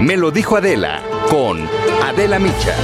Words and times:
Me 0.00 0.16
lo 0.16 0.30
dijo 0.30 0.56
Adela 0.56 1.02
con 1.28 1.68
Adela 2.02 2.38
Micha. 2.38 2.74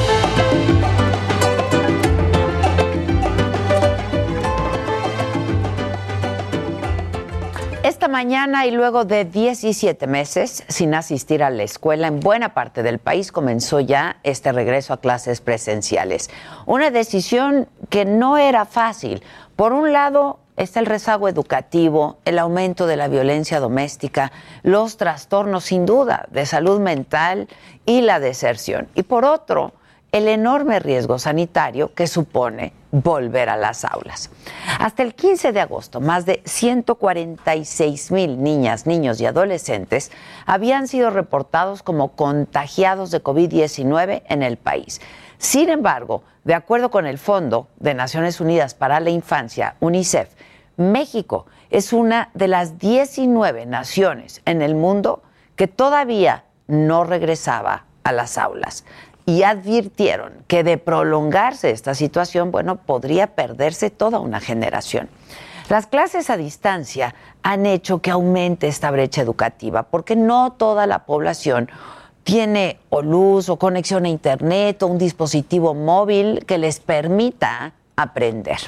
Esta 7.82 8.08
mañana 8.08 8.66
y 8.66 8.70
luego 8.70 9.06
de 9.06 9.24
17 9.24 10.06
meses 10.06 10.64
sin 10.68 10.94
asistir 10.94 11.42
a 11.42 11.48
la 11.48 11.62
escuela 11.62 12.08
en 12.08 12.20
buena 12.20 12.52
parte 12.52 12.82
del 12.82 12.98
país 12.98 13.32
comenzó 13.32 13.80
ya 13.80 14.18
este 14.22 14.52
regreso 14.52 14.92
a 14.92 15.00
clases 15.00 15.40
presenciales. 15.40 16.28
Una 16.66 16.90
decisión 16.90 17.66
que 17.88 18.04
no 18.04 18.36
era 18.36 18.66
fácil. 18.66 19.22
Por 19.56 19.72
un 19.72 19.90
lado 19.90 20.40
está 20.56 20.80
el 20.80 20.86
rezago 20.86 21.28
educativo, 21.28 22.18
el 22.24 22.38
aumento 22.38 22.86
de 22.86 22.96
la 22.96 23.08
violencia 23.08 23.60
doméstica, 23.60 24.32
los 24.62 24.96
trastornos 24.96 25.64
sin 25.64 25.86
duda 25.86 26.26
de 26.30 26.46
salud 26.46 26.80
mental 26.80 27.48
y 27.84 28.00
la 28.00 28.20
deserción. 28.20 28.88
Y 28.94 29.02
por 29.02 29.24
otro, 29.24 29.72
el 30.12 30.28
enorme 30.28 30.78
riesgo 30.78 31.18
sanitario 31.18 31.92
que 31.94 32.06
supone 32.06 32.72
volver 32.90 33.50
a 33.50 33.56
las 33.56 33.84
aulas. 33.84 34.30
Hasta 34.78 35.02
el 35.02 35.14
15 35.14 35.52
de 35.52 35.60
agosto, 35.60 36.00
más 36.00 36.24
de 36.24 36.40
146 36.44 38.12
mil 38.12 38.42
niñas, 38.42 38.86
niños 38.86 39.20
y 39.20 39.26
adolescentes 39.26 40.10
habían 40.46 40.88
sido 40.88 41.10
reportados 41.10 41.82
como 41.82 42.12
contagiados 42.12 43.10
de 43.10 43.22
COVID-19 43.22 44.22
en 44.28 44.42
el 44.42 44.56
país. 44.56 45.00
Sin 45.38 45.68
embargo, 45.68 46.22
de 46.44 46.54
acuerdo 46.54 46.90
con 46.90 47.06
el 47.06 47.18
Fondo 47.18 47.68
de 47.78 47.94
Naciones 47.94 48.40
Unidas 48.40 48.74
para 48.74 49.00
la 49.00 49.10
Infancia, 49.10 49.76
UNICEF, 49.80 50.30
México 50.76 51.46
es 51.70 51.92
una 51.92 52.30
de 52.34 52.48
las 52.48 52.78
19 52.78 53.66
naciones 53.66 54.42
en 54.44 54.62
el 54.62 54.74
mundo 54.74 55.22
que 55.56 55.68
todavía 55.68 56.44
no 56.66 57.04
regresaba 57.04 57.84
a 58.04 58.12
las 58.12 58.38
aulas 58.38 58.84
y 59.24 59.42
advirtieron 59.42 60.44
que 60.46 60.62
de 60.62 60.78
prolongarse 60.78 61.70
esta 61.70 61.94
situación, 61.94 62.52
bueno, 62.52 62.76
podría 62.76 63.34
perderse 63.34 63.90
toda 63.90 64.20
una 64.20 64.40
generación. 64.40 65.08
Las 65.68 65.88
clases 65.88 66.30
a 66.30 66.36
distancia 66.36 67.16
han 67.42 67.66
hecho 67.66 68.00
que 68.00 68.12
aumente 68.12 68.68
esta 68.68 68.92
brecha 68.92 69.22
educativa, 69.22 69.82
porque 69.84 70.14
no 70.14 70.52
toda 70.52 70.86
la 70.86 71.06
población 71.06 71.68
tiene 72.26 72.80
o 72.90 73.02
luz 73.02 73.48
o 73.48 73.56
conexión 73.56 74.04
a 74.04 74.08
internet 74.08 74.82
o 74.82 74.88
un 74.88 74.98
dispositivo 74.98 75.74
móvil 75.74 76.44
que 76.44 76.58
les 76.58 76.80
permita 76.80 77.72
aprender. 77.94 78.58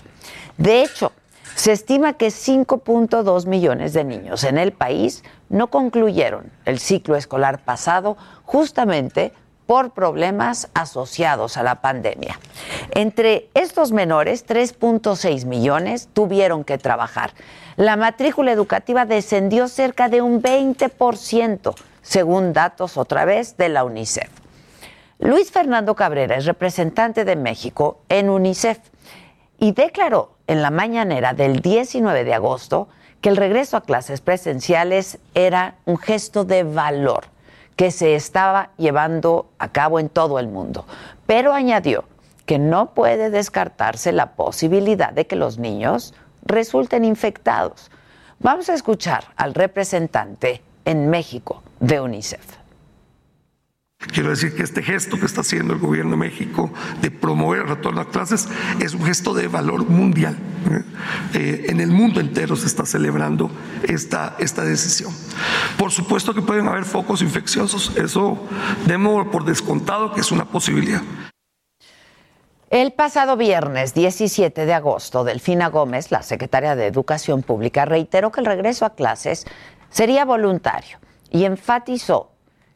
De 0.57 0.81
hecho, 0.83 1.11
se 1.57 1.73
estima 1.73 2.13
que 2.13 2.29
5.2 2.29 3.47
millones 3.47 3.95
de 3.95 4.05
niños 4.05 4.45
en 4.45 4.59
el 4.59 4.71
país 4.71 5.25
no 5.49 5.67
concluyeron 5.67 6.53
el 6.67 6.79
ciclo 6.79 7.17
escolar 7.17 7.59
pasado 7.59 8.17
justamente 8.45 9.33
por 9.67 9.91
problemas 9.91 10.69
asociados 10.73 11.57
a 11.57 11.65
la 11.65 11.81
pandemia. 11.81 12.39
Entre 12.93 13.49
estos 13.55 13.91
menores, 13.91 14.47
3.6 14.47 15.47
millones 15.47 16.09
tuvieron 16.13 16.63
que 16.63 16.79
trabajar. 16.79 17.33
La 17.75 17.97
matrícula 17.97 18.53
educativa 18.53 19.05
descendió 19.05 19.67
cerca 19.67 20.09
de 20.09 20.23
un 20.23 20.41
20%, 20.41 21.75
según 22.09 22.55
datos 22.55 22.97
otra 22.97 23.27
vez 23.27 23.59
de 23.59 23.69
la 23.69 23.85
UNICEF. 23.85 24.31
Luis 25.19 25.51
Fernando 25.51 25.95
Cabrera 25.95 26.37
es 26.37 26.47
representante 26.47 27.27
de 27.27 27.37
México 27.37 28.01
en 28.09 28.31
UNICEF 28.31 28.79
y 29.59 29.73
declaró 29.73 30.37
en 30.47 30.63
la 30.63 30.71
mañanera 30.71 31.35
del 31.35 31.61
19 31.61 32.25
de 32.25 32.33
agosto 32.33 32.89
que 33.21 33.29
el 33.29 33.37
regreso 33.37 33.77
a 33.77 33.83
clases 33.83 34.23
presenciales 34.23 35.19
era 35.35 35.75
un 35.85 35.99
gesto 35.99 36.47
de 36.47 36.63
valor 36.63 37.27
que 37.77 37.91
se 37.91 38.15
estaba 38.15 38.71
llevando 38.79 39.51
a 39.59 39.69
cabo 39.69 40.01
en 40.01 40.09
todo 40.09 40.39
el 40.39 40.49
mundo. 40.49 40.87
Pero 41.27 41.53
añadió 41.53 42.05
que 42.47 42.59
no 42.59 42.95
puede 42.95 43.29
descartarse 43.29 44.13
la 44.13 44.33
posibilidad 44.33 45.13
de 45.13 45.27
que 45.27 45.37
los 45.37 45.59
niños 45.59 46.15
resulten 46.43 47.05
infectados. 47.05 47.91
Vamos 48.39 48.71
a 48.71 48.75
escuchar 48.75 49.25
al 49.37 49.53
representante 49.53 50.63
en 50.87 51.11
México 51.11 51.63
de 51.81 52.01
UNICEF. 52.01 52.59
Quiero 53.99 54.31
decir 54.31 54.55
que 54.55 54.63
este 54.63 54.81
gesto 54.81 55.19
que 55.19 55.27
está 55.27 55.41
haciendo 55.41 55.75
el 55.75 55.81
gobierno 55.81 56.13
de 56.13 56.19
México 56.19 56.71
de 57.03 57.11
promover 57.11 57.63
el 57.63 57.69
retorno 57.69 58.01
a 58.01 58.09
clases 58.09 58.49
es 58.81 58.95
un 58.95 59.05
gesto 59.05 59.35
de 59.35 59.49
valor 59.49 59.89
mundial. 59.89 60.39
Eh, 61.35 61.67
en 61.69 61.81
el 61.81 61.91
mundo 61.91 62.21
entero 62.21 62.55
se 62.55 62.67
está 62.67 62.87
celebrando 62.87 63.51
esta, 63.83 64.37
esta 64.39 64.63
decisión. 64.63 65.13
Por 65.77 65.91
supuesto 65.91 66.33
que 66.33 66.43
pueden 66.43 66.69
haber 66.69 66.85
focos 66.85 67.23
infecciosos, 67.23 67.97
eso 67.97 68.39
demos 68.87 69.27
por 69.29 69.45
descontado 69.45 70.13
que 70.13 70.21
es 70.21 70.31
una 70.31 70.45
posibilidad. 70.45 71.03
El 72.71 72.93
pasado 72.93 73.37
viernes 73.37 73.95
17 73.95 74.65
de 74.65 74.75
agosto, 74.75 75.25
Delfina 75.25 75.69
Gómez, 75.71 76.13
la 76.13 76.23
secretaria 76.23 76.77
de 76.77 76.87
Educación 76.87 77.43
Pública, 77.43 77.85
reiteró 77.85 78.31
que 78.31 78.41
el 78.41 78.47
regreso 78.47 78.85
a 78.85 78.95
clases 78.95 79.45
sería 79.91 80.25
voluntario 80.25 80.99
y 81.31 81.45
enfatizó 81.45 82.31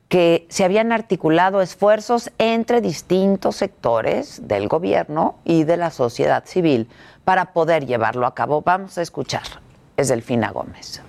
que 0.09 0.47
se 0.51 0.65
habían 0.65 0.93
articulado 0.93 1.63
esfuerzos 1.63 2.31
entre 2.37 2.83
distintos 2.83 3.57
sectores 3.57 4.47
del 4.47 4.69
gobierno 4.69 5.37
y 5.45 5.65
de 5.65 5.79
la 5.79 5.91
sociedad 5.91 6.45
civil 6.45 6.89
para 7.25 7.55
poder 7.55 7.87
llevarlo 7.87 8.27
a 8.27 8.35
cabo. 8.35 8.61
Vamos 8.61 8.99
a 8.99 9.03
escuchar. 9.03 9.45
Es 9.97 10.09
Delfina 10.09 10.51
Gómez. 10.51 11.03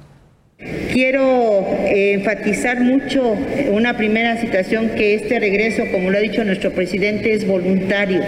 Quiero 0.94 1.66
eh, 1.88 2.14
enfatizar 2.14 2.80
mucho 2.80 3.36
una 3.72 3.98
primera 3.98 4.40
situación 4.40 4.90
que 4.90 5.16
este 5.16 5.40
regreso, 5.40 5.84
como 5.92 6.12
lo 6.12 6.20
ha 6.20 6.22
dicho 6.22 6.44
nuestro 6.44 6.72
presidente, 6.72 7.34
es 7.34 7.48
voluntario, 7.48 8.22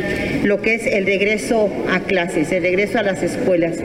lo 0.43 0.61
que 0.61 0.73
es 0.73 0.87
el 0.87 1.05
regreso 1.05 1.71
a 1.91 1.99
clases, 1.99 2.51
el 2.51 2.63
regreso 2.63 2.97
a 2.97 3.03
las 3.03 3.21
escuelas, 3.21 3.77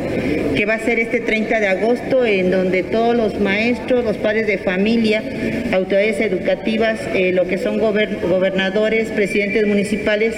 que 0.56 0.64
va 0.64 0.74
a 0.74 0.78
ser 0.80 0.98
este 0.98 1.20
30 1.20 1.60
de 1.60 1.66
agosto, 1.68 2.24
en 2.24 2.50
donde 2.50 2.82
todos 2.82 3.14
los 3.14 3.38
maestros, 3.38 4.02
los 4.02 4.16
padres 4.16 4.46
de 4.46 4.56
familia, 4.56 5.22
autoridades 5.72 6.20
educativas, 6.20 6.98
eh, 7.14 7.32
lo 7.32 7.46
que 7.46 7.58
son 7.58 7.78
gobernadores, 7.78 9.10
presidentes 9.10 9.66
municipales, 9.66 10.34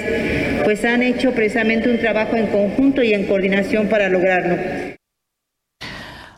pues 0.64 0.84
han 0.84 1.02
hecho 1.02 1.30
precisamente 1.30 1.88
un 1.88 1.98
trabajo 1.98 2.36
en 2.36 2.48
conjunto 2.48 3.04
y 3.04 3.14
en 3.14 3.26
coordinación 3.26 3.86
para 3.86 4.08
lograrlo. 4.08 4.56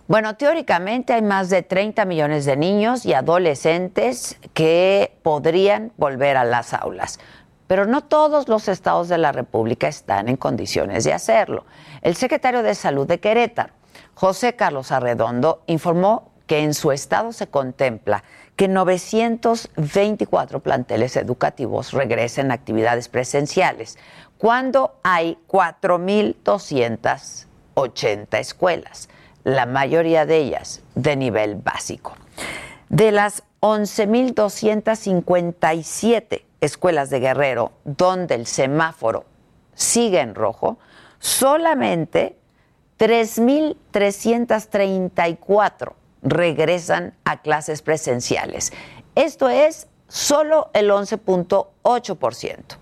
Bueno, 0.07 0.37
teóricamente 0.37 1.15
hay 1.15 1.23
más 1.23 1.49
de 1.49 1.63
30 1.63 2.05
millones 2.05 2.45
de 2.45 2.59
niños 2.59 3.07
y 3.07 3.15
adolescentes 3.15 4.37
que 4.53 5.17
podrían 5.23 5.93
volver 5.97 6.37
a 6.37 6.45
las 6.45 6.75
aulas, 6.75 7.19
pero 7.67 7.87
no 7.87 8.03
todos 8.03 8.47
los 8.47 8.69
estados 8.69 9.09
de 9.09 9.17
la 9.17 9.33
República 9.33 9.89
están 9.89 10.29
en 10.29 10.37
condiciones 10.37 11.05
de 11.05 11.15
hacerlo. 11.15 11.65
El 12.03 12.17
secretario 12.17 12.63
de 12.63 12.75
Salud 12.75 13.07
de 13.07 13.19
Querétaro, 13.19 13.73
José 14.13 14.57
Carlos 14.57 14.93
Arredondo, 14.93 15.63
informó 15.69 16.33
que 16.47 16.59
en 16.59 16.75
su 16.75 16.93
estado 16.93 17.33
se 17.33 17.47
contempla 17.47 18.25
que 18.57 18.69
924 18.69 20.61
planteles 20.61 21.17
educativos 21.17 21.93
regresen 21.93 22.51
a 22.51 22.55
actividades 22.55 23.09
presenciales, 23.09 23.97
cuando 24.37 24.99
hay 25.03 25.39
4.280 25.49 28.39
escuelas 28.39 29.09
la 29.45 29.67
mayoría 29.67 30.27
de 30.27 30.39
ellas 30.39 30.83
de 30.95 31.15
nivel 31.17 31.57
básico. 31.57 32.17
De 32.89 33.13
las 33.13 33.45
11.257 33.61 36.43
escuelas 36.61 37.11
de 37.11 37.21
Guerrero 37.21 37.71
donde 37.85 38.35
el 38.35 38.47
semáforo 38.47 39.27
sigue 39.75 40.21
en 40.21 40.35
rojo, 40.35 40.79
solamente 41.19 42.37
3.334 42.99 45.93
regresan 46.23 47.15
a 47.25 47.43
clases 47.43 47.83
presenciales. 47.83 48.73
Esto 49.15 49.49
es 49.49 49.87
solo 50.09 50.71
el 50.73 50.91
11.8%. 50.91 52.79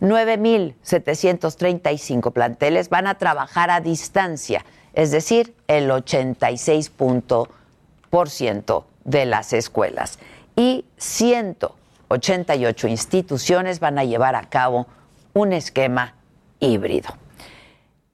9.735 0.00 2.32
planteles 2.32 2.88
van 2.88 3.06
a 3.06 3.18
trabajar 3.18 3.70
a 3.70 3.80
distancia, 3.80 4.64
es 4.94 5.10
decir, 5.10 5.54
el 5.68 5.90
86% 5.90 7.48
de 9.04 9.26
las 9.26 9.52
escuelas. 9.52 10.18
Y 10.56 10.84
188 10.98 12.88
instituciones 12.88 13.80
van 13.80 13.98
a 13.98 14.04
llevar 14.04 14.36
a 14.36 14.48
cabo 14.48 14.86
un 15.32 15.52
esquema 15.52 16.14
híbrido. 16.60 17.08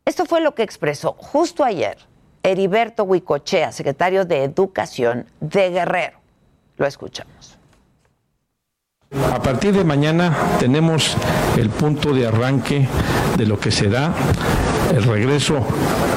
Esto 0.04 0.24
fue 0.24 0.40
lo 0.40 0.54
que 0.54 0.62
expresó 0.62 1.16
justo 1.18 1.64
ayer 1.64 1.98
Heriberto 2.42 3.04
Huicochea, 3.04 3.72
secretario 3.72 4.24
de 4.24 4.44
Educación 4.44 5.26
de 5.40 5.70
Guerrero. 5.70 6.18
Lo 6.76 6.86
escuchamos. 6.86 7.58
A 9.32 9.42
partir 9.42 9.74
de 9.74 9.84
mañana 9.84 10.36
tenemos 10.60 11.16
el 11.56 11.70
punto 11.70 12.12
de 12.12 12.26
arranque 12.26 12.86
de 13.36 13.46
lo 13.46 13.58
que 13.58 13.70
será 13.70 14.12
el 14.94 15.04
regreso 15.04 15.58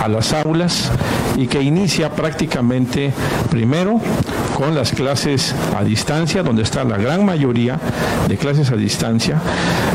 a 0.01 0.07
las 0.07 0.33
aulas 0.33 0.91
y 1.35 1.47
que 1.47 1.61
inicia 1.61 2.09
prácticamente 2.11 3.13
primero 3.49 3.99
con 4.55 4.75
las 4.75 4.91
clases 4.91 5.55
a 5.75 5.83
distancia, 5.83 6.43
donde 6.43 6.63
está 6.63 6.83
la 6.83 6.97
gran 6.97 7.25
mayoría 7.25 7.79
de 8.27 8.37
clases 8.37 8.71
a 8.71 8.75
distancia, 8.75 9.41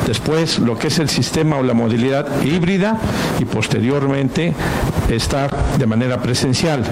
después 0.07 0.59
lo 0.59 0.79
que 0.79 0.89
es 0.89 0.99
el 0.99 1.09
sistema 1.09 1.59
o 1.59 1.63
la 1.63 1.75
modalidad 1.75 2.43
híbrida 2.43 2.99
y 3.39 3.45
posteriormente 3.45 4.55
estar 5.09 5.55
de 5.79 5.87
manera 5.87 6.21
presencial. 6.21 6.85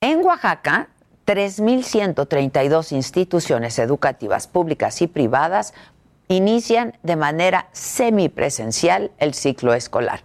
En 0.00 0.24
Oaxaca, 0.24 0.88
3.132 1.26 2.92
instituciones 2.92 3.78
educativas 3.78 4.46
públicas 4.46 5.00
y 5.00 5.06
privadas 5.06 5.72
inician 6.28 6.96
de 7.02 7.16
manera 7.16 7.68
semipresencial 7.72 9.12
el 9.18 9.34
ciclo 9.34 9.74
escolar. 9.74 10.20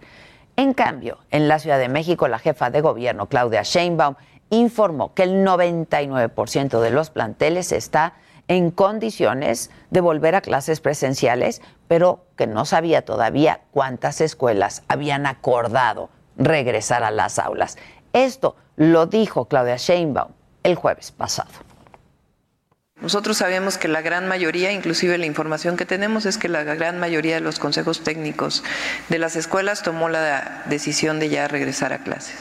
En 0.56 0.74
cambio, 0.74 1.18
en 1.30 1.48
la 1.48 1.58
Ciudad 1.58 1.78
de 1.78 1.88
México, 1.88 2.28
la 2.28 2.38
jefa 2.38 2.70
de 2.70 2.80
gobierno, 2.80 3.28
Claudia 3.28 3.62
Sheinbaum, 3.62 4.16
informó 4.50 5.14
que 5.14 5.22
el 5.22 5.44
99% 5.46 6.80
de 6.80 6.90
los 6.90 7.10
planteles 7.10 7.72
está 7.72 8.14
en 8.48 8.70
condiciones 8.70 9.70
de 9.90 10.00
volver 10.00 10.34
a 10.34 10.40
clases 10.40 10.80
presenciales, 10.80 11.62
pero 11.86 12.24
que 12.36 12.48
no 12.48 12.64
sabía 12.64 13.04
todavía 13.04 13.60
cuántas 13.70 14.20
escuelas 14.20 14.82
habían 14.88 15.26
acordado 15.26 16.10
regresar 16.36 17.04
a 17.04 17.12
las 17.12 17.38
aulas. 17.38 17.78
Esto 18.12 18.56
lo 18.76 19.06
dijo 19.06 19.46
Claudia 19.46 19.76
Sheinbaum 19.76 20.32
el 20.62 20.74
jueves 20.74 21.12
pasado. 21.12 21.69
Nosotros 23.02 23.38
sabemos 23.38 23.78
que 23.78 23.88
la 23.88 24.02
gran 24.02 24.28
mayoría, 24.28 24.72
inclusive 24.72 25.16
la 25.16 25.26
información 25.26 25.76
que 25.76 25.86
tenemos 25.86 26.26
es 26.26 26.36
que 26.36 26.48
la 26.48 26.64
gran 26.64 26.98
mayoría 26.98 27.36
de 27.36 27.40
los 27.40 27.58
consejos 27.58 28.04
técnicos 28.04 28.62
de 29.08 29.18
las 29.18 29.36
escuelas 29.36 29.82
tomó 29.82 30.08
la 30.08 30.62
decisión 30.66 31.18
de 31.18 31.30
ya 31.30 31.48
regresar 31.48 31.92
a 31.94 31.98
clases. 31.98 32.36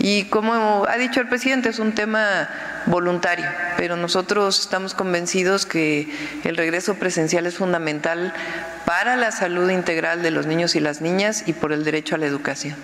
Y 0.00 0.24
como 0.24 0.86
ha 0.88 0.96
dicho 0.96 1.20
el 1.20 1.28
presidente, 1.28 1.68
es 1.68 1.78
un 1.80 1.92
tema 1.92 2.48
voluntario, 2.86 3.46
pero 3.76 3.96
nosotros 3.96 4.60
estamos 4.60 4.94
convencidos 4.94 5.66
que 5.66 6.08
el 6.44 6.56
regreso 6.56 6.94
presencial 6.94 7.46
es 7.46 7.56
fundamental 7.56 8.32
para 8.84 9.16
la 9.16 9.32
salud 9.32 9.70
integral 9.70 10.22
de 10.22 10.30
los 10.30 10.46
niños 10.46 10.76
y 10.76 10.80
las 10.80 11.00
niñas 11.00 11.44
y 11.46 11.52
por 11.52 11.72
el 11.72 11.84
derecho 11.84 12.14
a 12.14 12.18
la 12.18 12.26
educación. 12.26 12.76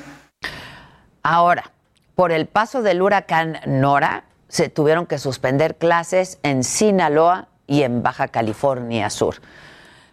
Ahora, 1.22 1.70
por 2.16 2.32
el 2.32 2.46
paso 2.46 2.82
del 2.82 3.00
huracán 3.00 3.60
Nora, 3.66 4.24
se 4.54 4.68
tuvieron 4.68 5.06
que 5.06 5.18
suspender 5.18 5.78
clases 5.78 6.38
en 6.44 6.62
Sinaloa 6.62 7.48
y 7.66 7.82
en 7.82 8.04
Baja 8.04 8.28
California 8.28 9.10
Sur. 9.10 9.40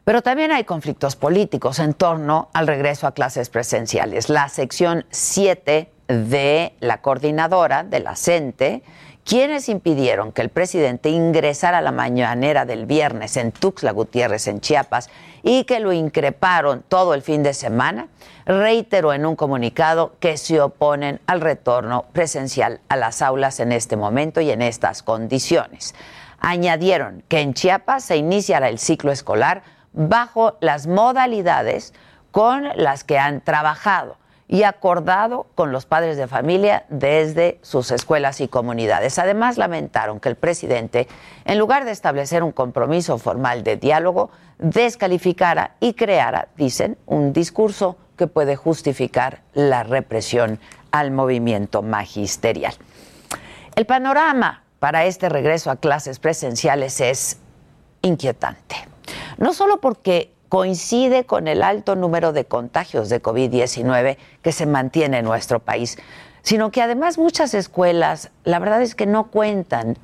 Pero 0.04 0.24
también 0.24 0.52
hay 0.52 0.64
conflictos 0.64 1.16
políticos 1.16 1.78
en 1.78 1.94
torno 1.94 2.50
al 2.52 2.66
regreso 2.66 3.06
a 3.06 3.12
clases 3.12 3.52
presenciales. 3.52 4.30
La 4.30 4.50
sección 4.50 5.06
7 5.12 5.92
de 6.08 6.74
la 6.80 7.02
coordinadora 7.04 7.84
de 7.84 8.00
la 8.00 8.16
CENTE, 8.16 8.82
quienes 9.24 9.70
impidieron 9.70 10.32
que 10.32 10.42
el 10.42 10.50
presidente 10.50 11.10
ingresara 11.10 11.80
a 11.80 11.82
la 11.82 11.92
mañanera 11.92 12.66
del 12.66 12.86
viernes 12.86 13.38
en 13.38 13.52
Tuxtla 13.52 13.92
Gutiérrez, 13.92 14.48
en 14.48 14.62
Chiapas, 14.62 15.10
y 15.44 15.64
que 15.64 15.80
lo 15.80 15.94
increparon 15.94 16.84
todo 16.88 17.14
el 17.14 17.22
fin 17.22 17.44
de 17.44 17.54
semana, 17.54 18.08
reiteró 18.46 19.14
en 19.14 19.26
un 19.26 19.36
comunicado 19.36 20.14
que 20.20 20.38
se 20.38 20.60
oponen 20.60 21.20
al 21.28 21.42
retorno 21.42 22.06
presencial 22.14 22.80
a 22.90 22.96
las 22.96 23.22
aulas 23.22 23.60
en 23.60 23.72
este 23.72 23.96
momento 23.96 24.42
y 24.42 24.52
en 24.52 24.62
estas 24.62 25.04
condiciones. 25.04 25.96
Añadieron 26.40 27.24
que 27.28 27.42
en 27.42 27.54
Chiapas 27.54 28.04
se 28.04 28.18
iniciará 28.18 28.70
el 28.70 28.80
ciclo 28.80 29.12
escolar 29.12 29.64
bajo 29.94 30.58
las 30.60 30.88
modalidades 30.88 31.94
con 32.32 32.70
las 32.76 33.04
que 33.04 33.20
han 33.20 33.42
trabajado 33.42 34.21
y 34.52 34.64
acordado 34.64 35.48
con 35.56 35.72
los 35.72 35.86
padres 35.86 36.18
de 36.18 36.28
familia 36.28 36.84
desde 36.90 37.58
sus 37.62 37.90
escuelas 37.90 38.42
y 38.42 38.50
comunidades. 38.50 39.18
Además, 39.18 39.58
lamentaron 39.58 40.20
que 40.20 40.28
el 40.28 40.36
presidente, 40.36 41.08
en 41.46 41.58
lugar 41.58 41.86
de 41.86 41.92
establecer 41.92 42.44
un 42.44 42.52
compromiso 42.52 43.18
formal 43.18 43.64
de 43.64 43.78
diálogo, 43.78 44.30
descalificara 44.60 45.76
y 45.80 45.94
creara, 45.94 46.50
dicen, 46.58 46.98
un 47.06 47.32
discurso 47.32 47.96
que 48.18 48.28
puede 48.28 48.58
justificar 48.58 49.42
la 49.54 49.84
represión 49.84 50.60
al 50.92 51.12
movimiento 51.12 51.82
magisterial. 51.82 52.74
El 53.78 53.86
panorama 53.86 54.66
para 54.80 55.06
este 55.06 55.30
regreso 55.30 55.72
a 55.72 55.78
clases 55.78 56.20
presenciales 56.20 57.00
es 57.00 57.38
inquietante. 58.02 58.76
No 59.38 59.54
solo 59.54 59.80
porque 59.80 60.34
coincide 60.52 61.24
con 61.24 61.48
el 61.48 61.64
alto 61.64 61.96
número 61.96 62.34
de 62.34 62.44
contagios 62.44 63.08
de 63.08 63.24
COVID-19 63.24 64.18
que 64.42 64.52
se 64.52 64.66
mantiene 64.66 65.20
en 65.20 65.24
nuestro 65.24 65.62
país, 65.62 65.98
sino 66.42 66.72
que 66.72 66.82
además 66.82 67.18
muchas 67.18 67.54
escuelas, 67.54 68.32
la 68.44 68.60
verdad 68.60 68.82
es 68.82 68.94
que 68.94 69.06
no 69.06 69.32
cuentan, 69.32 69.98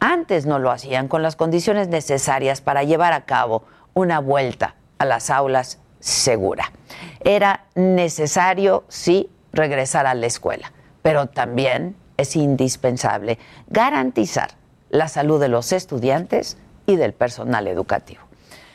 antes 0.00 0.44
no 0.44 0.58
lo 0.58 0.72
hacían, 0.72 1.06
con 1.06 1.22
las 1.22 1.36
condiciones 1.36 1.86
necesarias 1.86 2.60
para 2.60 2.82
llevar 2.82 3.12
a 3.12 3.26
cabo 3.26 3.62
una 3.94 4.18
vuelta 4.18 4.74
a 4.98 5.04
las 5.04 5.30
aulas 5.30 5.78
segura. 6.00 6.72
Era 7.20 7.66
necesario, 7.76 8.82
sí, 8.88 9.30
regresar 9.52 10.06
a 10.06 10.14
la 10.14 10.26
escuela, 10.26 10.72
pero 11.02 11.26
también 11.26 11.94
es 12.16 12.34
indispensable 12.34 13.38
garantizar 13.68 14.50
la 14.90 15.06
salud 15.06 15.40
de 15.40 15.46
los 15.46 15.70
estudiantes 15.70 16.56
y 16.86 16.96
del 16.96 17.12
personal 17.12 17.68
educativo. 17.68 18.31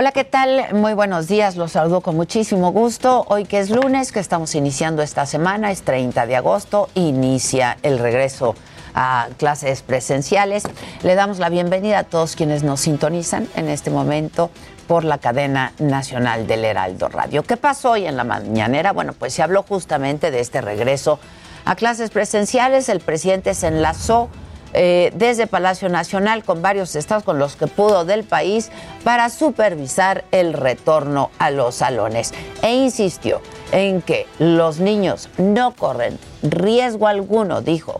Hola, 0.00 0.12
¿qué 0.12 0.22
tal? 0.22 0.74
Muy 0.74 0.94
buenos 0.94 1.26
días, 1.26 1.56
los 1.56 1.72
saludo 1.72 2.02
con 2.02 2.14
muchísimo 2.14 2.70
gusto. 2.70 3.24
Hoy 3.26 3.46
que 3.46 3.58
es 3.58 3.68
lunes, 3.68 4.12
que 4.12 4.20
estamos 4.20 4.54
iniciando 4.54 5.02
esta 5.02 5.26
semana, 5.26 5.72
es 5.72 5.82
30 5.82 6.24
de 6.26 6.36
agosto, 6.36 6.88
inicia 6.94 7.78
el 7.82 7.98
regreso 7.98 8.54
a 8.94 9.26
clases 9.38 9.82
presenciales. 9.82 10.62
Le 11.02 11.16
damos 11.16 11.40
la 11.40 11.48
bienvenida 11.48 11.98
a 11.98 12.04
todos 12.04 12.36
quienes 12.36 12.62
nos 12.62 12.78
sintonizan 12.78 13.48
en 13.56 13.68
este 13.68 13.90
momento 13.90 14.52
por 14.86 15.02
la 15.02 15.18
cadena 15.18 15.72
nacional 15.80 16.46
del 16.46 16.64
Heraldo 16.64 17.08
Radio. 17.08 17.42
¿Qué 17.42 17.56
pasó 17.56 17.90
hoy 17.90 18.06
en 18.06 18.16
la 18.16 18.22
mañanera? 18.22 18.92
Bueno, 18.92 19.14
pues 19.14 19.34
se 19.34 19.42
habló 19.42 19.64
justamente 19.64 20.30
de 20.30 20.38
este 20.38 20.60
regreso 20.60 21.18
a 21.64 21.74
clases 21.74 22.10
presenciales. 22.10 22.88
El 22.88 23.00
presidente 23.00 23.52
se 23.52 23.66
enlazó 23.66 24.28
eh, 24.74 25.12
desde 25.14 25.46
Palacio 25.46 25.88
Nacional 25.88 26.44
con 26.44 26.62
varios 26.62 26.94
estados 26.96 27.24
con 27.24 27.38
los 27.38 27.56
que 27.56 27.66
pudo 27.66 28.04
del 28.04 28.24
país 28.24 28.70
para 29.04 29.30
supervisar 29.30 30.24
el 30.30 30.52
retorno 30.52 31.30
a 31.38 31.50
los 31.50 31.76
salones 31.76 32.32
e 32.62 32.74
insistió 32.74 33.40
en 33.72 34.02
que 34.02 34.26
los 34.38 34.80
niños 34.80 35.28
no 35.38 35.72
corren 35.72 36.18
riesgo 36.42 37.06
alguno, 37.06 37.62
dijo, 37.62 37.98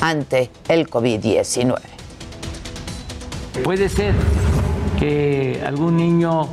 ante 0.00 0.50
el 0.68 0.88
COVID-19. 0.88 1.78
Puede 3.64 3.88
ser 3.88 4.14
que 4.98 5.62
algún 5.66 5.96
niño 5.96 6.48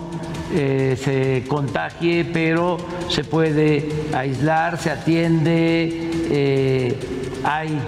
eh, 0.53 0.97
se 1.03 1.47
contagie, 1.47 2.25
pero 2.25 2.77
se 3.09 3.23
puede 3.23 3.89
aislar, 4.13 4.77
se 4.79 4.91
atiende. 4.91 6.09
Eh, 6.29 6.99
hay 7.43 7.79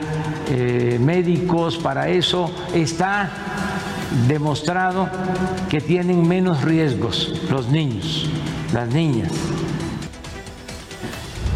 eh, 0.52 0.98
médicos 1.02 1.78
para 1.78 2.10
eso, 2.10 2.52
está 2.74 3.30
demostrado 4.28 5.10
que 5.70 5.82
tienen 5.82 6.28
menos 6.28 6.64
riesgos 6.64 7.42
los 7.50 7.68
niños, 7.68 8.30
las 8.74 8.88
niñas. 8.90 9.32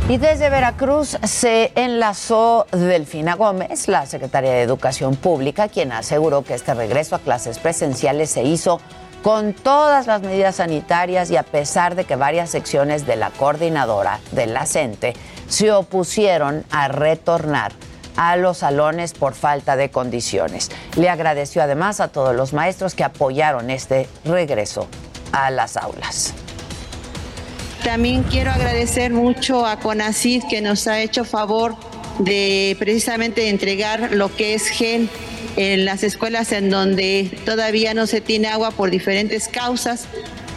Y 0.10 0.18
desde 0.18 0.50
Veracruz 0.50 1.18
se 1.24 1.72
enlazó 1.76 2.68
Delfina 2.72 3.36
Gómez, 3.36 3.88
la 3.88 4.06
secretaria 4.06 4.52
de 4.52 4.62
Educación 4.62 5.16
Pública, 5.16 5.70
quien 5.70 5.94
aseguró 5.94 6.44
que 6.44 6.56
este 6.56 6.74
regreso 6.74 7.16
a 7.16 7.20
clases 7.20 7.58
presenciales 7.58 8.30
se 8.30 8.44
hizo 8.44 8.82
con 9.24 9.54
todas 9.54 10.06
las 10.06 10.22
medidas 10.22 10.58
sanitarias 10.58 11.32
y 11.32 11.38
a 11.38 11.44
pesar 11.44 11.96
de 11.96 12.04
que 12.04 12.18
varias 12.18 12.50
secciones 12.50 13.08
de 13.08 13.16
la 13.16 13.32
coordinadora 13.32 14.20
de 14.32 14.46
la 14.48 14.66
CENTE 14.66 15.14
se 15.48 15.72
opusieron 15.72 16.66
a 16.70 16.90
retornar 16.90 17.72
a 18.18 18.36
los 18.36 18.60
salones 18.60 19.14
por 19.14 19.34
falta 19.34 19.78
de 19.78 19.90
condiciones. 19.90 20.70
Le 20.98 21.10
agradeció 21.10 21.64
además 21.64 22.02
a 22.02 22.10
todos 22.10 22.36
los 22.36 22.52
maestros 22.52 22.96
que 22.96 23.06
apoyaron 23.06 23.70
este 23.70 24.08
regreso 24.26 24.88
a 25.32 25.50
las 25.50 25.78
aulas. 25.78 26.34
También 27.82 28.24
quiero 28.24 28.52
agradecer 28.52 29.14
mucho 29.14 29.66
a 29.66 29.80
CONACID 29.80 30.44
que 30.50 30.62
nos 30.62 30.86
ha 30.88 31.00
hecho 31.00 31.24
favor 31.24 31.76
de 32.20 32.76
precisamente 32.78 33.50
entregar 33.50 34.12
lo 34.12 34.34
que 34.36 34.54
es 34.54 34.68
gel 34.68 35.10
en 35.56 35.86
las 35.86 36.04
escuelas 36.04 36.52
en 36.52 36.70
donde 36.70 37.32
todavía 37.46 37.94
no 37.94 38.08
se 38.08 38.22
tiene 38.22 38.48
agua 38.48 38.72
por 38.72 38.90
diferentes 38.90 39.48
causas, 39.48 40.06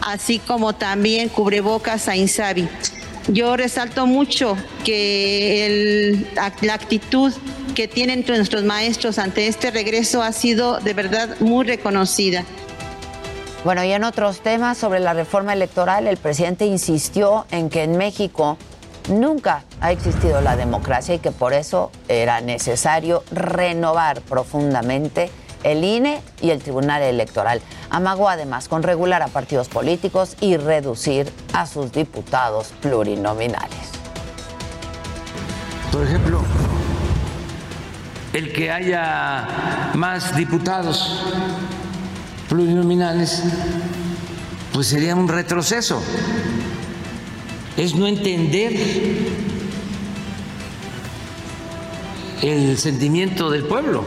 así 0.02 0.38
como 0.38 0.74
también 0.74 1.28
cubrebocas 1.28 2.08
a 2.08 2.16
Insabi. 2.16 2.68
Yo 3.28 3.56
resalto 3.56 4.06
mucho 4.06 4.56
que 4.84 6.24
la 6.62 6.74
actitud 6.74 7.32
que 7.74 7.88
tienen 7.88 8.24
nuestros 8.26 8.62
maestros 8.64 9.18
ante 9.18 9.48
este 9.48 9.70
regreso 9.70 10.22
ha 10.22 10.32
sido 10.32 10.78
de 10.78 10.94
verdad 10.94 11.36
muy 11.40 11.66
reconocida. 11.66 12.44
Bueno, 13.64 13.82
y 13.82 13.90
en 13.90 14.04
otros 14.04 14.40
temas 14.40 14.78
sobre 14.78 15.00
la 15.00 15.12
reforma 15.12 15.52
electoral, 15.52 16.06
el 16.06 16.16
presidente 16.18 16.66
insistió 16.66 17.46
en 17.50 17.68
que 17.68 17.82
en 17.82 17.96
México 17.96 18.56
nunca 19.08 19.64
ha 19.80 19.92
existido 19.92 20.40
la 20.40 20.56
democracia 20.56 21.14
y 21.14 21.18
que 21.18 21.30
por 21.30 21.52
eso 21.52 21.90
era 22.08 22.40
necesario 22.40 23.22
renovar 23.30 24.20
profundamente 24.22 25.30
el 25.62 25.84
INE 25.84 26.20
y 26.40 26.50
el 26.50 26.62
Tribunal 26.62 27.02
Electoral. 27.02 27.60
Amagó 27.90 28.28
además 28.28 28.68
con 28.68 28.82
regular 28.82 29.22
a 29.22 29.28
partidos 29.28 29.68
políticos 29.68 30.36
y 30.40 30.56
reducir 30.56 31.32
a 31.52 31.66
sus 31.66 31.92
diputados 31.92 32.72
plurinominales. 32.80 33.90
Por 35.90 36.04
ejemplo, 36.04 36.42
el 38.32 38.52
que 38.52 38.70
haya 38.70 39.92
más 39.94 40.36
diputados 40.36 41.22
plurinominales, 42.48 43.42
pues 44.72 44.88
sería 44.88 45.14
un 45.16 45.26
retroceso. 45.26 46.02
Es 47.76 47.94
no 47.94 48.06
entender 48.06 48.72
el 52.42 52.78
sentimiento 52.78 53.50
del 53.50 53.64
pueblo. 53.64 54.04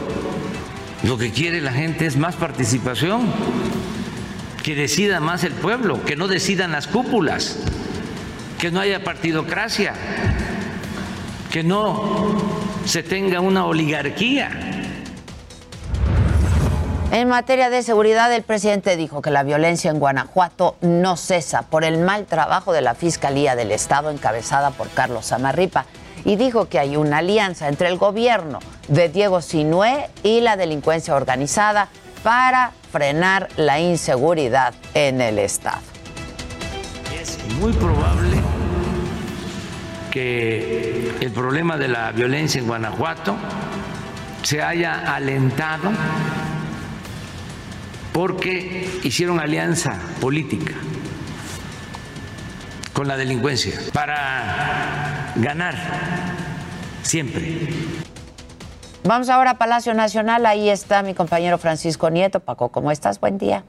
Lo 1.04 1.16
que 1.16 1.30
quiere 1.30 1.60
la 1.60 1.72
gente 1.72 2.06
es 2.06 2.16
más 2.16 2.36
participación, 2.36 3.32
que 4.62 4.74
decida 4.74 5.20
más 5.20 5.44
el 5.44 5.52
pueblo, 5.52 6.04
que 6.04 6.16
no 6.16 6.28
decidan 6.28 6.72
las 6.72 6.86
cúpulas, 6.86 7.58
que 8.58 8.70
no 8.70 8.80
haya 8.80 9.04
partidocracia, 9.04 9.94
que 11.50 11.62
no 11.62 12.36
se 12.84 13.02
tenga 13.02 13.40
una 13.40 13.66
oligarquía 13.66 14.79
en 17.12 17.28
materia 17.28 17.70
de 17.70 17.82
seguridad, 17.82 18.32
el 18.32 18.42
presidente 18.42 18.96
dijo 18.96 19.20
que 19.20 19.30
la 19.30 19.42
violencia 19.42 19.90
en 19.90 19.98
Guanajuato 19.98 20.76
no 20.80 21.16
cesa 21.16 21.62
por 21.62 21.82
el 21.82 21.98
mal 21.98 22.26
trabajo 22.26 22.72
de 22.72 22.82
la 22.82 22.94
Fiscalía 22.94 23.56
del 23.56 23.72
Estado 23.72 24.10
encabezada 24.10 24.70
por 24.70 24.88
Carlos 24.90 25.26
Zamarripa 25.26 25.86
y 26.24 26.36
dijo 26.36 26.68
que 26.68 26.78
hay 26.78 26.96
una 26.96 27.18
alianza 27.18 27.68
entre 27.68 27.88
el 27.88 27.98
gobierno 27.98 28.60
de 28.88 29.08
Diego 29.08 29.42
Sinué 29.42 30.08
y 30.22 30.40
la 30.40 30.56
delincuencia 30.56 31.14
organizada 31.16 31.88
para 32.22 32.72
frenar 32.92 33.48
la 33.56 33.80
inseguridad 33.80 34.74
en 34.94 35.20
el 35.20 35.38
Estado. 35.38 35.80
Es 37.20 37.38
muy 37.60 37.72
probable 37.72 38.36
que 40.12 41.12
el 41.20 41.32
problema 41.32 41.76
de 41.76 41.88
la 41.88 42.12
violencia 42.12 42.60
en 42.60 42.68
Guanajuato 42.68 43.34
se 44.42 44.62
haya 44.62 45.14
alentado 45.14 45.90
porque 48.12 48.86
hicieron 49.02 49.40
alianza 49.40 49.92
política 50.20 50.74
con 52.94 53.06
la 53.08 53.16
delincuencia 53.16 53.78
para 53.94 55.32
ganar 55.36 55.74
siempre. 57.02 57.40
Vamos 59.04 59.30
ahora 59.30 59.52
a 59.52 59.54
Palacio 59.58 59.94
Nacional, 59.94 60.44
ahí 60.44 60.68
está 60.68 61.02
mi 61.02 61.14
compañero 61.14 61.56
Francisco 61.56 62.10
Nieto. 62.10 62.40
Paco, 62.40 62.70
¿cómo 62.70 62.90
estás? 62.90 63.18
Buen 63.20 63.38
día. 63.38 63.64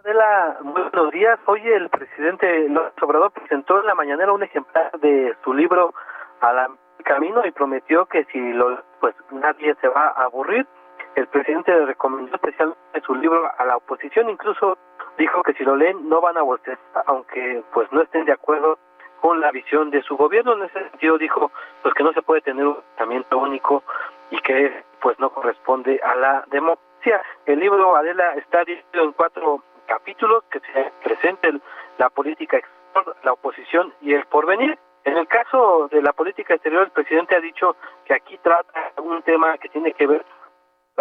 Adela, 0.00 0.58
buenos 0.62 1.12
días. 1.12 1.38
Hoy 1.46 1.60
el 1.68 1.90
presidente 1.90 2.68
López 2.68 3.02
Obrador 3.02 3.32
presentó 3.32 3.80
en 3.80 3.86
la 3.86 3.94
mañanera 3.94 4.32
un 4.32 4.42
ejemplar 4.42 4.90
de 5.00 5.34
su 5.44 5.52
libro 5.52 5.94
Al 6.40 6.56
Camino 7.04 7.44
y 7.44 7.52
prometió 7.52 8.06
que 8.06 8.24
si 8.32 8.38
lo 8.52 8.82
pues 9.00 9.14
nadie 9.30 9.74
se 9.80 9.88
va 9.88 10.08
a 10.16 10.24
aburrir 10.24 10.66
el 11.14 11.26
presidente 11.26 11.72
le 11.72 11.86
recomendó 11.86 12.34
especialmente 12.34 13.00
su 13.04 13.14
libro 13.14 13.50
a 13.58 13.64
la 13.64 13.76
oposición, 13.76 14.30
incluso 14.30 14.78
dijo 15.18 15.42
que 15.42 15.52
si 15.54 15.64
lo 15.64 15.76
leen 15.76 16.08
no 16.08 16.20
van 16.20 16.36
a 16.36 16.42
votar, 16.42 16.78
aunque 17.06 17.62
pues 17.72 17.90
no 17.92 18.02
estén 18.02 18.24
de 18.24 18.32
acuerdo 18.32 18.78
con 19.20 19.40
la 19.40 19.50
visión 19.50 19.90
de 19.90 20.02
su 20.02 20.16
gobierno. 20.16 20.54
En 20.54 20.64
ese 20.64 20.90
sentido 20.90 21.18
dijo 21.18 21.50
pues 21.82 21.94
que 21.94 22.02
no 22.02 22.12
se 22.12 22.22
puede 22.22 22.40
tener 22.40 22.66
un 22.66 22.76
pensamiento 22.96 23.38
único 23.38 23.82
y 24.30 24.38
que 24.40 24.84
pues 25.00 25.18
no 25.18 25.30
corresponde 25.30 26.00
a 26.02 26.14
la 26.16 26.44
democracia. 26.48 27.22
El 27.46 27.60
libro 27.60 27.96
Adela 27.96 28.34
está 28.34 28.64
dividido 28.64 29.04
en 29.04 29.12
cuatro 29.12 29.62
capítulos 29.86 30.44
que 30.50 30.60
se 30.60 30.92
presenten 31.02 31.60
la 31.98 32.08
política 32.10 32.56
exterior, 32.58 33.16
la 33.22 33.32
oposición 33.32 33.92
y 34.00 34.14
el 34.14 34.24
porvenir. 34.26 34.78
En 35.04 35.16
el 35.16 35.26
caso 35.26 35.88
de 35.90 36.00
la 36.00 36.12
política 36.12 36.54
exterior, 36.54 36.84
el 36.84 36.90
presidente 36.90 37.34
ha 37.34 37.40
dicho 37.40 37.76
que 38.04 38.14
aquí 38.14 38.38
trata 38.38 38.92
un 38.98 39.22
tema 39.22 39.58
que 39.58 39.68
tiene 39.68 39.92
que 39.92 40.06
ver 40.06 40.24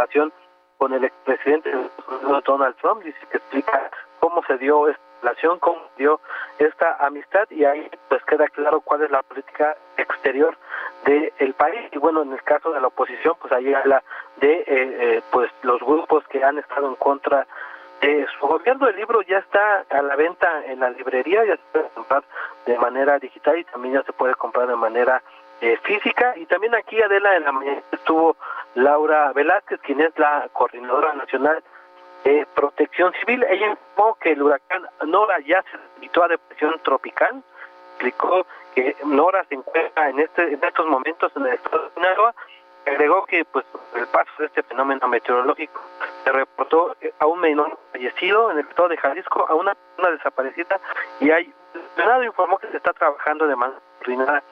relación 0.02 0.34
con 0.78 0.94
el 0.94 1.04
expresidente 1.04 1.72
Donald 2.46 2.76
Trump, 2.78 3.04
dice 3.04 3.20
que 3.30 3.38
explica 3.38 3.92
cómo 4.20 4.44
se 4.48 4.58
dio 4.58 4.88
esta 4.88 5.02
relación, 5.22 5.60
cómo 5.60 5.80
se 5.96 6.04
dio 6.04 6.20
esta 6.58 6.98
amistad 7.06 7.48
y 7.52 7.64
ahí 7.66 7.88
pues 8.10 8.24
queda 8.24 8.48
claro 8.48 8.82
cuál 8.82 9.04
es 9.04 9.12
la 9.12 9.22
política 9.22 9.78
exterior 9.98 10.58
del 11.06 11.54
país. 11.54 11.88
Y 11.92 12.00
bueno 12.00 12.24
en 12.24 12.34
el 12.34 12.42
caso 12.42 12.72
de 12.72 12.82
la 12.82 12.88
oposición 12.88 13.36
pues 13.40 13.54
ahí 13.54 13.72
habla 13.74 14.02
de 14.38 14.54
eh, 14.54 14.66
eh, 14.68 15.22
pues 15.32 15.52
los 15.62 15.80
grupos 15.82 16.28
que 16.30 16.44
han 16.44 16.58
estado 16.58 16.88
en 16.88 16.96
contra 16.96 17.46
de 18.02 18.26
su 18.40 18.48
gobierno. 18.48 18.88
El 18.88 18.96
libro 18.96 19.22
ya 19.22 19.38
está 19.38 19.86
a 19.88 20.02
la 20.02 20.16
venta 20.16 20.66
en 20.66 20.80
la 20.80 20.90
librería 20.90 21.46
ya 21.46 21.58
se 21.58 21.64
puede 21.72 21.90
comprar 21.94 22.24
de 22.66 22.78
manera 22.80 23.20
digital 23.20 23.60
y 23.60 23.66
también 23.66 23.94
ya 23.94 24.04
se 24.04 24.14
puede 24.14 24.34
comprar 24.34 24.68
de 24.68 24.76
manera 24.76 25.22
eh, 25.62 25.78
física. 25.84 26.34
Y 26.38 26.48
también 26.48 26.74
aquí 26.74 27.00
Adela 27.00 27.36
en 27.36 27.44
la 27.44 27.52
mañana 27.52 27.82
estuvo 27.92 28.36
Laura 28.76 29.32
Velázquez, 29.34 29.80
quien 29.82 30.02
es 30.02 30.18
la 30.18 30.48
coordinadora 30.54 31.14
nacional 31.14 31.64
de 32.24 32.48
protección 32.56 33.14
civil. 33.14 33.44
Ella 33.50 33.68
informó 33.68 34.16
que 34.16 34.32
el 34.32 34.42
huracán 34.42 34.88
Nora 35.06 35.40
ya 35.40 35.64
se 35.64 35.78
invitó 35.96 36.24
a 36.24 36.28
depresión 36.30 36.80
tropical, 36.84 37.44
explicó 37.92 38.46
que 38.76 38.96
Nora 39.06 39.44
se 39.46 39.56
encuentra 39.56 40.10
en 40.10 40.20
este 40.20 40.54
en 40.54 40.64
estos 40.64 40.86
momentos 40.88 41.32
en 41.36 41.48
el 41.48 41.54
estado 41.54 41.84
de 41.84 41.94
Sinaloa 41.96 42.34
agregó 42.86 43.26
que 43.26 43.46
pues 43.46 43.66
el 43.96 44.08
paso 44.08 44.32
de 44.40 44.46
este 44.46 44.64
fenómeno 44.64 45.08
meteorológico 45.08 45.82
se 46.24 46.32
reportó 46.32 46.96
a 47.20 47.26
un 47.28 47.40
menor 47.40 47.78
fallecido 47.92 48.52
en 48.52 48.60
el 48.60 48.68
estado 48.68 48.90
de 48.90 48.98
Jalisco, 48.98 49.46
a 49.48 49.54
una 49.54 49.76
persona 49.76 50.16
desaparecida 50.16 50.80
y 51.20 51.30
hay 51.30 51.54
Senado 51.96 52.24
informó 52.24 52.58
que 52.58 52.68
se 52.68 52.78
está 52.78 52.94
trabajando 52.94 53.48
de 53.48 53.56
manera 53.56 53.80
coordinada 54.02 54.44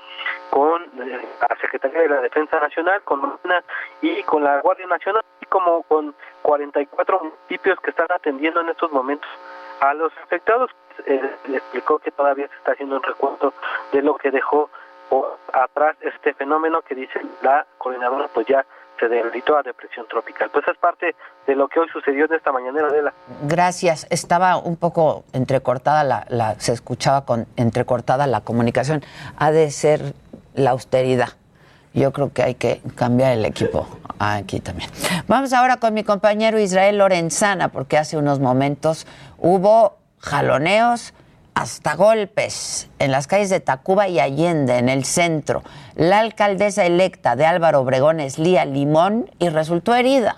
con 0.50 0.84
eh, 0.84 1.28
la 1.42 1.58
Secretaría 1.62 2.02
de 2.02 2.10
la 2.10 2.22
Defensa 2.22 2.60
Nacional, 2.60 3.02
con 3.04 3.22
Marina 3.22 3.64
y 4.02 4.24
con 4.24 4.44
la 4.44 4.62
Guardia 4.62 4.88
Nacional, 4.88 5.24
y 5.42 5.46
como 5.46 5.84
con 5.84 6.16
44 6.42 7.20
municipios 7.20 7.80
que 7.82 7.90
están 7.92 8.08
atendiendo 8.10 8.62
en 8.62 8.70
estos 8.70 8.92
momentos 8.92 9.30
a 9.82 9.94
los 9.94 10.12
afectados. 10.24 10.72
Eh, 11.06 11.36
le 11.48 11.58
explicó 11.58 12.00
que 12.00 12.12
todavía 12.12 12.48
se 12.50 12.56
está 12.56 12.74
haciendo 12.74 12.98
un 12.98 13.04
recuento 13.04 13.54
de 13.94 14.02
lo 14.02 14.16
que 14.16 14.32
dejó 14.32 14.70
atrás 15.54 15.96
este 16.02 16.34
fenómeno 16.34 16.82
que 16.82 16.96
dice 16.96 17.20
la 17.42 17.66
coordinadora, 17.78 18.28
pues 18.34 18.48
ya 18.48 18.66
se 19.00 19.08
debilitó 19.08 19.58
a 19.58 19.64
depresión 19.64 20.06
tropical. 20.08 20.50
Pues 20.52 20.68
es 20.68 20.78
parte 20.78 21.16
de 21.48 21.56
lo 21.56 21.68
que 21.68 21.80
hoy 21.80 21.88
sucedió 21.92 22.26
en 22.26 22.34
esta 22.34 22.52
mañanera 22.52 22.90
de 22.90 23.02
la. 23.02 23.14
Gracias. 23.44 24.08
Estaba 24.10 24.58
un 24.58 24.76
poco 24.76 25.24
entrecortada 25.34 26.04
la, 26.04 26.26
la 26.30 26.60
se 26.60 26.74
escuchaba 26.74 27.26
con 27.26 27.48
entrecortada 27.56 28.28
la 28.28 28.42
comunicación. 28.42 29.04
Ha 29.38 29.52
de 29.52 29.72
ser 29.72 30.14
la 30.54 30.72
austeridad 30.72 31.30
Yo 31.94 32.12
creo 32.12 32.34
que 32.34 32.44
hay 32.44 32.56
que 32.56 32.82
cambiar 32.96 33.32
el 33.34 33.46
equipo 33.46 33.88
aquí 34.20 34.60
también. 34.60 34.90
Vamos 35.28 35.54
ahora 35.54 35.78
con 35.78 35.94
mi 35.94 36.04
compañero 36.04 36.60
Israel 36.60 36.98
Lorenzana, 36.98 37.70
porque 37.70 37.98
hace 37.98 38.18
unos 38.18 38.40
momentos 38.40 39.08
hubo 39.38 39.98
jaloneos 40.20 41.14
hasta 41.54 41.96
golpes 41.96 42.90
en 43.00 43.12
las 43.12 43.28
calles 43.28 43.50
de 43.50 43.60
Tacuba 43.60 44.08
y 44.08 44.20
Allende, 44.20 44.78
en 44.78 44.90
el 44.90 45.04
centro. 45.04 45.64
La 45.96 46.20
alcaldesa 46.20 46.86
electa 46.86 47.36
de 47.36 47.46
Álvaro 47.46 47.82
Obregón 47.82 48.20
es 48.20 48.40
Lía 48.40 48.66
Limón 48.66 49.30
y 49.40 49.50
resultó 49.50 49.96
herida. 49.96 50.38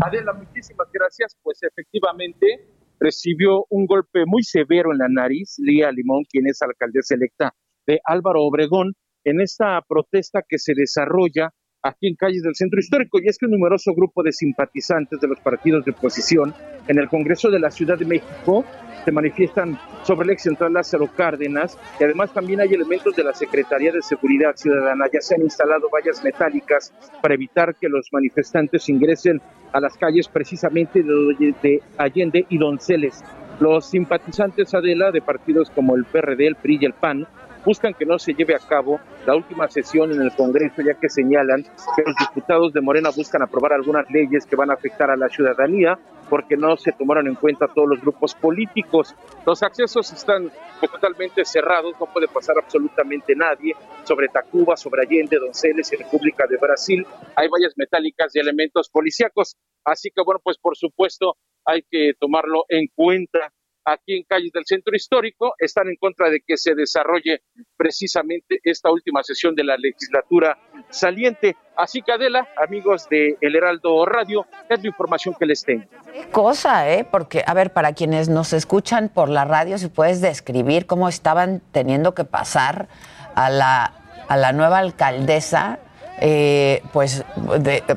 Adela, 0.00 0.32
muchísimas 0.32 0.88
gracias. 0.92 1.36
Pues 1.42 1.62
efectivamente 1.62 2.68
recibió 3.00 3.64
un 3.70 3.86
golpe 3.86 4.24
muy 4.26 4.42
severo 4.42 4.92
en 4.92 4.98
la 4.98 5.08
nariz, 5.08 5.56
Lía 5.58 5.90
Limón, 5.90 6.24
quien 6.30 6.46
es 6.46 6.62
alcaldesa 6.62 7.14
electa 7.14 7.54
de 7.86 8.00
Álvaro 8.04 8.44
Obregón, 8.44 8.94
en 9.24 9.40
esta 9.40 9.80
protesta 9.88 10.42
que 10.48 10.58
se 10.58 10.74
desarrolla 10.74 11.52
aquí 11.82 12.08
en 12.08 12.16
calles 12.16 12.42
del 12.42 12.54
centro 12.54 12.80
histórico. 12.80 13.18
Y 13.20 13.28
es 13.28 13.38
que 13.38 13.46
un 13.46 13.52
numeroso 13.52 13.94
grupo 13.94 14.22
de 14.22 14.32
simpatizantes 14.32 15.20
de 15.20 15.28
los 15.28 15.40
partidos 15.40 15.84
de 15.84 15.92
oposición 15.92 16.54
en 16.86 16.98
el 16.98 17.08
Congreso 17.08 17.50
de 17.50 17.60
la 17.60 17.70
Ciudad 17.70 17.98
de 17.98 18.04
México 18.04 18.64
se 19.04 19.12
manifiestan 19.12 19.78
sobre 20.02 20.24
el 20.26 20.30
ex 20.30 20.42
central 20.42 20.72
Lázaro 20.72 21.08
Cárdenas 21.14 21.78
y 21.98 22.04
además 22.04 22.32
también 22.32 22.60
hay 22.60 22.68
elementos 22.74 23.14
de 23.14 23.24
la 23.24 23.32
Secretaría 23.32 23.92
de 23.92 24.02
Seguridad 24.02 24.54
Ciudadana. 24.56 25.06
Ya 25.12 25.20
se 25.20 25.34
han 25.34 25.42
instalado 25.42 25.88
vallas 25.92 26.22
metálicas 26.22 26.92
para 27.22 27.34
evitar 27.34 27.74
que 27.76 27.88
los 27.88 28.08
manifestantes 28.12 28.88
ingresen 28.88 29.40
a 29.72 29.80
las 29.80 29.96
calles 29.96 30.28
precisamente 30.28 31.02
de 31.02 31.82
Allende 31.96 32.46
y 32.48 32.58
Donceles. 32.58 33.22
Los 33.60 33.90
simpatizantes 33.90 34.72
Adela 34.74 35.10
de 35.10 35.20
partidos 35.20 35.70
como 35.70 35.96
el 35.96 36.04
PRD, 36.04 36.46
el 36.46 36.56
PRI 36.56 36.78
y 36.80 36.84
el 36.84 36.92
PAN 36.92 37.26
buscan 37.64 37.94
que 37.94 38.06
no 38.06 38.18
se 38.18 38.34
lleve 38.34 38.54
a 38.54 38.58
cabo 38.58 39.00
la 39.26 39.34
última 39.34 39.68
sesión 39.68 40.12
en 40.12 40.22
el 40.22 40.34
Congreso, 40.34 40.82
ya 40.82 40.94
que 40.94 41.08
señalan 41.08 41.62
que 41.62 42.02
los 42.04 42.14
diputados 42.18 42.72
de 42.72 42.80
Morena 42.80 43.10
buscan 43.14 43.42
aprobar 43.42 43.72
algunas 43.72 44.08
leyes 44.10 44.46
que 44.46 44.56
van 44.56 44.70
a 44.70 44.74
afectar 44.74 45.10
a 45.10 45.16
la 45.16 45.28
ciudadanía 45.28 45.98
porque 46.28 46.56
no 46.56 46.76
se 46.76 46.92
tomaron 46.92 47.26
en 47.26 47.34
cuenta 47.34 47.68
todos 47.68 47.88
los 47.88 48.00
grupos 48.00 48.34
políticos. 48.34 49.14
Los 49.46 49.62
accesos 49.62 50.12
están 50.12 50.50
totalmente 50.80 51.44
cerrados, 51.44 51.94
no 51.98 52.06
puede 52.06 52.28
pasar 52.28 52.56
absolutamente 52.58 53.34
nadie 53.34 53.74
sobre 54.04 54.28
Tacuba, 54.28 54.76
sobre 54.76 55.02
Allende, 55.02 55.38
Donceles 55.38 55.92
y 55.92 55.96
República 55.96 56.46
de 56.46 56.58
Brasil. 56.58 57.06
Hay 57.36 57.48
vallas 57.48 57.72
metálicas 57.76 58.34
y 58.34 58.40
elementos 58.40 58.88
policíacos. 58.90 59.56
Así 59.84 60.10
que, 60.14 60.22
bueno, 60.22 60.40
pues 60.42 60.58
por 60.58 60.76
supuesto 60.76 61.36
hay 61.64 61.82
que 61.90 62.12
tomarlo 62.18 62.64
en 62.68 62.88
cuenta 62.94 63.52
aquí 63.84 64.16
en 64.16 64.24
calles 64.24 64.52
del 64.52 64.64
centro 64.66 64.94
histórico, 64.94 65.54
están 65.58 65.88
en 65.88 65.96
contra 65.96 66.30
de 66.30 66.40
que 66.46 66.56
se 66.56 66.74
desarrolle 66.74 67.42
precisamente 67.76 68.60
esta 68.62 68.90
última 68.90 69.22
sesión 69.22 69.54
de 69.54 69.64
la 69.64 69.76
legislatura 69.76 70.58
saliente. 70.90 71.56
Así 71.76 72.02
que 72.02 72.12
Adela, 72.12 72.48
amigos 72.56 73.08
de 73.08 73.36
El 73.40 73.56
Heraldo 73.56 74.04
Radio, 74.04 74.46
es 74.68 74.82
la 74.82 74.86
información 74.86 75.34
que 75.38 75.46
les 75.46 75.62
tengo. 75.62 75.84
Qué 76.12 76.28
cosa, 76.30 76.90
¿eh? 76.90 77.06
Porque, 77.10 77.42
a 77.46 77.54
ver, 77.54 77.72
para 77.72 77.92
quienes 77.92 78.28
nos 78.28 78.52
escuchan 78.52 79.08
por 79.08 79.28
la 79.28 79.44
radio, 79.44 79.78
si 79.78 79.88
puedes 79.88 80.20
describir 80.20 80.86
cómo 80.86 81.08
estaban 81.08 81.62
teniendo 81.72 82.14
que 82.14 82.24
pasar 82.24 82.88
a 83.34 83.50
la, 83.50 83.84
a 84.28 84.36
la 84.36 84.52
nueva 84.52 84.78
alcaldesa 84.78 85.80
eh, 86.20 86.82
pues 86.92 87.24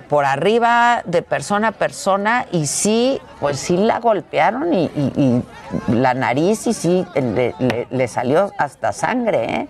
por 0.08 0.26
arriba, 0.26 1.02
de 1.06 1.22
persona 1.22 1.70
a 1.70 1.72
persona, 1.72 2.46
y 2.52 2.66
sí, 2.68 3.20
pues 3.40 3.60
sí 3.60 3.78
la 3.78 4.00
golpearon 4.00 4.74
y, 4.74 5.42
la 5.88 6.14
nariz 6.14 6.68
y 6.68 6.74
sí 6.74 7.06
le, 7.16 8.08
salió 8.08 8.52
hasta 8.58 8.92
sangre, 8.92 9.44
¿eh? 9.44 9.68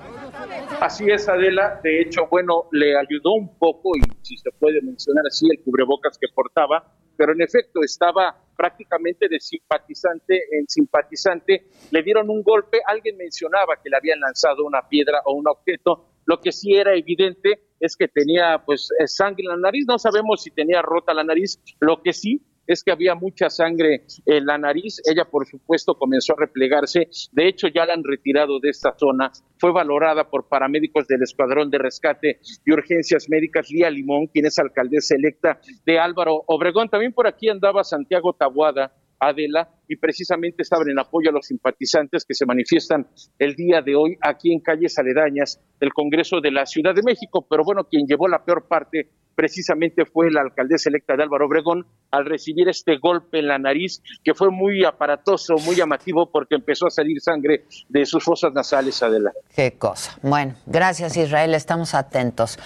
Así 0.80 1.10
es, 1.12 1.30
Adela. 1.30 1.80
De 1.84 2.02
hecho, 2.02 2.28
bueno, 2.28 2.66
le 2.72 2.98
ayudó 2.98 3.34
un 3.34 3.56
poco, 3.58 3.96
y 3.96 4.02
si 4.24 4.36
se 4.38 4.50
puede 4.52 4.82
mencionar 4.82 5.24
así, 5.28 5.48
el 5.50 5.64
cubrebocas 5.64 6.18
que 6.18 6.28
portaba, 6.34 6.84
pero 7.16 7.34
en 7.34 7.42
efecto 7.42 7.82
estaba 7.84 8.36
prácticamente 8.58 9.28
de 9.30 9.40
simpatizante 9.40 10.42
en 10.52 10.68
simpatizante. 10.68 11.68
Le 11.92 12.02
dieron 12.02 12.30
un 12.30 12.42
golpe, 12.42 12.80
alguien 12.86 13.16
mencionaba 13.16 13.76
que 13.82 13.90
le 13.92 13.98
habían 13.98 14.20
lanzado 14.20 14.66
una 14.66 14.88
piedra 14.90 15.22
o 15.26 15.34
un 15.34 15.48
objeto, 15.48 16.11
lo 16.26 16.40
que 16.40 16.52
sí 16.52 16.74
era 16.74 16.96
evidente 16.96 17.62
es 17.80 17.96
que 17.96 18.08
tenía 18.08 18.64
pues 18.66 18.90
eh, 19.00 19.08
sangre 19.08 19.44
en 19.44 19.50
la 19.50 19.58
nariz, 19.58 19.86
no 19.88 19.98
sabemos 19.98 20.44
si 20.44 20.52
tenía 20.52 20.82
rota 20.82 21.14
la 21.14 21.24
nariz, 21.24 21.60
lo 21.80 22.02
que 22.02 22.14
sí 22.14 22.42
es 22.68 22.84
que 22.84 22.92
había 22.92 23.16
mucha 23.16 23.50
sangre 23.50 24.06
en 24.26 24.46
la 24.46 24.58
nariz. 24.58 25.02
Ella, 25.06 25.26
por 25.26 25.48
supuesto, 25.48 25.96
comenzó 25.96 26.34
a 26.34 26.42
replegarse. 26.42 27.10
De 27.32 27.48
hecho, 27.48 27.68
ya 27.68 27.86
la 27.86 27.94
han 27.94 28.04
retirado 28.04 28.60
de 28.60 28.70
esta 28.70 28.96
zona. 28.98 29.32
Fue 29.58 29.72
valorada 29.72 30.30
por 30.30 30.48
paramédicos 30.48 31.08
del 31.08 31.24
Escuadrón 31.24 31.70
de 31.70 31.80
Rescate 31.80 32.40
y 32.66 32.72
Urgencias 32.72 33.28
Médicas, 33.30 33.70
Lía 33.70 33.90
Limón, 33.90 34.28
quien 34.28 34.46
es 34.46 34.58
alcaldesa 34.60 35.16
electa 35.16 35.60
de 35.86 36.00
Álvaro 36.00 36.44
Obregón. 36.48 36.90
También 36.90 37.14
por 37.14 37.28
aquí 37.28 37.50
andaba 37.50 37.84
Santiago 37.84 38.34
Tabuada, 38.34 38.94
Adela, 39.22 39.70
y 39.88 39.98
precisamente 39.98 40.64
estaban 40.64 40.90
en 40.90 41.00
apoyo 41.00 41.30
a 41.30 41.34
los 41.34 41.46
simpatizantes 41.46 42.26
que 42.26 42.34
se 42.34 42.46
manifiestan 42.46 43.08
el 43.38 43.56
día 43.56 43.82
de 43.82 43.96
hoy 43.96 44.18
aquí 44.20 44.52
en 44.52 44.60
calles 44.60 44.98
aledañas 44.98 45.62
del 45.80 45.94
Congreso 45.94 46.42
de 46.42 46.52
la 46.52 46.66
Ciudad 46.66 46.96
de 46.96 47.04
México. 47.06 47.46
Pero 47.48 47.64
bueno, 47.64 47.84
quien 47.84 48.08
llevó 48.08 48.28
la 48.28 48.44
peor 48.44 48.68
parte 48.68 49.10
precisamente 49.36 50.06
fue 50.06 50.32
la 50.32 50.42
alcaldesa 50.42 50.90
electa 50.90 51.16
de 51.16 51.24
Álvaro 51.24 51.48
Obregón 51.48 51.86
al 52.12 52.26
recibir 52.26 52.68
este 52.70 52.98
golpe 52.98 53.40
en 53.40 53.48
la 53.48 53.58
nariz 53.58 54.02
que 54.24 54.34
fue 54.34 54.50
muy 54.52 54.84
aparatoso, 54.86 55.56
muy 55.66 55.76
llamativo 55.76 56.30
porque 56.30 56.56
empezó 56.56 56.88
a 56.88 56.90
salir 56.90 57.22
sangre 57.22 57.66
de 57.90 58.06
sus 58.06 58.24
fosas 58.24 58.54
nasales, 58.54 59.02
Adela. 59.02 59.32
Qué 59.56 59.74
cosa. 59.74 60.18
Bueno, 60.22 60.56
gracias 60.66 61.18
Israel, 61.18 61.54
estamos 61.54 61.94
atentos. 61.94 62.60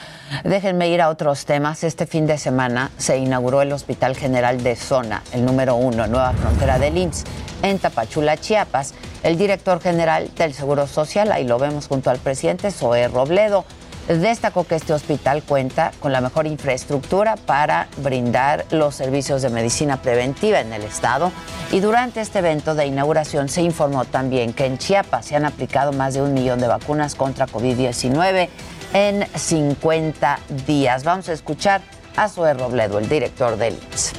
Déjenme 0.44 0.90
ir 0.90 1.02
a 1.02 1.10
otros 1.10 1.46
temas. 1.46 1.84
Este 1.84 2.06
fin 2.06 2.26
de 2.28 2.38
semana 2.38 2.92
se 2.98 3.18
inauguró 3.18 3.62
el 3.62 3.72
Hospital 3.72 4.16
General 4.16 4.62
de 4.64 4.76
Zona, 4.76 5.24
el 5.34 5.46
número 5.46 5.76
uno, 5.76 6.08
Nueva 6.08 6.34
Frontera 6.34 6.80
del 6.80 6.98
IMSS, 6.98 7.24
en 7.64 7.80
Tapachula, 7.80 8.38
Chiapas. 8.38 8.94
El 9.24 9.38
director 9.38 9.82
general 9.82 10.30
del 10.36 10.54
Seguro 10.54 10.86
Social, 10.86 11.32
ahí 11.32 11.48
lo 11.48 11.58
vemos 11.58 11.88
junto 11.88 12.12
al 12.12 12.20
presidente, 12.20 12.70
Zoé 12.70 13.08
Robledo 13.08 13.66
destacó 14.08 14.66
que 14.66 14.76
este 14.76 14.94
hospital 14.94 15.44
cuenta 15.44 15.92
con 16.00 16.12
la 16.12 16.22
mejor 16.22 16.46
infraestructura 16.48 17.36
para 17.36 17.88
brindar 17.98 18.66
los 18.72 18.96
servicios 18.96 19.42
de 19.42 19.50
medicina 19.50 20.02
preventiva 20.02 20.60
en 20.60 20.74
el 20.74 20.84
estado 20.84 21.32
y 21.72 21.80
durante 21.80 22.22
este 22.22 22.40
evento 22.40 22.76
de 22.76 22.86
inauguración 22.86 23.50
se 23.50 23.62
informó 23.62 24.06
también 24.06 24.54
que 24.54 24.66
en 24.66 24.78
Chiapas 24.78 25.26
se 25.26 25.36
han 25.36 25.46
aplicado 25.46 25.92
más 25.92 26.14
de 26.14 26.22
un 26.22 26.34
millón 26.34 26.60
de 26.60 26.68
vacunas 26.68 27.16
contra 27.16 27.48
COVID-19 27.48 28.50
en 28.94 29.26
50 29.36 30.40
días. 30.68 31.04
Vamos 31.04 31.30
a 31.30 31.34
escuchar 31.34 31.82
a 32.16 32.30
Zoe 32.30 32.54
Robledo, 32.54 33.00
el 33.00 33.10
director 33.10 33.58
del 33.58 33.74
IMSS. 33.74 34.14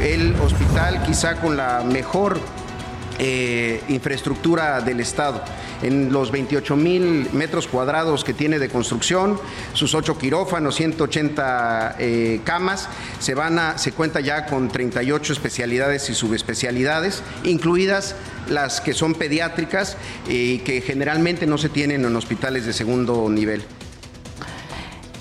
El 0.00 0.34
hospital 0.40 1.02
quizá 1.02 1.36
con 1.36 1.56
la 1.56 1.80
mejor 1.80 2.40
eh, 3.18 3.82
infraestructura 3.88 4.80
del 4.80 5.00
Estado 5.00 5.42
en 5.82 6.12
los 6.12 6.30
28 6.30 6.76
mil 6.76 7.28
metros 7.32 7.68
cuadrados 7.68 8.24
que 8.24 8.34
tiene 8.34 8.58
de 8.58 8.68
construcción, 8.68 9.38
sus 9.72 9.94
8 9.94 10.18
quirófanos, 10.18 10.76
180 10.76 11.96
eh, 11.98 12.40
camas, 12.44 12.88
se, 13.18 13.34
van 13.34 13.58
a, 13.58 13.78
se 13.78 13.92
cuenta 13.92 14.20
ya 14.20 14.46
con 14.46 14.68
38 14.68 15.32
especialidades 15.32 16.10
y 16.10 16.14
subespecialidades, 16.14 17.22
incluidas 17.44 18.14
las 18.48 18.80
que 18.80 18.94
son 18.94 19.14
pediátricas 19.14 19.96
y 20.28 20.58
que 20.58 20.80
generalmente 20.80 21.46
no 21.46 21.58
se 21.58 21.68
tienen 21.68 22.04
en 22.04 22.16
hospitales 22.16 22.66
de 22.66 22.72
segundo 22.72 23.28
nivel. 23.28 23.62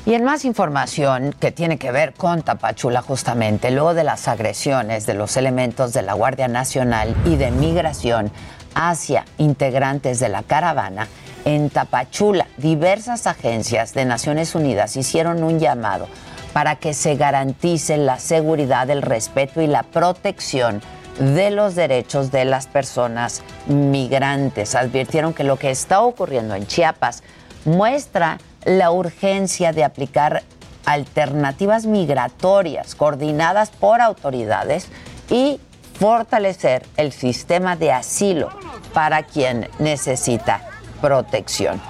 Y 0.08 0.14
en 0.14 0.24
más 0.24 0.46
información 0.46 1.36
que 1.38 1.52
tiene 1.52 1.78
que 1.78 1.92
ver 1.92 2.14
con 2.14 2.42
Tapachula 2.42 3.02
justamente, 3.02 3.72
luego 3.72 3.94
de 3.94 4.06
las 4.06 4.30
agresiones 4.30 5.06
de 5.06 5.14
los 5.14 5.36
elementos 5.36 5.92
de 5.92 6.02
la 6.02 6.14
Guardia 6.14 6.48
Nacional 6.48 7.14
y 7.26 7.36
de 7.36 7.52
Migración 7.52 8.32
hacia 8.78 9.26
integrantes 9.40 10.20
de 10.20 10.30
la 10.30 10.44
caravana, 10.44 11.08
en 11.46 11.72
Tapachula 11.72 12.48
diversas 12.58 13.26
agencias 13.26 13.96
de 13.96 14.06
Naciones 14.06 14.54
Unidas 14.54 14.96
hicieron 14.98 15.44
un 15.44 15.60
llamado 15.60 16.08
para 16.54 16.76
que 16.76 16.94
se 16.94 17.16
garantice 17.16 17.98
la 17.98 18.20
seguridad, 18.20 18.90
el 18.92 19.02
respeto 19.02 19.62
y 19.62 19.68
la 19.68 19.82
protección 19.82 20.82
de 21.18 21.50
los 21.50 21.74
derechos 21.74 22.32
de 22.32 22.46
las 22.46 22.68
personas 22.68 23.42
migrantes. 23.66 24.76
Advirtieron 24.76 25.34
que 25.34 25.44
lo 25.44 25.58
que 25.58 25.72
está 25.72 26.02
ocurriendo 26.02 26.54
en 26.54 26.68
Chiapas 26.68 27.24
muestra 27.66 28.38
la 28.64 28.92
urgencia 28.92 29.72
de 29.72 29.84
aplicar 29.84 30.44
alternativas 30.86 31.88
migratorias 31.88 32.94
coordinadas 32.94 33.72
por 33.72 34.02
autoridades 34.02 34.88
y 35.30 35.60
fortalecer 36.00 36.86
el 36.98 37.12
sistema 37.12 37.76
de 37.76 37.92
asilo 37.92 38.50
para 38.94 39.24
quien 39.24 39.70
necesita 39.80 40.62
protección. 41.02 41.82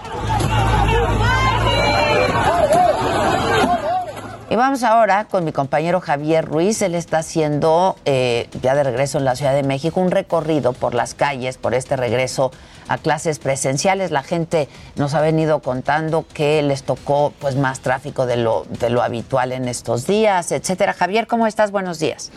Y 4.49 4.55
vamos 4.55 4.83
ahora 4.83 5.25
con 5.25 5.43
mi 5.43 5.51
compañero 5.51 5.99
Javier 5.99 6.45
Ruiz. 6.45 6.81
Él 6.81 6.95
está 6.95 7.17
haciendo, 7.17 7.97
eh, 8.05 8.49
ya 8.61 8.75
de 8.75 8.83
regreso 8.83 9.17
en 9.17 9.25
la 9.25 9.35
Ciudad 9.35 9.53
de 9.53 9.63
México, 9.63 9.99
un 9.99 10.09
recorrido 10.09 10.71
por 10.71 10.93
las 10.93 11.13
calles, 11.13 11.57
por 11.57 11.73
este 11.73 11.97
regreso 11.97 12.51
a 12.87 12.97
clases 12.97 13.39
presenciales. 13.39 14.11
La 14.11 14.23
gente 14.23 14.67
nos 14.95 15.13
ha 15.13 15.21
venido 15.21 15.59
contando 15.59 16.25
que 16.33 16.61
les 16.61 16.83
tocó 16.83 17.33
pues 17.39 17.55
más 17.55 17.81
tráfico 17.81 18.25
de 18.25 18.37
lo, 18.37 18.65
de 18.79 18.89
lo 18.89 19.01
habitual 19.01 19.51
en 19.51 19.67
estos 19.67 20.07
días, 20.07 20.51
etcétera. 20.51 20.93
Javier, 20.93 21.27
¿cómo 21.27 21.47
estás? 21.47 21.71
Buenos 21.71 21.99
días. 21.99 22.31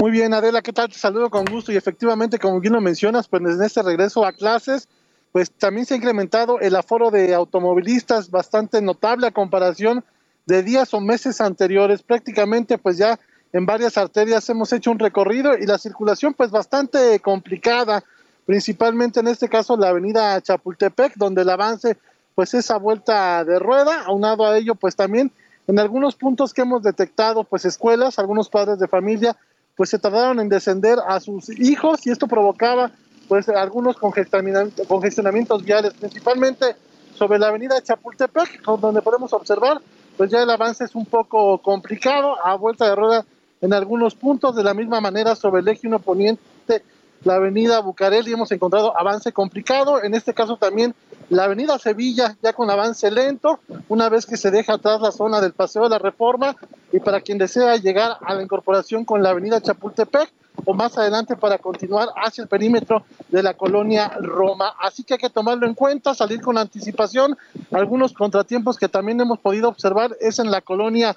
Muy 0.00 0.12
bien, 0.12 0.32
Adela, 0.32 0.62
¿qué 0.62 0.72
tal? 0.72 0.88
Te 0.88 0.98
saludo 0.98 1.28
con 1.28 1.44
gusto 1.44 1.72
y 1.72 1.76
efectivamente, 1.76 2.38
como 2.38 2.60
bien 2.60 2.72
lo 2.72 2.80
mencionas, 2.80 3.26
pues 3.26 3.42
en 3.42 3.62
este 3.62 3.82
regreso 3.82 4.24
a 4.24 4.32
clases, 4.32 4.88
pues 5.32 5.50
también 5.50 5.86
se 5.86 5.94
ha 5.94 5.96
incrementado 5.96 6.60
el 6.60 6.76
aforo 6.76 7.10
de 7.10 7.34
automovilistas 7.34 8.30
bastante 8.30 8.80
notable 8.80 9.26
a 9.26 9.32
comparación 9.32 10.04
de 10.46 10.62
días 10.62 10.94
o 10.94 11.00
meses 11.00 11.40
anteriores. 11.40 12.02
Prácticamente, 12.02 12.78
pues 12.78 12.96
ya 12.96 13.18
en 13.52 13.66
varias 13.66 13.98
arterias 13.98 14.48
hemos 14.48 14.72
hecho 14.72 14.90
un 14.90 14.98
recorrido 14.98 15.56
y 15.58 15.66
la 15.66 15.78
circulación 15.78 16.34
pues 16.34 16.50
bastante 16.50 17.18
complicada, 17.20 18.04
principalmente 18.48 19.20
en 19.20 19.28
este 19.28 19.46
caso 19.46 19.76
la 19.76 19.90
avenida 19.90 20.40
Chapultepec, 20.40 21.16
donde 21.16 21.42
el 21.42 21.50
avance 21.50 21.98
pues 22.34 22.54
esa 22.54 22.78
vuelta 22.78 23.44
de 23.44 23.58
rueda, 23.58 24.04
aunado 24.06 24.46
a 24.46 24.56
ello 24.56 24.74
pues 24.74 24.96
también 24.96 25.30
en 25.66 25.78
algunos 25.78 26.14
puntos 26.14 26.54
que 26.54 26.62
hemos 26.62 26.82
detectado 26.82 27.44
pues 27.44 27.66
escuelas, 27.66 28.18
algunos 28.18 28.48
padres 28.48 28.78
de 28.78 28.88
familia 28.88 29.36
pues 29.76 29.90
se 29.90 29.98
tardaron 29.98 30.40
en 30.40 30.48
descender 30.48 30.98
a 31.06 31.20
sus 31.20 31.50
hijos 31.60 32.06
y 32.06 32.10
esto 32.10 32.26
provocaba 32.26 32.90
pues 33.28 33.50
algunos 33.50 33.98
congestionamientos 33.98 35.62
viales, 35.62 35.92
principalmente 35.92 36.74
sobre 37.16 37.38
la 37.38 37.48
avenida 37.48 37.82
Chapultepec, 37.82 38.62
donde 38.80 39.02
podemos 39.02 39.30
observar 39.34 39.82
pues 40.16 40.30
ya 40.30 40.42
el 40.42 40.48
avance 40.48 40.84
es 40.84 40.94
un 40.94 41.04
poco 41.04 41.58
complicado, 41.58 42.42
a 42.42 42.54
vuelta 42.54 42.88
de 42.88 42.94
rueda 42.94 43.26
en 43.60 43.74
algunos 43.74 44.14
puntos, 44.14 44.56
de 44.56 44.64
la 44.64 44.72
misma 44.72 45.02
manera 45.02 45.36
sobre 45.36 45.60
el 45.60 45.68
eje 45.68 45.86
1 45.86 45.98
poniente, 45.98 46.82
la 47.24 47.34
avenida 47.34 47.80
Bucareli 47.80 48.32
hemos 48.32 48.52
encontrado 48.52 48.98
avance 48.98 49.32
complicado, 49.32 50.02
en 50.02 50.14
este 50.14 50.34
caso 50.34 50.56
también 50.56 50.94
la 51.30 51.44
avenida 51.44 51.78
Sevilla 51.78 52.36
ya 52.42 52.52
con 52.52 52.70
avance 52.70 53.10
lento, 53.10 53.60
una 53.88 54.08
vez 54.08 54.24
que 54.24 54.36
se 54.36 54.50
deja 54.50 54.74
atrás 54.74 55.00
la 55.00 55.12
zona 55.12 55.40
del 55.40 55.52
Paseo 55.52 55.82
de 55.84 55.90
la 55.90 55.98
Reforma 55.98 56.56
y 56.92 57.00
para 57.00 57.20
quien 57.20 57.38
desea 57.38 57.76
llegar 57.76 58.16
a 58.22 58.34
la 58.34 58.42
incorporación 58.42 59.04
con 59.04 59.22
la 59.22 59.30
avenida 59.30 59.60
Chapultepec 59.60 60.32
o 60.64 60.74
más 60.74 60.96
adelante 60.98 61.36
para 61.36 61.58
continuar 61.58 62.08
hacia 62.16 62.42
el 62.42 62.48
perímetro 62.48 63.04
de 63.28 63.42
la 63.42 63.54
colonia 63.54 64.08
Roma. 64.20 64.74
Así 64.80 65.04
que 65.04 65.14
hay 65.14 65.20
que 65.20 65.30
tomarlo 65.30 65.66
en 65.66 65.74
cuenta, 65.74 66.14
salir 66.14 66.40
con 66.40 66.58
anticipación. 66.58 67.36
Algunos 67.70 68.12
contratiempos 68.12 68.76
que 68.76 68.88
también 68.88 69.20
hemos 69.20 69.38
podido 69.38 69.68
observar 69.68 70.16
es 70.20 70.38
en 70.38 70.50
la 70.50 70.60
colonia 70.60 71.16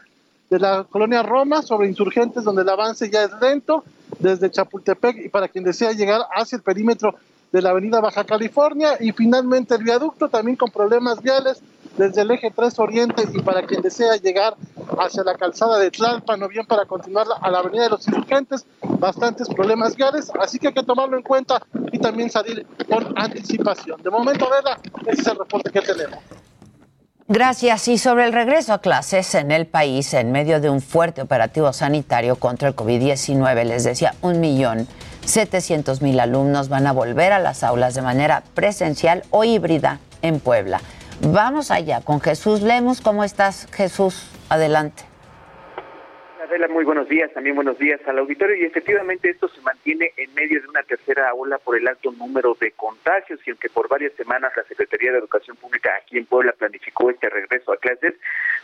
de 0.50 0.60
la 0.60 0.84
colonia 0.84 1.24
Roma 1.24 1.62
sobre 1.62 1.88
insurgentes 1.88 2.44
donde 2.44 2.64
el 2.64 2.70
avance 2.70 3.10
ya 3.10 3.24
es 3.24 3.32
lento 3.42 3.84
desde 4.20 4.52
Chapultepec 4.52 5.26
y 5.26 5.30
para 5.30 5.48
quien 5.48 5.64
desea 5.64 5.92
llegar 5.92 6.22
hacia 6.34 6.56
el 6.56 6.62
perímetro 6.62 7.16
de 7.52 7.62
la 7.62 7.72
avenida 7.72 8.00
Baja 8.00 8.24
California 8.24 8.96
y 9.00 9.12
finalmente 9.12 9.76
el 9.76 9.84
viaducto 9.84 10.30
también 10.30 10.56
con 10.56 10.72
problemas 10.72 11.22
viales 11.22 11.62
desde 11.98 12.22
el 12.22 12.32
eje 12.32 12.52
3 12.56 12.80
Oriente 12.80 13.24
y 13.34 13.42
para 13.42 13.66
quien 13.66 13.82
desea 13.82 14.16
llegar 14.16 14.56
hacia 14.98 15.24
la 15.24 15.36
calzada 15.36 15.78
de 15.78 15.92
Tlalpan 15.92 16.42
o 16.44 16.48
bien 16.48 16.66
para 16.66 16.86
continuar 16.86 17.28
a 17.42 17.52
la 17.52 17.60
avenida 17.60 17.84
de 17.84 17.90
los 17.90 18.08
insurgentes, 18.08 18.66
bastantes 19.00 19.50
problemas 19.50 19.96
viales, 19.96 20.32
así 20.40 20.58
que 20.58 20.68
hay 20.68 20.74
que 20.74 20.84
tomarlo 20.84 21.18
en 21.18 21.24
cuenta 21.24 21.62
y 21.92 22.00
también 22.00 22.30
salir 22.30 22.66
con 22.90 23.14
anticipación. 23.18 24.02
De 24.02 24.10
momento, 24.10 24.48
Adela, 24.52 24.80
ese 25.08 25.22
es 25.22 25.28
el 25.28 25.38
reporte 25.38 25.70
que 25.72 25.82
tenemos. 25.82 26.20
Gracias. 27.34 27.88
Y 27.88 27.98
sobre 27.98 28.26
el 28.26 28.34
regreso 28.34 28.74
a 28.74 28.82
clases 28.82 29.36
en 29.36 29.52
el 29.52 29.66
país, 29.66 30.14
en 30.14 30.34
medio 30.34 30.60
de 30.60 30.70
un 30.70 30.82
fuerte 30.82 31.22
operativo 31.22 31.72
sanitario 31.72 32.36
contra 32.36 32.68
el 32.68 32.76
COVID-19, 32.76 33.64
les 33.64 33.86
decía, 33.86 34.14
un 34.22 34.42
millón 34.42 34.86
700 35.24 36.02
mil 36.02 36.20
alumnos 36.20 36.68
van 36.68 36.88
a 36.88 36.92
volver 36.92 37.32
a 37.32 37.40
las 37.40 37.64
aulas 37.64 37.94
de 37.94 38.02
manera 38.02 38.44
presencial 38.54 39.24
o 39.30 39.46
híbrida 39.46 40.00
en 40.22 40.42
Puebla. 40.42 40.82
Vamos 41.22 41.72
allá 41.72 42.02
con 42.02 42.20
Jesús 42.20 42.64
Lemos. 42.64 43.00
¿Cómo 43.00 43.24
estás, 43.24 43.66
Jesús? 43.72 44.26
Adelante. 44.50 45.11
Adela, 46.52 46.68
muy 46.68 46.84
buenos 46.84 47.08
días, 47.08 47.32
también 47.32 47.56
buenos 47.56 47.80
días 47.80 48.02
al 48.06 48.20
auditorio. 48.20 48.58
Y 48.58 48.66
efectivamente 48.66 49.30
esto 49.30 49.48
se 49.48 49.62
mantiene 49.62 50.12
en 50.18 50.34
medio 50.34 50.62
de 50.62 50.68
una 50.68 50.84
tercera 50.84 51.34
ola 51.34 51.58
por 51.60 51.78
el 51.78 51.88
alto 51.88 52.12
número 52.12 52.58
de 52.60 52.72
contagios 52.72 53.40
y 53.48 53.52
aunque 53.52 53.70
por 53.70 53.88
varias 53.88 54.12
semanas 54.16 54.52
la 54.58 54.66
Secretaría 54.66 55.14
de 55.14 55.20
Educación 55.20 55.56
Pública 55.56 55.92
aquí 56.02 56.18
en 56.18 56.26
Puebla 56.26 56.52
planificó 56.52 57.10
este 57.10 57.30
regreso 57.30 57.72
a 57.72 57.78
clases, 57.78 58.16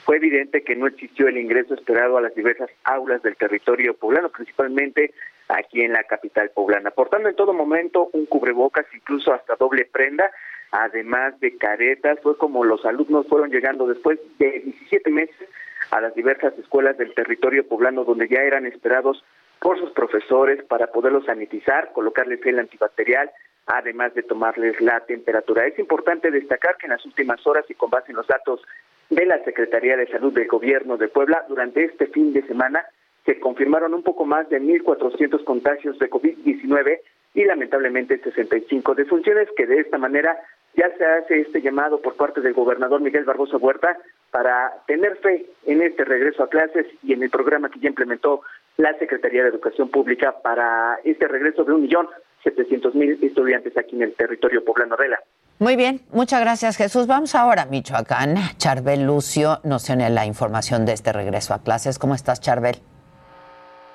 fue 0.04 0.18
evidente 0.18 0.66
que 0.66 0.76
no 0.76 0.88
existió 0.88 1.30
el 1.30 1.38
ingreso 1.38 1.76
esperado 1.76 2.18
a 2.18 2.22
las 2.22 2.36
diversas 2.36 2.70
aulas 2.84 3.24
del 3.24 3.38
territorio 3.38 3.94
poblano, 3.94 4.28
principalmente 4.32 5.14
aquí 5.48 5.80
en 5.80 5.94
la 5.94 6.04
capital 6.04 6.52
poblana, 6.54 6.92
portando 6.92 7.30
en 7.30 7.38
todo 7.38 7.54
momento 7.54 8.10
un 8.12 8.26
cubrebocas, 8.26 8.86
incluso 8.94 9.34
hasta 9.34 9.56
doble 9.56 9.86
prenda, 9.86 10.30
además 10.72 11.40
de 11.40 11.56
caretas, 11.56 12.20
fue 12.22 12.38
como 12.38 12.66
los 12.66 12.86
alumnos 12.86 13.28
fueron 13.28 13.50
llegando 13.50 13.88
después 13.88 14.20
de 14.40 14.60
17 14.60 15.10
meses 15.10 15.48
a 15.92 16.02
las 16.02 16.14
diversas 16.16 16.58
escuelas 16.58 16.98
del 16.98 17.14
territorio 17.14 17.68
poblano 17.68 18.04
donde 18.04 18.28
ya 18.28 18.42
eran 18.42 18.66
esperados 18.66 19.24
por 19.60 19.80
sus 19.80 19.92
profesores 19.92 20.64
para 20.66 20.88
poderlos 20.88 21.26
sanitizar, 21.26 21.92
colocarles 21.94 22.46
el 22.46 22.60
antibacterial, 22.60 23.32
además 23.66 24.14
de 24.14 24.24
tomarles 24.24 24.80
la 24.82 25.00
temperatura. 25.02 25.66
Es 25.66 25.78
importante 25.80 26.32
destacar 26.32 26.78
que 26.78 26.86
en 26.86 26.92
las 26.92 27.06
últimas 27.06 27.46
horas 27.46 27.66
y 27.70 27.74
con 27.74 27.90
base 27.90 28.12
en 28.12 28.18
los 28.18 28.28
datos 28.28 28.62
de 29.10 29.26
la 29.26 29.44
Secretaría 29.44 29.98
de 29.98 30.08
Salud 30.08 30.34
del 30.34 30.48
Gobierno 30.48 30.98
de 30.98 31.08
Puebla, 31.08 31.46
durante 31.48 31.84
este 31.84 32.08
fin 32.08 32.34
de 32.34 32.44
semana 32.44 32.86
se 33.26 33.40
confirmaron 33.40 33.94
un 33.94 34.04
poco 34.04 34.26
más 34.26 34.50
de 34.50 34.62
1.400 34.62 35.44
contagios 35.44 36.00
de 36.00 36.10
COVID-19 36.10 37.00
y 37.34 37.44
lamentablemente 37.44 38.20
65 38.20 38.96
defunciones, 38.96 39.50
que 39.56 39.66
de 39.66 39.82
esta 39.82 39.98
manera 39.98 40.38
ya 40.76 40.90
se 40.98 41.06
hace 41.06 41.42
este 41.42 41.62
llamado 41.62 42.00
por 42.02 42.16
parte 42.16 42.42
del 42.42 42.54
gobernador 42.54 43.02
Miguel 43.02 43.26
Barbosa 43.26 43.58
Huerta 43.58 43.98
para 44.32 44.74
tener 44.86 45.18
fe 45.18 45.46
en 45.66 45.82
este 45.82 46.06
regreso 46.06 46.44
a 46.44 46.50
clases 46.50 46.86
y 47.04 47.14
en 47.14 47.24
el 47.24 47.30
programa 47.30 47.70
que 47.70 47.80
ya 47.80 47.90
implementó 47.90 48.42
la 48.78 48.94
Secretaría 49.00 49.44
de 49.44 49.50
Educación 49.50 49.90
Pública 49.90 50.36
para 50.44 51.00
este 51.04 51.28
regreso 51.28 51.64
de 51.64 51.74
un 51.74 51.82
millón 51.82 52.08
setecientos 52.44 52.94
mil 52.96 53.18
estudiantes 53.22 53.76
aquí 53.78 53.96
en 53.96 54.04
el 54.04 54.14
territorio 54.14 54.64
poblano 54.64 54.96
Rela. 54.96 55.20
Muy 55.60 55.76
bien, 55.76 56.02
muchas 56.12 56.40
gracias 56.42 56.78
Jesús. 56.78 57.08
Vamos 57.08 57.34
ahora 57.34 57.64
a 57.64 57.66
Michoacán. 57.66 58.36
Charbel 58.58 59.06
Lucio 59.08 59.58
nos 59.64 59.86
tiene 59.86 60.10
la 60.12 60.26
información 60.26 60.86
de 60.86 60.94
este 60.94 61.12
regreso 61.12 61.56
a 61.56 61.64
clases. 61.64 61.98
¿Cómo 61.98 62.14
estás, 62.14 62.40
Charbel? 62.40 62.76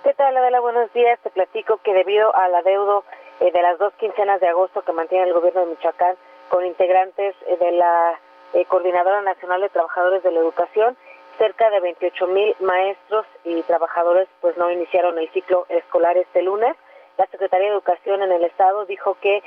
¿Qué 0.02 0.12
tal, 0.14 0.36
Adela? 0.36 0.58
Buenos 0.58 0.92
días. 0.92 1.20
Te 1.22 1.30
platico 1.30 1.78
que 1.84 1.94
debido 1.94 2.34
al 2.34 2.52
adeudo 2.56 3.04
eh, 3.38 3.52
de 3.52 3.62
las 3.62 3.78
dos 3.78 3.92
quincenas 3.94 4.40
de 4.40 4.48
agosto 4.48 4.82
que 4.82 4.92
mantiene 4.92 5.28
el 5.28 5.32
gobierno 5.32 5.60
de 5.60 5.66
Michoacán 5.68 6.16
con 6.52 6.66
integrantes 6.66 7.34
eh, 7.46 7.56
de 7.56 7.72
la 7.72 8.20
eh, 8.52 8.66
Coordinadora 8.66 9.22
Nacional 9.22 9.62
de 9.62 9.70
Trabajadores 9.70 10.22
de 10.22 10.32
la 10.32 10.40
Educación, 10.40 10.98
cerca 11.38 11.70
de 11.70 11.80
28 11.80 12.26
mil 12.26 12.54
maestros 12.60 13.24
y 13.42 13.62
trabajadores 13.62 14.28
pues 14.42 14.54
no 14.58 14.70
iniciaron 14.70 15.18
el 15.18 15.30
ciclo 15.30 15.64
escolar 15.70 16.18
este 16.18 16.42
lunes. 16.42 16.76
La 17.16 17.26
Secretaría 17.28 17.68
de 17.68 17.72
Educación 17.72 18.22
en 18.22 18.32
el 18.32 18.44
Estado 18.44 18.84
dijo 18.84 19.16
que 19.22 19.42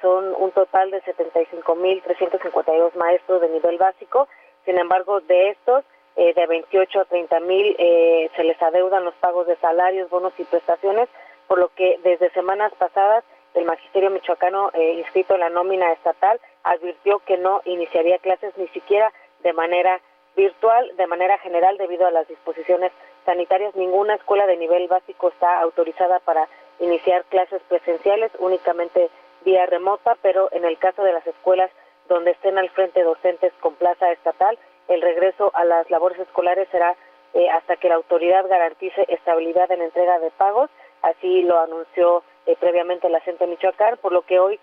son 0.00 0.34
un 0.38 0.50
total 0.50 0.90
de 0.90 1.00
75 1.02 1.74
mil 1.76 2.02
352 2.02 2.96
maestros 2.96 3.40
de 3.40 3.48
nivel 3.48 3.78
básico. 3.78 4.26
Sin 4.64 4.76
embargo, 4.78 5.20
de 5.20 5.50
estos, 5.50 5.84
eh, 6.16 6.34
de 6.34 6.46
28 6.46 7.00
a 7.00 7.04
30 7.04 7.40
mil 7.40 7.76
eh, 7.78 8.28
se 8.34 8.42
les 8.42 8.60
adeudan 8.60 9.04
los 9.04 9.14
pagos 9.14 9.46
de 9.46 9.56
salarios, 9.56 10.10
bonos 10.10 10.32
y 10.38 10.44
prestaciones, 10.44 11.08
por 11.46 11.58
lo 11.58 11.68
que 11.74 11.98
desde 12.02 12.30
semanas 12.30 12.72
pasadas 12.76 13.24
el 13.54 13.64
magisterio 13.64 14.10
michoacano 14.10 14.70
eh, 14.74 14.94
inscrito 14.94 15.34
en 15.34 15.40
la 15.40 15.50
nómina 15.50 15.92
estatal 15.92 16.40
advirtió 16.62 17.18
que 17.20 17.36
no 17.36 17.62
iniciaría 17.64 18.18
clases 18.18 18.56
ni 18.56 18.68
siquiera 18.68 19.12
de 19.42 19.52
manera 19.52 20.00
virtual, 20.36 20.96
de 20.96 21.06
manera 21.06 21.38
general 21.38 21.76
debido 21.76 22.06
a 22.06 22.10
las 22.10 22.28
disposiciones 22.28 22.92
sanitarias. 23.24 23.74
Ninguna 23.74 24.14
escuela 24.14 24.46
de 24.46 24.56
nivel 24.56 24.88
básico 24.88 25.28
está 25.28 25.60
autorizada 25.60 26.20
para 26.20 26.48
iniciar 26.78 27.24
clases 27.24 27.60
presenciales, 27.68 28.30
únicamente 28.38 29.10
vía 29.44 29.66
remota, 29.66 30.16
pero 30.22 30.48
en 30.52 30.64
el 30.64 30.78
caso 30.78 31.02
de 31.02 31.12
las 31.12 31.26
escuelas 31.26 31.70
donde 32.08 32.32
estén 32.32 32.58
al 32.58 32.70
frente 32.70 33.02
docentes 33.02 33.52
con 33.60 33.74
plaza 33.74 34.10
estatal, 34.12 34.58
el 34.88 35.02
regreso 35.02 35.50
a 35.54 35.64
las 35.64 35.88
labores 35.90 36.18
escolares 36.18 36.68
será 36.70 36.96
eh, 37.34 37.48
hasta 37.50 37.76
que 37.76 37.88
la 37.88 37.94
autoridad 37.94 38.48
garantice 38.48 39.04
estabilidad 39.08 39.70
en 39.70 39.82
entrega 39.82 40.18
de 40.18 40.30
pagos. 40.32 40.70
Así 41.02 41.42
lo 41.42 41.60
anunció 41.60 42.24
eh, 42.46 42.56
previamente 42.58 43.08
la 43.08 43.20
CENTE 43.20 43.46
Michoacán, 43.46 43.96
por 43.98 44.12
lo 44.12 44.22
que 44.22 44.38
hoy 44.38 44.58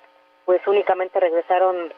pues 0.46 0.66
únicamente 0.68 1.20
regresaron 1.20 1.94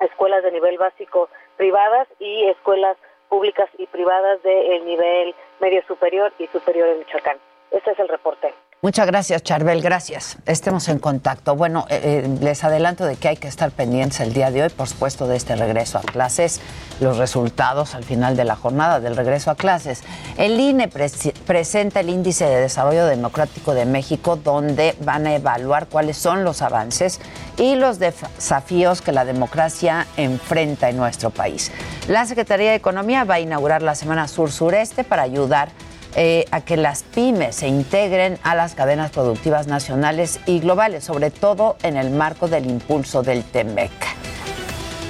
escuelas 0.00 0.42
de 0.42 0.52
nivel 0.52 0.78
básico 0.78 1.28
privadas 1.56 2.08
y 2.18 2.44
escuelas 2.46 2.96
públicas 3.28 3.68
y 3.78 3.86
privadas 3.86 4.42
del 4.42 4.84
nivel 4.84 5.34
medio 5.60 5.82
superior 5.86 6.32
y 6.38 6.46
superior 6.48 6.88
en 6.88 7.00
Michoacán. 7.00 7.38
Este 7.70 7.92
es 7.92 7.98
el 7.98 8.08
reporte. 8.08 8.52
Muchas 8.82 9.06
gracias, 9.06 9.42
Charbel. 9.42 9.82
Gracias. 9.82 10.38
Estemos 10.46 10.88
en 10.88 10.98
contacto. 10.98 11.54
Bueno, 11.54 11.84
eh, 11.90 12.24
eh, 12.24 12.38
les 12.40 12.64
adelanto 12.64 13.04
de 13.04 13.16
que 13.16 13.28
hay 13.28 13.36
que 13.36 13.46
estar 13.46 13.70
pendientes 13.72 14.20
el 14.20 14.32
día 14.32 14.50
de 14.50 14.62
hoy, 14.62 14.70
por 14.70 14.88
supuesto, 14.88 15.26
de 15.26 15.36
este 15.36 15.54
regreso 15.54 15.98
a 15.98 16.00
clases, 16.00 16.62
los 16.98 17.18
resultados 17.18 17.94
al 17.94 18.04
final 18.04 18.38
de 18.38 18.44
la 18.44 18.56
jornada 18.56 18.98
del 18.98 19.16
regreso 19.16 19.50
a 19.50 19.54
clases. 19.54 20.02
El 20.38 20.58
INE 20.58 20.88
presenta 20.88 22.00
el 22.00 22.08
Índice 22.08 22.46
de 22.46 22.58
Desarrollo 22.58 23.04
Democrático 23.04 23.74
de 23.74 23.84
México, 23.84 24.36
donde 24.36 24.96
van 25.00 25.26
a 25.26 25.34
evaluar 25.34 25.88
cuáles 25.88 26.16
son 26.16 26.42
los 26.42 26.62
avances 26.62 27.20
y 27.58 27.74
los 27.74 27.98
desafíos 27.98 29.02
que 29.02 29.12
la 29.12 29.26
democracia 29.26 30.06
enfrenta 30.16 30.88
en 30.88 30.96
nuestro 30.96 31.28
país. 31.28 31.70
La 32.08 32.24
Secretaría 32.24 32.70
de 32.70 32.76
Economía 32.76 33.24
va 33.24 33.34
a 33.34 33.40
inaugurar 33.40 33.82
la 33.82 33.94
Semana 33.94 34.26
Sur-Sureste 34.26 35.04
para 35.04 35.20
ayudar 35.20 35.68
eh, 36.16 36.44
a 36.50 36.60
que 36.60 36.76
las 36.76 37.02
pymes 37.02 37.56
se 37.56 37.68
integren 37.68 38.38
a 38.42 38.54
las 38.54 38.74
cadenas 38.74 39.10
productivas 39.10 39.66
nacionales 39.66 40.40
y 40.46 40.60
globales, 40.60 41.04
sobre 41.04 41.30
todo 41.30 41.76
en 41.82 41.96
el 41.96 42.10
marco 42.10 42.48
del 42.48 42.66
impulso 42.66 43.22
del 43.22 43.44
TEMEC. 43.44 43.90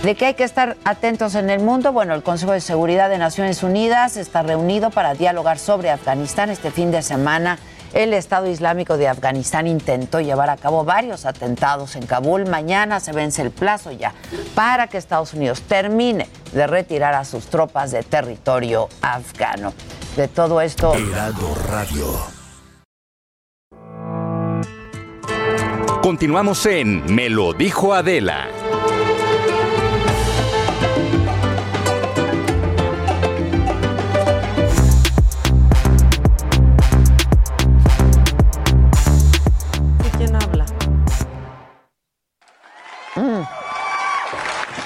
¿De 0.02 0.14
qué 0.14 0.26
hay 0.26 0.34
que 0.34 0.44
estar 0.44 0.78
atentos 0.84 1.34
en 1.34 1.50
el 1.50 1.60
mundo? 1.60 1.92
Bueno, 1.92 2.14
el 2.14 2.22
Consejo 2.22 2.52
de 2.52 2.62
Seguridad 2.62 3.10
de 3.10 3.18
Naciones 3.18 3.62
Unidas 3.62 4.16
está 4.16 4.42
reunido 4.42 4.90
para 4.90 5.12
dialogar 5.12 5.58
sobre 5.58 5.90
Afganistán 5.90 6.48
este 6.48 6.70
fin 6.70 6.90
de 6.90 7.02
semana. 7.02 7.58
El 7.92 8.14
Estado 8.14 8.46
Islámico 8.46 8.96
de 8.96 9.08
Afganistán 9.08 9.66
intentó 9.66 10.20
llevar 10.20 10.48
a 10.48 10.56
cabo 10.56 10.84
varios 10.84 11.26
atentados 11.26 11.96
en 11.96 12.06
Kabul. 12.06 12.46
Mañana 12.46 12.98
se 13.00 13.12
vence 13.12 13.42
el 13.42 13.50
plazo 13.50 13.90
ya 13.90 14.14
para 14.54 14.86
que 14.86 14.96
Estados 14.96 15.34
Unidos 15.34 15.60
termine 15.62 16.28
de 16.52 16.66
retirar 16.66 17.14
a 17.14 17.24
sus 17.24 17.46
tropas 17.46 17.90
de 17.90 18.02
territorio 18.02 18.88
afgano. 19.02 19.74
De 20.16 20.28
todo 20.28 20.60
esto... 20.60 20.94
Heraldo 20.94 21.54
Radio. 21.68 22.06
Continuamos 26.02 26.66
en 26.66 27.14
Me 27.14 27.28
lo 27.28 27.52
dijo 27.52 27.94
Adela. 27.94 28.48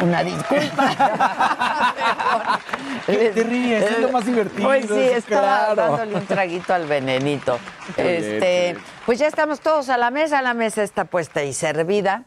Una 0.05 0.23
disculpa. 0.23 0.95
¿Qué 3.07 3.31
te 3.35 3.43
ríes? 3.43 3.85
Es 3.90 3.99
lo 4.01 4.11
más 4.11 4.27
divertido, 4.27 4.69
Pues 4.69 4.87
sí, 4.87 4.93
es 4.99 5.17
estaba 5.19 5.73
claro. 5.75 5.75
dándole 5.75 6.14
un 6.17 6.27
traguito 6.27 6.75
al 6.75 6.87
venenito. 6.87 7.59
Este, 7.97 8.77
pues 9.07 9.19
ya 9.19 9.27
estamos 9.27 9.61
todos 9.61 9.88
a 9.88 9.97
la 9.97 10.11
mesa, 10.11 10.43
la 10.43 10.55
mesa 10.55 10.83
está 10.83 11.05
puesta 11.05 11.43
y 11.43 11.53
servida. 11.53 12.25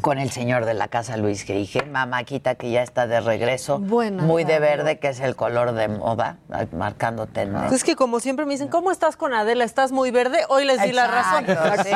Con 0.00 0.18
el 0.18 0.30
señor 0.30 0.64
de 0.64 0.72
la 0.72 0.88
casa, 0.88 1.18
Luis 1.18 1.42
Geige, 1.42 1.82
mamáquita 1.82 2.54
que 2.54 2.70
ya 2.70 2.82
está 2.82 3.06
de 3.06 3.20
regreso. 3.20 3.78
Buena 3.78 4.22
Muy 4.22 4.44
de 4.44 4.58
verde, 4.58 4.98
que 4.98 5.08
es 5.08 5.20
el 5.20 5.36
color 5.36 5.72
de 5.72 5.88
moda, 5.88 6.38
marcando 6.72 7.26
tendencia. 7.26 7.68
Pues 7.68 7.80
es 7.82 7.84
que 7.84 7.94
como 7.94 8.18
siempre 8.18 8.46
me 8.46 8.52
dicen, 8.52 8.68
¿cómo 8.68 8.90
estás 8.90 9.16
con 9.16 9.34
Adela? 9.34 9.64
¿Estás 9.64 9.92
muy 9.92 10.10
verde? 10.10 10.38
Hoy 10.48 10.64
les 10.64 10.80
di 10.80 10.92
la 10.92 11.08
razón. 11.08 11.44
Sí, 11.44 11.92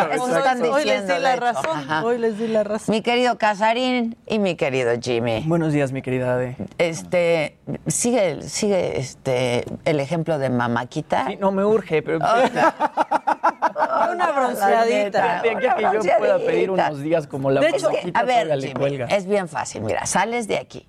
Hoy- 0.69 0.85
les 0.85 1.09
di 1.09 1.19
la 1.19 1.37
razón. 1.37 1.71
Ajá. 1.75 2.05
Hoy 2.05 2.19
les 2.19 2.39
di 2.39 2.49
la 2.49 2.65
razón. 2.65 2.95
Mi 2.95 3.01
querido 3.01 3.39
Casarín 3.39 4.15
y 4.27 4.41
mi 4.41 4.57
querido 4.57 4.93
Jimmy. 5.01 5.43
Buenos 5.47 5.73
días, 5.73 5.91
mi 5.93 6.03
querida 6.03 6.35
Ade. 6.35 6.57
Este, 6.77 7.57
sigue, 7.87 8.43
sigue 8.43 8.99
este, 8.99 9.65
el 9.87 10.01
ejemplo 10.01 10.39
de 10.39 10.51
mamáquita. 10.51 11.29
Sí, 11.29 11.37
no 11.37 11.51
me 11.51 11.65
urge, 11.65 12.03
pero 12.03 12.19
Una 14.13 14.31
bronceadita. 14.33 15.39
a 15.39 15.43
que 15.43 15.83
yo 15.83 16.19
pueda 16.19 16.39
pedir 16.39 16.71
unos 16.71 17.01
días 17.01 17.27
como 17.27 17.51
la 17.51 17.61
De 17.61 17.69
hecho, 17.69 17.86
a 18.15 18.23
ver, 18.25 18.61
Jimmy, 18.61 18.99
es 19.09 19.27
bien 19.27 19.49
fácil. 19.49 19.83
Mira, 19.83 20.07
sales 20.07 20.49
de 20.49 20.59
aquí 20.59 20.87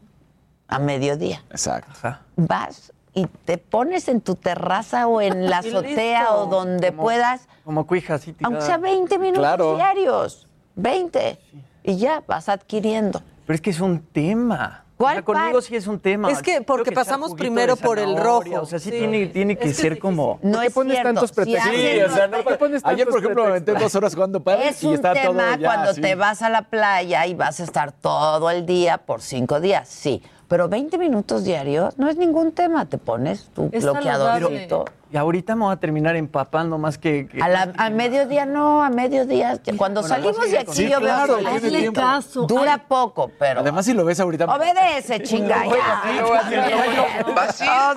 a 0.67 0.79
mediodía. 0.79 1.43
Exacto. 1.49 1.91
Vas 2.35 2.91
y 3.13 3.25
te 3.45 3.57
pones 3.57 4.07
en 4.09 4.21
tu 4.21 4.35
terraza 4.35 5.07
o 5.07 5.21
en 5.21 5.49
la 5.49 5.61
Y 5.63 5.69
azotea 5.69 6.33
o 6.35 6.45
donde 6.47 6.89
Como- 6.91 7.03
puedas, 7.03 7.47
Como 7.63 7.87
cuija, 7.87 8.15
así 8.15 8.33
tirada. 8.33 8.47
aunque 8.53 8.65
sea 8.65 8.77
20 8.77 9.17
minutos 9.17 9.41
Claro. 9.41 9.75
diarios. 9.75 10.47
20. 10.75 11.39
Y 11.83 11.97
ya 11.97 12.21
vas 12.27 12.49
adquiriendo. 12.49 13.21
Pero 13.45 13.55
es 13.55 13.61
que 13.61 13.69
es 13.69 13.79
un 13.79 14.01
tema. 14.01 14.83
¿Cuál 14.97 15.11
O 15.11 15.15
sea, 15.17 15.23
conmigo 15.23 15.61
sí 15.61 15.75
es 15.75 15.85
un 15.85 15.99
tema. 15.99 16.31
Es 16.31 16.41
que 16.41 16.61
porque 16.61 16.89
que 16.89 16.95
pasamos 16.95 17.35
primero 17.35 17.75
por 17.75 17.99
el 17.99 18.17
rojo. 18.17 18.61
O 18.61 18.65
sea, 18.65 18.79
sí, 18.79 18.89
Sí. 18.89 18.97
tiene, 18.97 19.27
tiene 19.27 19.55
que 19.55 19.69
Es 19.69 19.75
que 19.75 19.81
ser 19.83 19.93
es 19.93 19.99
como... 19.99 20.39
No 20.41 20.61
es 20.61 20.73
pones 20.73 20.93
cierto. 20.93 21.09
tantos 21.13 21.31
pretextos? 21.31 21.69
haces 21.71 21.91
Sí, 21.91 22.01
o 22.01 22.09
sea, 22.09 22.27
no 22.27 22.43
te 22.43 22.55
pones 22.55 22.81
Ayer, 22.83 23.07
por 23.07 23.19
ejemplo, 23.19 23.43
me 23.43 23.49
aventé 23.51 23.73
dos 23.73 23.93
horas 23.95 24.15
jugando 24.15 24.41
padre 24.43 24.69
Es 24.69 24.83
y 24.83 24.87
un 24.87 24.93
está 24.95 25.13
todo 25.13 25.33
tema 25.33 25.55
ya, 25.57 25.67
cuando 25.67 25.93
sí. 25.93 26.01
te 26.01 26.15
vas 26.15 26.41
a 26.41 26.49
la 26.49 26.63
playa 26.63 27.27
y 27.27 27.35
vas 27.35 27.59
a 27.59 27.63
estar 27.63 27.91
todo 27.91 28.49
el 28.49 28.65
día 28.65 28.97
por 28.97 29.21
cinco 29.21 29.59
días, 29.59 29.87
sí. 29.87 30.23
Pero 30.47 30.67
20 30.69 30.97
minutos 30.97 31.43
diarios 31.43 31.97
no 31.99 32.07
es 32.09 32.15
ningún 32.17 32.53
tema. 32.53 32.85
Te 32.85 32.97
pones 32.97 33.49
tu 33.53 33.69
Es 33.73 33.83
bloqueadorcito. 33.83 34.85
Y 35.09 35.15
ahorita 35.15 35.55
me 35.55 35.63
voy 35.65 35.73
a 35.73 35.77
terminar 35.77 36.15
empapando 36.17 36.77
más 36.77 36.97
que... 36.97 37.27
que- 37.27 37.41
A, 37.41 37.47
la- 37.47 37.71
a 37.77 37.89
mediodía 37.89 38.45
no, 38.45 38.83
a 38.83 38.89
mediodía. 38.89 39.57
Cuando 39.77 40.01
Bueno, 40.01 40.15
salimos 40.15 40.51
de 40.51 40.59
aquí 40.59 40.71
sí, 40.73 40.89
yo 40.89 40.99
claro, 40.99 41.37
veo 41.37 41.47
Hazle 41.47 41.79
tiempo. 41.79 42.01
caso. 42.01 42.41
Dura 42.45 42.77
poco, 42.87 43.31
pero 43.39 43.61
Además, 43.61 43.85
si 43.85 43.93
lo 43.93 44.03
ves 44.03 44.19
ahorita... 44.19 44.45
obedece, 44.45 45.21
chinga. 45.23 45.61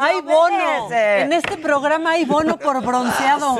Hay 0.01 0.21
bono. 0.23 0.89
En 0.93 1.33
este 1.33 1.57
programa 1.57 2.11
hay 2.13 2.25
bono 2.25 2.57
por 2.59 2.81
bronceado. 2.85 3.55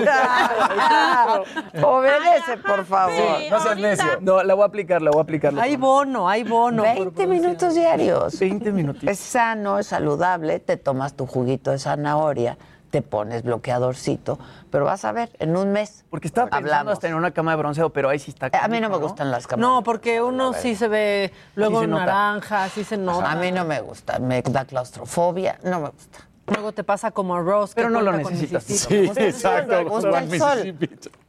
Obedece, 1.83 2.57
por 2.67 2.85
favor. 2.85 3.39
no 3.51 3.61
seas 3.61 3.77
necio. 3.77 4.07
No, 4.21 4.43
la 4.43 4.55
voy 4.55 4.63
a 4.63 4.67
aplicar, 4.67 5.03
la 5.03 5.11
voy 5.11 5.21
a 5.21 5.23
aplicar. 5.23 5.53
Hay 5.59 5.77
bono, 5.77 6.29
hay 6.29 6.45
bono. 6.45 6.83
por 6.85 6.95
20 6.95 7.27
minutos 7.27 7.75
diarios. 7.75 8.39
20 8.39 8.73
minutitos. 8.73 9.09
Es 9.11 9.19
sano, 9.19 9.79
es 9.79 9.87
saludable, 9.89 10.59
te 10.61 10.77
tomas 10.77 11.15
tu 11.15 11.27
juguito 11.27 11.71
de 11.71 11.79
zanahoria, 11.79 12.57
te 12.91 13.03
pones 13.03 13.43
bloqueadorcito, 13.43 14.39
pero 14.71 14.85
vas 14.85 15.05
a 15.05 15.13
ver, 15.13 15.31
en 15.39 15.57
un 15.57 15.73
mes 15.73 16.05
Porque 16.11 16.27
estaba 16.29 16.49
pensando 16.49 16.73
hablamos. 16.73 16.93
hasta 16.95 17.09
en 17.09 17.15
una 17.15 17.31
cama 17.31 17.53
de 17.53 17.57
bronceado, 17.57 17.91
pero 17.91 18.09
ahí 18.09 18.19
sí 18.19 18.31
está... 18.33 18.51
A 18.53 18.69
mí 18.69 18.81
no 18.81 18.91
me 18.91 18.99
gustan 18.99 19.31
las 19.31 19.47
cámaras. 19.47 19.71
No, 19.71 19.83
porque 19.83 20.21
uno 20.21 20.53
sí 20.53 20.75
se 20.75 20.89
ve 20.89 21.33
luego 21.55 21.81
se 21.81 21.87
nota. 21.87 22.07
naranja, 22.07 22.69
sí 22.69 22.85
se 22.85 22.97
nota. 22.97 23.31
A 23.31 23.37
mí 23.37 23.53
no 23.53 23.65
me 23.65 23.81
gusta, 23.81 24.19
me 24.19 24.43
da 24.43 24.65
claustrofobia, 24.65 25.59
no 25.63 25.81
me 25.81 25.89
gusta. 25.91 26.19
Luego 26.47 26.73
te 26.73 26.83
pasa 26.83 27.13
como 27.13 27.37
a 27.37 27.41
Ross. 27.41 27.71
que 27.71 27.77
Pero 27.77 27.91
no 27.91 28.01
lo 28.03 28.11
necesitas. 28.11 28.65
Sí, 28.65 29.09
exacto. 29.17 29.73
Me 29.73 29.85
gusta 29.85 30.19
el 30.19 30.39
sol. 30.39 30.77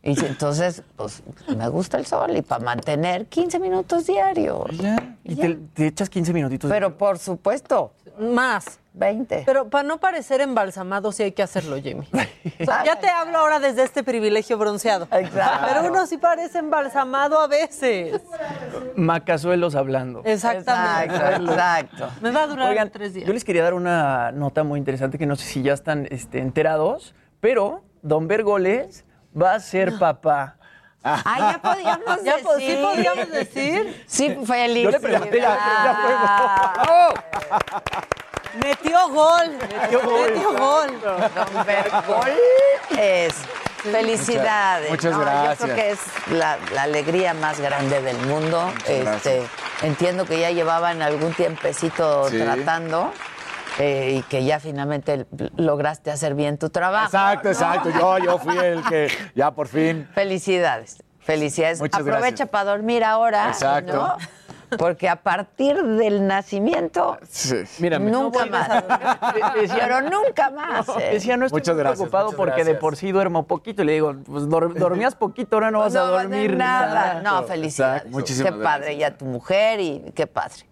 Y 0.01 0.25
entonces, 0.25 0.81
pues 0.95 1.21
me 1.55 1.69
gusta 1.69 1.99
el 1.99 2.07
sol 2.07 2.35
y 2.35 2.41
para 2.41 2.65
mantener 2.65 3.27
15 3.27 3.59
minutos 3.59 4.07
diarios. 4.07 4.65
Ya. 4.71 5.15
Y 5.23 5.35
te, 5.35 5.55
te 5.75 5.87
echas 5.87 6.09
15 6.09 6.33
minutitos. 6.33 6.71
Pero 6.71 6.97
por 6.97 7.19
supuesto, 7.19 7.93
Más. 8.19 8.79
20. 8.93 9.43
Pero 9.45 9.69
para 9.69 9.87
no 9.87 9.99
parecer 9.99 10.41
embalsamado 10.41 11.11
sí 11.11 11.23
hay 11.23 11.31
que 11.31 11.43
hacerlo, 11.43 11.77
Jimmy. 11.81 12.07
O 12.61 12.65
sea, 12.65 12.83
ya 12.83 12.99
te 12.99 13.07
hablo 13.07 13.37
ahora 13.39 13.59
desde 13.59 13.83
este 13.83 14.03
privilegio 14.03 14.57
bronceado. 14.57 15.07
Exacto. 15.11 15.65
Pero 15.67 15.87
uno 15.91 16.05
sí 16.05 16.17
parece 16.17 16.59
embalsamado 16.59 17.39
a 17.39 17.47
veces. 17.47 18.21
Macazuelos 18.95 19.73
hablando. 19.75 20.21
Exactamente. 20.25 21.15
Exacto, 21.15 21.51
exacto. 21.51 22.09
Me 22.21 22.31
va 22.31 22.43
a 22.43 22.47
durar 22.47 22.69
Oigan, 22.69 22.89
tres 22.91 23.13
días. 23.13 23.25
yo 23.27 23.33
les 23.33 23.43
quería 23.43 23.63
dar 23.63 23.73
una 23.73 24.31
nota 24.31 24.63
muy 24.63 24.77
interesante 24.77 25.17
que 25.17 25.25
no 25.25 25.35
sé 25.35 25.45
si 25.45 25.61
ya 25.63 25.73
están 25.73 26.07
este, 26.11 26.39
enterados, 26.39 27.15
pero 27.39 27.83
Don 28.03 28.27
Bergoles 28.27 29.05
va 29.39 29.55
a 29.55 29.59
ser 29.59 29.97
papá. 29.99 30.57
Ah, 31.03 31.53
ya 31.53 31.61
podíamos 31.61 32.23
Ya, 32.23 32.37
decir. 32.37 32.59
sí 32.59 32.77
podríamos 32.81 33.31
decir. 33.31 34.03
Sí, 34.05 34.37
feliz. 34.45 34.83
Yo 34.83 34.91
le 34.91 34.99
pregunté, 34.99 35.37
ya, 35.41 35.57
ya 35.83 37.11
Metió 38.63 39.09
gol. 39.09 39.57
Metió 39.59 40.53
gol. 40.53 41.01
Don 41.01 41.65
Bergol 41.65 42.31
es. 42.97 43.33
Felicidades. 43.83 44.89
Muchas- 44.91 45.11
muchas 45.13 45.17
No, 45.17 45.19
gracias. 45.21 45.59
Yo 45.59 45.65
creo 45.65 45.75
que 45.75 45.91
es 45.91 45.99
la, 46.31 46.57
la 46.73 46.83
alegría 46.83 47.33
más 47.33 47.59
grande 47.59 48.01
del 48.01 48.17
mundo. 48.27 48.71
Este, 48.87 49.41
entiendo 49.81 50.25
que 50.25 50.39
ya 50.39 50.51
llevaban 50.51 51.01
algún 51.01 51.33
tiempecito 51.33 52.29
Sí. 52.29 52.37
tratando 52.39 53.11
eh, 53.79 54.17
y 54.19 54.23
que 54.23 54.43
ya 54.45 54.59
finalmente 54.59 55.25
lograste 55.57 56.11
hacer 56.11 56.35
bien 56.35 56.59
tu 56.59 56.69
trabajo. 56.69 57.05
Exacto, 57.07 57.49
exacto. 57.49 57.89
Yo, 57.89 58.17
yo 58.19 58.37
fui 58.37 58.55
el 58.57 58.83
que 58.83 59.09
ya 59.33 59.49
por 59.51 59.67
fin. 59.67 60.07
Felicidades. 60.13 61.01
Felicidades. 61.21 61.79
Muchas 61.79 62.01
Aprovecha 62.01 62.27
gracias. 62.27 62.49
para 62.49 62.65
dormir 62.65 63.03
ahora. 63.03 63.47
Exacto. 63.47 63.93
¿no? 63.93 64.17
Porque 64.77 65.09
a 65.09 65.17
partir 65.17 65.75
del 65.83 66.25
nacimiento, 66.27 67.17
Sí. 67.29 67.57
Mírame. 67.79 68.09
nunca 68.11 68.45
más. 68.45 68.83
Pero 69.69 70.01
nunca 70.01 70.49
más. 70.49 70.87
¿eh? 70.89 71.09
Decía, 71.13 71.37
no 71.37 71.45
estoy 71.45 71.59
Muchas 71.59 71.75
muy 71.75 71.83
gracias, 71.83 71.99
preocupado 72.09 72.31
porque 72.37 72.63
de 72.63 72.75
por 72.75 72.95
sí 72.95 73.11
duermo 73.11 73.47
poquito. 73.47 73.81
Y 73.83 73.85
le 73.85 73.93
digo, 73.93 74.15
pues 74.25 74.43
dor- 74.47 74.73
dormías 74.77 75.15
poquito, 75.15 75.57
ahora 75.57 75.71
no 75.71 75.79
vas 75.79 75.95
a 75.95 75.99
No, 75.99 76.07
dormir 76.07 76.55
nada. 76.55 77.13
nada. 77.15 77.21
No, 77.21 77.43
felicidades. 77.43 78.01
Exacto. 78.03 78.17
Muchísimas 78.17 78.51
qué 78.53 78.59
padre, 78.63 78.85
gracias. 78.95 79.11
ya 79.11 79.17
tu 79.17 79.25
mujer 79.25 79.79
y 79.79 80.11
qué 80.15 80.27
padre. 80.27 80.65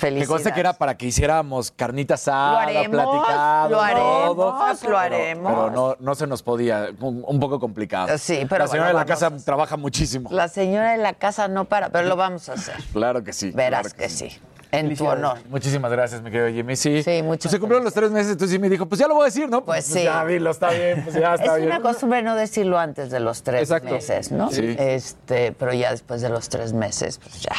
Que 0.00 0.06
Felicidades. 0.06 0.28
conste 0.28 0.52
que 0.52 0.60
era 0.60 0.72
para 0.72 0.96
que 0.96 1.04
hiciéramos 1.06 1.70
carnita 1.70 2.14
asada, 2.14 2.64
platicado, 2.88 3.68
lo 3.68 3.80
haremos, 3.82 4.34
todo, 4.36 4.90
lo 4.90 4.98
haremos. 4.98 5.52
Pero 5.52 5.70
no, 5.70 5.96
no 6.00 6.14
se 6.14 6.26
nos 6.26 6.42
podía, 6.42 6.88
un, 7.00 7.22
un 7.26 7.38
poco 7.38 7.60
complicado. 7.60 8.16
Sí, 8.16 8.46
pero 8.48 8.64
La 8.64 8.68
señora 8.70 8.88
bueno, 8.92 8.98
de 8.98 9.04
la 9.04 9.06
casa 9.06 9.30
trabaja 9.44 9.76
muchísimo. 9.76 10.30
La 10.32 10.48
señora 10.48 10.92
de 10.92 10.98
la 10.98 11.12
casa 11.12 11.48
no 11.48 11.66
para, 11.66 11.90
pero 11.90 12.08
lo 12.08 12.16
vamos 12.16 12.48
a 12.48 12.54
hacer. 12.54 12.76
Claro 12.94 13.22
que 13.22 13.34
sí. 13.34 13.50
Verás 13.50 13.92
claro 13.92 13.96
que 13.98 14.08
sí. 14.08 14.40
En 14.72 14.94
tu 14.96 15.06
honor. 15.06 15.38
Muchísimas 15.48 15.90
gracias, 15.90 16.22
mi 16.22 16.30
querido 16.30 16.48
Jimmy. 16.50 16.76
Sí, 16.76 17.02
Sí, 17.02 17.22
muchas 17.22 17.42
Pues 17.44 17.52
se 17.52 17.58
cumplieron 17.58 17.84
los 17.84 17.92
tres 17.92 18.10
meses, 18.10 18.32
entonces 18.32 18.54
Jimmy 18.56 18.68
dijo, 18.68 18.86
pues 18.86 19.00
ya 19.00 19.08
lo 19.08 19.14
voy 19.14 19.22
a 19.22 19.24
decir, 19.26 19.48
¿no? 19.50 19.64
Pues 19.64 19.84
sí. 19.84 20.04
Ya, 20.04 20.24
dilo, 20.24 20.50
está 20.50 20.70
bien, 20.70 21.02
pues 21.02 21.14
ya 21.16 21.34
está 21.34 21.46
es 21.46 21.54
bien. 21.56 21.66
una 21.66 21.80
costumbre 21.80 22.22
no 22.22 22.36
decirlo 22.36 22.78
antes 22.78 23.10
de 23.10 23.18
los 23.20 23.42
tres 23.42 23.62
Exacto. 23.62 23.90
meses, 23.94 24.30
¿no? 24.30 24.50
Sí. 24.50 24.76
Este, 24.78 25.52
pero 25.52 25.72
ya 25.72 25.90
después 25.90 26.22
de 26.22 26.28
los 26.28 26.48
tres 26.48 26.72
meses, 26.72 27.18
pues 27.18 27.40
ya, 27.42 27.50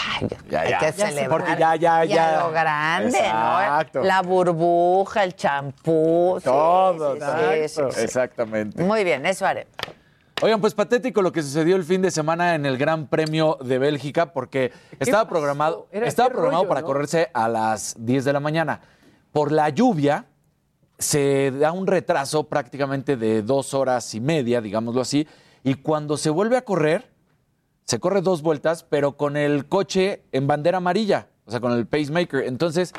Ya, 0.49 0.61
hay 0.61 0.69
ya. 0.69 0.77
que 0.79 0.85
Ya 0.85 0.91
se- 0.93 1.07
celebrar. 1.07 1.29
porque 1.29 1.59
ya, 1.59 1.75
ya, 1.75 2.05
ya. 2.05 2.39
lo 2.39 2.51
grande, 2.51 3.17
Exacto. 3.17 3.99
¿no? 3.99 4.05
La 4.05 4.21
burbuja, 4.21 5.23
el 5.23 5.35
champú. 5.35 6.35
sí, 6.39 6.45
Todo, 6.45 7.15
sí, 7.15 7.19
sí, 7.19 7.25
exacto, 7.57 7.91
sí, 7.91 7.97
sí. 7.99 8.05
exactamente. 8.05 8.83
Muy 8.83 9.03
bien, 9.03 9.25
eso 9.25 9.45
haré. 9.45 9.67
Oigan, 10.43 10.59
pues 10.59 10.73
patético 10.73 11.21
lo 11.21 11.31
que 11.31 11.43
sucedió 11.43 11.75
el 11.75 11.83
fin 11.83 12.01
de 12.01 12.09
semana 12.09 12.55
en 12.55 12.65
el 12.65 12.77
Gran 12.77 13.07
Premio 13.07 13.57
de 13.63 13.77
Bélgica 13.77 14.33
porque 14.33 14.71
estaba 14.99 15.23
pasó? 15.25 15.29
programado, 15.29 15.87
Era- 15.91 16.07
estaba 16.07 16.29
programado 16.29 16.63
rollo, 16.63 16.69
para 16.69 16.81
¿no? 16.81 16.87
correrse 16.87 17.29
a 17.33 17.47
las 17.47 17.95
10 17.99 18.25
de 18.25 18.33
la 18.33 18.39
mañana. 18.39 18.81
Por 19.31 19.51
la 19.51 19.69
lluvia 19.69 20.25
se 20.97 21.51
da 21.51 21.71
un 21.71 21.85
retraso 21.85 22.45
prácticamente 22.45 23.17
de 23.17 23.43
dos 23.43 23.75
horas 23.75 24.15
y 24.15 24.19
media, 24.19 24.61
digámoslo 24.61 25.01
así, 25.01 25.27
y 25.63 25.75
cuando 25.75 26.17
se 26.17 26.31
vuelve 26.31 26.57
a 26.57 26.63
correr, 26.65 27.11
se 27.85 27.99
corre 27.99 28.21
dos 28.21 28.41
vueltas, 28.41 28.83
pero 28.83 29.17
con 29.17 29.37
el 29.37 29.67
coche 29.67 30.23
en 30.31 30.47
bandera 30.47 30.77
amarilla, 30.77 31.27
o 31.45 31.51
sea, 31.51 31.59
con 31.59 31.71
el 31.73 31.85
pacemaker. 31.85 32.45
Entonces, 32.47 32.93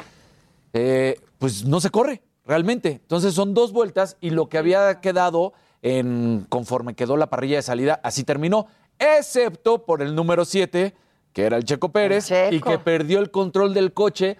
eh, 0.74 1.18
pues 1.38 1.64
no 1.64 1.81
se 1.81 1.90
corre 1.90 2.22
realmente. 2.46 2.92
Entonces 3.02 3.35
son 3.35 3.52
dos 3.52 3.72
vueltas 3.72 4.16
y 4.20 4.31
lo 4.31 4.48
que 4.48 4.59
había 4.59 5.00
quedado 5.00 5.55
en 5.83 6.47
conforme 6.49 6.95
quedó 6.95 7.16
la 7.16 7.27
parrilla 7.29 7.57
de 7.57 7.62
salida, 7.62 8.01
así 8.03 8.25
terminó, 8.25 8.66
excepto 8.99 9.85
por 9.85 10.01
el 10.01 10.14
número 10.14 10.45
7, 10.45 10.95
que 11.33 11.45
era 11.45 11.57
el 11.57 11.64
Checo 11.64 11.90
Pérez, 11.90 12.31
y 12.51 12.61
que 12.61 12.79
perdió 12.79 13.18
el 13.18 13.31
control 13.31 13.75
del 13.75 13.92
coche. 13.92 14.37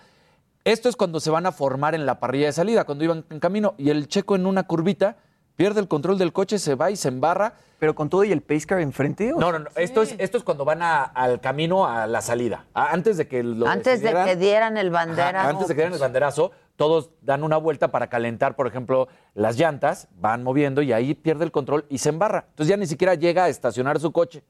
Esto 0.64 0.88
es 0.88 0.94
cuando 0.94 1.18
se 1.18 1.31
van 1.31 1.44
a 1.46 1.52
formar 1.52 1.94
en 1.96 2.07
la 2.07 2.20
parrilla 2.20 2.46
de 2.46 2.52
salida, 2.52 2.85
cuando 2.85 3.05
iban 3.05 3.24
en 3.31 3.40
camino, 3.40 3.74
y 3.76 3.90
el 3.90 4.07
Checo 4.07 4.37
en 4.37 4.46
una 4.46 4.62
curvita 4.62 5.16
pierde 5.57 5.81
el 5.81 5.88
control 5.88 6.16
del 6.18 6.33
coche, 6.33 6.59
se 6.59 6.76
va 6.76 6.90
y 6.90 6.96
se 6.96 7.09
embarra. 7.09 7.55
¿Pero 7.81 7.96
con 7.96 8.09
todo 8.09 8.22
y 8.22 8.31
el 8.31 8.42
pace 8.42 8.64
car 8.66 8.81
enfrente? 8.81 9.33
o 9.33 9.40
No, 9.40 9.50
no, 9.50 9.59
no. 9.59 9.66
Esto, 9.74 10.02
es, 10.02 10.14
esto 10.18 10.38
es 10.38 10.44
cuando 10.44 10.64
van 10.64 10.83
a- 10.83 11.02
al 11.02 11.40
camino 11.40 11.85
a 11.88 12.07
la 12.07 12.20
salida. 12.22 12.64
A- 12.74 12.92
Antes 12.92 13.16
de 13.16 13.26
que 13.26 13.42
lo 13.42 13.66
Antes 13.66 14.00
de 14.02 14.14
que 14.14 14.37
dieran 14.37 14.76
el 14.76 14.90
banderazo. 14.90 15.38
Ajá, 15.38 15.48
antes 15.48 15.66
de 15.66 15.74
que 15.74 15.81
dieran 15.81 15.92
el 15.94 15.98
banderazo, 15.98 16.52
todos 16.76 17.11
dan 17.20 17.44
una 17.44 17.56
vuelta 17.58 17.88
para 17.92 18.08
calentar, 18.08 18.56
por 18.56 18.66
ejemplo, 18.66 19.08
las 19.35 19.56
llantas, 19.58 20.08
van 20.16 20.42
moviendo 20.42 20.82
y 20.82 20.92
ahí 20.92 21.14
pierde 21.14 21.44
el 21.44 21.52
control 21.52 21.85
y 21.88 21.98
se 21.98 22.08
embarra. 22.08 22.46
Entonces 22.50 22.68
ya 22.68 22.76
ni 22.76 22.87
siquiera 22.87 23.14
llega 23.14 23.44
a 23.44 23.48
estacionar 23.48 24.00
su 24.00 24.11
coche. 24.12 24.42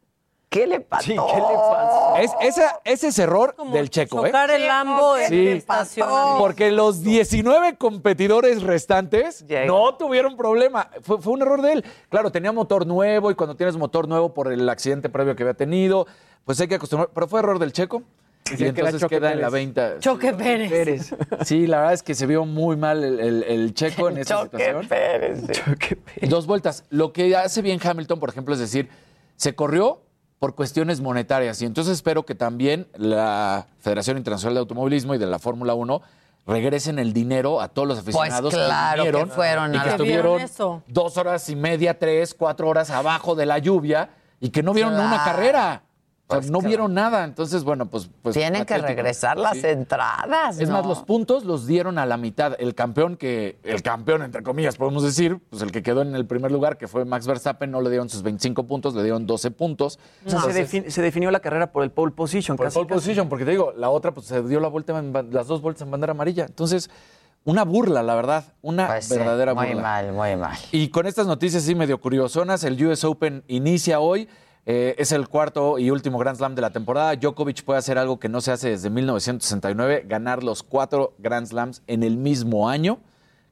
¿Qué 0.49 0.67
le 0.67 0.81
pasó? 0.81 1.05
Sí, 1.07 1.13
¿qué 1.17 1.37
le 1.37 1.55
pasó? 1.55 2.17
Es, 2.19 2.31
esa- 2.43 2.81
ese 2.85 3.09
es 3.09 3.19
error 3.19 3.57
del 3.73 3.89
checo, 3.89 4.27
¿eh? 4.27 4.29
Chocar 4.29 4.51
el 4.51 4.67
Lambo 4.67 5.17
en 5.17 5.29
Sí, 5.31 5.47
el 5.49 5.57
estacionamiento. 5.57 6.39
porque 6.41 6.71
los 6.71 7.03
19 7.03 7.77
competidores 7.79 8.63
restantes 8.63 9.47
no 9.67 9.95
tuvieron 9.97 10.37
problema. 10.37 10.91
Fue, 11.01 11.23
fue 11.23 11.33
un 11.33 11.41
error 11.41 11.63
de 11.63 11.73
él. 11.73 11.85
Claro, 12.11 12.31
tenía 12.31 12.53
motor 12.53 12.87
nuevo 12.87 13.31
y 13.31 13.35
cuando 13.35 13.57
tienes 13.57 13.79
motor 13.79 14.07
nuevo 14.07 14.35
por 14.35 14.53
el 14.53 14.69
accidente 14.69 15.09
previo 15.09 15.35
que 15.35 15.43
había 15.43 15.55
tenido, 15.55 16.07
pues 16.45 16.61
hay 16.61 16.69
que 16.69 16.75
acostumbrar. 16.75 17.09
Pero 17.15 17.29
fue 17.29 17.41
error 17.41 17.59
del 17.59 17.73
checo. 17.73 18.03
Y 18.51 18.57
que 18.57 18.69
entonces 18.69 19.01
Choque 19.01 19.17
queda 19.17 19.33
en 19.33 19.41
la 19.41 19.51
Pérez. 19.51 19.75
20. 19.75 19.99
Choque 20.01 20.33
Pérez. 20.33 21.15
Sí, 21.45 21.67
la 21.67 21.79
verdad 21.79 21.93
es 21.95 22.03
que 22.03 22.15
se 22.15 22.27
vio 22.27 22.45
muy 22.45 22.77
mal 22.77 23.03
el, 23.05 23.21
el- 23.21 23.43
el 23.45 23.75
checo 23.75 24.09
en 24.09 24.19
esa 24.19 24.43
Choque 24.43 24.59
situación. 24.59 24.89
Pérez. 24.89 25.43
Dos 26.29 26.47
vueltas. 26.47 26.85
Lo 26.91 27.13
que 27.13 27.37
hace 27.37 27.63
bien 27.63 27.79
Hamilton, 27.83 28.19
por 28.19 28.29
ejemplo, 28.31 28.53
es 28.55 28.61
decir, 28.61 28.89
se 29.37 29.55
corrió 29.55 30.03
por 30.39 30.55
cuestiones 30.57 31.01
monetarias 31.01 31.63
y 31.63 31.67
entonces 31.67 31.95
espero 31.95 32.25
que 32.27 32.35
también 32.35 32.89
la 32.97 33.67
Federación 33.79 34.17
Internacional 34.19 34.55
de 34.55 34.61
Automovilismo 34.61 35.15
y 35.15 35.19
de 35.19 35.27
la 35.27 35.39
Fórmula 35.39 35.75
1 35.75 36.03
regresen 36.45 36.99
el 36.99 37.13
dinero 37.13 37.61
a 37.61 37.69
todos 37.69 37.87
los 37.87 38.01
aficionados 38.01 38.53
Pues 38.53 38.67
claro 38.67 39.05
que 39.05 39.11
vinieron 39.11 39.31
fueron 39.31 39.75
y 39.75 39.79
que 39.79 39.89
estuvieron 39.91 40.23
¿Vieron 40.33 40.41
eso? 40.41 40.83
dos 40.89 41.17
horas 41.17 41.49
y 41.49 41.55
media, 41.55 41.97
tres, 41.97 42.35
cuatro 42.35 42.69
horas 42.69 42.91
abajo 42.91 43.37
de 43.37 43.47
la 43.47 43.59
lluvia 43.59 44.11
y 44.41 44.51
que 44.51 44.65
no 44.65 44.75
vieron 44.75 44.95
una 44.95 45.23
carrera. 45.23 45.83
O 46.29 46.41
sea, 46.41 46.51
no 46.51 46.61
vieron 46.63 46.95
nada. 46.95 47.25
Entonces, 47.25 47.63
bueno, 47.63 47.87
pues. 47.91 48.09
pues 48.23 48.35
Tienen 48.35 48.65
que 48.65 48.79
regresar 48.79 49.37
las 49.37 49.59
Sí. 49.59 49.67
entradas. 49.67 50.59
Es 50.59 50.69
¿no? 50.69 50.77
más, 50.79 50.87
los 50.87 51.01
puntos 51.03 51.45
los 51.45 51.67
dieron 51.67 51.99
a 51.99 52.07
la 52.07 52.17
mitad. 52.17 52.55
El 52.59 52.75
campeón 52.75 53.17
que, 53.17 53.59
el 53.65 53.83
campeón, 53.83 54.23
entre 54.23 54.43
comillas, 54.43 54.77
podemos 54.77 55.03
decir, 55.03 55.41
pues 55.51 55.61
el 55.63 55.73
que 55.73 55.83
quedó 55.83 56.01
en 56.01 56.15
el 56.15 56.25
primer 56.27 56.51
lugar, 56.51 56.79
que 56.79 56.89
fue 56.89 57.05
Max 57.05 57.27
Verstappen, 57.27 57.71
no 57.71 57.83
le 57.83 57.91
dieron 57.91 58.09
sus 58.09 58.23
25 58.23 58.65
puntos, 58.65 58.95
le 58.95 59.03
dieron 59.03 59.27
12 59.27 59.51
puntos. 59.51 59.99
Se, 60.25 60.35
Entonces, 60.37 60.73
defin- 60.73 60.89
se 60.89 61.03
definió 61.03 61.31
la 61.31 61.41
carrera 61.41 61.71
por 61.71 61.83
el 61.83 61.91
pole 61.91 62.13
position. 62.13 62.57
por 62.57 62.67
casi, 62.67 62.75
pole 62.79 62.89
casi. 62.89 63.01
position, 63.01 63.29
porque 63.29 63.45
te 63.45 63.51
digo, 63.51 63.73
la 63.77 63.91
otra 63.91 64.13
pues 64.15 64.27
se 64.27 64.43
dio 64.43 64.59
la 64.61 64.69
vuelta 64.69 64.99
en 64.99 65.13
las 65.33 65.47
dos 65.49 65.61
vueltas 65.61 65.83
en 65.83 65.91
bandera 65.91 66.13
amarilla. 66.13 66.47
Entonces, 66.47 66.89
una 67.45 67.65
burla, 67.65 68.03
la 68.03 68.15
verdad, 68.15 68.45
una 68.63 68.87
Pues 68.87 69.07
sí, 69.07 69.19
verdadera 69.19 69.53
muy 69.53 69.67
burla. 69.67 69.83
mal, 69.83 70.13
muy 70.13 70.37
mal. 70.37 70.57
Y 70.71 70.89
con 70.89 71.07
estas 71.07 71.27
noticias 71.27 71.65
sí 71.65 71.75
medio 71.75 72.01
curiosonas, 72.01 72.65
el 72.65 72.83
US 72.87 73.05
Open 73.05 73.43
inicia 73.49 74.01
hoy. 74.01 74.29
Eh, 74.65 74.95
es 74.99 75.11
el 75.11 75.29
cuarto 75.29 75.79
y 75.79 75.91
último 75.91 76.19
Grand 76.19 76.37
Slam 76.37 76.55
de 76.55 76.63
la 76.63 76.71
temporada. 76.71 77.17
Djokovic 77.17 77.65
puede 77.65 77.79
hacer 77.79 77.99
algo 77.99 78.21
que 78.21 78.29
no 78.29 78.41
se 78.41 78.53
hace 78.53 78.71
desde 78.71 78.91
1969, 78.91 80.05
ganar 80.07 80.45
los 80.45 80.63
cuatro 80.63 81.15
Grand 81.19 81.47
Slams 81.47 81.83
en 81.89 82.05
el 82.05 82.17
mismo 82.17 82.69
año, 82.69 83.01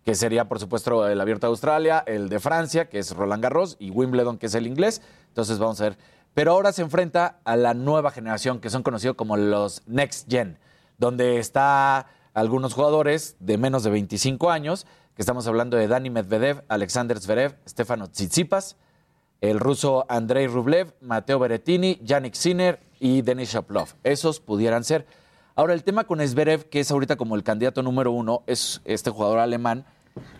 que 0.04 0.14
sería, 0.14 0.48
por 0.48 0.60
supuesto, 0.60 1.08
el 1.08 1.20
Abierto 1.20 1.48
de 1.48 1.50
Australia, 1.50 2.04
el 2.06 2.28
de 2.28 2.38
Francia, 2.38 2.88
que 2.88 3.00
es 3.00 3.14
Roland 3.14 3.42
Garros, 3.42 3.76
y 3.80 3.90
Wimbledon, 3.90 4.38
que 4.38 4.46
es 4.46 4.54
el 4.54 4.66
inglés. 4.66 5.02
Entonces 5.28 5.58
vamos 5.58 5.80
a 5.80 5.84
ver. 5.84 5.98
Pero 6.32 6.52
ahora 6.52 6.72
se 6.72 6.82
enfrenta 6.82 7.40
a 7.44 7.56
la 7.56 7.74
nueva 7.74 8.12
generación, 8.12 8.60
que 8.60 8.70
son 8.70 8.84
conocidos 8.84 9.16
como 9.16 9.36
los 9.36 9.82
Next 9.86 10.30
Gen, 10.30 10.58
donde 10.96 11.38
está 11.38 12.06
algunos 12.34 12.74
jugadores 12.74 13.36
de 13.40 13.58
menos 13.58 13.82
de 13.82 13.90
25 13.90 14.50
años, 14.50 14.86
que 15.16 15.22
estamos 15.22 15.48
hablando 15.48 15.76
de 15.76 15.88
Dani 15.88 16.08
Medvedev, 16.08 16.62
Alexander 16.68 17.18
Zverev, 17.18 17.56
Stefano 17.68 18.06
Tsitsipas, 18.06 18.76
el 19.40 19.58
ruso 19.58 20.04
Andrei 20.08 20.46
Rublev, 20.46 20.92
Mateo 21.00 21.38
Berrettini, 21.38 21.98
Yannick 22.02 22.34
Sinner 22.34 22.80
y 22.98 23.22
Denis 23.22 23.52
Shaplov. 23.52 23.94
Esos 24.04 24.40
pudieran 24.40 24.84
ser. 24.84 25.06
Ahora, 25.54 25.74
el 25.74 25.82
tema 25.82 26.04
con 26.04 26.26
Zverev, 26.26 26.68
que 26.68 26.80
es 26.80 26.90
ahorita 26.90 27.16
como 27.16 27.36
el 27.36 27.42
candidato 27.42 27.82
número 27.82 28.12
uno, 28.12 28.42
es 28.46 28.80
este 28.84 29.10
jugador 29.10 29.38
alemán, 29.38 29.84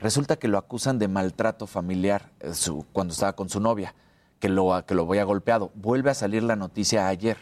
resulta 0.00 0.36
que 0.36 0.48
lo 0.48 0.58
acusan 0.58 0.98
de 0.98 1.08
maltrato 1.08 1.66
familiar 1.66 2.30
eh, 2.40 2.52
cuando 2.92 3.12
estaba 3.12 3.34
con 3.34 3.48
su 3.48 3.60
novia, 3.60 3.94
que 4.38 4.48
lo, 4.48 4.84
que 4.86 4.94
lo 4.94 5.02
había 5.02 5.24
golpeado. 5.24 5.70
Vuelve 5.74 6.10
a 6.10 6.14
salir 6.14 6.42
la 6.42 6.56
noticia 6.56 7.08
ayer. 7.08 7.38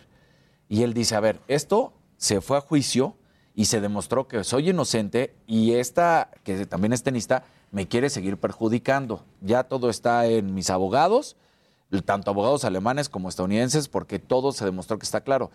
Y 0.68 0.83
él 0.83 0.94
dice, 0.94 1.16
a 1.16 1.21
ver, 1.21 1.40
esto 1.49 1.92
se 2.16 2.40
fue 2.40 2.59
a 2.59 2.61
juicio 2.61 3.16
y 3.55 3.64
se 3.64 3.81
demostró 3.81 4.29
que 4.29 4.44
soy 4.44 4.71
inocente 4.71 5.35
y 5.47 5.73
esta, 5.73 6.31
que 6.44 6.66
también 6.66 6.92
es 6.92 7.03
tenista, 7.03 7.44
me 7.71 7.88
quiere 7.88 8.11
seguir 8.11 8.38
perjudicando. 8.38 9.25
Ya 9.40 9.64
todo 9.64 9.90
está 9.90 10.27
en 10.27 10.55
mis 10.55 10.71
abogados, 10.71 11.37
tanto 12.05 12.31
abogados 12.31 12.64
alemanes 12.64 13.09
como 13.09 13.29
estadounidenses, 13.29 13.88
porque 13.88 14.18
todo 14.18 14.53
se 14.53 14.64
demostró 14.64 14.98
que 14.98 15.05
está 15.05 15.22
claro. 15.22 15.51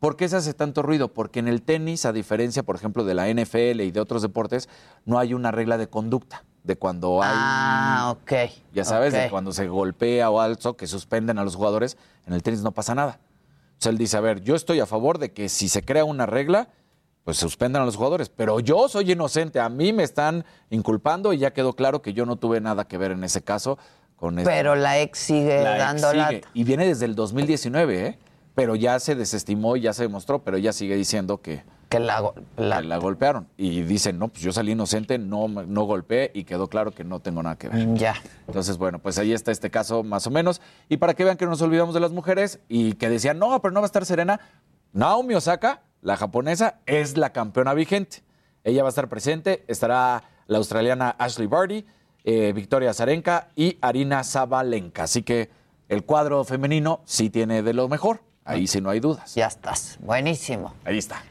¿Por 0.00 0.16
qué 0.16 0.28
se 0.28 0.36
hace 0.36 0.54
tanto 0.54 0.82
ruido? 0.82 1.08
Porque 1.08 1.38
en 1.38 1.48
el 1.48 1.62
tenis, 1.62 2.04
a 2.04 2.12
diferencia, 2.12 2.62
por 2.62 2.76
ejemplo, 2.76 3.04
de 3.04 3.14
la 3.14 3.28
NFL 3.28 3.80
y 3.80 3.90
de 3.90 4.00
otros 4.00 4.22
deportes, 4.22 4.68
no 5.04 5.18
hay 5.18 5.34
una 5.34 5.50
regla 5.50 5.78
de 5.78 5.88
conducta. 5.88 6.44
De 6.62 6.76
cuando 6.76 7.22
hay. 7.22 7.30
Ah, 7.32 8.16
ok. 8.16 8.32
Ya 8.72 8.84
sabes, 8.84 9.12
de 9.12 9.28
cuando 9.28 9.52
se 9.52 9.68
golpea 9.68 10.30
o 10.30 10.40
algo, 10.40 10.76
que 10.78 10.86
suspenden 10.86 11.38
a 11.38 11.44
los 11.44 11.56
jugadores, 11.56 11.98
en 12.26 12.32
el 12.32 12.42
tenis 12.42 12.62
no 12.62 12.72
pasa 12.72 12.94
nada. 12.94 13.20
O 13.78 13.82
sea, 13.82 13.92
él 13.92 13.98
dice, 13.98 14.16
a 14.16 14.20
ver, 14.20 14.40
yo 14.40 14.54
estoy 14.54 14.80
a 14.80 14.86
favor 14.86 15.18
de 15.18 15.32
que 15.32 15.50
si 15.50 15.68
se 15.68 15.82
crea 15.82 16.04
una 16.04 16.24
regla, 16.24 16.70
pues 17.24 17.38
suspendan 17.38 17.82
a 17.82 17.84
los 17.86 17.96
jugadores, 17.96 18.28
pero 18.28 18.60
yo 18.60 18.88
soy 18.88 19.12
inocente, 19.12 19.58
a 19.58 19.68
mí 19.70 19.92
me 19.92 20.02
están 20.02 20.44
inculpando 20.70 21.32
y 21.32 21.38
ya 21.38 21.52
quedó 21.52 21.72
claro 21.72 22.02
que 22.02 22.12
yo 22.12 22.26
no 22.26 22.36
tuve 22.36 22.60
nada 22.60 22.86
que 22.86 22.98
ver 22.98 23.10
en 23.10 23.24
ese 23.24 23.42
caso 23.42 23.78
con 24.16 24.36
Pero 24.36 24.74
la 24.76 24.98
ex 25.00 25.18
sigue 25.18 25.62
la 25.62 25.76
ex 25.76 25.78
dando 25.78 26.10
sigue, 26.10 26.22
lata. 26.22 26.48
Y 26.54 26.64
viene 26.64 26.86
desde 26.86 27.04
el 27.06 27.14
2019, 27.14 28.06
¿eh? 28.06 28.18
Pero 28.54 28.76
ya 28.76 29.00
se 29.00 29.14
desestimó 29.16 29.76
y 29.76 29.80
ya 29.82 29.92
se 29.92 30.04
demostró, 30.04 30.42
pero 30.44 30.56
ella 30.56 30.72
sigue 30.72 30.94
diciendo 30.94 31.38
que, 31.42 31.64
que 31.88 31.98
la, 31.98 32.20
go- 32.20 32.34
la- 32.56 32.80
que 32.80 32.86
la 32.86 32.98
golpearon. 32.98 33.48
Y 33.56 33.82
dicen, 33.82 34.16
no, 34.18 34.28
pues 34.28 34.42
yo 34.44 34.52
salí 34.52 34.72
inocente, 34.72 35.18
no, 35.18 35.48
no 35.48 35.82
golpeé 35.84 36.30
y 36.34 36.44
quedó 36.44 36.68
claro 36.68 36.92
que 36.92 37.02
no 37.02 37.18
tengo 37.20 37.42
nada 37.42 37.56
que 37.56 37.68
ver. 37.68 37.94
Ya. 37.94 38.14
Entonces, 38.46 38.78
bueno, 38.78 39.00
pues 39.00 39.18
ahí 39.18 39.32
está 39.32 39.50
este 39.50 39.70
caso 39.70 40.04
más 40.04 40.28
o 40.28 40.30
menos. 40.30 40.60
Y 40.88 40.98
para 40.98 41.14
que 41.14 41.24
vean 41.24 41.36
que 41.36 41.44
no 41.46 41.50
nos 41.50 41.62
olvidamos 41.62 41.94
de 41.94 42.00
las 42.00 42.12
mujeres 42.12 42.60
y 42.68 42.92
que 42.92 43.08
decían, 43.08 43.40
no, 43.40 43.60
pero 43.60 43.72
no 43.72 43.80
va 43.80 43.86
a 43.86 43.88
estar 43.88 44.06
Serena, 44.06 44.38
Naomi 44.92 45.34
Osaka, 45.34 45.82
la 46.00 46.16
japonesa, 46.16 46.78
es 46.86 47.16
la 47.16 47.32
campeona 47.32 47.74
vigente. 47.74 48.22
Ella 48.62 48.82
va 48.84 48.88
a 48.88 48.90
estar 48.90 49.08
presente, 49.08 49.64
estará 49.66 50.22
la 50.46 50.58
australiana 50.58 51.10
Ashley 51.18 51.48
Barty, 51.48 51.84
eh, 52.24 52.52
Victoria 52.54 52.92
Zarenka 52.94 53.48
y 53.54 53.78
Arina 53.80 54.24
Zabalenka. 54.24 55.04
Así 55.04 55.22
que 55.22 55.50
el 55.88 56.04
cuadro 56.04 56.44
femenino 56.44 57.00
sí 57.04 57.30
tiene 57.30 57.62
de 57.62 57.74
lo 57.74 57.88
mejor. 57.88 58.20
Ahí 58.44 58.66
sí 58.66 58.80
no 58.80 58.90
hay 58.90 59.00
dudas. 59.00 59.34
Ya 59.34 59.46
estás. 59.46 59.98
Buenísimo. 60.00 60.74
Ahí 60.84 60.98
está. 60.98 61.22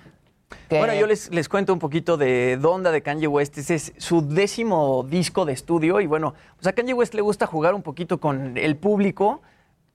Bueno, 0.69 0.95
yo 0.95 1.05
les, 1.05 1.29
les 1.31 1.49
cuento 1.49 1.73
un 1.73 1.79
poquito 1.79 2.17
de 2.17 2.57
Donda 2.57 2.91
de 2.91 3.01
Kanye 3.01 3.27
West. 3.27 3.57
Este 3.57 3.75
es 3.75 3.93
su 3.97 4.27
décimo 4.27 5.05
disco 5.07 5.45
de 5.45 5.53
estudio 5.53 5.99
y 6.01 6.07
bueno, 6.07 6.33
pues 6.55 6.67
a 6.67 6.73
Kanye 6.73 6.93
West 6.93 7.13
le 7.13 7.21
gusta 7.21 7.45
jugar 7.45 7.75
un 7.75 7.83
poquito 7.83 8.19
con 8.19 8.57
el 8.57 8.75
público. 8.75 9.41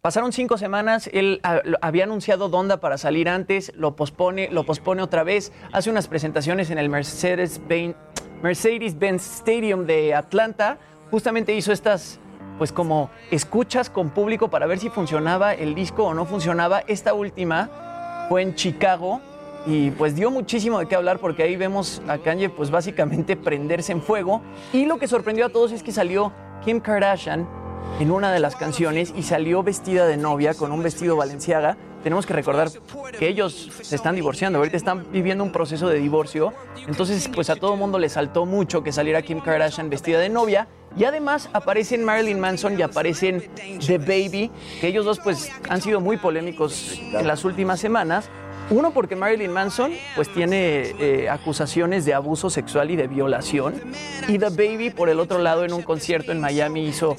Pasaron 0.00 0.32
cinco 0.32 0.56
semanas, 0.58 1.10
él 1.12 1.40
ah, 1.42 1.60
había 1.80 2.04
anunciado 2.04 2.48
Donda 2.48 2.78
para 2.78 2.98
salir 2.98 3.28
antes, 3.28 3.72
lo 3.74 3.96
pospone, 3.96 4.48
lo 4.48 4.64
pospone 4.64 5.02
otra 5.02 5.24
vez, 5.24 5.52
hace 5.72 5.90
unas 5.90 6.06
presentaciones 6.06 6.70
en 6.70 6.78
el 6.78 6.88
Mercedes-Benz 6.88 7.96
Mercedes-Benz 8.42 9.22
Stadium 9.40 9.86
de 9.86 10.14
Atlanta, 10.14 10.78
justamente 11.10 11.54
hizo 11.54 11.72
estas 11.72 12.20
pues 12.58 12.72
como 12.72 13.10
escuchas 13.30 13.88
con 13.88 14.10
público 14.10 14.48
para 14.48 14.66
ver 14.66 14.78
si 14.78 14.90
funcionaba 14.90 15.54
el 15.54 15.74
disco 15.74 16.04
o 16.04 16.14
no 16.14 16.26
funcionaba. 16.26 16.80
Esta 16.88 17.14
última 17.14 18.26
fue 18.28 18.42
en 18.42 18.54
Chicago 18.54 19.20
y 19.64 19.90
pues 19.92 20.16
dio 20.16 20.30
muchísimo 20.30 20.78
de 20.78 20.86
qué 20.86 20.96
hablar 20.96 21.18
porque 21.18 21.44
ahí 21.44 21.56
vemos 21.56 22.02
a 22.08 22.18
Kanye 22.18 22.48
pues 22.48 22.70
básicamente 22.70 23.36
prenderse 23.36 23.92
en 23.92 24.02
fuego 24.02 24.42
y 24.72 24.86
lo 24.86 24.98
que 24.98 25.06
sorprendió 25.06 25.46
a 25.46 25.48
todos 25.50 25.72
es 25.72 25.82
que 25.82 25.92
salió 25.92 26.32
Kim 26.64 26.80
Kardashian 26.80 27.48
en 28.00 28.10
una 28.10 28.32
de 28.32 28.40
las 28.40 28.56
canciones 28.56 29.12
y 29.16 29.22
salió 29.22 29.62
vestida 29.62 30.06
de 30.06 30.16
novia 30.16 30.54
con 30.54 30.72
un 30.72 30.82
vestido 30.82 31.16
valenciaga. 31.16 31.76
Tenemos 32.02 32.26
que 32.26 32.32
recordar 32.32 32.68
que 33.18 33.28
ellos 33.28 33.70
se 33.82 33.96
están 33.96 34.14
divorciando, 34.14 34.58
ahorita 34.58 34.76
están 34.76 35.10
viviendo 35.10 35.42
un 35.44 35.52
proceso 35.52 35.88
de 35.88 35.98
divorcio. 35.98 36.52
Entonces, 36.86 37.28
pues 37.34 37.50
a 37.50 37.56
todo 37.56 37.76
mundo 37.76 37.98
le 37.98 38.08
saltó 38.08 38.46
mucho 38.46 38.82
que 38.82 38.92
saliera 38.92 39.22
Kim 39.22 39.40
Kardashian 39.40 39.90
vestida 39.90 40.18
de 40.18 40.28
novia. 40.28 40.68
Y 40.96 41.04
además 41.04 41.50
aparecen 41.52 42.04
Marilyn 42.04 42.40
Manson 42.40 42.78
y 42.78 42.82
aparecen 42.82 43.44
The 43.86 43.98
Baby, 43.98 44.50
que 44.80 44.88
ellos 44.88 45.04
dos 45.04 45.20
pues 45.20 45.50
han 45.68 45.82
sido 45.82 46.00
muy 46.00 46.16
polémicos 46.16 46.98
en 46.98 47.26
las 47.26 47.44
últimas 47.44 47.78
semanas. 47.78 48.30
Uno 48.70 48.90
porque 48.90 49.16
Marilyn 49.16 49.50
Manson 49.50 49.92
pues 50.14 50.28
tiene 50.28 50.94
eh, 50.98 51.30
acusaciones 51.30 52.04
de 52.04 52.12
abuso 52.12 52.50
sexual 52.50 52.90
y 52.90 52.96
de 52.96 53.06
violación. 53.06 53.74
Y 54.28 54.38
The 54.38 54.50
Baby 54.50 54.90
por 54.90 55.08
el 55.08 55.20
otro 55.20 55.38
lado 55.38 55.64
en 55.64 55.72
un 55.72 55.82
concierto 55.82 56.32
en 56.32 56.40
Miami 56.40 56.86
hizo 56.86 57.16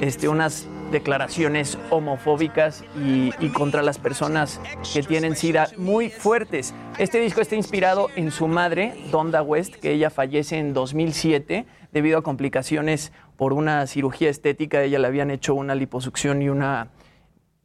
este, 0.00 0.28
unas 0.28 0.66
declaraciones 0.90 1.78
homofóbicas 1.90 2.82
y, 3.00 3.30
contra 3.50 3.82
las 3.82 3.98
personas 3.98 4.60
que 4.92 5.04
tienen 5.04 5.36
SIDA 5.36 5.68
muy 5.76 6.10
fuertes. 6.10 6.74
Este 6.98 7.20
disco 7.20 7.40
está 7.40 7.54
inspirado 7.54 8.08
en 8.16 8.32
su 8.32 8.48
madre, 8.48 8.94
Donda 9.12 9.42
West, 9.42 9.76
que 9.76 9.92
ella 9.92 10.10
fallece 10.10 10.58
en 10.58 10.74
2007 10.74 11.66
debido 11.92 12.18
a 12.18 12.22
complicaciones 12.22 13.12
por 13.36 13.52
una 13.52 13.86
cirugía 13.86 14.28
estética. 14.28 14.82
Ella 14.82 14.98
le 14.98 15.06
habían 15.06 15.30
hecho 15.30 15.54
una 15.54 15.76
liposucción 15.76 16.42
y 16.42 16.48
una 16.48 16.88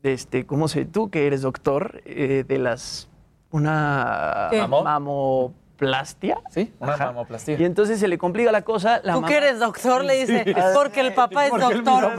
este, 0.03 0.45
¿cómo 0.45 0.67
se 0.67 0.85
tú 0.85 1.09
que 1.09 1.25
eres 1.25 1.41
doctor 1.41 2.03
eh, 2.05 2.45
de 2.47 2.59
las 2.59 3.09
una 3.55 4.49
mamoplastia? 4.83 6.39
Sí, 6.49 6.73
una 6.79 6.93
Ajá. 6.93 7.05
mamoplastia. 7.07 7.57
Y 7.59 7.63
entonces 7.63 7.99
se 7.99 8.07
le 8.07 8.17
complica 8.17 8.51
la 8.51 8.63
cosa. 8.63 8.99
La 9.03 9.13
Tú 9.13 9.21
mamá- 9.21 9.27
que 9.27 9.37
eres 9.37 9.59
doctor, 9.59 10.03
le 10.03 10.15
dice, 10.19 10.43
Sí. 10.45 10.53
porque 10.73 11.01
el 11.01 11.13
papá 11.13 11.45
es 11.45 11.51
Porque 11.51 11.75
doctor. 11.81 12.11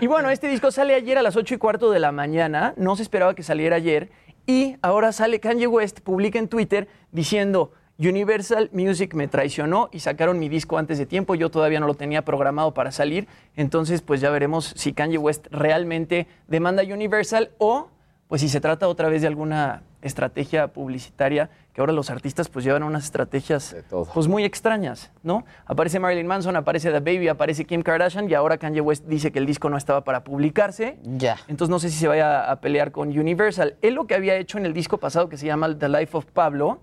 Y 0.00 0.06
bueno, 0.06 0.30
este 0.30 0.48
disco 0.48 0.70
sale 0.70 0.94
ayer 0.94 1.18
a 1.18 1.22
las 1.22 1.36
8 1.36 1.54
y 1.54 1.58
cuarto 1.58 1.90
de 1.90 1.98
la 2.00 2.12
mañana. 2.12 2.74
No 2.76 2.96
se 2.96 3.02
esperaba 3.02 3.34
que 3.34 3.42
saliera 3.42 3.76
ayer. 3.76 4.10
Y 4.46 4.76
ahora 4.82 5.12
sale 5.12 5.38
Kanye 5.40 5.66
West, 5.66 6.00
publica 6.00 6.38
en 6.38 6.48
Twitter 6.48 6.88
diciendo. 7.12 7.72
Universal 8.02 8.70
Music 8.72 9.12
me 9.12 9.28
traicionó 9.28 9.90
y 9.92 10.00
sacaron 10.00 10.38
mi 10.38 10.48
disco 10.48 10.78
antes 10.78 10.96
de 10.96 11.04
tiempo. 11.04 11.34
Yo 11.34 11.50
todavía 11.50 11.80
no 11.80 11.86
lo 11.86 11.92
tenía 11.92 12.22
programado 12.24 12.72
para 12.72 12.92
salir. 12.92 13.28
Entonces, 13.56 14.00
pues 14.00 14.22
ya 14.22 14.30
veremos 14.30 14.72
si 14.74 14.94
Kanye 14.94 15.18
West 15.18 15.48
realmente 15.50 16.26
demanda 16.48 16.82
Universal 16.82 17.50
o, 17.58 17.88
pues 18.30 18.42
si 18.42 18.48
se 18.48 18.60
trata 18.60 18.86
otra 18.86 19.08
vez 19.08 19.22
de 19.22 19.26
alguna 19.26 19.82
estrategia 20.02 20.68
publicitaria, 20.68 21.50
que 21.74 21.80
ahora 21.80 21.92
los 21.92 22.10
artistas 22.10 22.48
pues 22.48 22.64
llevan 22.64 22.84
unas 22.84 23.02
estrategias 23.02 23.74
pues 24.14 24.28
muy 24.28 24.44
extrañas, 24.44 25.10
¿no? 25.24 25.44
Aparece 25.66 25.98
Marilyn 25.98 26.28
Manson, 26.28 26.54
aparece 26.54 26.92
The 26.92 27.00
Baby, 27.00 27.26
aparece 27.26 27.64
Kim 27.64 27.82
Kardashian 27.82 28.30
y 28.30 28.34
ahora 28.34 28.56
Kanye 28.56 28.80
West 28.82 29.06
dice 29.06 29.32
que 29.32 29.40
el 29.40 29.46
disco 29.46 29.68
no 29.68 29.76
estaba 29.76 30.04
para 30.04 30.22
publicarse. 30.22 30.96
Ya. 31.02 31.38
Entonces 31.48 31.70
no 31.70 31.80
sé 31.80 31.90
si 31.90 31.98
se 31.98 32.06
vaya 32.06 32.48
a 32.48 32.60
pelear 32.60 32.92
con 32.92 33.08
Universal. 33.08 33.74
Él 33.82 33.94
lo 33.94 34.06
que 34.06 34.14
había 34.14 34.36
hecho 34.36 34.58
en 34.58 34.64
el 34.64 34.74
disco 34.74 34.98
pasado 34.98 35.28
que 35.28 35.36
se 35.36 35.46
llama 35.46 35.76
The 35.76 35.88
Life 35.88 36.16
of 36.16 36.26
Pablo, 36.26 36.78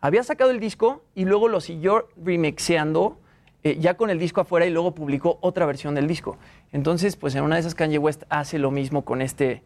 había 0.00 0.22
sacado 0.22 0.52
el 0.52 0.60
disco 0.60 1.02
y 1.16 1.24
luego 1.24 1.48
lo 1.48 1.60
siguió 1.60 2.10
remixeando 2.16 3.18
eh, 3.64 3.76
ya 3.80 3.94
con 3.94 4.08
el 4.08 4.20
disco 4.20 4.40
afuera 4.40 4.66
y 4.66 4.70
luego 4.70 4.94
publicó 4.94 5.38
otra 5.40 5.66
versión 5.66 5.96
del 5.96 6.06
disco. 6.06 6.38
Entonces, 6.70 7.16
pues 7.16 7.34
en 7.34 7.42
una 7.42 7.56
de 7.56 7.62
esas 7.62 7.74
Kanye 7.74 7.98
West 7.98 8.22
hace 8.28 8.60
lo 8.60 8.70
mismo 8.70 9.04
con 9.04 9.20
este 9.20 9.64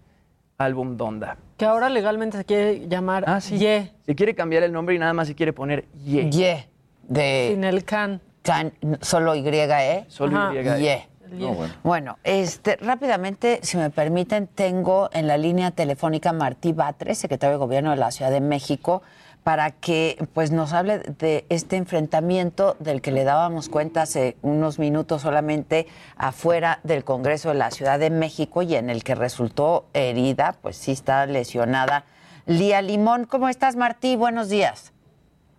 álbum 0.59 0.97
Donda. 0.97 1.37
Que 1.57 1.65
ahora 1.65 1.89
legalmente 1.89 2.39
se 2.39 2.45
quiere 2.45 2.89
llamar 2.89 3.25
Ah, 3.27 3.41
sí. 3.41 3.59
Ye, 3.59 3.93
Se 4.05 4.15
quiere 4.15 4.35
cambiar 4.35 4.63
el 4.63 4.73
nombre 4.73 4.95
y 4.95 4.99
nada 4.99 5.13
más 5.13 5.29
se 5.29 5.35
quiere 5.35 5.53
poner 5.53 5.85
Ye. 6.05 6.31
Ye, 6.31 6.69
de 7.03 7.49
sin 7.53 7.65
el 7.65 7.85
can. 7.85 8.21
can- 8.43 8.73
solo 9.01 9.35
Y, 9.35 9.47
¿eh? 9.49 10.05
Solo 10.09 10.37
Ajá. 10.37 10.55
Y. 10.55 10.83
Ye. 10.83 11.09
El 11.31 11.39
Ye. 11.39 11.49
Bueno, 11.83 12.19
este, 12.25 12.77
rápidamente, 12.77 13.61
si 13.63 13.77
me 13.77 13.91
permiten, 13.91 14.47
tengo 14.47 15.09
en 15.13 15.27
la 15.27 15.37
línea 15.37 15.71
telefónica 15.73 16.33
Martí 16.33 16.73
Batres, 16.73 17.19
secretario 17.19 17.55
de 17.55 17.59
Gobierno 17.59 17.91
de 17.91 17.97
la 17.97 18.11
Ciudad 18.11 18.31
de 18.31 18.41
México, 18.41 19.03
para 19.47 19.71
que 19.71 20.19
pues 20.35 20.51
nos 20.51 20.73
hable 20.73 20.99
de 20.99 21.47
este 21.51 21.77
enfrentamiento 21.77 22.75
del 22.81 23.01
que 23.01 23.13
le 23.13 23.23
dábamos 23.23 23.69
cuenta 23.69 24.03
hace 24.03 24.37
unos 24.43 24.81
minutos 24.81 25.23
solamente 25.23 25.87
afuera 26.17 26.81
del 26.83 27.05
Congreso 27.05 27.51
de 27.51 27.55
la 27.55 27.71
Ciudad 27.71 28.01
de 28.01 28.11
México 28.11 28.63
y 28.63 28.75
en 28.75 28.91
el 28.91 29.05
que 29.05 29.15
resultó 29.15 29.87
herida, 29.95 30.57
pues 30.63 30.77
sí 30.77 30.91
está 30.91 31.27
lesionada. 31.27 32.07
Lía 32.47 32.83
Limón, 32.83 33.25
¿cómo 33.25 33.49
estás, 33.49 33.77
Martí? 33.77 34.17
Buenos 34.17 34.49
días. 34.49 34.93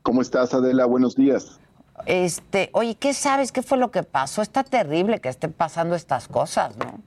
¿Cómo 0.04 0.22
estás, 0.22 0.54
Adela? 0.54 0.86
Buenos 0.86 1.16
días. 1.16 1.58
Este, 2.06 2.70
oye, 2.74 2.96
¿qué 2.96 3.14
sabes? 3.14 3.54
¿Qué 3.54 3.62
fue 3.62 3.78
lo 3.78 3.90
que 3.90 4.04
pasó? 4.04 4.42
Está 4.42 4.66
terrible 4.66 5.22
que 5.22 5.30
estén 5.30 5.54
pasando 5.54 5.96
estas 5.96 6.28
cosas, 6.28 6.76
¿no? 6.76 7.00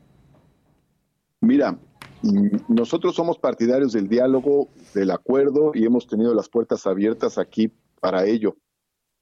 Mira, 1.42 1.76
nosotros 2.68 3.14
somos 3.14 3.38
partidarios 3.38 3.92
del 3.92 4.08
diálogo, 4.08 4.68
del 4.94 5.10
acuerdo 5.10 5.72
y 5.74 5.84
hemos 5.84 6.06
tenido 6.06 6.34
las 6.34 6.48
puertas 6.48 6.86
abiertas 6.86 7.38
aquí 7.38 7.72
para 8.00 8.24
ello. 8.26 8.56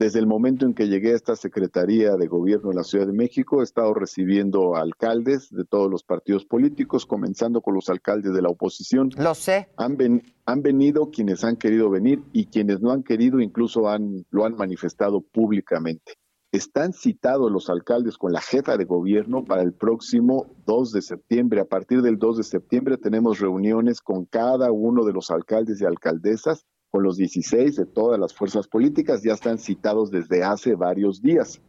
Desde 0.01 0.21
el 0.21 0.29
momento 0.29 0.65
en 0.65 0.75
que 0.75 0.87
llegué 0.87 1.13
a 1.13 1.17
esta 1.17 1.35
Secretaría 1.35 2.15
de 2.15 2.29
Gobierno 2.29 2.69
de 2.71 2.77
la 2.77 2.85
Ciudad 2.85 3.05
de 3.09 3.13
México, 3.13 3.61
he 3.61 3.65
estado 3.65 3.95
recibiendo 3.95 4.77
alcaldes 4.77 5.49
de 5.51 5.65
todos 5.65 5.91
los 5.91 6.05
partidos 6.05 6.45
políticos, 6.45 7.05
comenzando 7.05 7.61
con 7.61 7.75
los 7.75 7.89
alcaldes 7.89 8.33
de 8.33 8.41
la 8.41 8.49
oposición. 8.49 9.11
Lo 9.19 9.35
sé. 9.35 9.67
Han, 9.77 9.97
ven- 9.97 10.23
han 10.47 10.63
venido 10.63 11.11
quienes 11.11 11.43
han 11.43 11.57
querido 11.57 11.91
venir 11.91 12.23
y 12.33 12.47
quienes 12.47 12.81
no 12.81 12.93
han 12.93 13.03
querido 13.03 13.41
incluso 13.41 13.89
han, 13.89 14.25
lo 14.31 14.45
han 14.45 14.55
manifestado 14.55 15.21
públicamente. 15.21 16.13
Están 16.51 16.95
citados 16.95 17.53
los 17.53 17.69
alcaldes 17.69 18.17
con 18.17 18.33
la 18.33 18.41
jefa 18.41 18.79
de 18.79 18.87
gobierno 18.87 19.45
para 19.45 19.61
el 19.61 19.75
próximo 19.75 20.47
2 20.67 20.93
de 20.93 21.03
septiembre. 21.03 21.61
A 21.61 21.67
partir 21.67 22.01
del 22.01 22.19
2 22.19 22.39
de 22.39 22.43
septiembre 22.43 22.97
tenemos 22.97 23.39
reuniones 23.39 24.01
con 24.01 24.25
cada 24.25 24.73
uno 24.73 25.05
de 25.05 25.13
los 25.13 25.31
alcaldes 25.31 25.81
y 25.81 25.85
alcaldesas, 25.85 26.65
con 26.91 27.03
los 27.03 27.19
16 27.19 27.77
de 27.77 27.85
todas 27.85 28.19
las 28.19 28.33
fuerzas 28.33 28.67
políticas, 28.67 29.23
ya 29.23 29.35
están 29.35 29.59
citados 29.59 30.11
desde 30.11 30.43
hace 30.43 30.75
varios 30.75 31.21
días. 31.21 31.61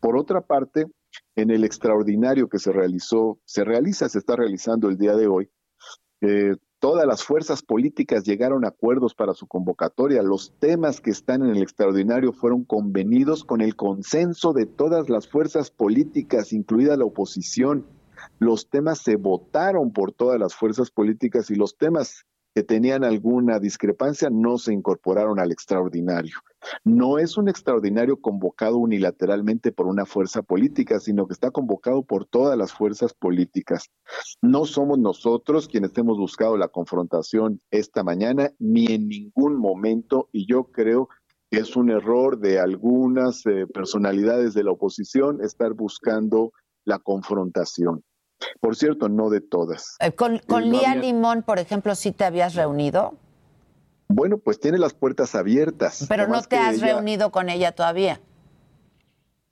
Por 0.00 0.16
otra 0.16 0.40
parte, 0.40 0.86
en 1.36 1.50
el 1.50 1.62
extraordinario 1.62 2.48
que 2.48 2.58
se 2.58 2.72
realizó, 2.72 3.38
se 3.44 3.62
realiza, 3.62 4.08
se 4.08 4.18
está 4.18 4.36
realizando 4.36 4.88
el 4.88 4.96
día 4.96 5.16
de 5.16 5.26
hoy, 5.26 5.50
eh, 6.22 6.56
todas 6.84 7.06
las 7.06 7.24
fuerzas 7.24 7.62
políticas 7.62 8.24
llegaron 8.24 8.66
a 8.66 8.68
acuerdos 8.68 9.14
para 9.14 9.32
su 9.32 9.46
convocatoria. 9.46 10.22
Los 10.22 10.52
temas 10.58 11.00
que 11.00 11.12
están 11.12 11.42
en 11.42 11.56
el 11.56 11.62
extraordinario 11.62 12.34
fueron 12.34 12.62
convenidos 12.62 13.42
con 13.42 13.62
el 13.62 13.74
consenso 13.74 14.52
de 14.52 14.66
todas 14.66 15.08
las 15.08 15.26
fuerzas 15.26 15.70
políticas, 15.70 16.52
incluida 16.52 16.98
la 16.98 17.06
oposición. 17.06 17.86
Los 18.38 18.68
temas 18.68 18.98
se 18.98 19.16
votaron 19.16 19.94
por 19.94 20.12
todas 20.12 20.38
las 20.38 20.54
fuerzas 20.54 20.90
políticas 20.90 21.50
y 21.50 21.54
los 21.54 21.78
temas 21.78 22.26
que 22.54 22.62
tenían 22.62 23.02
alguna 23.02 23.58
discrepancia 23.58 24.30
no 24.30 24.58
se 24.58 24.72
incorporaron 24.72 25.40
al 25.40 25.50
extraordinario. 25.50 26.36
No 26.84 27.18
es 27.18 27.36
un 27.36 27.48
extraordinario 27.48 28.20
convocado 28.20 28.78
unilateralmente 28.78 29.72
por 29.72 29.86
una 29.86 30.06
fuerza 30.06 30.42
política, 30.42 31.00
sino 31.00 31.26
que 31.26 31.32
está 31.32 31.50
convocado 31.50 32.02
por 32.04 32.26
todas 32.26 32.56
las 32.56 32.72
fuerzas 32.72 33.12
políticas. 33.12 33.90
No 34.40 34.64
somos 34.66 34.98
nosotros 34.98 35.66
quienes 35.66 35.98
hemos 35.98 36.16
buscado 36.16 36.56
la 36.56 36.68
confrontación 36.68 37.60
esta 37.70 38.04
mañana, 38.04 38.52
ni 38.58 38.86
en 38.86 39.08
ningún 39.08 39.56
momento, 39.56 40.28
y 40.30 40.46
yo 40.46 40.64
creo 40.64 41.08
que 41.50 41.58
es 41.58 41.76
un 41.76 41.90
error 41.90 42.38
de 42.38 42.60
algunas 42.60 43.44
eh, 43.46 43.66
personalidades 43.66 44.54
de 44.54 44.62
la 44.62 44.70
oposición 44.70 45.42
estar 45.42 45.74
buscando 45.74 46.52
la 46.84 46.98
confrontación. 46.98 48.04
Por 48.60 48.76
cierto, 48.76 49.08
no 49.08 49.30
de 49.30 49.40
todas. 49.40 49.96
Eh, 50.00 50.12
con 50.12 50.38
con 50.46 50.62
Eh, 50.62 50.66
no 50.66 50.72
Lía 50.78 50.90
había- 50.92 51.02
Limón, 51.02 51.42
por 51.42 51.58
ejemplo, 51.58 51.94
¿sí 51.94 52.12
te 52.12 52.24
habías 52.24 52.54
reunido? 52.54 53.14
Bueno, 54.08 54.38
pues 54.38 54.60
tiene 54.60 54.78
las 54.78 54.92
puertas 54.94 55.34
abiertas. 55.34 56.06
Pero 56.08 56.28
no 56.28 56.42
te 56.42 56.56
has 56.56 56.76
ella- 56.76 56.86
reunido 56.94 57.30
con 57.30 57.48
ella 57.48 57.72
todavía. 57.72 58.20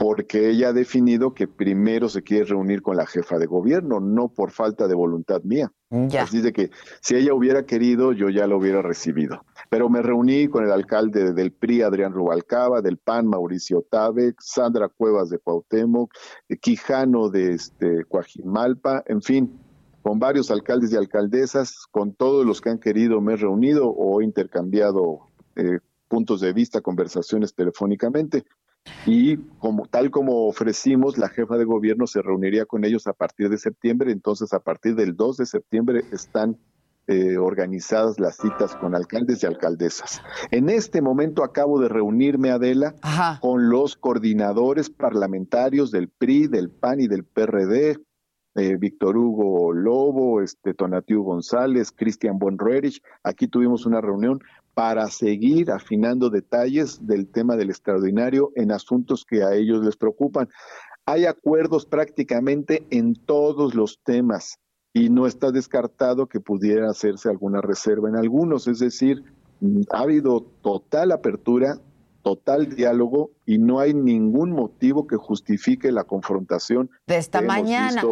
Porque 0.02 0.50
ella 0.50 0.70
ha 0.70 0.72
definido 0.72 1.32
que 1.32 1.46
primero 1.46 2.08
se 2.08 2.22
quiere 2.22 2.46
reunir 2.46 2.82
con 2.82 2.96
la 2.96 3.06
jefa 3.06 3.38
de 3.38 3.46
gobierno, 3.46 4.00
no 4.00 4.30
por 4.30 4.50
falta 4.50 4.88
de 4.88 4.96
voluntad 4.96 5.42
mía. 5.44 5.70
Ya. 5.90 6.24
Así 6.24 6.40
de 6.40 6.52
que 6.52 6.70
si 7.00 7.14
ella 7.14 7.34
hubiera 7.34 7.66
querido, 7.66 8.12
yo 8.12 8.28
ya 8.28 8.48
lo 8.48 8.56
hubiera 8.56 8.82
recibido. 8.82 9.44
Pero 9.70 9.88
me 9.88 10.02
reuní 10.02 10.48
con 10.48 10.64
el 10.64 10.72
alcalde 10.72 11.32
del 11.32 11.52
PRI, 11.52 11.82
Adrián 11.82 12.12
Rubalcaba, 12.12 12.82
del 12.82 12.98
PAN, 12.98 13.28
Mauricio 13.28 13.86
Tabe, 13.88 14.34
Sandra 14.40 14.88
Cuevas 14.88 15.30
de 15.30 15.38
Cuauhtémoc, 15.38 16.12
eh, 16.48 16.56
Quijano 16.56 17.28
de 17.28 17.52
este, 17.52 18.04
Coajimalpa, 18.06 19.04
en 19.06 19.22
fin, 19.22 19.56
con 20.02 20.18
varios 20.18 20.50
alcaldes 20.50 20.92
y 20.92 20.96
alcaldesas, 20.96 21.86
con 21.92 22.12
todos 22.12 22.44
los 22.44 22.60
que 22.60 22.70
han 22.70 22.80
querido 22.80 23.20
me 23.20 23.34
he 23.34 23.36
reunido 23.36 23.88
o 23.88 24.20
he 24.20 24.24
intercambiado 24.24 25.28
eh, 25.54 25.78
puntos 26.08 26.40
de 26.40 26.52
vista, 26.52 26.80
conversaciones 26.80 27.54
telefónicamente. 27.54 28.44
Y 29.06 29.36
como 29.58 29.86
tal 29.86 30.10
como 30.10 30.46
ofrecimos, 30.46 31.18
la 31.18 31.28
jefa 31.28 31.56
de 31.56 31.64
gobierno 31.64 32.06
se 32.06 32.22
reuniría 32.22 32.66
con 32.66 32.84
ellos 32.84 33.06
a 33.06 33.12
partir 33.12 33.48
de 33.48 33.58
septiembre, 33.58 34.12
entonces 34.12 34.52
a 34.52 34.60
partir 34.60 34.94
del 34.94 35.16
2 35.16 35.38
de 35.38 35.46
septiembre 35.46 36.02
están 36.12 36.56
eh, 37.08 37.36
organizadas 37.36 38.20
las 38.20 38.36
citas 38.36 38.76
con 38.76 38.94
alcaldes 38.94 39.42
y 39.42 39.46
alcaldesas. 39.46 40.22
En 40.52 40.68
este 40.68 41.02
momento 41.02 41.42
acabo 41.42 41.80
de 41.80 41.88
reunirme, 41.88 42.50
Adela, 42.50 42.94
con 43.40 43.68
los 43.70 43.96
coordinadores 43.96 44.88
parlamentarios 44.88 45.90
del 45.90 46.08
PRI, 46.08 46.46
del 46.46 46.70
PAN 46.70 47.00
y 47.00 47.08
del 47.08 47.24
PRD, 47.24 47.98
eh, 48.54 48.76
Víctor 48.76 49.16
Hugo 49.16 49.72
Lobo, 49.72 50.42
este, 50.42 50.74
Tonatiu 50.74 51.24
González, 51.24 51.90
Cristian 51.90 52.38
Bonruerich. 52.38 53.02
Aquí 53.24 53.48
tuvimos 53.48 53.84
una 53.84 54.00
reunión 54.00 54.40
para 54.74 55.08
seguir 55.08 55.70
afinando 55.70 56.30
detalles 56.30 57.06
del 57.06 57.28
tema 57.28 57.56
del 57.56 57.70
extraordinario 57.70 58.52
en 58.56 58.72
asuntos 58.72 59.24
que 59.24 59.42
a 59.42 59.54
ellos 59.54 59.84
les 59.84 59.96
preocupan. 59.96 60.48
Hay 61.04 61.26
acuerdos 61.26 61.84
prácticamente 61.84 62.86
en 62.90 63.14
todos 63.14 63.74
los 63.74 63.98
temas 64.02 64.58
y 64.94 65.10
no 65.10 65.26
está 65.26 65.50
descartado 65.50 66.26
que 66.26 66.40
pudiera 66.40 66.90
hacerse 66.90 67.28
alguna 67.28 67.60
reserva 67.60 68.08
en 68.08 68.16
algunos, 68.16 68.68
es 68.68 68.78
decir, 68.78 69.24
ha 69.90 70.00
habido 70.00 70.42
total 70.62 71.12
apertura, 71.12 71.78
total 72.22 72.74
diálogo 72.74 73.30
y 73.46 73.58
no 73.58 73.80
hay 73.80 73.94
ningún 73.94 74.52
motivo 74.52 75.06
que 75.06 75.16
justifique 75.16 75.90
la 75.92 76.04
confrontación 76.04 76.90
de 77.06 77.16
esta 77.16 77.40
mañana. 77.40 78.02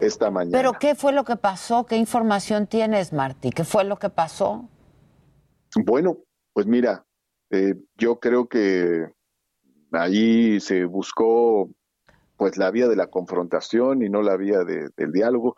esta 0.00 0.30
mañana. 0.30 0.56
Pero 0.56 0.72
¿qué 0.72 0.94
fue 0.94 1.12
lo 1.12 1.24
que 1.24 1.36
pasó? 1.36 1.86
¿Qué 1.86 1.96
información 1.96 2.66
tienes, 2.66 3.12
Martí? 3.12 3.50
¿Qué 3.50 3.64
fue 3.64 3.84
lo 3.84 3.96
que 3.96 4.10
pasó? 4.10 4.68
Bueno, 5.76 6.18
pues 6.52 6.66
mira, 6.66 7.04
eh, 7.50 7.74
yo 7.96 8.18
creo 8.18 8.48
que 8.48 9.06
allí 9.92 10.60
se 10.60 10.84
buscó 10.84 11.70
pues 12.36 12.56
la 12.56 12.70
vía 12.70 12.88
de 12.88 12.96
la 12.96 13.08
confrontación 13.08 14.02
y 14.02 14.08
no 14.08 14.22
la 14.22 14.36
vía 14.36 14.60
del 14.64 15.12
diálogo 15.12 15.56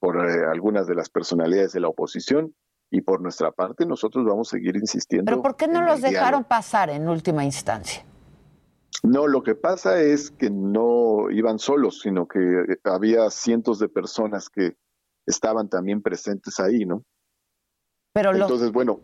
por 0.00 0.28
eh, 0.28 0.44
algunas 0.50 0.86
de 0.86 0.94
las 0.94 1.08
personalidades 1.08 1.72
de 1.72 1.80
la 1.80 1.88
oposición 1.88 2.54
y 2.90 3.00
por 3.00 3.20
nuestra 3.20 3.52
parte 3.52 3.86
nosotros 3.86 4.24
vamos 4.24 4.48
a 4.48 4.56
seguir 4.56 4.76
insistiendo. 4.76 5.30
Pero 5.30 5.42
¿por 5.42 5.56
qué 5.56 5.68
no 5.68 5.82
los 5.82 6.00
dejaron 6.00 6.44
pasar 6.44 6.90
en 6.90 7.08
última 7.08 7.44
instancia? 7.44 8.04
No, 9.02 9.26
lo 9.26 9.42
que 9.42 9.54
pasa 9.54 10.00
es 10.00 10.30
que 10.30 10.50
no 10.50 11.30
iban 11.30 11.58
solos, 11.58 12.00
sino 12.00 12.26
que 12.26 12.38
eh, 12.40 12.78
había 12.84 13.28
cientos 13.30 13.78
de 13.78 13.88
personas 13.88 14.48
que 14.48 14.76
estaban 15.26 15.68
también 15.68 16.02
presentes 16.02 16.58
ahí, 16.58 16.84
¿no? 16.86 17.04
Pero 18.12 18.32
Entonces, 18.32 18.72
bueno, 18.72 19.00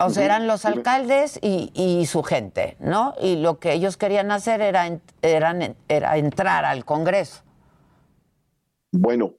o 0.00 0.10
sea, 0.10 0.24
eran 0.24 0.46
los 0.46 0.64
alcaldes 0.64 1.38
y, 1.42 2.06
su 2.06 2.22
gente, 2.22 2.76
¿no? 2.80 3.14
Y 3.20 3.36
lo 3.36 3.58
que 3.58 3.72
ellos 3.72 3.96
querían 3.96 4.30
hacer 4.30 4.60
era, 4.60 5.00
era 5.22 6.16
entrar 6.16 6.64
al 6.64 6.84
Congreso. 6.84 7.42
Bueno, 8.92 9.34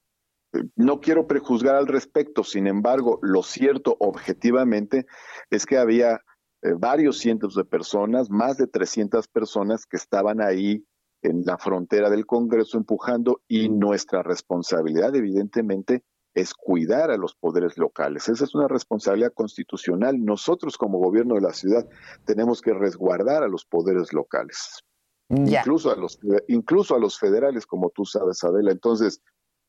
no 0.76 0.99
quiero 0.99 1.28
prejuzgar 1.28 1.76
al 1.76 1.88
respecto, 1.88 2.43
sin 2.43 2.68
embargo, 2.68 3.20
lo 3.22 3.43
cierto 3.43 3.95
objetivamente 3.99 5.05
es 5.49 5.66
que 5.66 5.78
había 5.78 6.22
eh, 6.62 6.74
varios 6.78 7.18
cientos 7.18 7.55
de 7.55 7.64
personas, 7.64 8.30
más 8.30 8.57
de 8.57 8.68
300 8.68 9.28
personas 9.28 9.86
que 9.86 9.97
estaban 9.97 10.41
ahí 10.41 10.86
en 11.22 11.43
la 11.45 11.57
frontera 11.57 12.09
del 12.09 12.26
Congreso 12.26 12.78
empujando 12.78 13.41
y 13.47 13.70
nuestra 13.70 14.24
responsabilidad, 14.24 15.16
evidentemente, 15.16 16.03
es 16.34 16.54
cuidar 16.54 17.12
a 17.12 17.18
los 17.18 17.36
poderes 17.36 17.78
locales. 17.78 18.30
Esa 18.30 18.46
es 18.46 18.56
una 18.56 18.68
responsabilidad 18.68 19.34
constitucional. 19.34 20.24
Nosotros 20.24 20.78
como 20.78 21.00
gobierno 21.00 21.36
de 21.36 21.42
la 21.42 21.54
ciudad 21.54 21.88
tenemos 22.26 22.62
que 22.62 22.74
resguardar 22.74 23.44
a 23.44 23.48
los 23.48 23.66
poderes 23.66 24.14
locales. 24.14 24.84
Incluso 25.30 25.92
a 25.92 25.96
los 25.96 26.20
incluso 26.48 26.94
a 26.94 27.00
los 27.00 27.18
federales, 27.18 27.66
como 27.66 27.90
tú 27.90 28.06
sabes, 28.06 28.44
Adela. 28.44 28.72
Entonces, 28.72 29.22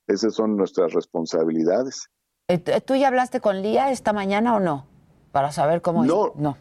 esas 0.09 0.35
son 0.35 0.57
nuestras 0.57 0.93
responsabilidades. 0.93 2.09
Eh, 2.49 2.59
¿Tú 2.59 2.97
ya 2.97 3.09
hablaste 3.09 3.41
con 3.41 3.63
Lía 3.63 3.91
esta 3.91 4.13
mañana 4.13 4.57
o 4.57 4.61
no? 4.61 4.87
Para 5.31 5.53
saber 5.53 5.81
cómo 5.81 6.05
no, 6.05 6.33
no. 6.37 6.57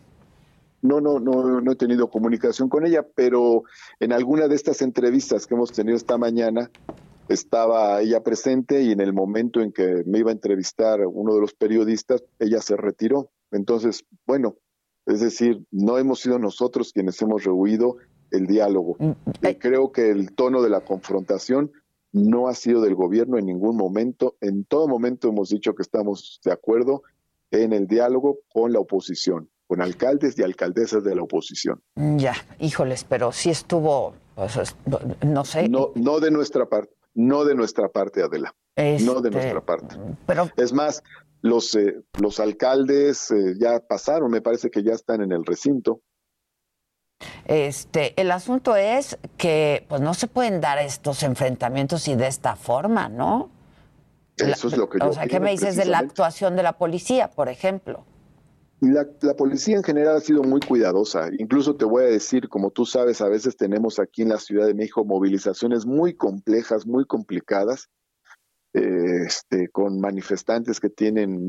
No, 0.84 1.00
no, 1.00 1.20
no, 1.20 1.62
no 1.62 1.72
he 1.72 1.76
tenido 1.76 2.10
comunicación 2.10 2.68
con 2.68 2.86
ella, 2.86 3.06
pero 3.16 3.64
en 4.00 4.14
alguna 4.14 4.48
de 4.48 4.56
estas 4.56 4.82
entrevistas 4.82 5.46
que 5.46 5.54
hemos 5.54 5.72
tenido 5.72 5.96
esta 5.96 6.18
mañana, 6.18 6.72
estaba 7.32 8.02
ella 8.02 8.22
presente 8.22 8.82
y 8.82 8.92
en 8.92 9.00
el 9.00 9.14
momento 9.14 9.62
en 9.62 9.72
que 9.72 10.04
me 10.06 10.20
iba 10.20 10.32
a 10.32 10.34
entrevistar 10.34 11.00
uno 11.06 11.34
de 11.34 11.42
los 11.42 11.54
periodistas, 11.54 12.24
ella 12.40 12.62
se 12.62 12.76
retiró. 12.76 13.30
Entonces, 13.52 14.06
bueno, 14.26 14.56
es 15.06 15.22
decir, 15.22 15.66
no 15.72 15.98
hemos 15.98 16.20
sido 16.20 16.40
nosotros 16.40 16.92
quienes 16.94 17.22
hemos 17.22 17.44
rehuido 17.44 17.98
el 18.32 18.48
diálogo. 18.48 18.96
Mm, 19.00 19.12
y 19.48 19.56
creo 19.56 19.92
que 19.92 20.10
el 20.10 20.34
tono 20.34 20.62
de 20.62 20.70
la 20.70 20.82
confrontación 20.82 21.72
no 22.12 22.48
ha 22.48 22.54
sido 22.54 22.82
del 22.82 22.96
gobierno 22.96 23.38
en 23.38 23.46
ningún 23.46 23.78
momento. 23.78 24.36
En 24.42 24.66
todo 24.66 24.88
momento 24.88 25.30
hemos 25.30 25.50
dicho 25.50 25.74
que 25.74 25.82
estamos 25.82 26.40
de 26.44 26.52
acuerdo 26.52 27.04
en 27.52 27.74
el 27.74 27.88
diálogo 27.88 28.40
con 28.54 28.74
la 28.74 28.80
oposición, 28.80 29.50
con 29.68 29.82
alcaldes 29.82 30.38
y 30.38 30.44
alcaldesas 30.44 31.04
de 31.04 31.16
la 31.16 31.24
oposición. 31.24 31.82
Ya, 32.18 32.36
híjoles, 32.60 33.06
pero 33.06 33.32
sí 33.32 33.50
estuvo, 33.50 34.14
pues, 34.36 34.76
no 35.26 35.46
sé. 35.46 35.70
No, 35.70 35.92
no 35.96 36.20
de 36.20 36.32
nuestra 36.32 36.68
parte. 36.68 37.01
No 37.14 37.46
de 37.46 37.56
nuestra 37.56 37.90
parte, 37.90 38.24
Adela. 38.24 38.54
No 38.78 38.84
de 38.84 38.96
Este, 38.96 39.30
nuestra 39.32 39.62
parte. 39.62 39.96
Pero 40.26 40.50
Es 40.56 40.74
más, 40.74 41.04
los, 41.42 41.76
eh, 41.76 42.02
los 42.20 42.40
alcaldes 42.40 43.32
eh, 43.32 43.56
ya 43.60 43.80
pasaron, 43.80 44.32
me 44.32 44.42
parece 44.42 44.70
que 44.70 44.84
ya 44.84 44.94
están 44.94 45.22
en 45.22 45.32
el 45.32 45.46
recinto. 45.46 46.02
Este, 47.46 48.20
el 48.20 48.32
asunto 48.32 48.76
es 48.76 49.18
que 49.38 49.86
pues 49.90 50.02
no 50.02 50.14
se 50.14 50.28
pueden 50.28 50.62
dar 50.62 50.80
estos 50.80 51.22
enfrentamientos 51.24 52.08
y 52.08 52.16
de 52.16 52.28
esta 52.28 52.56
forma, 52.56 53.10
¿no? 53.10 53.50
Eso 54.38 54.70
es 54.70 54.78
lo 54.78 54.90
que 54.90 55.00
yo 55.00 55.10
O 55.10 55.14
sea, 55.14 55.28
¿qué 55.28 55.40
me 55.40 55.52
dices 55.52 55.76
de 55.76 55.86
la 55.86 56.00
actuación 56.00 56.56
de 56.56 56.64
la 56.64 56.78
policía, 56.78 57.30
por 57.30 57.50
ejemplo? 57.50 58.06
La, 58.82 59.08
la 59.22 59.36
policía 59.36 59.78
en 59.78 59.84
general 59.84 60.18
ha 60.18 60.22
sido 60.22 60.42
muy 60.42 60.60
cuidadosa. 60.60 61.30
Incluso 61.38 61.76
te 61.76 61.86
voy 61.86 62.04
a 62.04 62.08
decir, 62.08 62.50
como 62.50 62.72
tú 62.72 62.86
sabes, 62.86 63.22
a 63.22 63.30
veces 63.30 63.56
tenemos 63.56 64.00
aquí 64.00 64.24
en 64.24 64.30
la 64.30 64.40
Ciudad 64.40 64.66
de 64.66 64.74
México 64.74 65.06
movilizaciones 65.06 65.86
muy 65.86 66.16
complejas, 66.16 66.88
muy 66.88 67.06
complicadas, 67.06 67.90
eh, 68.74 69.26
este, 69.28 69.70
con 69.70 70.00
manifestantes 70.00 70.80
que 70.80 70.90
tienen 70.90 71.48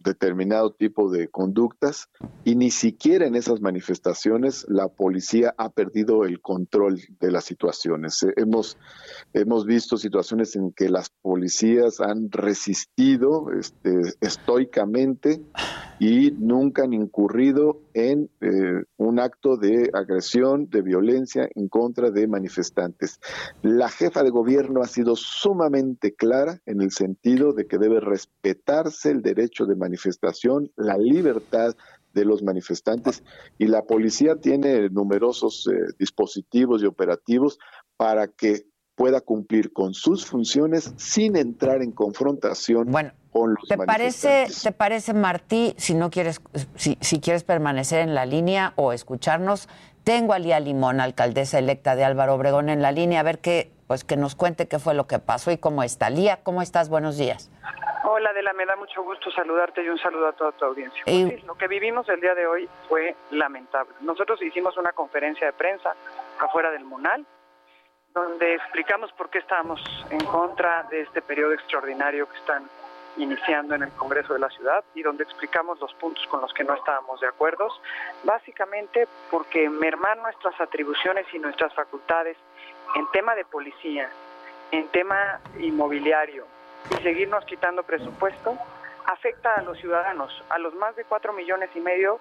determinado 0.00 0.72
tipo 0.72 1.10
de 1.10 1.28
conductas 1.28 2.08
y 2.44 2.54
ni 2.56 2.70
siquiera 2.70 3.26
en 3.26 3.34
esas 3.34 3.60
manifestaciones 3.60 4.64
la 4.68 4.88
policía 4.88 5.54
ha 5.58 5.70
perdido 5.70 6.24
el 6.24 6.40
control 6.40 7.00
de 7.20 7.30
las 7.30 7.44
situaciones. 7.44 8.22
Eh, 8.22 8.32
hemos, 8.36 8.78
hemos 9.32 9.66
visto 9.66 9.96
situaciones 9.96 10.56
en 10.56 10.72
que 10.72 10.88
las 10.88 11.10
policías 11.10 12.00
han 12.00 12.30
resistido 12.30 13.50
este, 13.52 14.00
estoicamente 14.20 15.40
y 15.98 16.30
nunca 16.32 16.84
han 16.84 16.92
incurrido 16.92 17.80
en 17.94 18.30
eh, 18.40 18.84
un 18.96 19.18
acto 19.18 19.56
de 19.56 19.90
agresión, 19.92 20.70
de 20.70 20.82
violencia 20.82 21.48
en 21.54 21.68
contra 21.68 22.10
de 22.10 22.28
manifestantes. 22.28 23.18
La 23.62 23.88
jefa 23.88 24.22
de 24.22 24.30
gobierno 24.30 24.82
ha 24.82 24.86
sido 24.86 25.16
sumamente 25.16 26.14
clara 26.14 26.60
en 26.66 26.80
el 26.80 26.92
sentido 26.92 27.52
de 27.52 27.66
que 27.66 27.78
debe 27.78 28.00
respetarse 28.00 29.10
el 29.10 29.22
derecho 29.22 29.66
de 29.66 29.74
manifestación, 29.74 29.87
la 30.76 30.98
libertad 30.98 31.74
de 32.14 32.24
los 32.24 32.42
manifestantes 32.42 33.22
y 33.58 33.66
la 33.66 33.82
policía 33.82 34.36
tiene 34.36 34.88
numerosos 34.90 35.68
eh, 35.68 35.92
dispositivos 35.98 36.82
y 36.82 36.86
operativos 36.86 37.58
para 37.96 38.28
que 38.28 38.66
pueda 38.94 39.20
cumplir 39.20 39.72
con 39.72 39.94
sus 39.94 40.26
funciones 40.26 40.92
sin 40.96 41.36
entrar 41.36 41.82
en 41.82 41.92
confrontación 41.92 42.90
con 43.30 43.54
los 43.54 43.68
¿Te 43.68 43.76
parece, 43.76 44.28
manifestantes. 44.28 44.62
te 44.62 44.72
parece, 44.72 45.14
Martí, 45.14 45.74
si 45.76 45.94
no 45.94 46.10
quieres, 46.10 46.40
si, 46.74 46.98
si 47.00 47.20
quieres 47.20 47.44
permanecer 47.44 48.00
en 48.00 48.14
la 48.14 48.26
línea 48.26 48.72
o 48.74 48.92
escucharnos, 48.92 49.68
tengo 50.02 50.32
a 50.32 50.40
Lía 50.40 50.58
Limón, 50.58 51.00
alcaldesa 51.00 51.58
electa 51.58 51.94
de 51.94 52.02
Álvaro 52.02 52.34
Obregón, 52.34 52.70
en 52.70 52.82
la 52.82 52.90
línea, 52.90 53.20
a 53.20 53.22
ver 53.22 53.38
qué, 53.38 53.70
pues 53.86 54.02
que 54.02 54.16
nos 54.16 54.34
cuente 54.34 54.66
qué 54.66 54.78
fue 54.78 54.94
lo 54.94 55.06
que 55.06 55.18
pasó 55.18 55.52
y 55.52 55.58
cómo 55.58 55.82
está. 55.84 56.10
Lía, 56.10 56.40
¿cómo 56.42 56.60
estás? 56.62 56.88
Buenos 56.88 57.16
días. 57.16 57.50
Hola, 58.04 58.30
Adela, 58.30 58.52
me 58.52 58.64
da 58.64 58.76
mucho 58.76 59.02
gusto 59.02 59.30
saludarte 59.30 59.82
y 59.82 59.88
un 59.88 59.98
saludo 59.98 60.28
a 60.28 60.32
toda 60.32 60.52
tu 60.52 60.64
audiencia. 60.64 61.02
Pues 61.04 61.16
sí, 61.16 61.46
lo 61.46 61.56
que 61.56 61.66
vivimos 61.66 62.08
el 62.08 62.20
día 62.20 62.34
de 62.34 62.46
hoy 62.46 62.68
fue 62.88 63.16
lamentable. 63.30 63.92
Nosotros 64.00 64.40
hicimos 64.42 64.76
una 64.76 64.92
conferencia 64.92 65.46
de 65.46 65.52
prensa 65.52 65.94
afuera 66.38 66.70
del 66.70 66.84
Munal, 66.84 67.26
donde 68.14 68.54
explicamos 68.54 69.12
por 69.12 69.30
qué 69.30 69.38
estábamos 69.38 69.80
en 70.10 70.24
contra 70.26 70.84
de 70.84 71.02
este 71.02 71.22
periodo 71.22 71.52
extraordinario 71.54 72.28
que 72.28 72.38
están 72.38 72.68
iniciando 73.16 73.74
en 73.74 73.82
el 73.82 73.90
Congreso 73.92 74.32
de 74.32 74.40
la 74.40 74.50
Ciudad 74.50 74.84
y 74.94 75.02
donde 75.02 75.24
explicamos 75.24 75.80
los 75.80 75.92
puntos 75.94 76.24
con 76.28 76.40
los 76.40 76.52
que 76.54 76.62
no 76.62 76.74
estábamos 76.74 77.20
de 77.20 77.26
acuerdo, 77.26 77.68
básicamente 78.22 79.08
porque 79.30 79.68
mermar 79.68 80.18
nuestras 80.18 80.60
atribuciones 80.60 81.26
y 81.32 81.38
nuestras 81.40 81.74
facultades 81.74 82.36
en 82.94 83.10
tema 83.10 83.34
de 83.34 83.44
policía, 83.44 84.08
en 84.70 84.86
tema 84.88 85.40
inmobiliario 85.58 86.46
y 86.90 87.02
seguirnos 87.02 87.44
quitando 87.44 87.82
presupuesto, 87.82 88.56
afecta 89.06 89.54
a 89.54 89.62
los 89.62 89.78
ciudadanos, 89.78 90.44
a 90.50 90.58
los 90.58 90.74
más 90.74 90.94
de 90.96 91.04
cuatro 91.04 91.32
millones 91.32 91.70
y 91.74 91.80
medio 91.80 92.20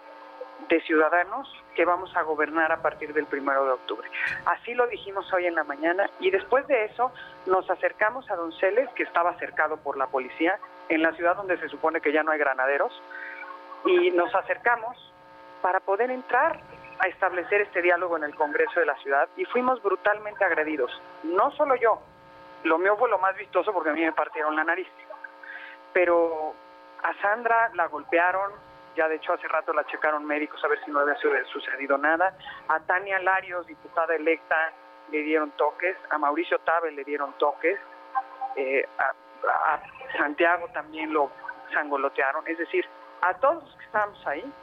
de 0.69 0.81
ciudadanos 0.81 1.47
que 1.75 1.85
vamos 1.85 2.15
a 2.15 2.23
gobernar 2.23 2.71
a 2.71 2.81
partir 2.81 3.13
del 3.13 3.25
primero 3.25 3.65
de 3.65 3.71
octubre. 3.71 4.09
Así 4.45 4.73
lo 4.73 4.87
dijimos 4.87 5.31
hoy 5.33 5.45
en 5.45 5.55
la 5.55 5.63
mañana 5.63 6.09
y 6.19 6.31
después 6.31 6.65
de 6.67 6.85
eso 6.85 7.11
nos 7.45 7.69
acercamos 7.69 8.29
a 8.31 8.35
Donceles, 8.35 8.89
que 8.95 9.03
estaba 9.03 9.37
cercado 9.37 9.77
por 9.77 9.97
la 9.97 10.07
policía, 10.07 10.59
en 10.89 11.01
la 11.01 11.11
ciudad 11.13 11.35
donde 11.35 11.57
se 11.57 11.69
supone 11.69 12.01
que 12.01 12.11
ya 12.11 12.23
no 12.23 12.31
hay 12.31 12.39
granaderos, 12.39 12.91
y 13.85 14.11
nos 14.11 14.33
acercamos 14.33 14.97
para 15.61 15.79
poder 15.79 16.11
entrar 16.11 16.59
a 16.99 17.07
establecer 17.07 17.61
este 17.61 17.81
diálogo 17.81 18.17
en 18.17 18.23
el 18.23 18.35
Congreso 18.35 18.79
de 18.79 18.85
la 18.85 18.95
ciudad 18.97 19.29
y 19.37 19.45
fuimos 19.45 19.81
brutalmente 19.83 20.43
agredidos. 20.43 20.91
No 21.23 21.51
solo 21.51 21.75
yo, 21.75 22.01
lo 22.67 22.77
mío 22.77 22.95
fue 22.97 23.09
lo 23.09 23.17
más 23.17 23.35
vistoso 23.35 23.73
porque 23.73 23.89
a 23.89 23.93
mí 23.93 24.03
me 24.03 24.13
partieron 24.13 24.55
la 24.55 24.63
nariz, 24.63 24.87
pero 25.93 26.53
a 27.03 27.13
Sandra 27.21 27.71
la 27.73 27.87
golpearon, 27.87 28.51
ya 28.95 29.07
de 29.07 29.15
hecho 29.15 29.33
hace 29.33 29.47
rato 29.47 29.73
la 29.73 29.85
checaron 29.85 30.25
médicos 30.25 30.63
a 30.63 30.67
ver 30.67 30.83
si 30.83 30.91
no 30.91 30.99
había 30.99 31.15
sucedido 31.51 31.97
nada. 31.97 32.37
A 32.67 32.79
Tania 32.81 33.19
Larios, 33.19 33.65
diputada 33.67 34.15
electa, 34.15 34.71
le 35.11 35.23
dieron 35.23 35.51
toques, 35.51 35.95
a 36.09 36.17
Mauricio 36.17 36.59
Tabe 36.59 36.91
le 36.91 37.03
dieron 37.03 37.33
toques, 37.37 37.79
eh, 38.55 38.85
a, 38.97 39.13
Santiago 40.17 40.67
también 40.73 41.13
lo 41.13 41.29
sangolotearon, 41.73 42.47
es 42.47 42.57
decir, 42.57 42.85
a 43.21 43.33
todos 43.35 43.63
los 43.63 43.75
que 43.75 43.85
estábamos 43.85 44.27
ahí 44.27 44.53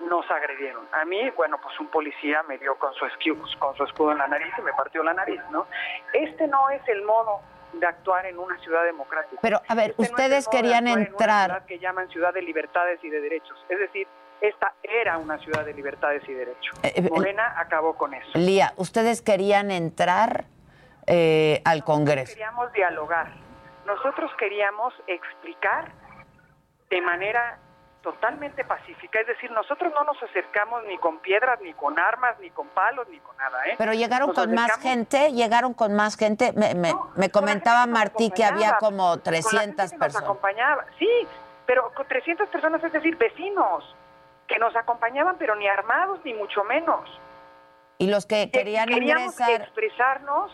nos 0.00 0.28
agredieron. 0.30 0.86
A 0.92 1.04
mí, 1.04 1.30
bueno, 1.36 1.58
pues 1.62 1.78
un 1.80 1.88
policía 1.88 2.42
me 2.44 2.58
dio 2.58 2.76
con 2.76 2.92
su, 2.94 3.06
escudo, 3.06 3.44
con 3.58 3.76
su 3.76 3.84
escudo 3.84 4.12
en 4.12 4.18
la 4.18 4.28
nariz 4.28 4.52
y 4.58 4.62
me 4.62 4.72
partió 4.72 5.02
la 5.02 5.14
nariz, 5.14 5.40
¿no? 5.50 5.66
Este 6.12 6.46
no 6.46 6.68
es 6.70 6.86
el 6.88 7.02
modo 7.04 7.40
de 7.72 7.86
actuar 7.86 8.26
en 8.26 8.38
una 8.38 8.58
ciudad 8.58 8.84
democrática. 8.84 9.40
Pero, 9.42 9.60
a 9.66 9.74
ver, 9.74 9.90
Este 9.90 10.02
ustedes 10.02 10.48
querían 10.48 10.86
actuar 10.86 10.98
en 10.98 11.14
una 11.14 11.42
entrar. 11.44 11.66
que 11.66 11.78
llaman 11.78 12.08
ciudad 12.08 12.32
de 12.32 12.42
libertades 12.42 13.02
y 13.02 13.10
de 13.10 13.20
derechos. 13.20 13.58
Es 13.68 13.78
decir, 13.78 14.06
esta 14.40 14.74
era 14.82 15.18
una 15.18 15.38
ciudad 15.38 15.64
de 15.64 15.74
libertades 15.74 16.22
y 16.28 16.32
derechos. 16.32 16.78
Eh, 16.82 16.92
eh, 16.96 17.02
Morena 17.10 17.54
acabó 17.58 17.96
con 17.96 18.14
eso. 18.14 18.30
Lía, 18.34 18.72
ustedes 18.76 19.22
querían 19.22 19.70
entrar 19.70 20.44
eh, 21.06 21.62
al 21.64 21.84
Congreso. 21.84 22.32
Queríamos 22.32 22.72
dialogar. 22.72 23.32
Nosotros 23.86 24.30
queríamos 24.38 24.94
explicar 25.06 25.92
de 26.90 27.00
manera 27.00 27.58
totalmente 28.04 28.64
pacífica, 28.64 29.18
es 29.18 29.26
decir, 29.26 29.50
nosotros 29.50 29.92
no 29.92 30.04
nos 30.04 30.22
acercamos 30.22 30.84
ni 30.84 30.96
con 30.98 31.18
piedras, 31.18 31.58
ni 31.60 31.72
con 31.72 31.98
armas, 31.98 32.38
ni 32.38 32.50
con 32.50 32.68
palos, 32.68 33.08
ni 33.08 33.18
con 33.18 33.36
nada, 33.36 33.66
¿eh? 33.66 33.74
Pero 33.76 33.92
llegaron 33.94 34.28
Nos 34.28 34.36
con 34.36 34.54
más 34.54 34.78
gente, 34.80 35.32
llegaron 35.32 35.74
con 35.74 35.94
más 35.96 36.16
gente. 36.16 36.52
Me, 36.52 36.74
me- 36.76 36.94
me 37.16 37.30
comentaba 37.30 37.86
Martí 37.86 38.30
que 38.30 38.44
había 38.44 38.76
como 38.76 39.18
Con 39.18 39.32
la 39.32 39.32
gente 39.32 39.40
300 39.40 39.90
que 39.90 39.96
nos 39.96 40.04
personas. 40.06 40.22
acompañaba, 40.24 40.84
sí, 40.98 41.08
pero 41.66 41.92
con 41.94 42.06
300 42.06 42.48
personas, 42.50 42.84
es 42.84 42.92
decir, 42.92 43.16
vecinos, 43.16 43.96
que 44.46 44.58
nos 44.58 44.76
acompañaban, 44.76 45.36
pero 45.38 45.56
ni 45.56 45.66
armados, 45.66 46.20
ni 46.24 46.34
mucho 46.34 46.62
menos. 46.62 47.00
Y 47.98 48.08
los 48.10 48.26
que 48.26 48.50
querían 48.50 48.86
Queríamos 48.88 49.32
ingresar, 49.40 49.62
expresarnos 49.62 50.52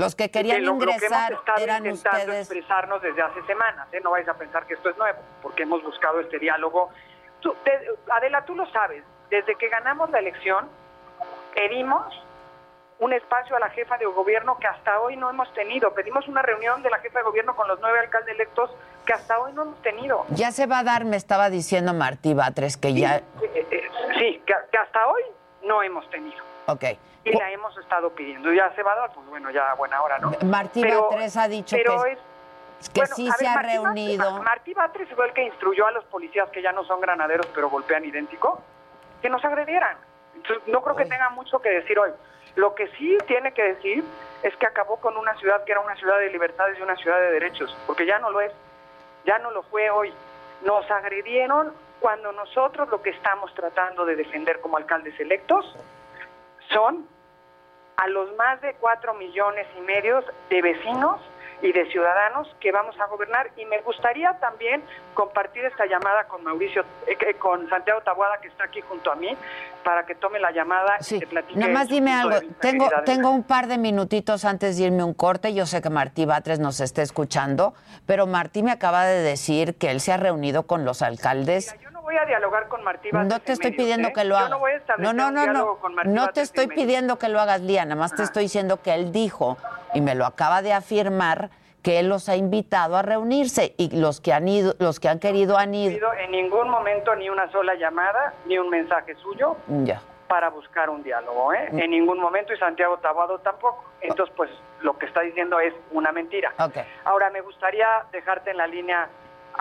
los 0.00 0.14
que 0.16 0.30
querían 0.30 0.56
de 0.58 0.62
lo, 0.62 0.72
lo 0.72 0.78
que 0.78 0.84
hemos 0.84 0.94
ingresar 0.96 1.32
estado 1.32 1.58
eran 1.62 1.86
intentando 1.86 2.18
ustedes. 2.20 2.40
expresarnos 2.50 3.02
desde 3.02 3.22
hace 3.22 3.42
semanas. 3.42 3.88
¿eh? 3.92 4.00
No 4.02 4.10
vais 4.10 4.28
a 4.28 4.34
pensar 4.34 4.66
que 4.66 4.74
esto 4.74 4.90
es 4.90 4.96
nuevo, 4.98 5.18
porque 5.42 5.62
hemos 5.64 5.82
buscado 5.82 6.20
este 6.20 6.38
diálogo. 6.38 6.90
Tú- 7.40 7.54
te- 7.64 7.88
Adela, 8.10 8.44
tú 8.44 8.54
lo 8.54 8.66
sabes. 8.72 9.04
Desde 9.30 9.54
que 9.56 9.68
ganamos 9.68 10.10
la 10.10 10.18
elección, 10.18 10.68
pedimos 11.54 12.04
un 12.98 13.12
espacio 13.14 13.56
a 13.56 13.60
la 13.60 13.70
jefa 13.70 13.96
de 13.96 14.04
gobierno 14.06 14.58
que 14.58 14.66
hasta 14.66 15.00
hoy 15.00 15.16
no 15.16 15.30
hemos 15.30 15.52
tenido. 15.54 15.94
Pedimos 15.94 16.28
una 16.28 16.42
reunión 16.42 16.82
de 16.82 16.90
la 16.90 16.98
jefa 16.98 17.20
de 17.20 17.24
gobierno 17.24 17.56
con 17.56 17.66
los 17.66 17.80
nueve 17.80 17.98
alcaldes 18.00 18.34
electos 18.34 18.70
que 19.06 19.14
hasta 19.14 19.38
hoy 19.38 19.52
no 19.54 19.62
hemos 19.62 19.80
tenido. 19.82 20.26
Ya 20.30 20.52
se 20.52 20.66
va 20.66 20.80
a 20.80 20.84
dar, 20.84 21.04
me 21.06 21.16
estaba 21.16 21.48
diciendo 21.48 21.94
Martí 21.94 22.34
Batres, 22.34 22.76
que 22.76 22.92
ya. 22.92 23.16
Eh, 23.16 23.22
eh, 23.70 23.88
sí, 24.18 24.42
que, 24.46 24.54
que 24.70 24.78
hasta 24.78 25.06
hoy 25.06 25.22
no 25.62 25.82
hemos 25.82 26.08
tenido. 26.10 26.44
Ok. 26.70 26.84
Y 27.24 27.32
la 27.36 27.50
hemos 27.50 27.76
estado 27.78 28.10
pidiendo. 28.10 28.52
Ya 28.52 28.72
se 28.74 28.82
va 28.82 28.92
a 28.92 28.96
dar, 28.96 29.12
pues 29.12 29.26
bueno, 29.26 29.50
ya 29.50 29.70
a 29.70 29.74
buena 29.74 30.00
hora, 30.02 30.18
¿no? 30.18 30.32
Martí 30.44 30.80
Pero- 30.82 31.08
Batres 31.10 31.36
ha 31.36 31.48
dicho 31.48 31.76
pero 31.76 32.02
que, 32.02 32.12
es- 32.12 32.88
que 32.94 33.00
Bueno, 33.00 33.14
sí 33.14 33.30
se 33.32 33.46
ha 33.46 33.54
Martí 33.54 33.68
Batres- 33.68 33.82
reunido. 33.82 34.42
Martí 34.42 34.74
Batres 34.74 35.08
fue 35.14 35.26
el 35.26 35.32
que 35.34 35.42
instruyó 35.42 35.86
a 35.86 35.90
los 35.90 36.04
policías 36.04 36.48
que 36.50 36.62
ya 36.62 36.72
no 36.72 36.84
son 36.84 37.00
granaderos, 37.00 37.46
pero 37.54 37.68
golpean 37.68 38.04
idéntico, 38.04 38.62
que 39.20 39.28
nos 39.28 39.44
agredieran. 39.44 39.98
Entonces, 40.34 40.66
no 40.68 40.80
creo 40.82 40.96
que 40.96 41.04
tenga 41.04 41.28
mucho 41.30 41.58
que 41.60 41.68
decir 41.70 41.98
hoy. 41.98 42.10
Lo 42.56 42.74
que 42.74 42.88
sí 42.96 43.18
tiene 43.26 43.52
que 43.52 43.62
decir 43.64 44.02
es 44.42 44.56
que 44.56 44.66
acabó 44.66 44.96
con 44.96 45.16
una 45.18 45.34
ciudad 45.36 45.62
que 45.64 45.72
era 45.72 45.80
una 45.82 45.94
ciudad 45.96 46.18
de 46.18 46.30
libertades 46.30 46.78
y 46.78 46.82
una 46.82 46.96
ciudad 46.96 47.18
de 47.20 47.30
derechos, 47.32 47.76
porque 47.86 48.06
ya 48.06 48.18
no 48.18 48.30
lo 48.30 48.40
es, 48.40 48.52
ya 49.26 49.38
no 49.38 49.50
lo 49.50 49.62
fue 49.64 49.90
hoy. 49.90 50.12
Nos 50.64 50.90
agredieron 50.90 51.74
cuando 52.00 52.32
nosotros 52.32 52.88
lo 52.88 53.02
que 53.02 53.10
estamos 53.10 53.52
tratando 53.54 54.06
de 54.06 54.16
defender 54.16 54.60
como 54.62 54.78
alcaldes 54.78 55.18
electos 55.20 55.76
son 56.72 57.06
a 57.96 58.06
los 58.08 58.34
más 58.36 58.60
de 58.62 58.74
cuatro 58.74 59.14
millones 59.14 59.66
y 59.76 59.80
medio 59.82 60.24
de 60.48 60.62
vecinos 60.62 61.20
y 61.62 61.72
de 61.72 61.90
ciudadanos 61.90 62.48
que 62.58 62.72
vamos 62.72 62.98
a 62.98 63.06
gobernar 63.06 63.50
y 63.56 63.66
me 63.66 63.80
gustaría 63.82 64.32
también 64.40 64.82
compartir 65.14 65.64
esta 65.64 65.84
llamada 65.86 66.24
con 66.24 66.42
Mauricio, 66.42 66.84
eh, 67.06 67.34
con 67.34 67.68
Santiago 67.68 68.00
Tabuada 68.00 68.40
que 68.40 68.48
está 68.48 68.64
aquí 68.64 68.80
junto 68.80 69.12
a 69.12 69.16
mí 69.16 69.36
para 69.84 70.06
que 70.06 70.14
tome 70.14 70.38
la 70.38 70.52
llamada 70.52 70.96
y 71.00 71.18
te 71.18 71.26
platique. 71.26 71.58
Nada 71.58 71.72
más 71.72 71.88
dime 71.88 72.12
algo. 72.12 72.38
Tengo, 72.60 72.88
tengo 73.04 73.30
un 73.30 73.42
par 73.42 73.66
de 73.66 73.76
minutitos 73.76 74.44
antes 74.44 74.78
de 74.78 74.84
irme 74.84 75.04
un 75.04 75.14
corte. 75.14 75.52
Yo 75.52 75.66
sé 75.66 75.82
que 75.82 75.90
Martí 75.90 76.24
Batres 76.24 76.60
nos 76.60 76.80
está 76.80 77.02
escuchando, 77.02 77.74
pero 78.06 78.26
Martí 78.26 78.62
me 78.62 78.72
acaba 78.72 79.04
de 79.04 79.20
decir 79.20 79.76
que 79.76 79.90
él 79.90 80.00
se 80.00 80.12
ha 80.12 80.16
reunido 80.16 80.66
con 80.66 80.84
los 80.84 81.02
alcaldes. 81.02 81.76
Voy 82.10 82.18
a 82.20 82.26
dialogar 82.26 82.66
con 82.68 82.82
Martí 82.82 83.08
No 83.12 83.38
te 83.40 83.52
estoy 83.52 83.70
medios, 83.70 83.76
pidiendo 83.84 84.08
¿eh? 84.08 84.12
que 84.12 84.24
lo 84.24 84.30
Yo 84.34 84.38
hagas. 84.38 84.50
no 84.50 84.58
voy 84.58 84.72
a 84.72 84.76
establecer 84.76 85.14
no, 85.14 85.30
no, 85.30 85.42
diálogo 85.42 85.72
no. 85.74 85.78
con 85.80 85.94
Martí 85.94 86.10
No 86.10 86.28
te 86.30 86.40
estoy 86.40 86.66
pidiendo 86.66 87.18
que 87.18 87.28
lo 87.28 87.40
hagas, 87.40 87.60
Lía. 87.60 87.84
Nada 87.84 88.00
más 88.00 88.14
te 88.14 88.22
estoy 88.24 88.44
diciendo 88.44 88.82
que 88.82 88.94
él 88.94 89.12
dijo, 89.12 89.56
y 89.94 90.00
me 90.00 90.14
lo 90.16 90.26
acaba 90.26 90.60
de 90.62 90.72
afirmar, 90.72 91.50
que 91.82 91.98
él 92.00 92.08
los 92.08 92.28
ha 92.28 92.36
invitado 92.36 92.96
a 92.96 93.02
reunirse 93.02 93.74
y 93.78 93.96
los 93.98 94.20
que 94.20 94.32
han 94.34 94.46
ido, 94.48 94.74
los 94.80 95.00
que 95.00 95.08
han 95.08 95.18
querido 95.18 95.56
han 95.56 95.70
No 95.70 95.78
ido. 95.78 96.12
en 96.14 96.30
ningún 96.32 96.68
momento 96.68 97.14
ni 97.14 97.30
una 97.30 97.50
sola 97.52 97.74
llamada 97.76 98.34
ni 98.46 98.58
un 98.58 98.68
mensaje 98.68 99.14
suyo 99.14 99.56
Ya. 99.84 100.02
para 100.28 100.50
buscar 100.50 100.90
un 100.90 101.02
diálogo, 101.02 101.54
¿eh? 101.54 101.68
Mm. 101.72 101.78
En 101.78 101.90
ningún 101.92 102.20
momento 102.20 102.52
y 102.52 102.58
Santiago 102.58 102.98
Tabuado 102.98 103.38
tampoco. 103.38 103.82
Entonces, 104.02 104.34
pues 104.36 104.50
lo 104.82 104.98
que 104.98 105.06
está 105.06 105.22
diciendo 105.22 105.58
es 105.60 105.72
una 105.92 106.12
mentira. 106.12 106.52
Ahora, 107.04 107.30
me 107.30 107.40
gustaría 107.40 107.86
dejarte 108.12 108.50
en 108.50 108.56
la 108.58 108.66
línea 108.66 109.08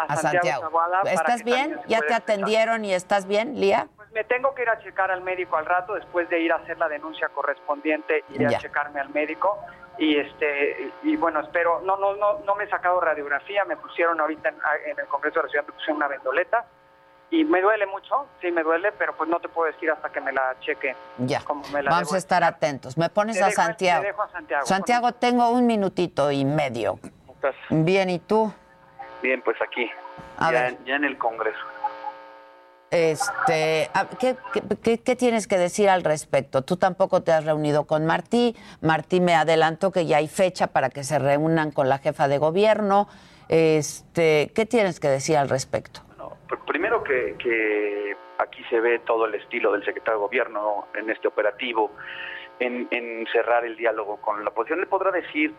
a, 0.08 0.14
A 0.14 0.16
Santiago, 0.18 0.70
¿Estás 1.06 1.44
bien? 1.44 1.80
¿Ya 1.88 2.00
te 2.02 2.14
atendieron 2.14 2.86
y 2.86 2.94
estás 2.94 3.26
bien, 3.28 3.60
Lía? 3.60 3.88
Pues 3.96 4.12
me 4.12 4.24
tengo 4.24 4.54
que 4.56 4.64
ir 4.64 4.70
a 4.70 4.80
checar 4.80 5.12
al 5.12 5.22
médico 5.22 5.58
al 5.58 5.66
rato 5.66 5.94
después 5.96 6.30
de 6.30 6.40
ir 6.40 6.52
a 6.52 6.56
hacer 6.58 6.78
la 6.78 6.88
denuncia 6.90 7.30
correspondiente 7.30 8.24
iré 8.30 8.50
Ya. 8.50 8.58
a 8.58 8.62
checarme 8.62 9.00
al 9.00 9.10
médico 9.10 9.58
y 9.98 10.18
este 10.18 10.92
y 11.04 11.16
bueno 11.18 11.42
espero 11.42 11.82
no 11.82 11.98
no 11.98 12.16
no 12.16 12.40
no 12.40 12.56
me 12.56 12.64
he 12.64 12.70
sacado 12.70 13.00
radiografía 13.02 13.66
me 13.66 13.76
pusieron 13.78 14.20
ahorita 14.20 14.50
en, 14.50 14.56
en 14.88 15.00
el 15.00 15.06
Congreso 15.08 15.40
de 15.40 15.44
la 15.44 15.50
Ciudad 15.50 15.66
me 15.68 15.74
pusieron 15.74 15.98
una 15.98 16.08
vendoleta 16.08 16.66
y 17.32 17.44
me 17.44 17.62
duele 17.62 17.86
mucho 17.86 18.28
sí 18.42 18.50
me 18.52 18.64
duele 18.64 18.92
pero 18.94 19.16
pues 19.16 19.30
no 19.30 19.40
te 19.40 19.50
puedo 19.50 19.72
decir 19.72 19.92
hasta 19.92 20.10
que 20.10 20.22
me 20.22 20.32
la 20.32 20.56
cheque 20.62 20.96
Ya. 21.18 21.42
como 21.42 21.68
me 21.70 21.84
la 21.84 21.92
Vamos 21.92 22.14
a 22.14 22.18
estar 22.18 22.44
atentos. 22.44 22.98
Me 22.98 23.10
pones 23.10 23.38
Te 23.38 23.44
a 23.44 23.48
dejo- 23.48 23.62
Santiago. 23.62 24.02
te 24.02 24.08
dejo 24.08 24.22
a 24.24 24.30
Santiago. 24.32 24.66
Santiago, 24.66 25.12
tengo 25.12 25.50
un 25.52 25.68
minutito 25.68 26.32
y 26.32 26.46
medio. 26.46 26.98
Bien, 27.70 28.10
¿y 28.10 28.20
tú? 28.20 28.52
Bien, 29.22 29.42
pues 29.42 29.58
aquí, 29.62 29.90
A 30.38 30.52
ya, 30.52 30.62
ver. 30.62 30.78
ya 30.86 30.96
en 30.96 31.04
el 31.06 31.18
Congreso. 31.18 31.60
Este, 32.92 33.88
¿qué, 34.20 34.98
qué, 35.04 35.16
tienes 35.16 35.48
que 35.48 35.58
decir 35.60 35.90
al 35.90 36.04
respecto? 36.04 36.64
Tú 36.64 36.78
tampoco 36.78 37.22
te 37.22 37.32
has 37.32 37.46
reunido 37.46 37.86
con 37.86 38.06
Martí. 38.08 38.56
Martí 38.82 39.22
me 39.22 39.36
adelantó 39.36 39.92
que 39.92 40.08
ya 40.08 40.18
hay 40.18 40.28
fecha 40.28 40.68
para 40.68 40.90
que 40.90 41.04
se 41.04 41.20
reúnan 41.20 41.72
con 41.72 41.88
la 41.88 42.00
jefa 42.00 42.28
de 42.28 42.40
gobierno. 42.40 43.08
Este, 43.48 44.52
¿qué 44.56 44.66
tienes 44.66 45.00
que 45.00 45.08
decir 45.08 45.38
al 45.38 45.50
respecto? 45.50 46.02
Pr- 46.48 46.66
Primero 46.66 47.04
que, 47.04 47.36
que 47.38 48.16
aquí 48.40 48.64
se 48.72 48.80
ve 48.80 49.00
todo 49.00 49.26
el 49.26 49.36
estilo 49.36 49.74
del 49.74 49.86
secretario 49.86 50.20
de 50.22 50.26
Gobierno 50.26 50.88
en 50.96 51.12
este 51.12 51.28
operativo, 51.28 51.92
en, 52.60 52.88
en 52.90 53.28
cerrar 53.32 53.66
el 53.66 53.76
diálogo 53.76 54.18
con 54.18 54.44
la 54.44 54.50
oposición. 54.50 54.80
Él 54.80 54.88
podrá 54.88 55.12
decir 55.12 55.54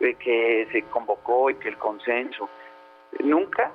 eh, 0.00 0.14
que 0.14 0.66
se 0.72 0.82
convocó 0.90 1.48
y 1.50 1.54
que 1.56 1.68
el 1.68 1.78
consenso. 1.78 2.48
Nunca 3.20 3.70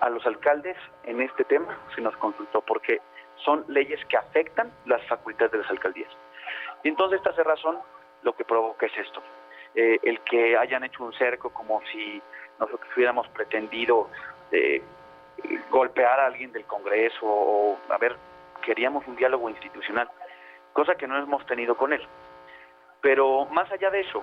a 0.00 0.10
los 0.10 0.24
alcaldes 0.26 0.76
en 1.04 1.20
este 1.20 1.44
tema 1.44 1.78
se 1.94 2.00
nos 2.00 2.16
consultó 2.16 2.60
porque 2.60 3.00
son 3.44 3.64
leyes 3.68 4.04
que 4.06 4.16
afectan 4.16 4.72
las 4.86 5.02
facultades 5.06 5.52
de 5.52 5.58
las 5.58 5.70
alcaldías. 5.70 6.10
Y 6.82 6.88
entonces 6.88 7.18
esta 7.18 7.34
cerrazón 7.34 7.78
lo 8.22 8.34
que 8.34 8.44
provoca 8.44 8.86
es 8.86 8.96
esto. 8.98 9.22
eh, 9.76 9.98
el 10.02 10.20
que 10.20 10.56
hayan 10.56 10.82
hecho 10.84 11.04
un 11.04 11.12
cerco 11.12 11.50
como 11.50 11.80
si 11.92 12.20
nosotros 12.58 12.88
hubiéramos 12.96 13.28
pretendido 13.28 14.08
eh, 14.50 14.82
golpear 15.70 16.18
a 16.18 16.26
alguien 16.26 16.50
del 16.52 16.64
Congreso 16.64 17.26
o, 17.26 17.78
a 17.90 17.98
ver, 17.98 18.16
queríamos 18.64 19.06
un 19.06 19.16
diálogo 19.16 19.48
institucional, 19.50 20.08
cosa 20.72 20.94
que 20.94 21.06
no 21.06 21.18
hemos 21.18 21.44
tenido 21.46 21.76
con 21.76 21.92
él. 21.92 22.02
Pero 23.02 23.44
más 23.46 23.70
allá 23.70 23.90
de 23.90 24.00
eso, 24.00 24.22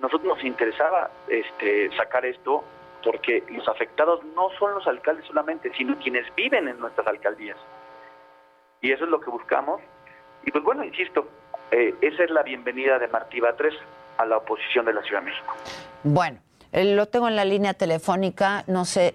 nosotros 0.00 0.36
nos 0.36 0.44
interesaba 0.44 1.08
este, 1.28 1.96
sacar 1.96 2.24
esto 2.24 2.64
porque 3.04 3.44
los 3.48 3.66
afectados 3.68 4.24
no 4.36 4.50
son 4.58 4.74
los 4.74 4.86
alcaldes 4.86 5.26
solamente, 5.26 5.72
sino 5.76 5.98
quienes 5.98 6.24
viven 6.34 6.68
en 6.68 6.78
nuestras 6.78 7.06
alcaldías. 7.06 7.56
Y 8.80 8.92
eso 8.92 9.04
es 9.04 9.10
lo 9.10 9.20
que 9.20 9.30
buscamos. 9.30 9.80
Y 10.44 10.50
pues 10.50 10.64
bueno, 10.64 10.84
insisto, 10.84 11.28
eh, 11.70 11.94
esa 12.00 12.24
es 12.24 12.30
la 12.30 12.42
bienvenida 12.42 12.98
de 12.98 13.08
Martí 13.08 13.40
Batres 13.40 13.74
a 14.18 14.24
la 14.24 14.38
oposición 14.38 14.86
de 14.86 14.94
la 14.94 15.02
Ciudad 15.02 15.20
de 15.20 15.26
México. 15.26 15.54
Bueno, 16.02 16.40
eh, 16.72 16.94
lo 16.94 17.06
tengo 17.06 17.28
en 17.28 17.36
la 17.36 17.44
línea 17.44 17.74
telefónica, 17.74 18.64
no 18.66 18.84
sé, 18.84 19.14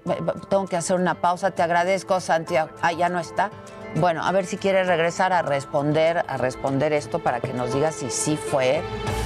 tengo 0.50 0.68
que 0.68 0.76
hacer 0.76 0.96
una 0.98 1.16
pausa. 1.16 1.52
Te 1.52 1.64
agradezco, 1.64 2.20
Santiago. 2.20 2.70
Ah, 2.82 2.92
ya 2.92 3.10
no 3.10 3.20
está. 3.20 3.50
Bueno, 3.96 4.24
a 4.24 4.32
ver 4.32 4.46
si 4.46 4.58
quieres 4.58 4.88
regresar 4.88 5.32
a 5.32 5.42
responder, 5.42 6.24
a 6.28 6.38
responder 6.38 6.92
esto 6.92 7.20
para 7.20 7.40
que 7.40 7.54
nos 7.54 7.74
digas 7.74 7.96
si 7.96 8.10
sí 8.10 8.36
fue, 8.36 8.82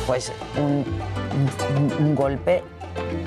pues, 0.05 0.31
un 0.57 2.15
golpe 2.15 2.63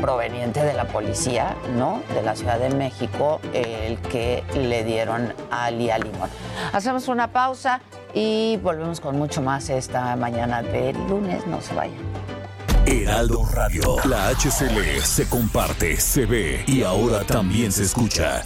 proveniente 0.01 0.63
de 0.63 0.75
la 0.75 0.87
policía, 0.87 1.57
¿no? 1.77 2.03
De 2.15 2.23
la 2.23 2.35
Ciudad 2.37 2.59
de 2.59 2.71
México, 2.71 3.41
el 3.53 3.99
que 3.99 4.43
le 4.55 4.85
dieron 4.85 5.35
a 5.51 5.71
Lía 5.71 5.99
Limón. 5.99 6.31
Hacemos 6.73 7.09
una 7.09 7.33
pausa 7.33 7.81
y 8.15 8.59
volvemos 8.63 9.01
con 9.01 9.17
mucho 9.17 9.43
más 9.43 9.71
esta 9.71 10.17
mañana 10.17 10.63
de 10.63 10.93
lunes. 10.93 11.47
No 11.47 11.61
se 11.61 11.75
vayan. 11.75 11.99
Heraldo 12.85 13.47
Radio, 13.53 13.97
la 14.09 14.29
HCL 14.31 15.01
se 15.03 15.29
comparte, 15.29 15.97
se 15.99 16.27
ve 16.27 16.65
y 16.67 16.83
ahora 16.83 17.21
también 17.25 17.71
se 17.71 17.85
escucha. 17.85 18.43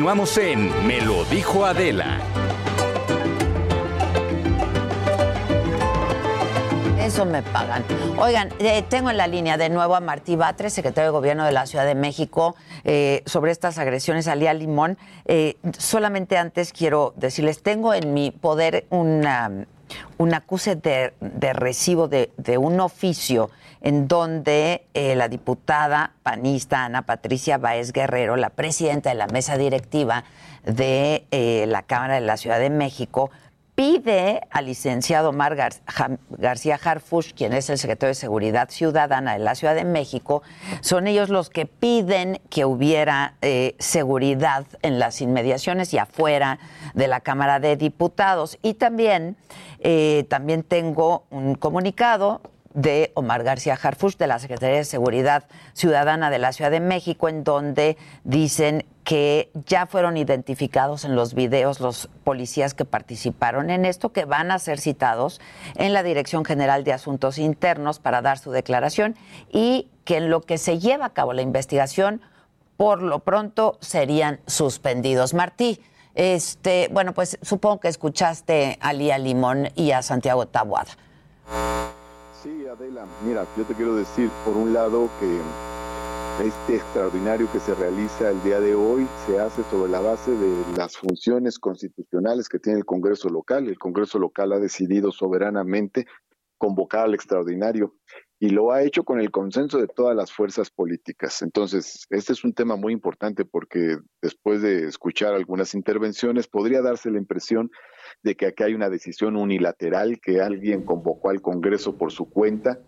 Continuamos 0.00 0.38
en 0.38 0.86
Me 0.86 1.02
lo 1.02 1.26
dijo 1.26 1.66
Adela. 1.66 2.20
Eso 6.98 7.26
me 7.26 7.42
pagan. 7.42 7.84
Oigan, 8.16 8.48
eh, 8.60 8.82
tengo 8.88 9.10
en 9.10 9.18
la 9.18 9.26
línea 9.26 9.58
de 9.58 9.68
nuevo 9.68 9.94
a 9.94 10.00
Martí 10.00 10.36
Batres, 10.36 10.72
secretario 10.72 11.10
de 11.10 11.12
Gobierno 11.12 11.44
de 11.44 11.52
la 11.52 11.66
Ciudad 11.66 11.84
de 11.84 11.94
México, 11.94 12.56
eh, 12.84 13.22
sobre 13.26 13.52
estas 13.52 13.76
agresiones 13.76 14.26
a 14.26 14.36
Lía 14.36 14.54
Limón. 14.54 14.96
Eh, 15.26 15.58
solamente 15.76 16.38
antes 16.38 16.72
quiero 16.72 17.12
decirles, 17.16 17.62
tengo 17.62 17.92
en 17.92 18.14
mi 18.14 18.30
poder 18.30 18.86
una, 18.88 19.66
un 20.16 20.32
acuse 20.32 20.76
de, 20.76 21.12
recibo 21.52 22.08
de 22.08 22.30
un 22.58 22.80
oficio 22.80 23.50
en 23.80 24.08
donde 24.08 24.86
eh, 24.94 25.14
la 25.14 25.28
diputada 25.28 26.12
panista 26.22 26.84
Ana 26.84 27.02
Patricia 27.02 27.58
Baez 27.58 27.92
Guerrero, 27.92 28.36
la 28.36 28.50
presidenta 28.50 29.10
de 29.10 29.16
la 29.16 29.26
mesa 29.26 29.56
directiva 29.56 30.24
de 30.64 31.26
eh, 31.30 31.64
la 31.68 31.82
Cámara 31.82 32.14
de 32.14 32.20
la 32.20 32.36
Ciudad 32.36 32.58
de 32.58 32.70
México, 32.70 33.30
pide 33.74 34.42
al 34.50 34.66
licenciado 34.66 35.30
Omar 35.30 35.56
García 36.28 36.78
Harfush, 36.82 37.32
quien 37.32 37.54
es 37.54 37.70
el 37.70 37.78
secretario 37.78 38.10
de 38.10 38.14
Seguridad 38.14 38.68
Ciudadana 38.68 39.32
de 39.32 39.38
la 39.38 39.54
Ciudad 39.54 39.74
de 39.74 39.86
México, 39.86 40.42
son 40.82 41.06
ellos 41.06 41.30
los 41.30 41.48
que 41.48 41.64
piden 41.64 42.42
que 42.50 42.66
hubiera 42.66 43.36
eh, 43.40 43.76
seguridad 43.78 44.66
en 44.82 44.98
las 44.98 45.22
inmediaciones 45.22 45.94
y 45.94 45.98
afuera 45.98 46.58
de 46.92 47.08
la 47.08 47.20
Cámara 47.20 47.58
de 47.58 47.76
Diputados. 47.76 48.58
Y 48.60 48.74
también, 48.74 49.38
también 50.28 50.62
tengo 50.62 51.24
un 51.30 51.54
comunicado 51.54 52.42
de 52.72 53.10
Omar 53.14 53.42
García 53.42 53.78
Harfush, 53.80 54.16
de 54.16 54.26
la 54.26 54.38
Secretaría 54.38 54.76
de 54.76 54.84
Seguridad 54.84 55.44
Ciudadana 55.72 56.30
de 56.30 56.38
la 56.38 56.52
Ciudad 56.52 56.70
de 56.70 56.80
México, 56.80 57.28
en 57.28 57.42
donde 57.42 57.96
dicen 58.24 58.86
que 59.02 59.50
ya 59.66 59.86
fueron 59.86 60.16
identificados 60.16 61.04
en 61.04 61.16
los 61.16 61.34
videos 61.34 61.80
los 61.80 62.08
policías 62.22 62.74
que 62.74 62.84
participaron 62.84 63.70
en 63.70 63.84
esto, 63.84 64.12
que 64.12 64.24
van 64.24 64.52
a 64.52 64.58
ser 64.58 64.78
citados 64.78 65.40
en 65.74 65.92
la 65.92 66.02
Dirección 66.02 66.44
General 66.44 66.84
de 66.84 66.92
Asuntos 66.92 67.38
Internos 67.38 67.98
para 67.98 68.22
dar 68.22 68.38
su 68.38 68.52
declaración 68.52 69.16
y 69.50 69.88
que 70.04 70.18
en 70.18 70.30
lo 70.30 70.42
que 70.42 70.58
se 70.58 70.78
lleva 70.78 71.06
a 71.06 71.12
cabo 71.12 71.32
la 71.32 71.42
investigación, 71.42 72.20
por 72.76 73.02
lo 73.02 73.18
pronto 73.18 73.78
serían 73.80 74.40
suspendidos. 74.46 75.34
Martí, 75.34 75.80
este, 76.14 76.88
bueno, 76.92 77.14
pues 77.14 77.38
supongo 77.42 77.80
que 77.80 77.88
escuchaste 77.88 78.78
a 78.80 78.92
Lía 78.92 79.18
Limón 79.18 79.70
y 79.74 79.90
a 79.90 80.02
Santiago 80.02 80.46
Tabuada. 80.46 80.90
Sí, 82.42 82.66
Adela, 82.66 83.06
mira, 83.22 83.46
yo 83.54 83.64
te 83.64 83.74
quiero 83.74 83.94
decir, 83.94 84.30
por 84.46 84.56
un 84.56 84.72
lado, 84.72 85.10
que 85.20 86.46
este 86.46 86.76
extraordinario 86.76 87.52
que 87.52 87.60
se 87.60 87.74
realiza 87.74 88.30
el 88.30 88.42
día 88.42 88.60
de 88.60 88.74
hoy 88.74 89.06
se 89.26 89.38
hace 89.38 89.62
sobre 89.64 89.92
la 89.92 90.00
base 90.00 90.30
de 90.30 90.64
las 90.74 90.96
funciones 90.96 91.58
constitucionales 91.58 92.48
que 92.48 92.58
tiene 92.58 92.78
el 92.78 92.86
Congreso 92.86 93.28
local. 93.28 93.68
El 93.68 93.78
Congreso 93.78 94.18
local 94.18 94.54
ha 94.54 94.58
decidido 94.58 95.12
soberanamente 95.12 96.06
convocar 96.56 97.04
al 97.04 97.14
extraordinario 97.14 97.94
y 98.38 98.48
lo 98.48 98.72
ha 98.72 98.82
hecho 98.84 99.04
con 99.04 99.20
el 99.20 99.30
consenso 99.30 99.76
de 99.76 99.86
todas 99.86 100.16
las 100.16 100.32
fuerzas 100.32 100.70
políticas. 100.70 101.42
Entonces, 101.42 102.06
este 102.08 102.32
es 102.32 102.42
un 102.42 102.54
tema 102.54 102.76
muy 102.76 102.94
importante 102.94 103.44
porque 103.44 103.98
después 104.22 104.62
de 104.62 104.86
escuchar 104.86 105.34
algunas 105.34 105.74
intervenciones 105.74 106.48
podría 106.48 106.80
darse 106.80 107.10
la 107.10 107.18
impresión 107.18 107.70
de 108.22 108.34
que 108.36 108.46
aquí 108.46 108.62
hay 108.62 108.74
una 108.74 108.90
decisión 108.90 109.36
unilateral 109.36 110.20
que 110.20 110.40
alguien 110.40 110.82
convocó 110.82 111.30
al 111.30 111.40
Congreso 111.40 111.96
por 111.96 112.12
su 112.12 112.28
cuenta, 112.28 112.78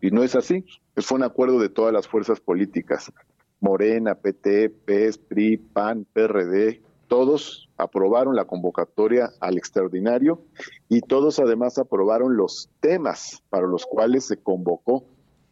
y 0.00 0.10
no 0.10 0.22
es 0.22 0.34
así. 0.34 0.64
Fue 0.96 1.16
un 1.16 1.24
acuerdo 1.24 1.58
de 1.58 1.68
todas 1.68 1.92
las 1.92 2.08
fuerzas 2.08 2.40
políticas, 2.40 3.12
Morena, 3.60 4.16
PT, 4.16 4.70
PES, 4.70 5.18
PRI, 5.18 5.56
PAN, 5.56 6.04
PRD, 6.12 6.82
todos 7.12 7.68
aprobaron 7.76 8.34
la 8.34 8.46
convocatoria 8.46 9.34
al 9.38 9.58
extraordinario 9.58 10.42
y 10.88 11.02
todos 11.02 11.38
además 11.40 11.76
aprobaron 11.76 12.38
los 12.38 12.70
temas 12.80 13.42
para 13.50 13.66
los 13.66 13.84
cuales 13.84 14.24
se 14.24 14.38
convocó 14.38 15.04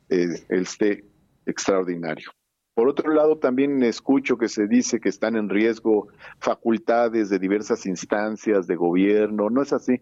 eh, 0.09 0.43
este 0.49 1.05
extraordinario. 1.45 2.31
Por 2.81 2.89
otro 2.89 3.13
lado, 3.13 3.37
también 3.37 3.83
escucho 3.83 4.39
que 4.39 4.49
se 4.49 4.67
dice 4.67 5.01
que 5.01 5.11
están 5.11 5.37
en 5.37 5.51
riesgo 5.51 6.09
facultades 6.39 7.29
de 7.29 7.39
diversas 7.39 7.85
instancias 7.85 8.67
de 8.67 8.75
gobierno. 8.75 9.51
No 9.51 9.61
es 9.61 9.75
así. 9.75 10.01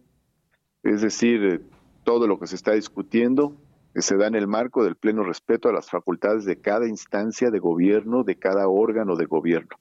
Es 0.84 1.02
decir, 1.02 1.44
eh, 1.44 1.60
todo 2.04 2.28
lo 2.28 2.38
que 2.38 2.46
se 2.46 2.54
está 2.54 2.74
discutiendo 2.74 3.56
eh, 3.96 4.00
se 4.00 4.16
da 4.16 4.28
en 4.28 4.36
el 4.36 4.46
marco 4.46 4.84
del 4.84 4.94
pleno 4.94 5.24
respeto 5.24 5.68
a 5.68 5.72
las 5.72 5.90
facultades 5.90 6.44
de 6.44 6.60
cada 6.60 6.86
instancia 6.86 7.50
de 7.50 7.58
gobierno, 7.58 8.22
de 8.22 8.38
cada 8.38 8.68
órgano 8.68 9.16
de 9.16 9.24
gobierno. 9.24 9.76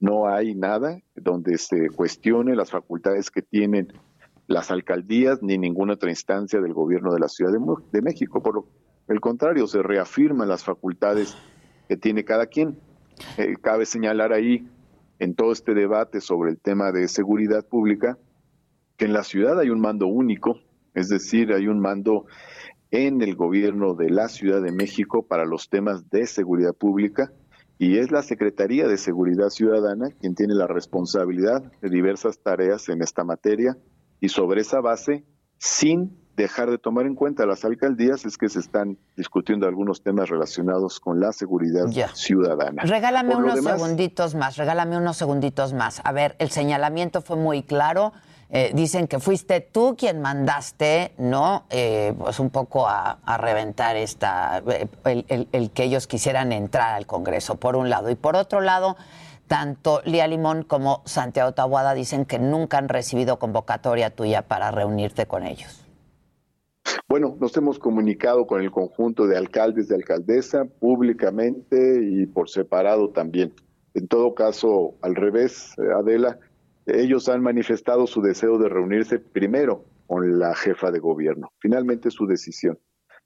No 0.00 0.26
hay 0.26 0.56
nada 0.56 0.98
donde 1.14 1.58
se 1.58 1.90
cuestione 1.90 2.56
las 2.56 2.72
facultades 2.72 3.30
que 3.30 3.42
tienen 3.42 3.92
las 4.48 4.72
alcaldías 4.72 5.44
ni 5.44 5.58
ninguna 5.58 5.92
otra 5.92 6.10
instancia 6.10 6.60
del 6.60 6.74
gobierno 6.74 7.14
de 7.14 7.20
la 7.20 7.28
Ciudad 7.28 7.52
de, 7.92 8.02
México. 8.02 8.42
Por 8.42 8.64
el 9.06 9.20
contrario, 9.20 9.68
se 9.68 9.80
reafirman 9.80 10.48
las 10.48 10.64
facultades 10.64 11.36
que 11.92 11.98
tiene 11.98 12.24
cada 12.24 12.46
quien. 12.46 12.78
Eh, 13.36 13.56
cabe 13.60 13.84
señalar 13.84 14.32
ahí, 14.32 14.66
en 15.18 15.34
todo 15.34 15.52
este 15.52 15.74
debate 15.74 16.22
sobre 16.22 16.50
el 16.50 16.58
tema 16.58 16.90
de 16.90 17.06
seguridad 17.06 17.66
pública, 17.66 18.16
que 18.96 19.04
en 19.04 19.12
la 19.12 19.24
ciudad 19.24 19.60
hay 19.60 19.68
un 19.68 19.78
mando 19.78 20.06
único, 20.06 20.58
es 20.94 21.10
decir, 21.10 21.52
hay 21.52 21.66
un 21.66 21.80
mando 21.80 22.24
en 22.92 23.20
el 23.20 23.36
gobierno 23.36 23.92
de 23.92 24.08
la 24.08 24.28
Ciudad 24.28 24.62
de 24.62 24.72
México 24.72 25.26
para 25.26 25.44
los 25.44 25.68
temas 25.68 26.08
de 26.08 26.26
seguridad 26.26 26.72
pública 26.72 27.30
y 27.76 27.98
es 27.98 28.10
la 28.10 28.22
Secretaría 28.22 28.88
de 28.88 28.96
Seguridad 28.96 29.50
Ciudadana 29.50 30.08
quien 30.18 30.34
tiene 30.34 30.54
la 30.54 30.68
responsabilidad 30.68 31.62
de 31.82 31.90
diversas 31.90 32.38
tareas 32.38 32.88
en 32.88 33.02
esta 33.02 33.22
materia 33.22 33.76
y 34.18 34.30
sobre 34.30 34.62
esa 34.62 34.80
base, 34.80 35.26
sin 35.58 36.16
dejar 36.36 36.70
de 36.70 36.78
tomar 36.78 37.06
en 37.06 37.14
cuenta 37.14 37.46
las 37.46 37.64
alcaldías 37.64 38.24
es 38.24 38.38
que 38.38 38.48
se 38.48 38.60
están 38.60 38.96
discutiendo 39.16 39.66
algunos 39.66 40.02
temas 40.02 40.28
relacionados 40.28 41.00
con 41.00 41.20
la 41.20 41.32
seguridad 41.32 41.86
ciudadana. 42.14 42.82
Regálame 42.84 43.36
unos 43.36 43.62
segunditos 43.62 44.34
más, 44.34 44.56
regálame 44.56 44.96
unos 44.96 45.16
segunditos 45.16 45.72
más. 45.72 46.00
A 46.04 46.12
ver, 46.12 46.36
el 46.38 46.50
señalamiento 46.50 47.20
fue 47.20 47.36
muy 47.36 47.62
claro. 47.62 48.12
Eh, 48.54 48.70
dicen 48.74 49.08
que 49.08 49.18
fuiste 49.18 49.60
tú 49.60 49.96
quien 49.96 50.20
mandaste, 50.20 51.14
¿no? 51.16 51.64
Eh, 51.70 52.12
pues 52.18 52.38
un 52.38 52.50
poco 52.50 52.86
a, 52.86 53.18
reventar 53.38 53.96
esta, 53.96 54.62
eh, 54.68 54.88
el, 55.04 55.48
el, 55.52 55.70
que 55.70 55.84
ellos 55.84 56.06
quisieran 56.06 56.52
entrar 56.52 56.92
al 56.92 57.06
Congreso, 57.06 57.54
por 57.56 57.76
un 57.76 57.88
lado. 57.88 58.10
Y 58.10 58.14
por 58.14 58.36
otro 58.36 58.60
lado, 58.60 58.98
tanto 59.48 60.02
Lía 60.04 60.26
Limón 60.26 60.64
como 60.64 61.02
Santiago 61.06 61.52
Tabuada 61.52 61.94
dicen 61.94 62.26
que 62.26 62.38
nunca 62.38 62.76
han 62.76 62.90
recibido 62.90 63.38
convocatoria 63.38 64.10
tuya 64.10 64.42
para 64.42 64.70
reunirte 64.70 65.24
con 65.24 65.46
ellos. 65.46 65.81
Bueno, 67.08 67.36
nos 67.40 67.56
hemos 67.56 67.78
comunicado 67.78 68.46
con 68.46 68.60
el 68.60 68.70
conjunto 68.70 69.26
de 69.26 69.36
alcaldes 69.36 69.88
de 69.88 69.96
alcaldesa 69.96 70.64
públicamente 70.64 72.00
y 72.02 72.26
por 72.26 72.48
separado 72.48 73.10
también. 73.10 73.52
En 73.94 74.08
todo 74.08 74.34
caso, 74.34 74.94
al 75.02 75.14
revés, 75.14 75.74
Adela, 75.96 76.38
ellos 76.86 77.28
han 77.28 77.42
manifestado 77.42 78.06
su 78.06 78.22
deseo 78.22 78.58
de 78.58 78.68
reunirse 78.68 79.18
primero 79.18 79.84
con 80.06 80.38
la 80.38 80.54
jefa 80.54 80.90
de 80.90 80.98
gobierno. 80.98 81.52
Finalmente 81.58 82.10
su 82.10 82.26
decisión. 82.26 82.78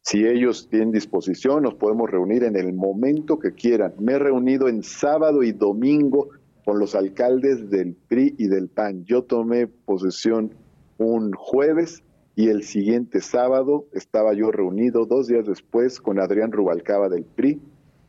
Si 0.02 0.24
ellos 0.24 0.68
tienen 0.70 0.92
disposición, 0.92 1.64
nos 1.64 1.74
podemos 1.74 2.08
reunir 2.08 2.44
en 2.44 2.56
el 2.56 2.72
momento 2.72 3.38
que 3.38 3.52
quieran. 3.52 3.94
Me 3.98 4.12
he 4.12 4.18
reunido 4.18 4.68
en 4.68 4.82
sábado 4.82 5.42
y 5.42 5.52
domingo 5.52 6.28
con 6.64 6.78
los 6.78 6.94
alcaldes 6.94 7.70
del 7.70 7.96
PRI 8.08 8.34
y 8.38 8.46
del 8.46 8.68
PAN. 8.68 9.04
Yo 9.04 9.24
tomé 9.24 9.66
posesión 9.66 10.54
un 10.98 11.32
jueves 11.32 12.02
y 12.36 12.50
el 12.50 12.62
siguiente 12.64 13.22
sábado 13.22 13.86
estaba 13.92 14.34
yo 14.34 14.52
reunido 14.52 15.06
dos 15.06 15.26
días 15.26 15.46
después 15.46 16.00
con 16.00 16.20
Adrián 16.20 16.52
Rubalcaba 16.52 17.08
del 17.08 17.24
PRI 17.24 17.60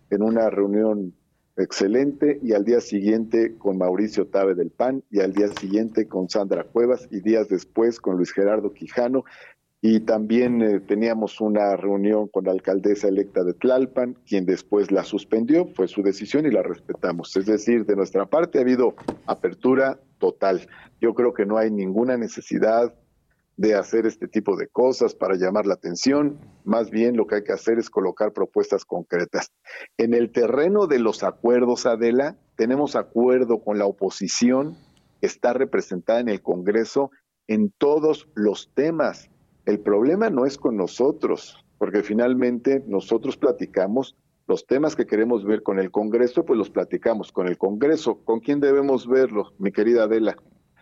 en 0.10 0.22
una 0.22 0.50
reunión 0.50 1.14
excelente 1.56 2.38
y 2.44 2.52
al 2.52 2.66
día 2.66 2.82
siguiente 2.82 3.56
con 3.58 3.78
Mauricio 3.78 4.28
Tabe 4.28 4.54
del 4.54 4.70
PAN 4.70 5.02
y 5.10 5.22
al 5.22 5.32
día 5.32 5.48
siguiente 5.48 6.08
con 6.08 6.30
Sandra 6.30 6.66
Cuevas 6.66 7.08
y 7.10 7.22
días 7.22 7.48
después 7.48 8.02
con 8.02 8.18
Luis 8.18 8.34
Gerardo 8.34 8.74
Quijano 8.74 9.24
y 9.82 10.02
también 10.02 10.62
eh, 10.62 10.82
teníamos 10.82 11.40
una 11.40 11.78
reunión 11.78 12.28
con 12.28 12.46
la 12.46 12.52
alcaldesa 12.52 13.08
electa 13.08 13.44
de 13.44 13.54
Tlalpan, 13.54 14.18
quien 14.28 14.46
después 14.46 14.92
la 14.92 15.04
suspendió, 15.04 15.68
fue 15.68 15.88
su 15.88 16.02
decisión 16.02 16.46
y 16.46 16.52
la 16.52 16.64
respetamos. 16.64 17.36
Es 17.38 17.46
decir, 17.46 17.86
de 17.86 17.96
nuestra 17.96 18.26
parte 18.26 18.58
ha 18.58 18.62
habido 18.62 18.96
apertura 19.26 20.00
total. 20.18 20.68
Yo 21.00 21.14
creo 21.14 21.34
que 21.34 21.46
no 21.46 21.58
hay 21.58 21.72
ninguna 21.72 22.18
necesidad 22.18 22.94
de 23.58 23.74
hacer 23.74 24.06
este 24.06 24.28
tipo 24.28 24.56
de 24.56 24.68
cosas 24.68 25.16
para 25.16 25.36
llamar 25.36 25.66
la 25.66 25.74
atención, 25.74 26.40
más 26.64 26.92
bien 26.92 27.18
lo 27.18 27.26
que 27.26 27.36
hay 27.36 27.44
que 27.44 27.54
hacer 27.54 27.80
es 27.80 27.90
colocar 27.90 28.32
propuestas 28.32 28.86
concretas. 28.86 29.52
En 29.98 30.14
el 30.14 30.32
terreno 30.32 30.86
de 30.86 31.00
los 31.00 31.24
acuerdos, 31.24 31.88
Adela, 31.88 32.38
tenemos 32.56 32.96
acuerdo 32.96 33.64
con 33.64 33.80
la 33.80 33.86
oposición, 33.86 34.78
que 35.20 35.28
está 35.28 35.54
representada 35.54 36.20
en 36.20 36.30
el 36.30 36.42
Congreso 36.44 37.10
en 37.48 37.72
todos 37.72 38.30
los 38.36 38.72
temas. 38.76 39.30
El 39.66 39.80
problema 39.80 40.30
no 40.30 40.46
es 40.46 40.58
con 40.58 40.78
nosotros, 40.78 41.66
porque 41.80 42.04
finalmente 42.04 42.84
nosotros 42.86 43.38
platicamos 43.38 44.16
los 44.48 44.66
temas 44.66 44.96
que 44.96 45.08
queremos 45.08 45.44
ver 45.44 45.64
con 45.64 45.80
el 45.80 45.92
Congreso, 45.92 46.46
pues 46.46 46.58
los 46.58 46.70
platicamos 46.70 47.32
con 47.32 47.48
el 47.48 47.58
Congreso. 47.58 48.24
¿Con 48.24 48.40
quién 48.40 48.60
debemos 48.60 49.08
verlo, 49.08 49.52
mi 49.58 49.72
querida 49.72 50.04
Adela? 50.04 50.38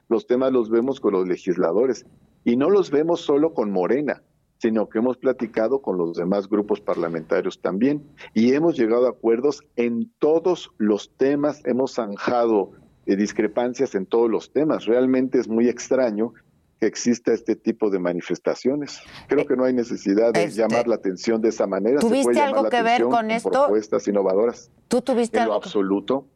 Los 0.09 0.27
temas 0.27 0.51
los 0.51 0.69
vemos 0.69 0.99
con 0.99 1.13
los 1.13 1.27
legisladores. 1.27 2.05
Y 2.43 2.57
no 2.57 2.69
los 2.69 2.91
vemos 2.91 3.21
solo 3.21 3.53
con 3.53 3.71
Morena, 3.71 4.21
sino 4.57 4.87
que 4.87 4.99
hemos 4.99 5.17
platicado 5.17 5.81
con 5.81 5.97
los 5.97 6.15
demás 6.15 6.47
grupos 6.47 6.79
parlamentarios 6.79 7.59
también 7.59 8.03
y 8.33 8.53
hemos 8.53 8.77
llegado 8.77 9.07
a 9.07 9.09
acuerdos 9.09 9.61
en 9.75 10.11
todos 10.19 10.71
los 10.77 11.11
temas, 11.17 11.61
hemos 11.65 11.95
zanjado 11.95 12.71
eh, 13.05 13.15
discrepancias 13.15 13.95
en 13.95 14.05
todos 14.05 14.29
los 14.29 14.51
temas. 14.51 14.85
Realmente 14.85 15.39
es 15.39 15.47
muy 15.47 15.67
extraño 15.67 16.33
que 16.79 16.87
exista 16.87 17.33
este 17.33 17.55
tipo 17.55 17.89
de 17.89 17.99
manifestaciones. 17.99 18.99
Creo 19.27 19.41
eh, 19.41 19.47
que 19.47 19.55
no 19.55 19.63
hay 19.63 19.73
necesidad 19.73 20.33
de 20.33 20.45
este, 20.45 20.61
llamar 20.61 20.87
la 20.87 20.95
atención 20.95 21.41
de 21.41 21.49
esa 21.49 21.67
manera. 21.67 21.99
¿Tuviste 21.99 22.39
algo 22.39 22.69
que 22.69 22.81
ver 22.81 23.03
con, 23.03 23.31
esto? 23.31 23.49
Propuestas 23.49 24.07
innovadoras. 24.07 24.71
¿Tú 24.87 25.01
tuviste 25.01 25.39
en 25.39 25.47
lo 25.47 25.53
absoluto. 25.53 26.27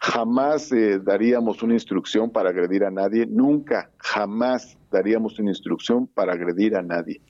Jamás 0.00 0.70
eh, 0.72 0.98
daríamos 0.98 1.62
una 1.62 1.74
instrucción 1.74 2.30
para 2.30 2.50
agredir 2.50 2.84
a 2.84 2.90
nadie, 2.90 3.26
nunca, 3.26 3.90
jamás 3.98 4.76
daríamos 4.90 5.38
una 5.38 5.50
instrucción 5.50 6.06
para 6.06 6.32
agredir 6.32 6.76
a 6.76 6.82
nadie. 6.82 7.20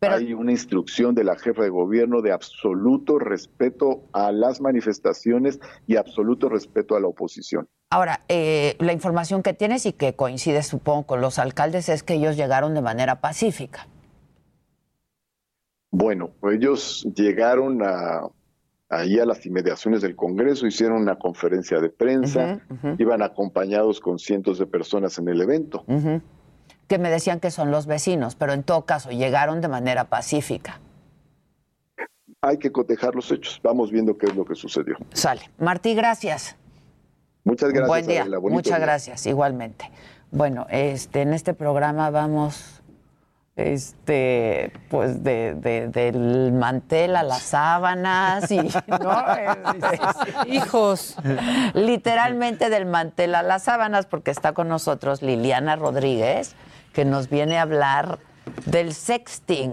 Hay 0.00 0.34
una 0.34 0.50
instrucción 0.50 1.14
de 1.14 1.22
la 1.22 1.36
jefa 1.36 1.62
de 1.62 1.68
gobierno 1.68 2.22
de 2.22 2.32
absoluto 2.32 3.20
respeto 3.20 4.02
a 4.12 4.32
las 4.32 4.60
manifestaciones 4.60 5.60
y 5.86 5.94
absoluto 5.94 6.48
respeto 6.48 6.96
a 6.96 7.00
la 7.00 7.06
oposición. 7.06 7.68
Ahora, 7.90 8.22
eh, 8.28 8.74
la 8.80 8.92
información 8.92 9.44
que 9.44 9.52
tienes 9.52 9.86
y 9.86 9.92
que 9.92 10.14
coincide, 10.16 10.62
supongo, 10.64 11.06
con 11.06 11.20
los 11.20 11.38
alcaldes 11.38 11.88
es 11.88 12.02
que 12.02 12.14
ellos 12.14 12.36
llegaron 12.36 12.74
de 12.74 12.82
manera 12.82 13.20
pacífica. 13.20 13.86
Bueno, 15.92 16.30
ellos 16.50 17.06
llegaron 17.14 17.82
a, 17.82 18.22
ahí 18.92 19.18
a 19.18 19.24
las 19.24 19.44
inmediaciones 19.46 20.02
del 20.02 20.14
Congreso, 20.14 20.66
hicieron 20.66 21.00
una 21.00 21.16
conferencia 21.18 21.80
de 21.80 21.88
prensa, 21.88 22.60
iban 22.98 23.22
acompañados 23.22 24.00
con 24.00 24.18
cientos 24.18 24.58
de 24.58 24.66
personas 24.66 25.18
en 25.18 25.28
el 25.28 25.40
evento. 25.40 25.84
Que 26.88 26.98
me 26.98 27.10
decían 27.10 27.40
que 27.40 27.50
son 27.50 27.70
los 27.70 27.86
vecinos, 27.86 28.34
pero 28.36 28.52
en 28.52 28.62
todo 28.62 28.84
caso 28.84 29.10
llegaron 29.10 29.62
de 29.62 29.68
manera 29.68 30.04
pacífica. 30.04 30.78
Hay 32.42 32.58
que 32.58 32.70
cotejar 32.70 33.14
los 33.14 33.30
hechos. 33.30 33.60
Vamos 33.62 33.90
viendo 33.90 34.18
qué 34.18 34.26
es 34.26 34.34
lo 34.34 34.44
que 34.44 34.54
sucedió. 34.54 34.96
Sale. 35.12 35.42
Martí, 35.58 35.94
gracias. 35.94 36.56
Muchas 37.44 37.70
gracias. 37.70 37.88
Buen 37.88 38.06
día. 38.06 38.26
Muchas 38.40 38.80
gracias, 38.80 39.26
igualmente. 39.26 39.90
Bueno, 40.30 40.66
este, 40.70 41.22
en 41.22 41.32
este 41.32 41.54
programa 41.54 42.10
vamos 42.10 42.81
este, 43.56 44.72
pues 44.88 45.22
de, 45.22 45.54
del 45.54 46.52
mantel 46.52 47.16
a 47.16 47.22
las 47.22 47.42
sábanas 47.42 48.50
y, 48.50 48.56
¿no? 48.88 49.24
Hijos. 50.46 51.16
Literalmente 51.74 52.70
del 52.70 52.86
mantel 52.86 53.34
a 53.34 53.42
las 53.42 53.64
sábanas, 53.64 54.06
porque 54.06 54.30
está 54.30 54.52
con 54.52 54.68
nosotros 54.68 55.22
Liliana 55.22 55.76
Rodríguez, 55.76 56.54
que 56.92 57.04
nos 57.04 57.28
viene 57.28 57.58
a 57.58 57.62
hablar 57.62 58.18
del 58.66 58.94
sexting, 58.94 59.72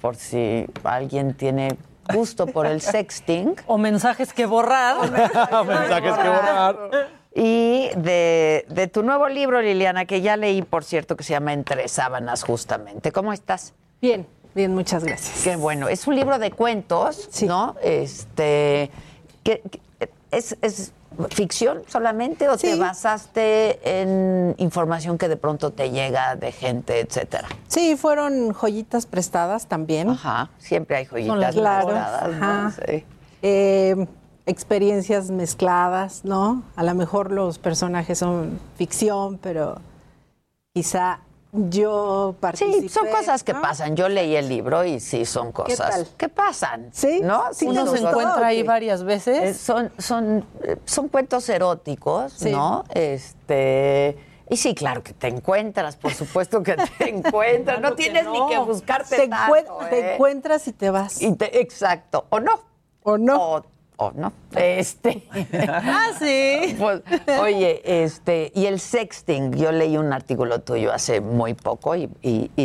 por 0.00 0.16
si 0.16 0.66
alguien 0.82 1.34
tiene 1.34 1.78
gusto 2.12 2.46
por 2.46 2.66
el 2.66 2.80
sexting. 2.80 3.54
O 3.66 3.78
mensajes 3.78 4.32
que 4.32 4.46
borrar. 4.46 4.96
o 5.52 5.64
mensajes 5.64 6.14
que 6.14 6.28
borrar 6.28 7.23
y 7.34 7.90
de, 7.96 8.90
tu 8.92 9.02
nuevo 9.02 9.28
libro, 9.28 9.60
Liliana, 9.60 10.04
que 10.04 10.20
ya 10.20 10.36
leí, 10.36 10.62
por 10.62 10.84
cierto, 10.84 11.16
que 11.16 11.24
se 11.24 11.32
llama 11.32 11.52
Entre 11.52 11.88
Sábanas, 11.88 12.44
justamente. 12.44 13.10
¿Cómo 13.10 13.32
estás? 13.32 13.74
Bien, 14.00 14.24
bien, 14.54 14.72
muchas 14.72 15.02
gracias. 15.02 15.42
Qué 15.42 15.56
bueno. 15.56 15.88
Es 15.88 16.06
un 16.06 16.14
libro 16.14 16.38
de 16.38 16.52
cuentos, 16.52 17.28
¿no? 17.42 17.74
Este, 17.82 18.90
que, 19.42 19.62
es, 20.30 20.56
ficción 21.30 21.82
solamente 21.86 22.48
o 22.48 22.56
te 22.56 22.74
basaste 22.76 24.00
en 24.00 24.54
información 24.58 25.16
que 25.16 25.28
de 25.28 25.36
pronto 25.36 25.70
te 25.72 25.90
llega 25.90 26.34
de 26.34 26.50
gente, 26.50 27.00
etcétera? 27.00 27.48
Sí, 27.68 27.96
fueron 27.96 28.52
joyitas 28.52 29.06
prestadas 29.06 29.66
también. 29.66 30.10
Ajá, 30.10 30.50
siempre 30.58 30.96
hay 30.96 31.04
joyitas 31.04 31.54
prestadas. 31.54 32.32
¿no? 32.32 32.70
Sí. 32.70 33.04
Eh, 33.42 34.06
experiencias 34.46 35.30
mezcladas, 35.30 36.24
¿no? 36.24 36.62
A 36.76 36.82
lo 36.82 36.94
mejor 36.94 37.30
los 37.30 37.58
personajes 37.58 38.18
son 38.18 38.58
ficción, 38.76 39.38
pero 39.38 39.78
quizá 40.72 41.20
yo 41.52 42.34
participé. 42.40 42.80
Sí, 42.80 42.88
son 42.88 43.08
cosas 43.08 43.44
que 43.44 43.54
pasan. 43.54 43.94
Yo 43.94 44.08
leí 44.08 44.34
el 44.34 44.48
libro 44.48 44.84
y 44.84 44.98
sí 44.98 45.24
son 45.24 45.52
cosas 45.52 46.08
que 46.16 46.28
pasan. 46.28 46.90
Sí, 46.92 47.20
¿no? 47.22 47.44
Sí, 47.52 47.66
Uno 47.66 47.86
se 47.86 47.98
encuentra 47.98 48.48
ahí 48.48 48.62
varias 48.64 49.04
veces. 49.04 49.38
Eh, 49.38 49.54
son, 49.54 49.92
son, 49.98 50.44
eh, 50.62 50.76
son 50.84 51.08
cuentos 51.08 51.48
eróticos, 51.48 52.42
¿no? 52.42 52.84
Este. 52.92 54.18
Y 54.50 54.56
sí, 54.56 54.74
claro 54.74 55.02
que 55.02 55.14
te 55.14 55.28
encuentras, 55.28 55.96
por 55.96 56.12
supuesto 56.12 56.62
que 56.62 56.76
te 56.76 57.08
encuentras. 57.08 57.80
no 57.80 57.94
tienes 57.94 58.26
ni 58.26 58.46
que 58.48 58.58
buscarte 58.58 59.16
te, 59.16 59.28
tanto, 59.28 59.78
te 59.88 59.98
¿eh? 59.98 60.14
encuentras 60.14 60.68
y 60.68 60.72
te 60.72 60.90
vas. 60.90 61.22
Y 61.22 61.34
exacto. 61.40 62.26
O 62.30 62.40
no. 62.40 62.60
O 63.04 63.16
no. 63.16 63.36
¿O 63.40 63.73
no? 64.14 64.32
Este. 64.56 65.26
ah, 65.68 66.10
sí. 66.18 66.76
Pues, 66.78 67.02
oye, 67.40 67.80
este, 67.84 68.52
y 68.54 68.66
el 68.66 68.80
sexting, 68.80 69.52
yo 69.54 69.72
leí 69.72 69.96
un 69.96 70.12
artículo 70.12 70.60
tuyo 70.60 70.92
hace 70.92 71.20
muy 71.20 71.54
poco 71.54 71.94
y, 71.94 72.08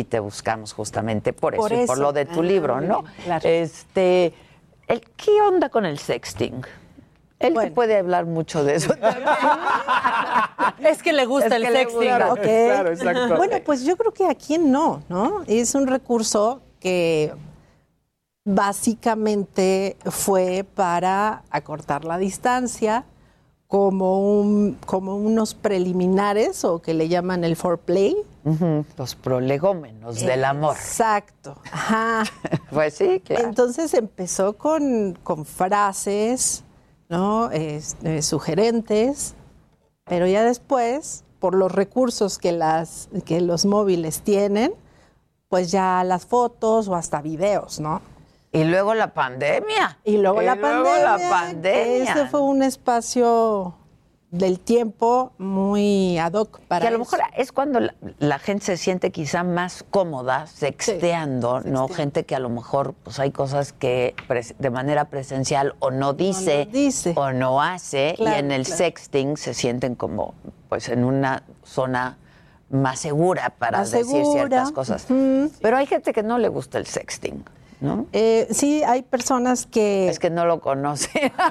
te 0.08 0.18
buscamos 0.18 0.72
justamente 0.72 1.32
por 1.32 1.54
eso, 1.54 1.68
y 1.82 1.86
por 1.86 1.98
lo 1.98 2.12
de 2.12 2.24
tu 2.24 2.40
ah, 2.40 2.44
libro, 2.44 2.80
¿no? 2.80 3.04
Claro. 3.24 3.48
Este, 3.48 4.34
el, 4.88 5.02
¿qué 5.16 5.40
onda 5.42 5.68
con 5.68 5.86
el 5.86 5.98
sexting? 5.98 6.64
Él 7.38 7.72
puede 7.74 7.96
hablar 7.96 8.26
mucho 8.26 8.64
de 8.64 8.74
eso. 8.74 8.94
es 10.84 11.02
que 11.02 11.12
le 11.12 11.24
gusta 11.24 11.56
el 11.56 11.66
sexting. 11.66 12.00
Claro, 12.00 12.90
exacto. 12.90 13.36
Bueno, 13.36 13.56
pues 13.64 13.84
yo 13.84 13.96
creo 13.96 14.12
que 14.12 14.26
a 14.26 14.34
quién 14.34 14.70
no, 14.70 15.02
¿no? 15.08 15.42
Es 15.46 15.74
un 15.74 15.86
recurso 15.86 16.60
que 16.80 17.32
básicamente 18.54 19.96
fue 20.06 20.64
para 20.74 21.42
acortar 21.50 22.04
la 22.04 22.18
distancia 22.18 23.04
como, 23.66 24.40
un, 24.40 24.76
como 24.84 25.16
unos 25.16 25.54
preliminares 25.54 26.64
o 26.64 26.82
que 26.82 26.92
le 26.92 27.08
llaman 27.08 27.44
el 27.44 27.54
foreplay. 27.54 28.16
Los 28.96 29.14
prolegómenos 29.14 30.20
del 30.20 30.44
amor. 30.44 30.74
Exacto. 30.74 31.56
Ajá. 31.70 32.24
pues 32.70 32.94
sí, 32.94 33.20
claro. 33.24 33.48
Entonces 33.48 33.94
empezó 33.94 34.56
con, 34.56 35.16
con 35.22 35.44
frases, 35.44 36.64
¿no? 37.08 37.50
Eh, 37.52 37.80
sugerentes, 38.22 39.34
pero 40.04 40.26
ya 40.26 40.42
después, 40.42 41.22
por 41.38 41.54
los 41.54 41.70
recursos 41.70 42.38
que, 42.38 42.50
las, 42.50 43.08
que 43.24 43.40
los 43.40 43.66
móviles 43.66 44.22
tienen, 44.22 44.74
pues 45.48 45.70
ya 45.70 46.02
las 46.02 46.26
fotos 46.26 46.88
o 46.88 46.96
hasta 46.96 47.22
videos, 47.22 47.78
¿no? 47.78 48.00
Y 48.52 48.64
luego 48.64 48.94
la 48.94 49.14
pandemia. 49.14 49.98
Y 50.04 50.16
luego, 50.18 50.42
Y 50.42 50.44
la, 50.46 50.54
luego 50.56 50.84
pandemia, 50.84 51.18
la 51.18 51.30
pandemia. 51.30 52.04
Este 52.12 52.26
fue 52.26 52.40
un 52.40 52.62
espacio 52.62 53.76
del 54.32 54.60
tiempo 54.60 55.32
muy 55.38 56.16
ad 56.18 56.34
hoc 56.34 56.60
para 56.68 56.82
que 56.82 56.86
a 56.88 56.90
lo 56.92 57.02
eso. 57.02 57.16
mejor 57.16 57.20
es 57.36 57.50
cuando 57.50 57.80
la, 57.80 57.94
la 58.20 58.38
gente 58.38 58.64
se 58.64 58.76
siente 58.76 59.10
quizá 59.10 59.42
más 59.42 59.84
cómoda 59.90 60.46
sexteando, 60.46 61.60
¿no? 61.62 61.88
Gente 61.88 62.24
que 62.24 62.36
a 62.36 62.38
lo 62.38 62.48
mejor 62.48 62.94
pues 63.02 63.18
hay 63.18 63.32
cosas 63.32 63.72
que 63.72 64.14
de 64.58 64.70
manera 64.70 65.06
presencial 65.06 65.74
o 65.80 65.90
no 65.90 66.12
dice, 66.12 66.68
o 67.16 67.32
no 67.32 67.60
hace 67.60 68.14
Claro, 68.16 68.36
y 68.36 68.38
en 68.38 68.52
el 68.52 68.64
claro. 68.64 68.78
sexting 68.78 69.36
se 69.36 69.52
sienten 69.54 69.96
como 69.96 70.34
pues 70.68 70.88
en 70.88 71.02
una 71.04 71.42
zona 71.64 72.16
más 72.70 73.00
segura 73.00 73.50
para 73.58 73.78
Más 73.78 73.90
decir 73.90 74.06
segura. 74.24 74.32
ciertas 74.32 74.70
cosas. 74.70 75.06
Pero 75.60 75.76
hay 75.76 75.86
gente 75.86 76.12
que 76.12 76.22
no 76.22 76.38
le 76.38 76.46
gusta 76.48 76.78
el 76.78 76.86
sexting, 76.86 77.44
¿no? 77.80 78.06
Eh, 78.12 78.46
sí, 78.50 78.82
hay 78.82 79.02
personas 79.02 79.66
que... 79.66 80.08
Es 80.08 80.18
que 80.18 80.30
no 80.30 80.44
lo 80.46 80.60
conoce. 80.60 81.32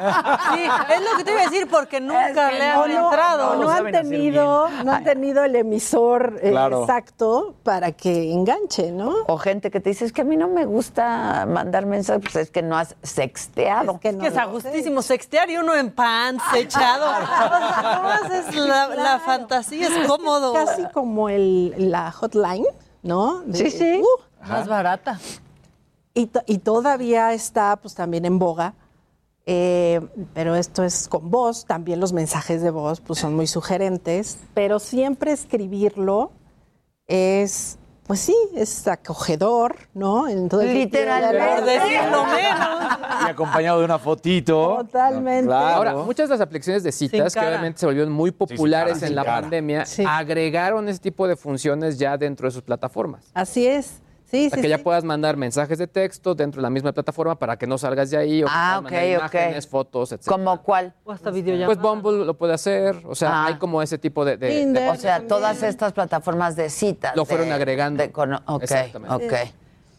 Sí, 0.53 0.61
es 0.93 1.01
lo 1.11 1.17
que 1.17 1.23
te 1.23 1.31
iba 1.31 1.41
a 1.41 1.43
decir 1.45 1.67
porque 1.69 1.99
nunca 2.01 2.51
le 2.51 2.71
o 2.75 2.83
han 2.83 2.93
no, 2.93 3.05
entrado. 3.09 3.51
o 3.51 3.55
no 3.55 3.69
han 3.69 3.91
tenido, 3.91 4.67
no 4.83 4.91
han 4.93 5.03
tenido 5.03 5.43
el 5.43 5.55
emisor 5.55 6.39
eh, 6.41 6.49
Claro. 6.51 6.81
exacto 6.81 7.55
para 7.63 7.91
que 7.91 8.31
enganche, 8.31 8.91
¿no? 8.91 9.13
O 9.27 9.37
gente 9.37 9.69
que 9.71 9.79
te 9.79 9.89
dice, 9.89 10.05
es 10.05 10.11
que 10.13 10.21
a 10.21 10.23
mí 10.23 10.37
no 10.37 10.47
me 10.47 10.65
gusta 10.65 11.45
mandar 11.47 11.85
mensajes, 11.85 12.21
pues 12.23 12.35
es 12.35 12.51
que 12.51 12.61
no 12.61 12.77
has 12.77 12.95
sexteado. 13.03 13.99
Es 14.03 14.15
que 14.15 14.27
es 14.27 14.37
a 14.37 14.45
gustísimo 14.45 15.01
sextear 15.01 15.49
y 15.49 15.57
uno 15.57 15.75
en 15.75 15.91
pants 15.91 16.43
echado. 16.55 17.05
¿Cómo 17.95 18.09
haces 18.09 18.55
la, 18.55 18.87
la 18.87 19.19
fantasía? 19.19 19.87
Es 19.87 20.07
cómodo. 20.07 20.53
Casi 20.53 20.83
como 20.93 21.29
el, 21.29 21.91
la 21.91 22.11
hotline, 22.11 22.65
¿no? 23.03 23.41
De- 23.45 23.57
Sí, 23.57 23.71
sí. 23.71 24.01
Uh, 24.01 24.47
Más 24.47 24.67
barata. 24.67 25.19
Y, 26.13 26.27
to- 26.27 26.43
y 26.47 26.57
todavía 26.59 27.33
está 27.33 27.75
pues 27.77 27.93
también 27.95 28.25
en 28.25 28.39
boga, 28.39 28.73
eh, 29.45 30.01
pero 30.33 30.55
esto 30.55 30.83
es 30.83 31.07
con 31.07 31.29
voz, 31.31 31.65
también 31.65 31.99
los 31.99 32.13
mensajes 32.13 32.61
de 32.61 32.71
voz 32.71 32.99
pues 33.01 33.19
son 33.19 33.35
muy 33.35 33.47
sugerentes, 33.47 34.37
pero 34.53 34.79
siempre 34.79 35.31
escribirlo 35.31 36.31
es, 37.07 37.77
pues 38.05 38.19
sí, 38.19 38.35
es 38.55 38.87
acogedor, 38.87 39.75
¿no? 39.93 40.27
Literalmente. 40.27 41.55
Por 41.55 41.65
decirlo 41.65 42.25
menos. 42.31 42.79
Y 43.25 43.29
acompañado 43.29 43.79
de 43.79 43.85
una 43.85 43.97
fotito. 43.99 44.77
Totalmente. 44.77 45.45
Claro. 45.47 45.75
Ahora, 45.75 45.93
muchas 45.95 46.29
de 46.29 46.35
las 46.35 46.41
aplicaciones 46.41 46.83
de 46.83 46.91
citas, 46.91 47.33
que 47.33 47.39
obviamente 47.39 47.79
se 47.79 47.85
volvieron 47.85 48.11
muy 48.13 48.31
populares 48.31 48.95
cara, 48.95 49.07
en 49.07 49.15
la 49.15 49.23
cara. 49.23 49.41
pandemia, 49.41 49.85
agregaron 50.07 50.87
ese 50.89 50.99
tipo 50.99 51.27
de 51.27 51.35
funciones 51.35 51.97
ya 51.97 52.17
dentro 52.17 52.47
de 52.47 52.51
sus 52.51 52.61
plataformas. 52.63 53.25
Así 53.33 53.65
es. 53.67 54.01
Sí, 54.29 54.47
Para 54.49 54.59
sí, 54.59 54.63
que 54.63 54.69
ya 54.69 54.77
puedas 54.77 55.03
mandar 55.03 55.37
mensajes 55.37 55.77
de 55.79 55.87
texto 55.87 56.35
dentro 56.35 56.59
de 56.59 56.63
la 56.63 56.69
misma 56.69 56.91
plataforma 56.91 57.39
para 57.39 57.57
que 57.57 57.65
no 57.65 57.77
salgas 57.79 58.11
de 58.11 58.17
ahí 58.17 58.43
o 58.43 58.45
que 58.45 58.51
Ah, 58.53 58.79
puedas 58.81 58.83
mandar 58.83 59.03
ok, 59.03 59.25
ok. 59.25 59.33
imágenes, 59.33 59.67
fotos, 59.67 60.11
etc. 60.11 60.25
¿Como 60.27 60.61
cuál? 60.61 60.93
O 61.03 61.11
hasta 61.11 61.31
videollamadas. 61.31 61.77
Pues 61.77 61.81
Bumble 61.81 62.25
lo 62.25 62.33
puede 62.35 62.53
hacer, 62.53 63.01
o 63.07 63.15
sea, 63.15 63.29
Ah. 63.31 63.45
hay 63.47 63.55
como 63.55 63.81
ese 63.81 63.97
tipo 63.97 64.23
de... 64.25 64.37
de- 64.37 64.65
de- 64.67 64.89
o 64.89 64.95
sea, 64.95 65.25
todas 65.27 65.63
estas 65.63 65.93
plataformas 65.93 66.55
de 66.55 66.69
citas. 66.69 67.15
Lo 67.15 67.25
fueron 67.25 67.47
de- 67.47 67.53
agregando. 67.53 68.03
ok, 68.03 68.61
Exactamente. 68.63 69.25
ok. 69.25 69.33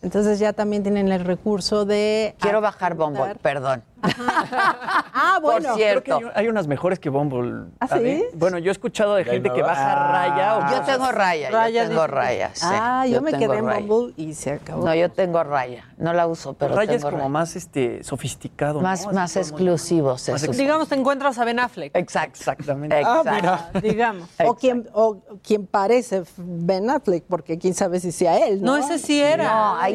Entonces 0.03 0.39
ya 0.39 0.53
también 0.55 0.83
tienen 0.83 1.11
el 1.13 1.25
recurso 1.25 1.85
de... 1.85 2.35
Quiero 2.41 2.61
bajar 2.61 2.95
Bumble, 2.95 3.35
perdón. 3.43 3.83
Ah, 4.03 5.39
bueno. 5.41 5.71
Por 5.71 5.77
cierto. 5.77 6.03
Creo 6.03 6.19
que 6.19 6.27
hay, 6.27 6.45
hay 6.45 6.49
unas 6.49 6.67
mejores 6.67 6.99
que 6.99 7.11
Bumble. 7.11 7.71
¿Ah, 7.81 7.89
sí? 7.99 8.25
Bueno, 8.35 8.59
yo 8.59 8.71
he 8.71 8.73
escuchado 8.73 9.15
de 9.15 9.25
gente 9.25 9.51
que 9.53 9.63
baja 9.63 9.95
raya 9.95 10.59
o 10.59 10.71
Yo 10.71 10.83
tengo 10.83 11.13
raya, 11.13 11.51
Raya 11.51 11.83
yo 11.83 11.89
tengo 11.89 12.07
raya, 12.07 12.51
sí. 12.55 12.67
Ah, 12.69 13.07
yo, 13.07 13.21
me 13.21 13.33
quedé 13.33 13.59
en 13.59 13.67
raya. 13.67 13.87
Bumble 13.87 14.15
y 14.17 14.35
se 14.35 14.53
acabó. 14.53 14.85
No, 14.85 14.95
yo 14.95 15.11
tengo 15.11 15.43
raya. 15.43 15.85
No 15.99 16.13
la 16.13 16.27
uso, 16.27 16.55
pero 16.55 16.75
raya 16.75 16.95
es 16.95 17.03
como 17.03 17.17
raya. 17.19 17.29
más 17.29 17.57
este 17.57 18.03
sofisticado. 18.05 18.81
Más, 18.81 19.07
¿no? 19.07 19.13
más 19.13 19.37
esos. 19.37 20.57
Digamos, 20.57 20.89
te 20.89 20.95
encuentras 20.95 21.39
a 21.39 21.45
Ben 21.45 21.59
Affleck. 21.59 21.97
Exacto. 21.97 22.39
Exactamente. 22.39 23.01
Exacto. 23.01 23.81
Digamos. 23.83 24.29
O 24.47 24.55
quien, 24.55 24.89
o 24.93 25.19
quien 25.43 25.67
parece 25.67 26.23
Ben 26.37 26.89
Affleck, 26.91 27.25
porque 27.25 27.59
quién 27.59 27.75
sabe 27.75 28.01
si 28.01 28.13
sea 28.13 28.47
él, 28.47 28.63
¿no? 28.63 28.77
No, 28.79 28.85
ese 28.85 28.99
sí 28.99 29.21
era. 29.21 29.45
No, 29.45 29.77
ahí 29.77 29.95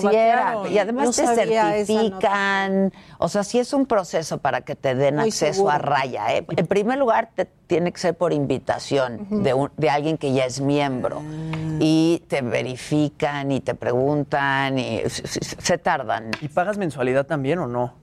sí 0.00 0.16
era. 0.16 0.54
Y 0.68 0.78
además 0.78 1.06
No 1.06 1.12
te 1.12 1.34
certifican. 1.34 2.92
O 3.18 3.28
sea, 3.28 3.43
sí 3.44 3.58
es 3.58 3.72
un 3.72 3.86
proceso 3.86 4.38
para 4.38 4.62
que 4.62 4.74
te 4.74 4.94
den 4.94 5.16
Muy 5.16 5.28
acceso 5.28 5.52
seguro. 5.54 5.70
a 5.72 5.78
raya. 5.78 6.34
¿eh? 6.36 6.44
En 6.56 6.66
primer 6.66 6.98
lugar, 6.98 7.30
te 7.34 7.44
tiene 7.66 7.92
que 7.92 7.98
ser 8.00 8.14
por 8.16 8.32
invitación 8.32 9.42
de, 9.42 9.54
un- 9.54 9.70
de 9.76 9.90
alguien 9.90 10.18
que 10.18 10.32
ya 10.32 10.44
es 10.46 10.60
miembro. 10.60 11.22
Ah. 11.24 11.76
Y 11.80 12.22
te 12.28 12.40
verifican 12.42 13.50
y 13.52 13.60
te 13.60 13.74
preguntan 13.74 14.78
y 14.78 15.02
se 15.08 15.78
tardan. 15.78 16.30
¿Y 16.40 16.48
pagas 16.48 16.78
mensualidad 16.78 17.26
también 17.26 17.58
o 17.58 17.66
no? 17.66 17.94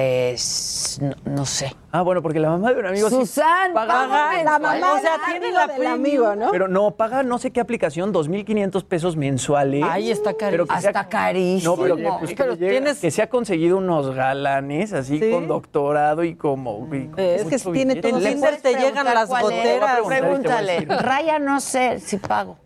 Es- 0.00 0.98
no, 1.02 1.14
no 1.24 1.44
sé. 1.46 1.74
Ah, 1.90 2.02
bueno, 2.02 2.22
porque 2.22 2.38
la 2.38 2.50
mamá 2.50 2.72
de 2.72 2.78
un 2.80 2.86
amigo 2.86 3.08
sí 3.08 3.16
Susan, 3.16 3.72
paga 3.72 3.94
paga 4.08 4.42
La 4.44 4.58
mamá 4.58 4.92
O 4.94 5.00
sea, 5.00 5.16
tiene 5.28 5.50
la 5.50 5.66
del 5.66 5.86
amigo, 5.86 6.36
¿no? 6.36 6.50
Pero 6.52 6.68
no, 6.68 6.92
paga 6.92 7.22
no 7.24 7.38
sé 7.38 7.50
qué 7.50 7.60
aplicación, 7.60 8.12
2.500 8.12 8.84
pesos 8.84 9.16
mensuales. 9.16 9.82
Ahí 9.88 10.10
está 10.10 10.34
Pero 10.38 10.66
carísimo. 10.66 10.88
Hasta 10.88 11.08
carísimo. 11.08 11.76
No, 11.76 11.82
pero, 11.82 11.96
que, 11.96 12.02
pues, 12.20 12.34
que 12.34 12.42
llega- 12.44 12.56
tienes- 12.70 13.00
que 13.00 13.10
se 13.10 13.22
ha 13.22 13.28
conseguido 13.28 13.76
unos 13.78 14.14
galanes 14.14 14.92
así 14.92 15.18
Sí. 15.18 15.30
con 15.30 15.48
doctorado 15.48 16.22
y 16.22 16.36
como... 16.36 16.86
y 16.94 17.06
con 17.08 17.18
Es 17.18 17.44
que 17.44 17.58
tiene 17.58 17.94
billete. 17.94 18.08
todo 18.10 18.20
En 18.20 18.32
Tinder 18.34 18.60
te 18.60 18.74
llegan 18.74 19.04
las 19.06 19.28
goteras. 19.28 20.00
Pregúntale. 20.06 20.84
Raya 20.86 21.38
no 21.38 21.60
sé 21.60 21.98
si 22.00 22.18
pago. 22.18 22.56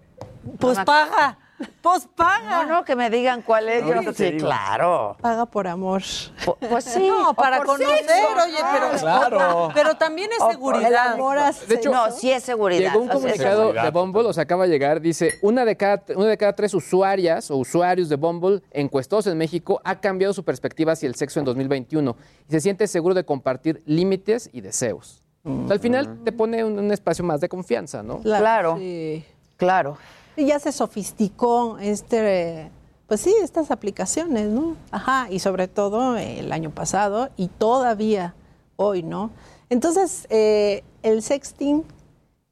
Pues 0.58 0.78
paga. 0.80 1.38
Pues 1.80 2.06
paga. 2.14 2.64
No, 2.64 2.74
no, 2.74 2.84
que 2.84 2.94
me 2.96 3.10
digan 3.10 3.42
cuál 3.42 3.68
es. 3.68 3.84
Yo, 3.86 4.12
te 4.12 4.32
sí, 4.32 4.36
claro. 4.38 5.16
Paga 5.20 5.46
por 5.46 5.66
amor. 5.66 6.02
Pu- 6.02 6.56
Pues 6.68 6.84
sí. 6.84 7.06
No, 7.08 7.30
o 7.30 7.34
para 7.34 7.58
por 7.58 7.66
conocer, 7.66 7.98
sexo, 7.98 8.44
oye, 8.44 8.52
¿no? 8.60 8.68
pero, 8.72 8.90
Claro. 9.00 9.68
pero 9.74 9.94
también 9.96 10.30
es 10.32 10.44
seguridad. 10.50 10.88
el 10.88 10.96
amor 10.96 11.38
a 11.38 11.52
De 11.52 11.74
hecho, 11.74 11.90
no, 11.90 12.10
sí 12.10 12.30
es 12.30 12.42
seguridad. 12.42 12.92
Llegó 12.92 13.00
un 13.02 13.10
o 13.10 13.18
sea, 13.18 13.30
es 13.30 13.38
comunicado 13.42 13.72
de 13.72 13.90
Bumble, 13.90 14.22
o 14.28 14.32
sea, 14.32 14.44
acaba 14.44 14.64
de 14.64 14.70
llegar, 14.70 15.00
dice, 15.00 15.38
una 15.42 15.64
de, 15.64 15.76
cada, 15.76 16.02
una 16.16 16.26
de 16.28 16.36
cada 16.36 16.52
tres 16.54 16.72
usuarias 16.74 17.50
o 17.50 17.56
usuarios 17.56 18.08
de 18.08 18.16
Bumble 18.16 18.62
encuestados 18.70 19.26
en 19.26 19.36
México 19.38 19.80
ha 19.84 20.00
cambiado 20.00 20.32
su 20.34 20.44
perspectiva 20.44 20.92
hacia 20.92 21.06
el 21.08 21.14
sexo 21.14 21.38
en 21.40 21.44
2021 21.44 22.16
y 22.48 22.52
se 22.52 22.60
siente 22.60 22.86
seguro 22.86 23.14
de 23.14 23.24
compartir 23.24 23.82
límites 23.86 24.48
y 24.52 24.60
deseos. 24.60 25.22
O 25.44 25.66
sea, 25.66 25.74
al 25.74 25.80
final 25.80 26.20
te 26.24 26.30
pone 26.30 26.62
un, 26.64 26.78
un 26.78 26.92
espacio 26.92 27.24
más 27.24 27.40
de 27.40 27.48
confianza, 27.48 28.02
¿no? 28.02 28.20
Claro. 28.20 28.76
Sí. 28.78 29.24
Claro. 29.56 29.98
Y 30.36 30.46
ya 30.46 30.58
se 30.58 30.72
sofisticó 30.72 31.78
este, 31.78 32.70
pues 33.06 33.20
sí, 33.20 33.34
estas 33.42 33.70
aplicaciones, 33.70 34.48
¿no? 34.48 34.76
Ajá, 34.90 35.26
y 35.30 35.38
sobre 35.38 35.68
todo 35.68 36.16
el 36.16 36.50
año 36.52 36.70
pasado 36.70 37.28
y 37.36 37.48
todavía 37.48 38.34
hoy, 38.76 39.02
¿no? 39.02 39.30
Entonces, 39.68 40.26
eh, 40.30 40.82
el 41.02 41.22
sexting 41.22 41.84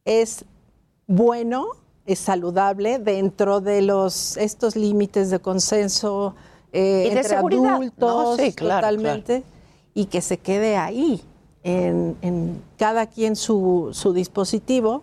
es 0.04 0.44
bueno, 1.06 1.68
es 2.06 2.18
saludable 2.18 2.98
dentro 2.98 3.60
de 3.60 3.82
los 3.82 4.36
estos 4.36 4.76
límites 4.76 5.30
de 5.30 5.38
consenso 5.38 6.34
eh, 6.72 7.06
Y 7.06 7.14
de 7.14 7.16
entre 7.20 7.36
seguridad, 7.36 7.74
adultos, 7.74 8.38
¿no? 8.38 8.44
Sí, 8.44 8.52
claro, 8.52 8.86
totalmente, 8.86 9.42
y 9.94 10.06
que 10.06 10.20
se 10.20 10.38
quede 10.38 10.76
ahí, 10.76 11.22
en, 11.62 12.16
en 12.22 12.62
cada 12.78 13.06
quien 13.06 13.36
su, 13.36 13.90
su 13.92 14.12
dispositivo, 14.12 15.02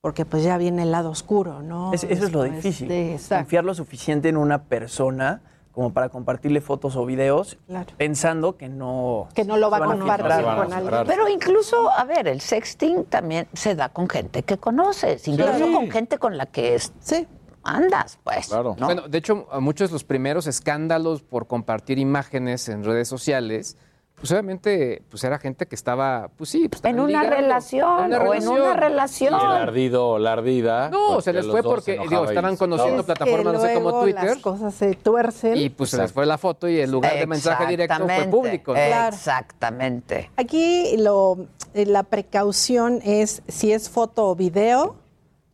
porque 0.00 0.24
pues 0.24 0.44
ya 0.44 0.56
viene 0.58 0.82
el 0.82 0.92
lado 0.92 1.10
oscuro, 1.10 1.62
¿no? 1.62 1.92
Es- 1.92 2.04
eso 2.04 2.26
es 2.26 2.32
lo 2.32 2.42
Después 2.42 2.62
difícil. 2.62 2.88
de-. 2.88 3.18
Confiar 3.28 3.64
lo 3.64 3.74
suficiente 3.74 4.28
en 4.28 4.36
una 4.36 4.64
persona 4.64 5.40
como 5.72 5.92
para 5.92 6.08
compartirle 6.08 6.60
fotos 6.60 6.96
o 6.96 7.06
videos 7.06 7.56
Claro. 7.66 7.86
pensando 7.96 8.56
que 8.56 8.68
no... 8.68 9.28
Que 9.34 9.44
no 9.44 9.56
lo 9.56 9.70
va 9.70 9.76
a 9.78 9.84
compartir 9.84 10.44
con 10.44 10.72
alguien. 10.72 11.04
Pero 11.06 11.28
incluso, 11.28 11.90
a 11.90 12.04
ver, 12.04 12.26
el 12.26 12.40
sexting 12.40 13.04
también 13.04 13.46
se 13.52 13.74
da 13.76 13.88
con 13.88 14.08
gente 14.08 14.42
que 14.42 14.58
conoces, 14.58 15.26
incluso 15.28 15.70
con 15.72 15.90
gente 15.90 16.18
con 16.18 16.36
la 16.36 16.46
que 16.46 16.74
es- 16.74 16.92
Sí. 17.00 17.26
andas, 17.62 18.18
pues. 18.24 18.48
Claro. 18.48 18.74
¿no? 18.78 18.86
Bueno, 18.86 19.08
de 19.08 19.18
hecho, 19.18 19.46
muchos 19.60 19.90
de 19.90 19.92
los 19.94 20.04
primeros 20.04 20.46
escándalos 20.48 21.22
por 21.22 21.46
compartir 21.46 21.98
imágenes 21.98 22.68
en 22.68 22.82
redes 22.82 23.06
sociales, 23.08 23.76
pues 24.20 24.32
obviamente 24.32 25.02
pues 25.10 25.22
era 25.24 25.38
gente 25.38 25.66
que 25.66 25.74
estaba, 25.74 26.28
pues 26.36 26.50
sí, 26.50 26.68
pues, 26.68 26.84
en 26.84 26.98
una 26.98 27.06
ligando, 27.22 27.30
relación 27.30 28.00
en 28.00 28.06
una 28.06 28.18
o 28.30 28.34
en 28.34 28.48
una 28.48 28.58
Y 28.58 28.66
el 28.72 28.74
relación. 28.74 29.34
ardido 29.34 30.08
o 30.08 30.18
la 30.18 30.32
ardida. 30.32 30.88
No, 30.90 31.14
pues, 31.14 31.24
se 31.24 31.32
les 31.32 31.46
fue 31.46 31.62
porque, 31.62 31.98
digo, 32.08 32.24
estaban 32.24 32.56
conociendo 32.56 33.04
plataformas, 33.04 33.54
no 33.54 33.60
sé, 33.60 33.74
como 33.74 34.00
Twitter. 34.02 34.24
Las 34.24 34.38
cosas 34.38 34.74
se 34.74 34.94
tuercen. 34.94 35.56
Y 35.56 35.68
pues 35.70 35.90
se 35.90 35.98
les 35.98 36.12
fue 36.12 36.26
la 36.26 36.36
foto 36.38 36.68
y 36.68 36.80
el 36.80 36.90
lugar 36.90 37.14
de 37.14 37.26
mensaje 37.26 37.66
directo 37.66 38.04
fue 38.06 38.24
público. 38.24 38.72
¿no? 38.74 38.78
Claro. 38.78 39.14
Exactamente. 39.14 40.30
Aquí 40.36 40.96
lo, 40.98 41.46
eh, 41.74 41.86
la 41.86 42.02
precaución 42.02 43.00
es 43.04 43.42
si 43.48 43.72
es 43.72 43.88
foto 43.88 44.26
o 44.28 44.34
video, 44.34 44.96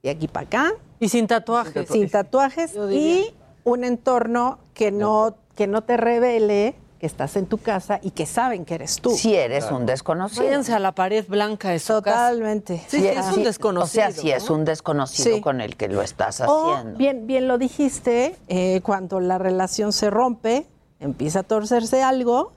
y 0.03 0.09
aquí 0.09 0.29
para 0.29 0.47
acá, 0.47 0.73
Y 1.01 1.09
sin 1.09 1.27
tatuajes. 1.27 1.89
sin 1.89 2.09
tatuajes, 2.11 2.75
y 2.91 3.35
un 3.65 3.85
entorno 3.85 4.59
que 4.75 4.91
no, 4.91 5.37
que 5.55 5.67
no 5.67 5.83
te 5.83 5.97
revele 5.97 6.75
que 7.05 7.09
estás 7.09 7.37
en 7.37 7.45
tu 7.45 7.59
casa 7.59 8.01
y 8.03 8.13
que 8.13 8.25
saben 8.25 8.65
que 8.65 8.77
eres 8.77 8.99
tú. 8.99 9.11
Si 9.11 9.35
eres 9.35 9.71
un 9.71 9.85
desconocido. 9.85 10.43
Váyanse 10.43 10.73
a 10.73 10.79
la 10.79 10.93
pared 10.93 11.23
blanca 11.29 11.69
de 11.69 11.79
su 11.79 11.93
casa. 12.01 12.31
Totalmente. 12.31 12.79
Sí, 12.89 13.01
sí, 13.01 13.07
es 13.09 13.27
un 13.37 13.45
desconocido. 13.45 14.07
O 14.07 14.11
sea, 14.11 14.11
si 14.23 14.31
es 14.31 14.49
un 14.49 14.65
desconocido 14.65 15.37
Sí. 15.37 15.43
con 15.43 15.61
el 15.61 15.77
que 15.77 15.89
lo 15.89 16.01
estás 16.01 16.41
O, 16.41 16.73
haciendo. 16.75 16.97
bien, 16.97 17.27
bien 17.27 17.47
lo 17.47 17.59
dijiste, 17.59 18.37
eh, 18.49 18.81
cuando 18.83 19.21
la 19.21 19.37
relación 19.37 19.93
se 19.93 20.09
rompe, 20.09 20.67
empieza 20.99 21.41
a 21.41 21.43
torcerse 21.43 22.03
algo 22.03 22.53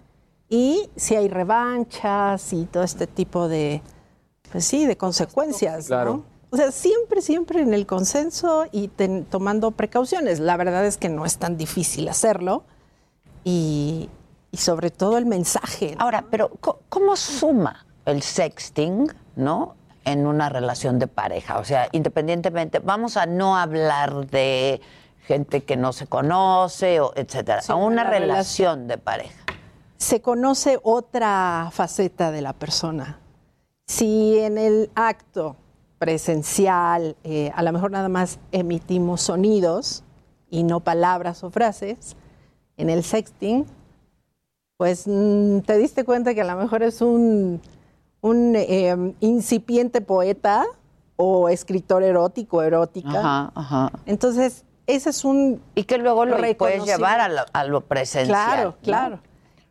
y 0.48 0.90
si 0.96 1.18
hay 1.18 1.28
revanchas 1.28 2.54
y 2.54 2.64
todo 2.68 2.84
este 2.84 3.06
tipo 3.06 3.50
de, 3.50 3.82
pues 4.50 4.64
sí, 4.64 4.86
de 4.86 4.96
consecuencias, 4.96 5.88
Claro. 5.88 6.14
¿no? 6.14 6.24
O 6.52 6.56
sea, 6.56 6.72
siempre, 6.72 7.22
siempre 7.22 7.60
en 7.62 7.74
el 7.74 7.86
consenso 7.86 8.66
y 8.72 8.88
ten- 8.88 9.26
tomando 9.26 9.72
precauciones. 9.72 10.40
La 10.40 10.56
verdad 10.56 10.86
es 10.86 10.96
que 10.96 11.10
no 11.10 11.26
es 11.26 11.38
tan 11.38 11.58
difícil 11.58 12.08
hacerlo 12.08 12.64
y, 13.44 14.10
y 14.52 14.58
sobre 14.58 14.92
todo 14.92 15.18
el 15.18 15.26
mensaje. 15.26 15.96
¿no? 15.96 16.04
Ahora, 16.04 16.26
pero 16.30 16.52
¿cómo 16.90 17.16
suma 17.16 17.86
el 18.06 18.22
sexting, 18.22 19.12
no? 19.36 19.76
En 20.06 20.26
una 20.26 20.48
relación 20.50 21.00
de 21.00 21.08
pareja. 21.08 21.60
O 21.60 21.66
sea, 21.66 21.90
independientemente, 21.92 22.80
vamos 22.80 23.18
a 23.18 23.26
no 23.26 23.58
hablar 23.58 24.28
de 24.28 24.80
gente 25.28 25.64
que 25.64 25.76
no 25.76 25.92
se 25.92 26.08
conoce, 26.08 27.02
o 27.02 27.12
etcétera. 27.16 27.62
Sí, 27.62 27.72
a 27.72 27.76
una 27.76 28.06
la 28.06 28.10
relación 28.10 28.88
de 28.88 28.98
pareja. 28.98 29.44
se 29.98 30.22
conoce 30.22 30.80
otra 30.84 31.70
faceta 31.74 32.32
de 32.32 32.42
la 32.42 32.54
persona. 32.54 33.20
Si 33.88 34.40
en 34.40 34.58
el 34.58 34.90
acto 34.96 35.58
presencial 36.00 37.18
eh, 37.24 37.52
a 37.56 37.64
lo 37.64 37.72
mejor 37.74 37.92
nada 37.92 38.08
más 38.08 38.40
emitimos 38.52 39.22
sonidos 39.22 40.04
y 40.50 40.64
no 40.64 40.80
palabras 40.80 41.44
o 41.44 41.50
frases, 41.50 42.16
en 42.78 42.90
el 42.90 43.04
sexting, 43.04 43.66
pues 44.78 45.06
mm, 45.08 45.60
te 45.62 45.78
diste 45.78 46.06
cuenta 46.06 46.34
que 46.34 46.42
a 46.42 46.44
lo 46.46 46.56
mejor 46.56 46.84
es 46.84 47.02
un, 47.02 47.60
un 48.22 48.54
eh, 48.56 49.14
incipiente 49.20 50.02
poeta 50.02 50.66
o 51.16 51.50
escritor 51.50 52.04
erótico, 52.04 52.62
erótica. 52.62 53.20
Ajá, 53.20 53.52
ajá. 53.56 53.92
Entonces, 54.06 54.64
ese 54.86 55.10
es 55.10 55.26
un... 55.26 55.62
Y 55.74 55.84
que 55.86 55.98
luego 55.98 56.26
lo 56.26 56.38
puedes 56.58 56.86
llevar 56.86 57.20
a 57.20 57.28
lo, 57.28 57.42
a 57.52 57.64
lo 57.64 57.82
presencial. 57.82 58.28
Claro, 58.28 58.70
¿no? 58.70 58.78
claro. 58.84 59.20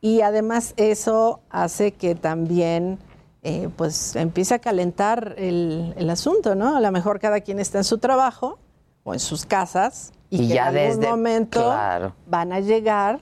Y 0.00 0.20
además 0.22 0.74
eso 0.76 1.40
hace 1.50 1.92
que 1.92 2.16
también 2.16 2.98
eh, 3.44 3.68
pues 3.76 4.16
empiece 4.16 4.54
a 4.54 4.58
calentar 4.58 5.34
el, 5.38 5.94
el 5.96 6.10
asunto, 6.10 6.56
¿no? 6.56 6.76
A 6.76 6.80
lo 6.80 6.90
mejor 6.90 7.20
cada 7.20 7.40
quien 7.40 7.60
está 7.60 7.78
en 7.78 7.84
su 7.84 7.98
trabajo 7.98 8.58
o 9.04 9.14
en 9.14 9.20
sus 9.20 9.46
casas 9.46 10.12
y, 10.30 10.42
Y 10.42 10.48
que 10.48 10.54
ya 10.54 10.68
en 10.70 10.76
algún 10.76 11.00
desde- 11.00 11.10
momento 11.10 11.60
claro. 11.62 12.12
van 12.26 12.52
a 12.52 12.58
llegar 12.60 13.20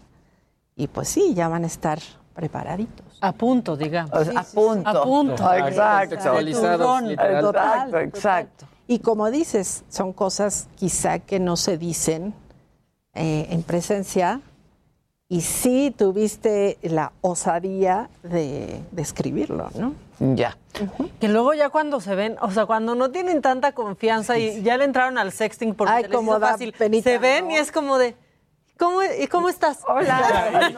y 0.76 0.88
pues 0.88 1.08
sí, 1.08 1.34
ya 1.34 1.48
van 1.48 1.64
a 1.64 1.66
estar 1.66 1.98
preparaditos. 2.34 3.06
A 3.20 3.32
punto, 3.32 3.76
digamos. 3.76 4.12
O 4.12 4.24
sea, 4.24 4.40
a 4.40 4.44
punto. 4.44 4.88
A 4.88 5.02
punto. 5.02 5.54
Exacto. 5.54 6.14
Sexualizados. 6.16 7.10
Exacto, 7.10 7.98
exacto. 7.98 8.66
Y 8.86 8.98
como 8.98 9.30
dices, 9.30 9.84
son 9.88 10.12
cosas 10.12 10.68
quizá 10.74 11.20
que 11.20 11.40
no 11.40 11.56
se 11.56 11.78
dicen 11.78 12.34
eh, 13.14 13.46
en 13.50 13.62
presencia 13.62 14.40
y 15.28 15.40
sí 15.40 15.94
tuviste 15.96 16.76
la 16.82 17.12
osadía 17.22 18.10
de, 18.22 18.82
de 18.90 19.02
escribirlo, 19.02 19.70
¿no? 19.74 19.94
Ya. 20.18 20.56
Que 21.20 21.28
luego 21.28 21.54
ya 21.54 21.70
cuando 21.70 22.00
se 22.00 22.14
ven, 22.14 22.36
o 22.40 22.50
sea, 22.50 22.66
cuando 22.66 22.94
no 22.94 23.10
tienen 23.10 23.42
tanta 23.42 23.72
confianza 23.72 24.38
y 24.38 24.62
ya 24.62 24.76
le 24.76 24.84
entraron 24.84 25.18
al 25.18 25.32
sexting 25.32 25.74
porque 25.74 25.92
Ay, 25.92 26.02
se 26.02 26.08
les 26.08 26.16
como 26.16 26.32
hizo 26.32 26.40
fácil, 26.40 26.72
penita, 26.72 27.10
se 27.10 27.18
ven 27.18 27.46
¿no? 27.46 27.50
y 27.52 27.54
es 27.54 27.72
como 27.72 27.98
de, 27.98 28.16
¿cómo, 28.78 29.00
¿y 29.02 29.26
cómo 29.28 29.48
estás? 29.48 29.80
Hola. 29.88 30.70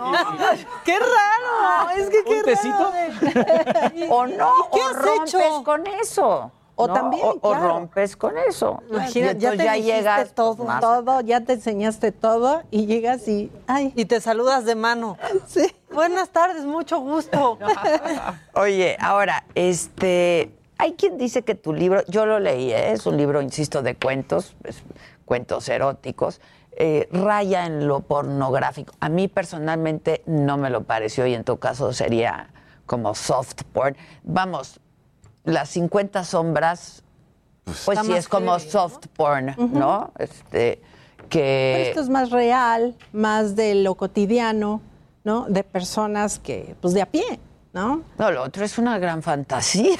¡Qué 0.85 0.99
raro! 0.99 1.91
Es 1.97 2.09
que 2.11 2.25
qué 2.25 2.39
¿Un 2.39 2.43
tecito? 2.45 2.93
raro. 2.93 3.91
de- 3.95 4.09
O 4.11 4.27
no, 4.27 4.51
¿Qué 4.73 4.81
o 4.81 4.87
has 4.89 4.97
rompes 5.03 5.35
hecho? 5.35 5.65
con 5.65 5.87
eso. 5.87 6.53
O 6.79 6.89
¿no? 6.89 6.93
también, 6.93 7.23
O, 7.41 7.55
rompes 7.55 8.17
con 8.19 8.37
eso. 8.37 8.83
Imagina, 8.91 9.33
ya 9.33 9.53
te 9.53 9.57
dijiste 9.63 9.83
llegas 9.83 10.35
todo, 10.35 10.63
más- 10.65 10.83
todo, 10.83 11.23
ya 11.23 11.41
te 11.41 11.55
enseñaste 11.55 12.13
todo 12.13 12.65
y 12.71 12.85
llegas 12.85 13.27
y, 13.29 13.51
ay, 13.67 13.95
Y 13.97 14.05
te 14.05 14.21
saludas 14.21 14.67
de 14.67 14.75
mano. 14.75 15.17
sí. 15.47 15.75
Buenas 15.91 16.29
tardes, 16.29 16.67
mucho 16.67 16.99
gusto. 17.01 17.59
Oye, 18.55 18.99
ahora, 19.01 19.47
este, 19.55 20.55
hay 20.77 20.93
quien 20.93 21.17
dice 21.17 21.43
que 21.43 21.55
tu 21.55 21.73
libro, 21.73 22.03
yo 22.09 22.27
lo 22.27 22.39
leí, 22.41 22.71
¿eh? 22.73 22.93
es 22.93 23.07
un 23.07 23.17
libro, 23.17 23.41
insisto, 23.41 23.81
de 23.81 23.95
cuentos, 23.97 24.55
es- 24.65 24.83
cuentos 25.25 25.67
eróticos, 25.71 26.43
eh, 26.79 27.09
raya 27.11 27.67
en 27.67 27.89
lo 27.89 28.01
pornográfico. 28.01 28.93
A 29.01 29.09
mí 29.09 29.29
personalmente 29.29 30.23
no 30.27 30.59
me 30.59 30.69
lo 30.69 30.85
pareció 30.85 31.27
y 31.27 31.35
en 31.35 31.43
tu 31.43 31.59
caso 31.59 31.93
sería 31.93 32.51
como 32.85 33.15
soft 33.15 33.63
porn. 33.73 33.97
Vamos, 34.23 34.79
las 35.45 35.71
50 35.71 36.25
sombras, 36.25 37.03
pues 37.65 37.79
Está 37.89 38.05
sí 38.05 38.13
es 38.13 38.29
como 38.29 38.53
heavy, 38.53 38.65
¿no? 38.65 38.71
soft 38.71 39.07
porn, 39.17 39.55
¿no? 39.73 40.13
Este, 40.19 40.83
Pero 41.17 41.29
que 41.31 41.89
esto 41.89 42.01
es 42.01 42.11
más 42.11 42.31
real, 42.31 42.95
más 43.13 43.57
de 43.57 43.75
lo 43.77 43.95
cotidiano, 43.95 44.83
¿no? 45.25 45.47
De 45.49 45.65
personas 45.65 46.39
que, 46.39 46.77
pues 46.83 46.93
de 46.93 47.03
a 47.03 47.07
pie, 47.07 47.41
¿no? 47.73 48.03
no, 48.19 48.31
lo 48.31 48.43
otro 48.43 48.65
es 48.65 48.77
una 48.77 48.99
gran 48.99 49.23
fantasía. 49.23 49.97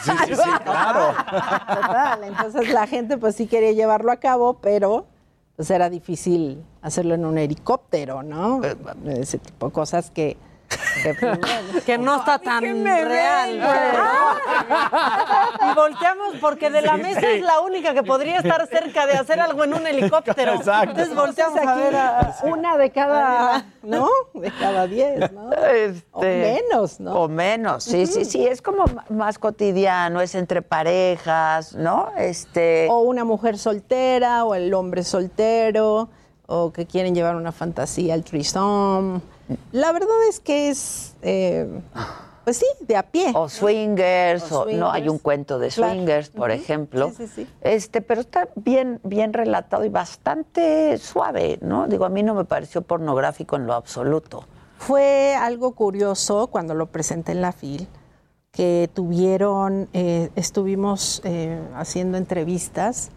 claro. 0.63 1.15
Total. 1.27 2.25
Entonces 2.25 2.73
la 2.73 2.87
gente 2.87 3.17
pues 3.19 3.35
sí 3.35 3.47
quería 3.47 3.73
llevarlo 3.73 4.13
a 4.13 4.17
cabo, 4.17 4.59
pero 4.61 5.07
pues 5.57 5.71
era 5.71 5.89
difícil 5.91 6.63
hacerlo 6.83 7.15
en 7.15 7.25
un 7.25 7.39
helicóptero, 7.39 8.23
¿no? 8.23 8.61
Ese 9.07 9.39
tipo 9.39 9.67
de 9.67 9.73
cosas 9.73 10.11
que... 10.11 10.37
que, 11.85 11.99
no 11.99 12.17
está 12.17 12.39
tan 12.39 12.85
real. 12.85 13.61
Y 15.61 15.75
volteamos 15.75 16.37
porque 16.41 16.71
de 16.71 16.83
la 16.83 16.97
mesa 16.97 17.21
es 17.21 17.43
la 17.43 17.61
única 17.61 17.95
que 17.95 18.03
podría 18.03 18.39
estar 18.39 18.67
cerca 18.67 19.07
de 19.07 19.15
hacer 19.15 19.41
algo 19.41 19.65
en 19.65 19.75
un 19.75 19.87
helicóptero. 19.87 20.55
Exacto. 20.55 20.91
Entonces 20.91 21.15
volteamos 21.15 21.59
Entonces, 21.59 21.69
a 21.69 21.73
aquí 21.73 21.83
ver 21.83 21.97
a... 21.97 22.37
una 22.45 22.77
de 22.77 22.91
cada, 22.91 23.67
¿no? 23.83 24.09
De 24.35 24.51
cada 24.53 24.87
diez, 24.87 25.31
¿no? 25.33 25.53
Este, 25.53 26.05
O 26.13 26.21
menos, 26.23 27.01
¿no? 27.01 27.15
O 27.15 27.29
menos, 27.29 27.85
sí, 27.85 28.07
sí, 28.07 28.25
sí, 28.25 28.47
es 28.47 28.63
como 28.63 28.85
más 29.09 29.39
cotidiano, 29.39 30.21
es 30.21 30.35
entre 30.35 30.63
parejas, 30.63 31.75
¿no? 31.75 32.13
Este, 32.17 32.89
O 32.91 33.01
una 33.01 33.25
mujer 33.25 33.59
soltera, 33.59 34.45
o 34.45 34.55
el 34.55 34.73
hombre 34.75 35.05
soltero, 35.05 36.09
o 36.47 36.73
que 36.73 36.87
quieren 36.87 37.15
llevar 37.15 37.37
una 37.37 37.53
fantasía 37.53 38.15
al 38.15 38.25
threesome. 38.25 39.21
La 39.73 39.93
verdad 39.93 40.17
es 40.29 40.41
que 40.41 40.71
es, 40.71 41.15
eh, 41.23 41.69
pues 42.45 42.57
sí, 42.59 42.67
de 42.81 42.97
a 42.97 43.03
pie. 43.05 43.33
o 43.35 43.49
swingers, 43.49 44.51
O 44.53 44.63
o, 44.63 44.71
no, 44.73 44.91
hay 44.91 45.09
un 45.09 45.19
cuento 45.19 45.59
de 45.59 45.69
Claro. 45.69 45.93
swingers, 45.95 46.31
por 46.31 46.51
ejemplo. 46.51 47.11
Sí, 47.17 47.27
sí, 47.27 47.33
sí. 47.35 47.47
Este, 47.61 48.01
pero 48.01 48.21
está 48.21 48.49
bien, 48.57 49.01
bien 49.05 49.33
relatado 49.33 49.85
y 49.85 49.89
bastante 49.89 50.99
suave, 50.99 51.59
¿no? 51.63 51.87
Digo, 51.89 52.05
a 52.05 52.09
mí 52.09 52.23
no 52.23 52.35
me 52.35 52.45
pareció 52.45 52.83
pornográfico 52.83 53.57
en 53.57 53.67
lo 53.67 53.75
absoluto. 53.75 54.45
Fue 54.79 55.35
algo 55.35 55.73
curioso 55.73 56.49
cuando 56.49 56.75
lo 56.75 56.87
presenté 56.87 57.33
en 57.33 57.41
la 57.41 57.53
FIL, 57.53 57.89
que 58.51 58.89
tuvieron, 58.95 59.89
eh, 59.93 60.31
estuvimos 60.37 61.21
eh, 61.25 61.61
haciendo 61.75 62.17
entrevistas 62.19 63.11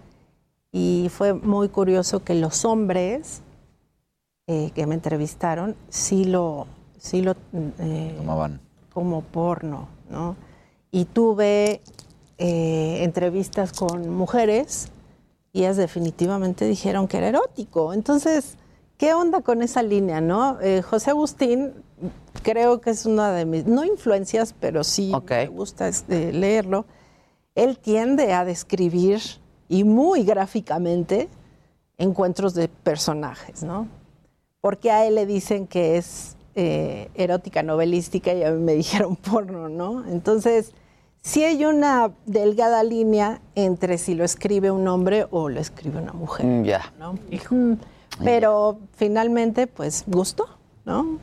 y 0.71 1.09
fue 1.11 1.33
muy 1.33 1.69
curioso 1.69 2.23
que 2.23 2.35
los 2.35 2.65
hombres 2.65 3.41
eh, 4.51 4.71
que 4.73 4.87
me 4.87 4.95
entrevistaron 4.95 5.75
sí 5.89 6.25
lo, 6.25 6.65
sí 6.97 7.21
lo 7.21 7.35
eh, 7.53 8.15
Tomaban. 8.17 8.59
como 8.91 9.21
porno, 9.21 9.87
¿no? 10.09 10.35
Y 10.91 11.05
tuve 11.05 11.81
eh, 12.39 13.03
entrevistas 13.03 13.73
con 13.73 14.09
mujeres 14.09 14.89
y 15.53 15.59
ellas 15.59 15.77
definitivamente 15.77 16.65
dijeron 16.65 17.07
que 17.07 17.17
era 17.17 17.27
erótico. 17.27 17.93
Entonces, 17.93 18.55
¿qué 18.97 19.13
onda 19.13 19.41
con 19.41 19.61
esa 19.61 19.83
línea, 19.83 20.19
no? 20.19 20.59
Eh, 20.61 20.81
José 20.81 21.11
Agustín 21.11 21.73
creo 22.41 22.81
que 22.81 22.89
es 22.89 23.05
una 23.05 23.31
de 23.31 23.45
mis, 23.45 23.67
no 23.67 23.83
influencias, 23.83 24.55
pero 24.59 24.83
sí 24.83 25.11
Ok. 25.13 25.29
me 25.29 25.47
gusta 25.49 25.87
este, 25.87 26.33
leerlo. 26.33 26.85
Él 27.53 27.77
tiende 27.77 28.33
a 28.33 28.45
describir 28.45 29.21
y 29.67 29.83
muy 29.83 30.23
gráficamente 30.23 31.29
encuentros 31.99 32.55
de 32.55 32.67
personajes, 32.67 33.61
¿no? 33.61 33.87
Porque 34.61 34.91
a 34.91 35.05
él 35.05 35.15
le 35.15 35.25
dicen 35.25 35.67
que 35.67 35.97
es 35.97 36.35
eh, 36.55 37.09
erótica 37.15 37.63
novelística 37.63 38.33
y 38.33 38.43
a 38.43 38.51
mí 38.51 38.61
me 38.61 38.73
dijeron 38.83 39.15
porno, 39.15 39.69
¿no? 39.69 40.05
Entonces, 40.07 40.73
sí 41.21 41.43
hay 41.43 41.65
una 41.65 42.11
delgada 42.25 42.83
línea 42.83 43.41
entre 43.55 43.97
si 43.97 44.15
lo 44.15 44.23
escribe 44.25 44.71
un 44.71 44.87
hombre 44.87 45.27
o 45.31 45.49
lo 45.49 45.59
escribe 45.59 45.99
una 45.99 46.13
mujer, 46.13 46.45
Mm, 46.45 46.63
Ya. 46.63 46.93
¿no? 46.99 47.13
Mm, 47.51 47.73
Pero 48.23 48.79
finalmente, 48.95 49.67
pues, 49.67 50.03
gustó, 50.07 50.45
¿no? 50.85 51.19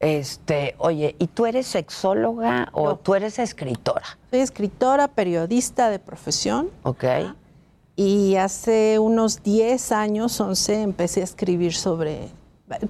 Este, 0.00 0.74
oye, 0.78 1.14
¿y 1.20 1.28
tú 1.28 1.46
eres 1.46 1.68
sexóloga 1.68 2.68
o 2.72 2.84
No. 2.88 2.96
tú 2.96 3.14
eres 3.14 3.38
escritora? 3.38 4.02
Soy 4.30 4.40
escritora, 4.40 5.06
periodista 5.06 5.90
de 5.90 6.00
profesión 6.00 6.70
¿Ok? 6.82 7.04
y 7.94 8.34
hace 8.34 8.98
unos 8.98 9.44
10 9.44 9.92
años, 9.92 10.40
11, 10.40 10.82
empecé 10.82 11.20
a 11.20 11.24
escribir 11.24 11.72
sobre 11.74 12.30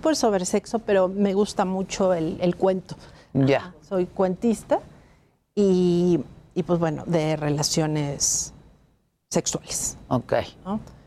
pues 0.01 0.19
sobre 0.19 0.45
sexo, 0.45 0.79
pero 0.81 1.09
me 1.09 1.35
gusta 1.35 1.65
mucho 1.65 2.13
el, 2.15 2.39
el 2.41 2.57
cuento. 2.57 2.97
Ya. 3.35 3.75
Soy 3.89 4.07
cuentista 4.07 4.81
y, 5.55 6.21
y, 6.55 6.63
pues 6.63 6.79
bueno, 6.79 7.05
de 7.07 7.37
relaciones 7.37 8.53
sexuales. 9.31 9.97
Ok. 10.09 10.35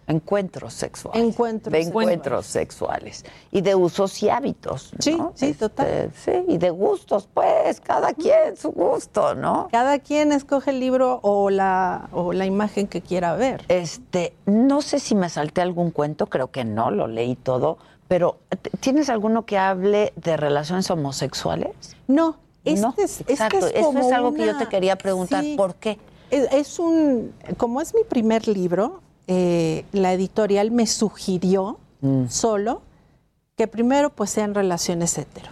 Encuentros 0.07 0.73
sexuales. 0.75 1.23
Encuentros 1.23 1.71
De 1.71 1.83
sexuales. 1.83 2.09
encuentros 2.11 2.45
sexuales. 2.45 3.25
Y 3.51 3.61
de 3.61 3.73
usos 3.73 4.21
y 4.21 4.29
hábitos. 4.29 4.93
¿no? 4.93 4.99
Sí, 5.01 5.17
sí, 5.33 5.45
Este, 5.47 5.53
total. 5.55 6.11
Sí, 6.15 6.31
y 6.47 6.59
de 6.59 6.69
gustos, 6.69 7.27
pues, 7.33 7.81
cada 7.81 8.13
quien 8.13 8.55
su 8.55 8.71
gusto, 8.71 9.33
¿no? 9.33 9.67
Cada 9.71 9.97
quien 9.97 10.31
escoge 10.31 10.69
el 10.69 10.79
libro 10.79 11.19
o 11.23 11.49
la, 11.49 12.07
o 12.11 12.33
la 12.33 12.45
imagen 12.45 12.85
que 12.85 13.01
quiera 13.01 13.35
ver. 13.35 13.65
Este, 13.67 14.35
no 14.45 14.83
sé 14.83 14.99
si 14.99 15.15
me 15.15 15.27
salté 15.27 15.61
algún 15.61 15.89
cuento, 15.89 16.27
creo 16.27 16.51
que 16.51 16.65
no, 16.65 16.91
lo 16.91 17.07
leí 17.07 17.35
todo, 17.35 17.79
pero 18.07 18.37
¿t- 18.49 18.69
¿tienes 18.79 19.09
alguno 19.09 19.45
que 19.45 19.57
hable 19.57 20.13
de 20.15 20.37
relaciones 20.37 20.89
homosexuales? 20.91 21.71
No, 22.07 22.37
este 22.63 22.81
No, 22.81 22.93
es, 22.97 23.19
es 23.21 23.25
que 23.25 23.33
exacto, 23.33 23.57
es 23.67 23.73
eso 23.75 23.97
es 23.97 24.11
algo 24.11 24.33
que 24.33 24.45
yo 24.45 24.57
te 24.57 24.67
quería 24.67 24.95
preguntar, 24.97 25.43
sí. 25.43 25.55
¿por 25.57 25.75
qué? 25.75 25.99
Es, 26.31 26.51
es 26.51 26.79
un, 26.79 27.33
como 27.57 27.81
es 27.81 27.93
mi 27.93 28.03
primer 28.03 28.47
libro, 28.47 29.01
eh, 29.27 29.85
la 29.91 30.13
editorial 30.13 30.71
me 30.71 30.87
sugirió 30.87 31.77
Mm. 32.01 32.27
solo 32.27 32.81
que 33.55 33.67
primero 33.67 34.09
pues 34.09 34.29
sean 34.29 34.53
relaciones 34.53 35.17
hetero. 35.17 35.49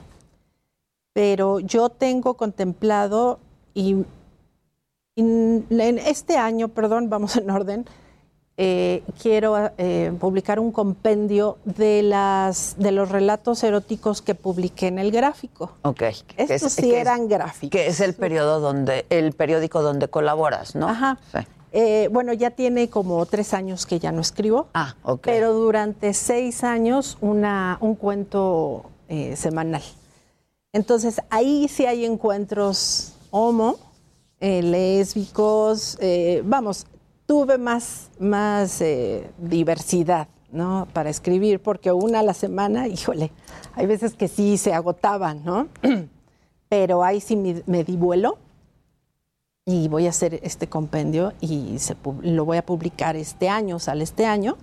Pero 1.14 1.60
yo 1.60 1.90
tengo 1.90 2.34
contemplado 2.36 3.40
y, 3.74 3.96
y 5.16 5.22
en 5.22 5.98
este 6.00 6.38
año, 6.38 6.68
perdón, 6.68 7.10
vamos 7.10 7.38
en 7.38 7.50
orden, 7.50 7.86
eh, 8.56 9.02
quiero 9.20 9.72
eh, 9.80 10.14
publicar 10.20 10.60
un 10.60 10.72
compendio 10.72 11.58
de 11.66 12.04
las 12.04 12.76
de 12.78 12.92
los 12.92 13.10
relatos 13.10 13.64
eróticos 13.64 14.22
que 14.22 14.36
publiqué 14.36 14.88
en 14.88 15.00
el 15.00 15.12
gráfico. 15.12 15.72
Ok. 15.82 16.04
Estos 16.38 16.74
sí 16.74 16.94
eran 16.94 17.28
gráficos. 17.28 17.72
Que 17.72 17.88
es 17.88 18.00
el 18.00 18.14
periodo 18.14 18.60
donde, 18.60 19.08
el 19.10 19.34
periódico 19.34 19.82
donde 19.82 20.08
colaboras, 20.08 20.76
¿no? 20.76 20.88
Ajá. 20.88 21.18
Sí. 21.32 21.40
Eh, 21.72 22.10
bueno, 22.12 22.32
ya 22.34 22.52
tiene 22.52 22.92
como 22.92 23.26
tres 23.26 23.56
años 23.56 23.88
que 23.88 23.98
ya 23.98 24.12
no 24.12 24.22
escribo. 24.22 24.68
Ah, 24.76 24.96
ok. 25.02 25.22
Pero 25.24 25.54
durante 25.54 26.14
seis 26.14 26.64
años 26.64 27.18
una, 27.22 27.80
un 27.82 27.96
cuento 27.96 28.86
semanal. 29.36 29.84
Entonces 30.72 31.22
ahí 31.30 31.68
sí 31.68 31.86
hay 31.86 32.04
encuentros 32.04 33.14
homo, 33.30 33.78
lésbicos, 34.40 36.00
vamos, 36.44 36.88
tuve 37.26 37.58
más, 37.58 38.12
más 38.20 38.82
eh, 38.82 39.30
diversidad, 39.38 40.28
¿no? 40.52 40.88
Para 40.94 41.10
escribir, 41.10 41.62
porque 41.62 41.92
una 41.92 42.20
a 42.20 42.24
la 42.24 42.34
semana, 42.34 42.88
híjole, 42.88 43.32
hay 43.74 43.86
veces 43.86 44.14
que 44.14 44.28
sí 44.28 44.58
se 44.58 44.74
agotaban, 44.74 45.44
¿no? 45.44 45.68
Pero 46.70 47.04
ahí 47.04 47.22
sí 47.22 47.36
me, 47.36 47.84
di 47.84 47.96
vuelo 47.96 48.38
y 49.66 49.88
voy 49.88 50.08
a 50.08 50.10
hacer 50.10 50.40
este 50.44 50.68
compendio 50.68 51.34
y 51.40 51.78
se 51.80 51.96
lo 52.22 52.46
voy 52.46 52.58
a 52.58 52.66
publicar 52.66 53.16
este 53.16 53.48
año, 53.48 53.80
sale 53.80 54.04
este 54.04 54.26
año. 54.26 54.58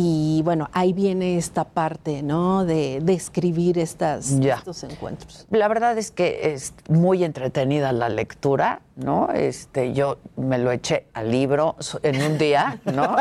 Y 0.00 0.42
bueno, 0.44 0.68
ahí 0.74 0.92
viene 0.92 1.36
esta 1.38 1.64
parte, 1.64 2.22
¿no? 2.22 2.64
De, 2.64 3.00
de 3.02 3.14
escribir 3.14 3.80
estas, 3.80 4.38
Ya. 4.38 4.54
estos 4.54 4.84
encuentros. 4.84 5.44
La 5.50 5.66
verdad 5.66 5.98
es 5.98 6.12
que 6.12 6.52
es 6.54 6.72
muy 6.88 7.24
entretenida 7.24 7.90
la 7.90 8.08
lectura, 8.08 8.80
¿no? 8.94 9.32
Este, 9.32 9.92
yo 9.94 10.18
me 10.36 10.56
lo 10.58 10.70
eché 10.70 11.06
al 11.14 11.32
libro 11.32 11.74
en 12.04 12.22
un 12.22 12.38
día, 12.38 12.78
¿no? 12.84 13.16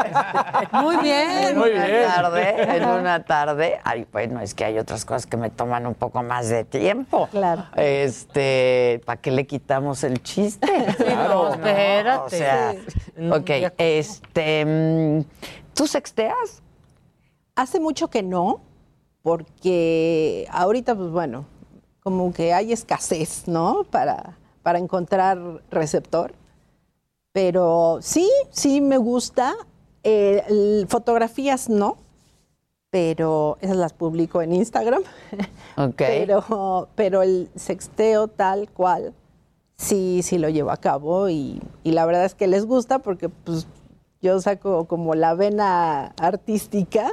Muy 0.83 0.97
bien. 0.97 1.29
En 1.49 1.57
Muy 1.57 1.71
una 1.71 1.85
bien. 1.87 2.03
tarde, 2.05 2.77
en 2.77 2.85
una 2.87 3.23
tarde. 3.23 3.79
Ay, 3.83 4.05
bueno, 4.11 4.39
es 4.41 4.53
que 4.53 4.63
hay 4.65 4.77
otras 4.77 5.03
cosas 5.03 5.25
que 5.25 5.35
me 5.35 5.49
toman 5.49 5.87
un 5.87 5.95
poco 5.95 6.21
más 6.21 6.47
de 6.49 6.63
tiempo. 6.63 7.27
Claro. 7.31 7.63
Este, 7.75 9.01
¿para 9.03 9.19
qué 9.19 9.31
le 9.31 9.47
quitamos 9.47 10.03
el 10.03 10.21
chiste? 10.21 10.67
no, 11.27 11.53
espérate. 11.53 12.19
O 12.23 12.29
sea, 12.29 12.75
No, 13.15 13.35
ok, 13.37 13.49
este, 13.79 14.63
mm, 14.63 15.21
¿tú 15.73 15.87
sexteas? 15.87 16.61
Hace 17.57 17.79
mucho 17.79 18.09
que 18.09 18.21
no, 18.21 18.59
porque 19.23 20.47
ahorita, 20.51 20.95
pues 20.95 21.09
bueno, 21.09 21.45
como 22.01 22.31
que 22.31 22.53
hay 22.53 22.71
escasez, 22.71 23.47
¿no? 23.47 23.83
Para, 23.89 24.37
para 24.61 24.77
encontrar 24.77 25.39
receptor. 25.71 26.33
Pero 27.33 27.97
sí, 28.01 28.29
sí 28.51 28.79
me 28.79 28.97
gusta. 28.97 29.55
Eh, 30.03 30.43
el- 30.47 30.85
fotografías 30.87 31.67
no, 31.67 31.97
pero 32.91 33.57
esas 33.59 33.77
las 33.77 33.93
publico 33.93 34.41
en 34.41 34.53
Instagram. 34.53 35.01
Ok. 35.79 35.95
Pero, 35.97 36.87
pero 36.95 37.21
el 37.23 37.49
sexteo 37.55 38.27
tal 38.27 38.69
cual, 38.69 39.13
sí, 39.77 40.21
sí 40.23 40.37
lo 40.37 40.49
llevo 40.49 40.71
a 40.71 40.77
cabo 40.77 41.27
y, 41.29 41.61
y 41.83 41.91
la 41.91 42.05
verdad 42.05 42.25
es 42.25 42.33
que 42.35 42.47
les 42.47 42.65
gusta 42.65 42.99
porque 42.99 43.29
pues 43.29 43.67
yo 44.21 44.39
saco 44.41 44.85
como 44.85 45.13
la 45.13 45.35
vena 45.35 46.13
artística 46.19 47.11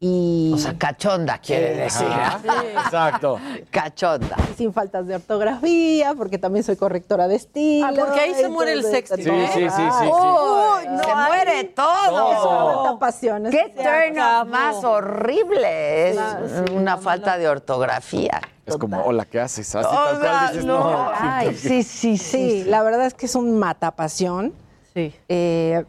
y... 0.00 0.52
O 0.54 0.58
sea, 0.58 0.78
cachonda 0.78 1.38
quiere 1.38 1.72
Eh, 1.72 1.76
decir. 1.84 2.06
ajá. 2.06 2.40
Exacto. 2.84 3.40
Cachonda. 3.70 4.36
sin 4.56 4.72
faltas 4.72 5.06
de 5.06 5.16
ortografía, 5.16 6.14
porque 6.14 6.38
también 6.38 6.62
soy 6.64 6.76
correctora 6.76 7.26
de 7.26 7.34
estilo. 7.36 7.86
Ah, 7.86 7.92
porque 7.96 8.20
ahí 8.20 8.34
se 8.34 8.48
muere 8.48 8.72
el 8.74 8.78
entonces, 8.84 9.08
sexting, 9.08 9.24
Sí, 9.24 9.46
sí, 9.54 9.60
sí, 9.60 9.70
sí, 9.70 9.82
sí. 10.00 10.04
Uy, 10.06 10.88
no, 10.90 11.02
se 11.04 11.10
ahí- 11.10 11.26
muere 11.28 11.64
todo. 11.64 12.32
Eso, 12.32 12.70
cuánta 12.82 12.98
pasión. 13.00 13.46
eso 13.46 13.56
Qué 13.56 13.72
se 13.76 13.82
turn 13.82 14.18
acabó. 14.18 14.42
off 14.42 14.48
más 14.48 14.84
horrible. 14.84 16.10
Es 16.10 16.16
sí, 16.16 16.74
una 16.74 16.96
falta 16.96 17.36
de 17.38 17.48
ortografía. 17.48 18.40
Es 18.66 18.76
como, 18.76 19.00
hola, 19.02 19.24
¿qué 19.24 19.40
haces? 19.40 19.74
Así 19.74 19.86
O 19.86 19.90
tal 19.90 20.20
sea, 20.20 20.30
cual 20.30 20.48
dices, 20.48 20.64
no. 20.64 20.78
no. 20.78 21.10
Ay, 21.18 21.54
sí, 21.56 21.82
sí, 21.82 22.16
sí. 22.18 22.62
Sí, 22.62 22.64
la 22.64 22.82
verdad 22.82 23.06
es 23.06 23.14
que 23.14 23.26
es 23.26 23.34
un 23.34 23.58
matapasión. 23.58 24.52
Sí. 24.94 25.14
Eh, 25.28 25.84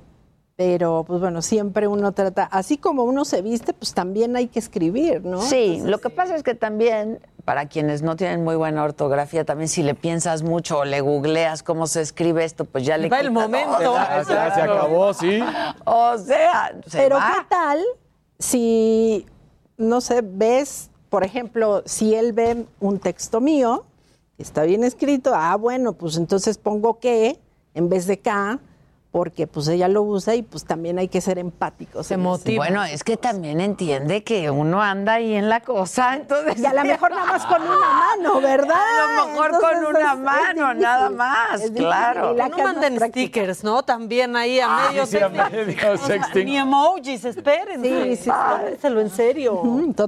pero, 0.60 1.06
pues 1.08 1.22
bueno, 1.22 1.42
siempre 1.42 1.88
uno 1.88 2.12
trata, 2.12 2.44
así 2.44 2.78
como 2.78 3.06
uno 3.06 3.24
se 3.24 3.42
viste, 3.42 3.72
pues 3.72 3.94
también 3.94 4.36
hay 4.36 4.48
que 4.48 4.60
escribir, 4.60 5.24
¿no? 5.24 5.42
Sí, 5.42 5.82
lo 5.86 6.00
que 6.00 6.10
pasa 6.10 6.36
es 6.36 6.44
que 6.44 6.54
también, 6.54 7.22
para 7.46 7.68
quienes 7.70 8.02
no 8.02 8.18
tienen 8.18 8.44
muy 8.44 8.58
buena 8.58 8.84
ortografía, 8.84 9.46
también 9.46 9.70
si 9.70 9.84
le 9.84 9.96
piensas 9.96 10.44
mucho 10.44 10.80
o 10.80 10.84
le 10.84 11.00
googleas 11.00 11.64
cómo 11.64 11.88
se 11.88 12.02
escribe 12.02 12.44
esto, 12.44 12.66
pues 12.66 12.86
ya 12.86 12.98
le 12.98 13.08
Va 13.08 13.22
el 13.22 13.32
momento. 13.32 13.80
Ya, 13.96 14.22
ya 14.28 14.54
se 14.54 14.62
acabó, 14.62 15.14
sí. 15.14 15.40
O 15.86 16.18
sea, 16.18 16.76
se 16.86 16.98
Pero 16.98 17.16
va. 17.16 17.36
¿qué 17.38 17.46
tal 17.48 17.82
si, 18.38 19.26
no 19.78 20.02
sé, 20.02 20.20
ves, 20.22 20.90
por 21.10 21.24
ejemplo, 21.24 21.84
si 21.86 22.16
él 22.16 22.34
ve 22.34 22.66
un 22.82 23.00
texto 23.00 23.40
mío, 23.40 23.86
está 24.38 24.64
bien 24.64 24.84
escrito, 24.84 25.32
ah, 25.34 25.56
bueno, 25.56 25.94
pues 25.94 26.18
entonces 26.18 26.58
pongo 26.58 27.00
que 27.00 27.40
en 27.76 27.88
vez 27.88 28.08
de 28.08 28.20
K, 28.20 28.60
porque 29.12 29.48
pues 29.48 29.68
ella 29.68 29.88
lo 29.88 30.04
usa 30.04 30.36
y 30.36 30.44
pues 30.44 30.66
también 30.66 31.00
hay 31.00 31.08
que 31.08 31.20
ser 31.20 31.40
empáticos. 31.40 32.06
Se 32.06 32.18
motiva. 32.18 32.64
Bueno, 32.64 32.84
es 32.84 33.04
que 33.04 33.18
también 33.18 33.60
entiende 33.60 34.24
que 34.24 34.52
uno 34.52 34.82
anda 34.82 35.14
ahí 35.14 35.34
en 35.34 35.50
la 35.50 35.62
cosa, 35.62 36.16
entonces... 36.16 36.60
Y 36.60 36.66
a 36.66 36.74
lo 36.74 36.84
mejor 36.84 37.12
nada 37.12 37.26
más 37.26 37.46
con 37.46 37.62
una 37.62 37.78
mano, 37.78 38.42
¿verdad? 38.42 38.76
A 38.76 39.16
lo 39.16 39.28
mejor 39.28 39.52
con 39.60 39.86
una 39.86 40.16
mano, 40.16 40.74
nada 40.76 41.10
más, 41.10 41.62
claro. 41.76 42.34
No 42.34 42.58
manden 42.58 43.00
stickers, 43.00 43.64
¿no? 43.64 43.82
También 43.84 44.36
ahí 44.36 44.60
a 44.60 44.90
medio 44.90 45.06
sí, 45.06 45.18
a 45.18 45.30
sexting. 45.98 46.34
medio. 46.34 46.46
Ni 46.46 46.58
emojis, 46.58 47.26
espérense. 47.26 48.16
Sí, 48.16 48.24
sí, 48.24 48.30
Tómenselo 48.30 49.02
en 49.02 49.10
serio. 49.10 49.62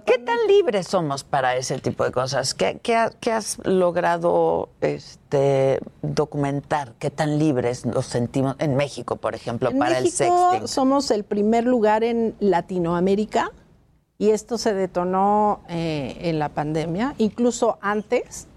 ¿Qué 0.05 0.19
tan 0.19 0.37
libres 0.47 0.87
somos 0.87 1.23
para 1.23 1.55
ese 1.55 1.79
tipo 1.79 2.03
de 2.03 2.11
cosas? 2.11 2.53
¿Qué, 2.53 2.79
qué 2.81 3.09
qué 3.19 3.31
has 3.31 3.57
logrado 3.65 4.69
este, 4.81 5.79
documentar? 6.01 6.93
¿Qué 6.99 7.09
tan 7.09 7.39
libres 7.39 7.85
nos 7.85 8.05
sentimos 8.05 8.55
en 8.59 8.75
México, 8.75 8.90
por 9.19 9.35
ejemplo, 9.35 9.69
En 9.69 9.79
para 9.79 9.99
México 10.01 10.23
el 10.23 10.51
sexting? 10.51 10.67
somos 10.67 11.11
el 11.11 11.23
primer 11.23 11.65
lugar 11.65 12.03
en 12.03 12.35
Latinoamérica 12.39 13.51
y 14.17 14.29
esto 14.29 14.57
se 14.57 14.73
detonó 14.73 15.61
eh, 15.69 16.17
en 16.21 16.39
la 16.39 16.49
pandemia. 16.49 17.15
Incluso 17.17 17.77
antes 17.81 18.47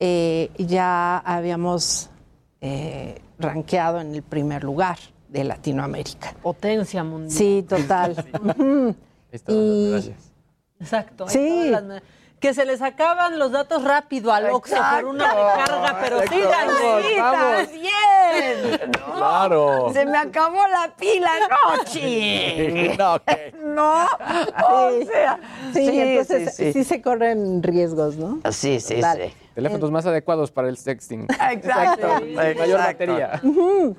eh, 0.00 0.50
ya 0.58 1.18
habíamos 1.18 2.10
eh, 2.60 3.20
rankeado 3.38 4.00
en 4.00 4.14
el 4.14 4.22
primer 4.22 4.64
lugar 4.64 4.98
de 5.28 5.44
Latinoamérica. 5.44 6.34
Potencia 6.42 7.04
mundial. 7.04 7.30
Sí, 7.30 7.64
total. 7.68 8.16
Está, 9.30 9.52
Y- 9.52 9.90
gracias. 9.90 10.32
Exacto. 10.80 11.24
ahí 11.24 11.30
Sí. 11.32 11.72
Que 12.44 12.52
se 12.52 12.66
les 12.66 12.82
acaban 12.82 13.38
los 13.38 13.52
datos 13.52 13.82
rápido 13.84 14.30
al 14.30 14.50
Oxxo 14.50 14.76
por 14.76 15.04
una 15.06 15.30
recarga, 15.32 15.98
pero 15.98 16.20
sigan, 16.28 16.68
bien! 17.72 18.90
Claro. 19.16 19.90
Se 19.94 20.04
me 20.04 20.18
acabó 20.18 20.58
la 20.68 20.94
pila, 20.94 21.30
no, 21.48 21.84
ching. 21.84 22.96
No, 22.98 23.18
¿qué? 23.24 23.54
No, 23.64 24.04
o 24.04 24.90
sea, 25.10 25.40
Sí, 25.72 25.88
entonces 25.88 26.54
sí, 26.54 26.64
sí, 26.64 26.72
sí. 26.74 26.84
se 26.84 27.00
corren 27.00 27.62
riesgos, 27.62 28.16
¿no? 28.16 28.40
Sí, 28.52 28.78
sí, 28.78 28.96
Total. 28.96 29.22
sí. 29.22 29.34
Teléfonos 29.54 29.90
más 29.90 30.04
adecuados 30.06 30.50
para 30.50 30.68
el 30.68 30.76
sexting. 30.76 31.26
Exacto. 31.50 32.08
Mayor 32.34 32.78
batería. 32.78 33.40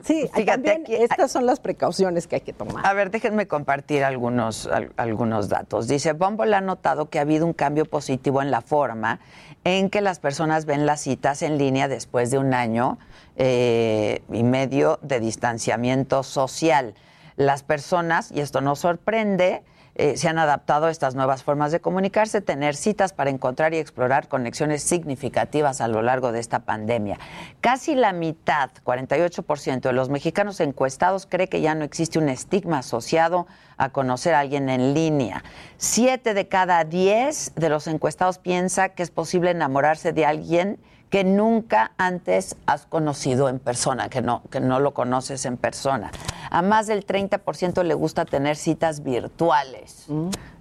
Sí, 0.03 0.29
Fíjate, 0.33 0.45
también 0.45 0.81
aquí- 0.81 0.95
estas 0.95 1.31
son 1.31 1.45
las 1.45 1.59
precauciones 1.59 2.27
que 2.27 2.35
hay 2.35 2.41
que 2.41 2.53
tomar. 2.53 2.85
A 2.85 2.93
ver, 2.93 3.09
déjenme 3.11 3.47
compartir 3.47 4.03
algunos, 4.03 4.67
al- 4.67 4.91
algunos 4.97 5.47
datos. 5.49 5.87
Dice, 5.87 6.13
Bumble 6.13 6.53
ha 6.55 6.61
notado 6.61 7.09
que 7.09 7.19
ha 7.19 7.21
habido 7.21 7.45
un 7.45 7.53
cambio 7.53 7.85
positivo 7.85 8.41
en 8.41 8.51
la 8.51 8.61
forma 8.61 9.19
en 9.63 9.89
que 9.89 10.01
las 10.01 10.19
personas 10.19 10.65
ven 10.65 10.85
las 10.85 11.01
citas 11.01 11.41
en 11.41 11.57
línea 11.57 11.87
después 11.87 12.31
de 12.31 12.37
un 12.37 12.53
año 12.53 12.97
eh, 13.37 14.21
y 14.31 14.43
medio 14.43 14.99
de 15.01 15.19
distanciamiento 15.19 16.23
social. 16.23 16.93
Las 17.37 17.63
personas, 17.63 18.31
y 18.31 18.39
esto 18.41 18.61
nos 18.61 18.79
sorprende, 18.79 19.63
eh, 19.95 20.17
se 20.17 20.27
han 20.27 20.37
adaptado 20.37 20.87
a 20.87 20.91
estas 20.91 21.15
nuevas 21.15 21.43
formas 21.43 21.71
de 21.71 21.79
comunicarse, 21.79 22.41
tener 22.41 22.75
citas 22.75 23.13
para 23.13 23.29
encontrar 23.29 23.73
y 23.73 23.77
explorar 23.77 24.27
conexiones 24.27 24.83
significativas 24.83 25.79
a 25.79 25.87
lo 25.87 26.01
largo 26.01 26.33
de 26.33 26.39
esta 26.39 26.59
pandemia. 26.59 27.17
Casi 27.61 27.95
la 27.95 28.11
mitad, 28.11 28.71
48% 28.83 29.79
de 29.79 29.93
los 29.93 30.09
mexicanos 30.09 30.59
encuestados 30.59 31.25
cree 31.25 31.47
que 31.47 31.61
ya 31.61 31.75
no 31.75 31.85
existe 31.85 32.19
un 32.19 32.27
estigma 32.27 32.79
asociado 32.79 33.47
a 33.77 33.89
conocer 33.89 34.33
a 34.33 34.41
alguien 34.41 34.69
en 34.69 34.93
línea. 34.93 35.43
Siete 35.77 36.33
de 36.33 36.47
cada 36.49 36.83
diez 36.83 37.53
de 37.55 37.69
los 37.69 37.87
encuestados 37.87 38.37
piensa 38.37 38.89
que 38.89 39.03
es 39.03 39.11
posible 39.11 39.51
enamorarse 39.51 40.11
de 40.11 40.25
alguien 40.25 40.77
que 41.09 41.23
nunca 41.23 41.91
antes 41.97 42.55
has 42.65 42.85
conocido 42.85 43.49
en 43.49 43.59
persona, 43.59 44.09
que 44.09 44.21
no, 44.21 44.41
que 44.49 44.59
no 44.59 44.79
lo 44.79 44.93
conoces 44.93 45.45
en 45.45 45.57
persona. 45.57 46.11
A 46.49 46.61
más 46.61 46.87
del 46.87 47.05
30% 47.05 47.83
le 47.83 47.93
gusta 47.93 48.25
tener 48.25 48.55
citas 48.55 49.03
virtuales. 49.03 50.07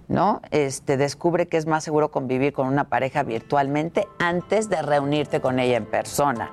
¿No? 0.07 0.39
Este 0.51 0.97
descubre 0.97 1.47
que 1.47 1.57
es 1.57 1.65
más 1.65 1.83
seguro 1.83 2.11
convivir 2.11 2.53
con 2.53 2.67
una 2.67 2.83
pareja 2.83 3.23
virtualmente 3.23 4.07
antes 4.19 4.69
de 4.69 4.83
reunirte 4.83 5.41
con 5.41 5.59
ella 5.59 5.77
en 5.77 5.85
persona. 5.87 6.51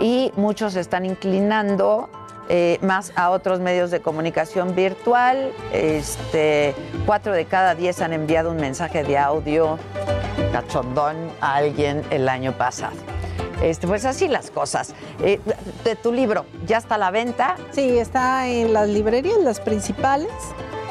Y 0.00 0.32
muchos 0.34 0.74
están 0.74 1.06
inclinando 1.06 2.08
eh, 2.48 2.78
más 2.82 3.12
a 3.16 3.30
otros 3.30 3.60
medios 3.60 3.90
de 3.90 4.00
comunicación 4.00 4.74
virtual. 4.74 5.52
Este, 5.72 6.74
cuatro 7.06 7.32
de 7.32 7.44
cada 7.44 7.74
diez 7.74 8.00
han 8.00 8.12
enviado 8.12 8.50
un 8.50 8.56
mensaje 8.56 9.04
de 9.04 9.18
audio 9.18 9.78
cachondón 10.52 11.16
a 11.40 11.56
alguien 11.56 12.02
el 12.10 12.28
año 12.28 12.52
pasado. 12.52 12.96
Este, 13.62 13.86
pues 13.86 14.04
así 14.04 14.28
las 14.28 14.50
cosas. 14.50 14.94
Eh, 15.22 15.40
de 15.84 15.96
tu 15.96 16.12
libro, 16.12 16.46
¿ya 16.66 16.78
está 16.78 16.94
a 16.94 16.98
la 16.98 17.10
venta? 17.10 17.56
Sí, 17.70 17.98
está 17.98 18.46
en 18.46 18.72
las 18.72 18.88
librerías, 18.88 19.38
las 19.38 19.60
principales, 19.60 20.30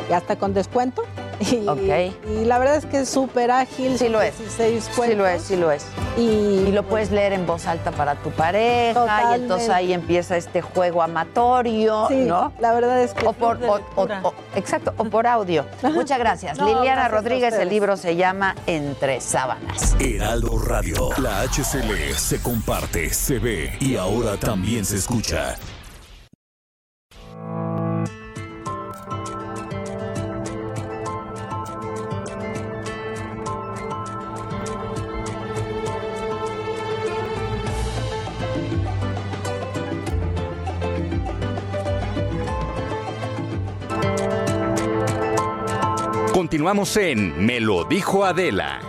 y 0.10 0.14
hasta 0.14 0.36
con 0.38 0.54
descuento. 0.54 1.04
Y, 1.40 2.46
la 2.46 2.58
verdad 2.58 2.78
es 2.78 2.86
que 2.88 3.02
es 3.02 3.10
súper 3.10 3.52
ágil. 3.52 4.00
Sí 4.00 4.10
lo 4.10 4.22
es. 4.24 4.38
16 4.40 4.90
Sí 5.06 5.14
lo 5.14 5.28
es, 5.28 5.42
sí 5.44 5.56
lo 5.56 5.72
es. 5.72 5.86
Y, 6.18 6.72
lo 6.72 6.82
puedes 6.82 7.12
leer 7.12 7.32
en 7.34 7.46
voz 7.46 7.68
alta 7.68 7.92
para 7.92 8.16
tu 8.16 8.32
pareja 8.32 9.32
y 9.32 9.42
entonces 9.42 9.70
ahí 9.70 9.94
empieza 9.94 10.36
este 10.36 10.62
juego 10.64 11.04
amatorio, 11.04 12.08
Sí, 12.08 12.16
¿no? 12.26 12.54
la 12.60 12.74
verdad 12.74 13.02
es 13.04 13.14
que 13.14 13.28
O 13.28 13.34
por, 13.34 13.60
de 13.60 13.70
o- 13.70 13.78
lectura. 13.78 14.20
o- 14.24 14.30
o- 14.30 14.34
exacto, 14.56 14.94
o 14.98 15.04
por 15.06 15.28
audio. 15.28 15.64
Muchas 15.84 16.18
gracias. 16.18 16.58
No, 16.58 16.66
Liliana 16.66 17.08
gracias 17.08 17.12
Rodríguez, 17.12 17.54
el 17.54 17.70
libro 17.70 17.98
se 17.98 18.16
llama 18.16 18.56
Entre 18.66 19.22
sábanas. 19.22 19.96
Heraldo 20.00 20.58
Radio. 20.58 21.10
La 21.20 21.42
HCL 21.44 22.16
se 22.16 22.42
comparte, 22.42 23.12
se 23.12 23.38
ve 23.38 23.78
y 23.80 23.96
ahora 23.96 24.38
también 24.38 24.86
se 24.86 24.96
escucha. 24.98 25.56
Continuamos 46.48 46.96
en 46.96 47.46
Me 47.46 47.60
lo 47.60 47.84
dijo 47.84 48.24
Adela. 48.24 48.80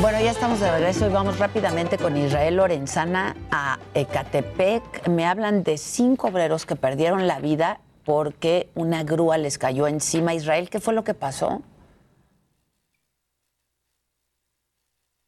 Bueno, 0.00 0.18
ya 0.18 0.30
estamos 0.30 0.60
de 0.60 0.70
regreso 0.70 1.06
y 1.06 1.12
vamos 1.12 1.38
rápidamente 1.38 1.98
con 1.98 2.16
Israel 2.16 2.56
Lorenzana 2.56 3.36
a 3.50 3.78
Ecatepec. 3.92 5.08
Me 5.08 5.26
hablan 5.26 5.62
de 5.62 5.76
cinco 5.76 6.28
obreros 6.28 6.64
que 6.64 6.74
perdieron 6.74 7.26
la 7.26 7.38
vida 7.38 7.82
porque 8.06 8.70
una 8.74 9.04
grúa 9.04 9.36
les 9.36 9.58
cayó 9.58 9.86
encima. 9.86 10.32
Israel, 10.32 10.70
¿qué 10.70 10.80
fue 10.80 10.94
lo 10.94 11.04
que 11.04 11.12
pasó? 11.12 11.60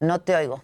No 0.01 0.23
te 0.23 0.35
oigo. 0.35 0.63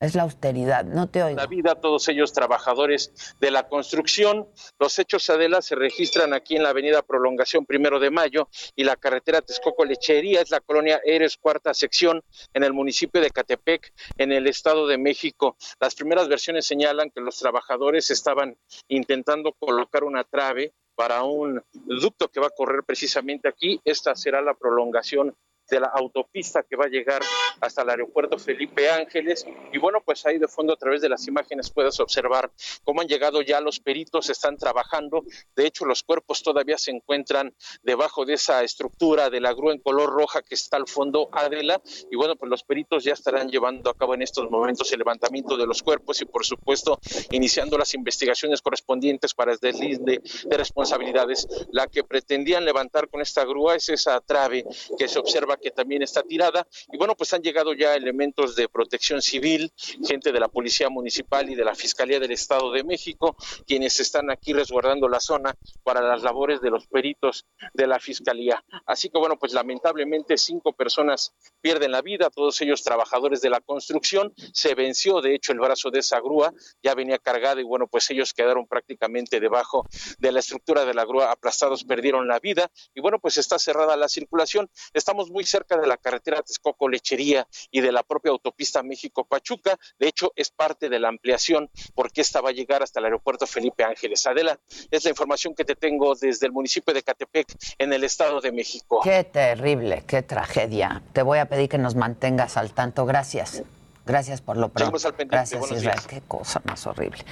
Es 0.00 0.14
la 0.14 0.24
austeridad, 0.24 0.84
no 0.84 1.08
te 1.08 1.22
oigo. 1.22 1.36
la 1.36 1.46
vida, 1.46 1.76
todos 1.76 2.08
ellos 2.08 2.32
trabajadores 2.32 3.34
de 3.40 3.50
la 3.50 3.68
construcción. 3.68 4.48
Los 4.78 4.98
hechos 4.98 5.30
Adela 5.30 5.62
se 5.62 5.76
registran 5.76 6.34
aquí 6.34 6.56
en 6.56 6.62
la 6.62 6.70
avenida 6.70 7.02
Prolongación 7.02 7.64
Primero 7.64 8.00
de 8.00 8.10
Mayo 8.10 8.48
y 8.76 8.84
la 8.84 8.96
carretera 8.96 9.40
Texcoco 9.40 9.84
Lechería, 9.84 10.42
es 10.42 10.50
la 10.50 10.60
colonia 10.60 11.00
Eres 11.04 11.36
cuarta 11.36 11.72
sección 11.72 12.22
en 12.52 12.64
el 12.64 12.72
municipio 12.72 13.20
de 13.20 13.30
Catepec, 13.30 13.94
en 14.18 14.32
el 14.32 14.46
Estado 14.46 14.86
de 14.86 14.98
México. 14.98 15.56
Las 15.80 15.94
primeras 15.94 16.28
versiones 16.28 16.66
señalan 16.66 17.10
que 17.10 17.20
los 17.20 17.38
trabajadores 17.38 18.10
estaban 18.10 18.56
intentando 18.88 19.52
colocar 19.52 20.04
una 20.04 20.24
trave 20.24 20.74
para 20.96 21.22
un 21.22 21.62
ducto 21.72 22.28
que 22.28 22.40
va 22.40 22.48
a 22.48 22.56
correr 22.56 22.82
precisamente 22.84 23.48
aquí. 23.48 23.80
Esta 23.84 24.14
será 24.14 24.42
la 24.42 24.54
prolongación 24.54 25.34
de 25.68 25.80
la 25.80 25.86
autopista 25.88 26.62
que 26.62 26.76
va 26.76 26.86
a 26.86 26.88
llegar 26.88 27.22
hasta 27.60 27.82
el 27.82 27.90
aeropuerto 27.90 28.38
Felipe 28.38 28.90
Ángeles. 28.90 29.46
Y 29.72 29.78
bueno, 29.78 30.02
pues 30.04 30.24
ahí 30.26 30.38
de 30.38 30.48
fondo 30.48 30.72
a 30.72 30.76
través 30.76 31.00
de 31.00 31.08
las 31.08 31.26
imágenes 31.26 31.70
puedes 31.70 31.98
observar 32.00 32.50
cómo 32.84 33.00
han 33.00 33.08
llegado 33.08 33.42
ya 33.42 33.60
los 33.60 33.80
peritos, 33.80 34.30
están 34.30 34.56
trabajando. 34.56 35.24
De 35.56 35.66
hecho, 35.66 35.84
los 35.84 36.02
cuerpos 36.02 36.42
todavía 36.42 36.78
se 36.78 36.90
encuentran 36.90 37.54
debajo 37.82 38.24
de 38.24 38.34
esa 38.34 38.62
estructura 38.62 39.30
de 39.30 39.40
la 39.40 39.52
grúa 39.52 39.72
en 39.72 39.80
color 39.80 40.10
roja 40.10 40.42
que 40.42 40.54
está 40.54 40.76
al 40.76 40.86
fondo 40.86 41.28
Adela. 41.32 41.80
Y 42.10 42.16
bueno, 42.16 42.36
pues 42.36 42.50
los 42.50 42.62
peritos 42.64 43.04
ya 43.04 43.12
estarán 43.12 43.48
llevando 43.48 43.90
a 43.90 43.94
cabo 43.94 44.14
en 44.14 44.22
estos 44.22 44.50
momentos 44.50 44.92
el 44.92 44.98
levantamiento 44.98 45.56
de 45.56 45.66
los 45.66 45.82
cuerpos 45.82 46.20
y 46.20 46.24
por 46.24 46.44
supuesto 46.44 46.98
iniciando 47.30 47.78
las 47.78 47.94
investigaciones 47.94 48.62
correspondientes 48.62 49.34
para 49.34 49.52
el 49.52 49.58
deslinde 49.58 50.22
de 50.44 50.56
responsabilidades. 50.56 51.46
La 51.70 51.86
que 51.86 52.04
pretendían 52.04 52.64
levantar 52.64 53.08
con 53.08 53.20
esta 53.20 53.44
grúa 53.44 53.76
es 53.76 53.88
esa 53.88 54.20
trave 54.20 54.64
que 54.98 55.08
se 55.08 55.18
observa 55.18 55.53
que 55.56 55.70
también 55.70 56.02
está 56.02 56.22
tirada. 56.22 56.66
Y 56.92 56.96
bueno, 56.96 57.14
pues 57.14 57.32
han 57.32 57.42
llegado 57.42 57.74
ya 57.74 57.94
elementos 57.94 58.56
de 58.56 58.68
protección 58.68 59.22
civil, 59.22 59.72
gente 60.06 60.32
de 60.32 60.40
la 60.40 60.48
Policía 60.48 60.88
Municipal 60.88 61.50
y 61.50 61.54
de 61.54 61.64
la 61.64 61.74
Fiscalía 61.74 62.20
del 62.20 62.32
Estado 62.32 62.70
de 62.72 62.84
México, 62.84 63.36
quienes 63.66 64.00
están 64.00 64.30
aquí 64.30 64.52
resguardando 64.52 65.08
la 65.08 65.20
zona 65.20 65.54
para 65.82 66.00
las 66.00 66.22
labores 66.22 66.60
de 66.60 66.70
los 66.70 66.86
peritos 66.86 67.46
de 67.72 67.86
la 67.86 67.98
Fiscalía. 67.98 68.64
Así 68.86 69.08
que 69.08 69.18
bueno, 69.18 69.38
pues 69.38 69.52
lamentablemente 69.52 70.36
cinco 70.36 70.72
personas 70.72 71.34
pierden 71.60 71.92
la 71.92 72.02
vida, 72.02 72.30
todos 72.30 72.60
ellos 72.60 72.82
trabajadores 72.82 73.40
de 73.40 73.50
la 73.50 73.60
construcción. 73.60 74.32
Se 74.52 74.74
venció, 74.74 75.20
de 75.20 75.34
hecho, 75.34 75.52
el 75.52 75.60
brazo 75.60 75.90
de 75.90 76.00
esa 76.00 76.20
grúa, 76.20 76.52
ya 76.82 76.94
venía 76.94 77.18
cargada 77.18 77.60
y 77.60 77.64
bueno, 77.64 77.86
pues 77.86 78.10
ellos 78.10 78.32
quedaron 78.32 78.66
prácticamente 78.66 79.40
debajo 79.40 79.86
de 80.18 80.32
la 80.32 80.40
estructura 80.40 80.84
de 80.84 80.94
la 80.94 81.04
grúa, 81.04 81.30
aplastados, 81.30 81.84
perdieron 81.84 82.28
la 82.28 82.38
vida. 82.40 82.70
Y 82.94 83.00
bueno, 83.00 83.18
pues 83.18 83.36
está 83.36 83.58
cerrada 83.58 83.96
la 83.96 84.08
circulación. 84.08 84.70
Estamos 84.92 85.30
muy 85.30 85.43
cerca 85.46 85.76
de 85.76 85.86
la 85.86 85.96
carretera 85.96 86.42
Texcoco 86.42 86.88
Lechería 86.88 87.46
y 87.70 87.80
de 87.80 87.92
la 87.92 88.02
propia 88.02 88.32
autopista 88.32 88.82
México-Pachuca. 88.82 89.78
De 89.98 90.08
hecho, 90.08 90.32
es 90.36 90.50
parte 90.50 90.88
de 90.88 90.98
la 90.98 91.08
ampliación 91.08 91.70
porque 91.94 92.20
esta 92.20 92.40
va 92.40 92.50
a 92.50 92.52
llegar 92.52 92.82
hasta 92.82 93.00
el 93.00 93.06
aeropuerto 93.06 93.46
Felipe 93.46 93.84
Ángeles. 93.84 94.26
Adela, 94.26 94.58
es 94.90 95.04
la 95.04 95.10
información 95.10 95.54
que 95.54 95.64
te 95.64 95.74
tengo 95.76 96.14
desde 96.14 96.46
el 96.46 96.52
municipio 96.52 96.94
de 96.94 97.02
Catepec, 97.02 97.46
en 97.78 97.92
el 97.92 98.04
Estado 98.04 98.40
de 98.40 98.52
México. 98.52 99.00
Qué 99.02 99.24
terrible, 99.24 100.04
qué 100.06 100.22
tragedia. 100.22 101.02
Te 101.12 101.22
voy 101.22 101.38
a 101.38 101.46
pedir 101.46 101.68
que 101.68 101.78
nos 101.78 101.94
mantengas 101.94 102.56
al 102.56 102.72
tanto. 102.72 103.06
Gracias. 103.06 103.62
Gracias 104.06 104.40
por 104.40 104.56
lo 104.56 104.68
pronto. 104.68 104.98
Gracias, 105.26 105.72
Israel. 105.72 106.00
Qué 106.06 106.20
cosa 106.20 106.60
más 106.64 106.86
horrible. 106.86 107.24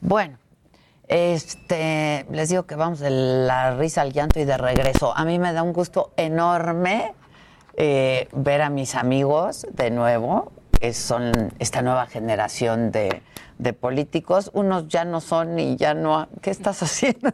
Bueno, 0.00 0.38
este, 1.08 2.26
les 2.30 2.48
digo 2.48 2.64
que 2.64 2.74
vamos 2.74 2.98
de 2.98 3.10
la 3.10 3.76
risa 3.76 4.02
al 4.02 4.12
llanto 4.12 4.40
y 4.40 4.44
de 4.44 4.58
regreso. 4.58 5.16
A 5.16 5.24
mí 5.24 5.38
me 5.38 5.52
da 5.52 5.62
un 5.62 5.72
gusto 5.72 6.12
enorme 6.16 7.14
eh, 7.76 8.28
ver 8.32 8.62
a 8.62 8.70
mis 8.70 8.94
amigos 8.94 9.66
de 9.72 9.90
nuevo. 9.90 10.52
que 10.80 10.92
son 10.92 11.32
esta 11.58 11.80
nueva 11.80 12.06
generación 12.06 12.90
de, 12.92 13.22
de 13.58 13.72
políticos. 13.72 14.50
Unos 14.52 14.88
ya 14.88 15.04
no 15.06 15.20
son 15.22 15.58
y 15.58 15.76
ya 15.76 15.94
no. 15.94 16.28
¿Qué 16.42 16.50
estás 16.50 16.82
haciendo? 16.82 17.30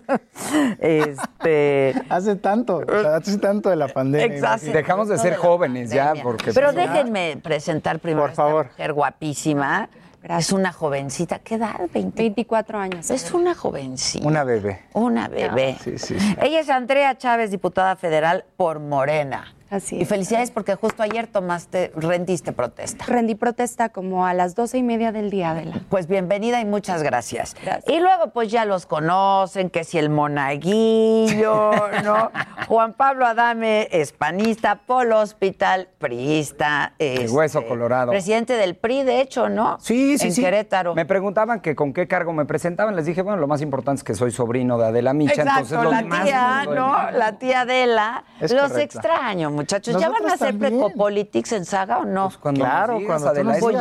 este. 0.78 1.94
Hace 2.08 2.36
tanto, 2.36 2.82
hace 3.14 3.38
tanto 3.38 3.70
de 3.70 3.76
la 3.76 3.88
pandemia. 3.88 4.26
Exacto. 4.36 4.70
Dejamos 4.72 5.08
de 5.08 5.18
ser 5.18 5.36
jóvenes 5.36 5.90
ya 5.90 6.14
porque... 6.22 6.52
Pero 6.52 6.72
pues, 6.72 6.86
ya- 6.86 6.92
déjenme 6.92 7.36
presentar 7.42 7.98
primero 7.98 8.26
Por 8.26 8.34
favor. 8.34 8.58
a 8.66 8.68
esta 8.68 8.72
mujer 8.74 8.92
guapísima. 8.92 9.88
Es 10.22 10.52
una 10.52 10.72
jovencita. 10.72 11.40
¿Qué 11.40 11.56
edad? 11.56 11.74
24 11.92 12.78
años. 12.78 13.10
Es 13.10 13.32
una 13.32 13.56
jovencita. 13.56 14.24
Una 14.26 14.44
bebé. 14.44 14.82
Una 14.92 15.26
bebé. 15.26 15.76
Sí, 15.82 15.98
sí, 15.98 16.14
sí. 16.20 16.36
Ella 16.40 16.60
es 16.60 16.70
Andrea 16.70 17.18
Chávez, 17.18 17.50
diputada 17.50 17.96
federal 17.96 18.44
por 18.56 18.78
Morena. 18.78 19.52
Así 19.72 19.96
es. 19.96 20.02
Y 20.02 20.04
felicidades 20.04 20.50
porque 20.50 20.74
justo 20.74 21.02
ayer 21.02 21.26
tomaste, 21.26 21.92
rendiste 21.96 22.52
protesta. 22.52 23.06
Rendí 23.06 23.34
protesta 23.34 23.88
como 23.88 24.26
a 24.26 24.34
las 24.34 24.54
doce 24.54 24.76
y 24.76 24.82
media 24.82 25.12
del 25.12 25.30
día, 25.30 25.52
Adela. 25.52 25.80
Pues 25.88 26.08
bienvenida 26.08 26.60
y 26.60 26.66
muchas 26.66 27.02
gracias. 27.02 27.56
Y 27.86 27.98
luego 27.98 28.32
pues 28.34 28.50
ya 28.50 28.66
los 28.66 28.84
conocen, 28.84 29.70
que 29.70 29.84
si 29.84 29.96
el 29.96 30.10
monaguillo, 30.10 31.70
¿no? 32.04 32.30
Juan 32.68 32.92
Pablo 32.92 33.24
Adame, 33.24 33.88
hispanista, 33.90 34.74
Polo 34.86 35.20
Hospital, 35.20 35.88
priista. 35.98 36.92
Este, 36.98 37.24
el 37.24 37.30
hueso 37.30 37.66
colorado. 37.66 38.10
Presidente 38.10 38.52
del 38.52 38.76
PRI, 38.76 39.04
de 39.04 39.22
hecho, 39.22 39.48
¿no? 39.48 39.78
Sí, 39.80 40.18
sí, 40.18 40.28
en. 40.28 40.34
Querétaro. 40.34 40.94
Me 40.94 41.06
preguntaban 41.06 41.60
que 41.60 41.74
con 41.74 41.94
qué 41.94 42.06
cargo 42.06 42.34
me 42.34 42.44
presentaban, 42.44 42.94
les 42.94 43.06
dije, 43.06 43.22
bueno, 43.22 43.38
lo 43.38 43.46
más 43.46 43.62
importante 43.62 44.00
es 44.00 44.04
que 44.04 44.14
soy 44.14 44.32
sobrino 44.32 44.76
de 44.76 44.88
Adela 44.88 45.14
Micha. 45.14 45.32
Exacto, 45.32 45.74
entonces, 45.76 46.08
la 46.10 46.24
tía, 46.24 46.64
¿no? 46.66 47.10
La 47.12 47.38
tía 47.38 47.62
Adela. 47.62 48.24
Los 48.38 48.52
correcta. 48.52 48.82
extraño 48.82 49.61
muchachos. 49.62 49.96
¿Ya 50.00 50.08
van 50.08 50.26
a 50.28 50.34
hacer 50.34 50.58
Precopolitics 50.58 51.52
en 51.52 51.64
Saga 51.64 51.98
o 51.98 52.04
no? 52.04 52.26
Pues 52.26 52.38
cuando 52.38 52.60
claro, 52.60 52.98
digas, 52.98 53.06
cuando 53.06 53.28
Adela, 53.28 53.56
pues, 53.58 53.74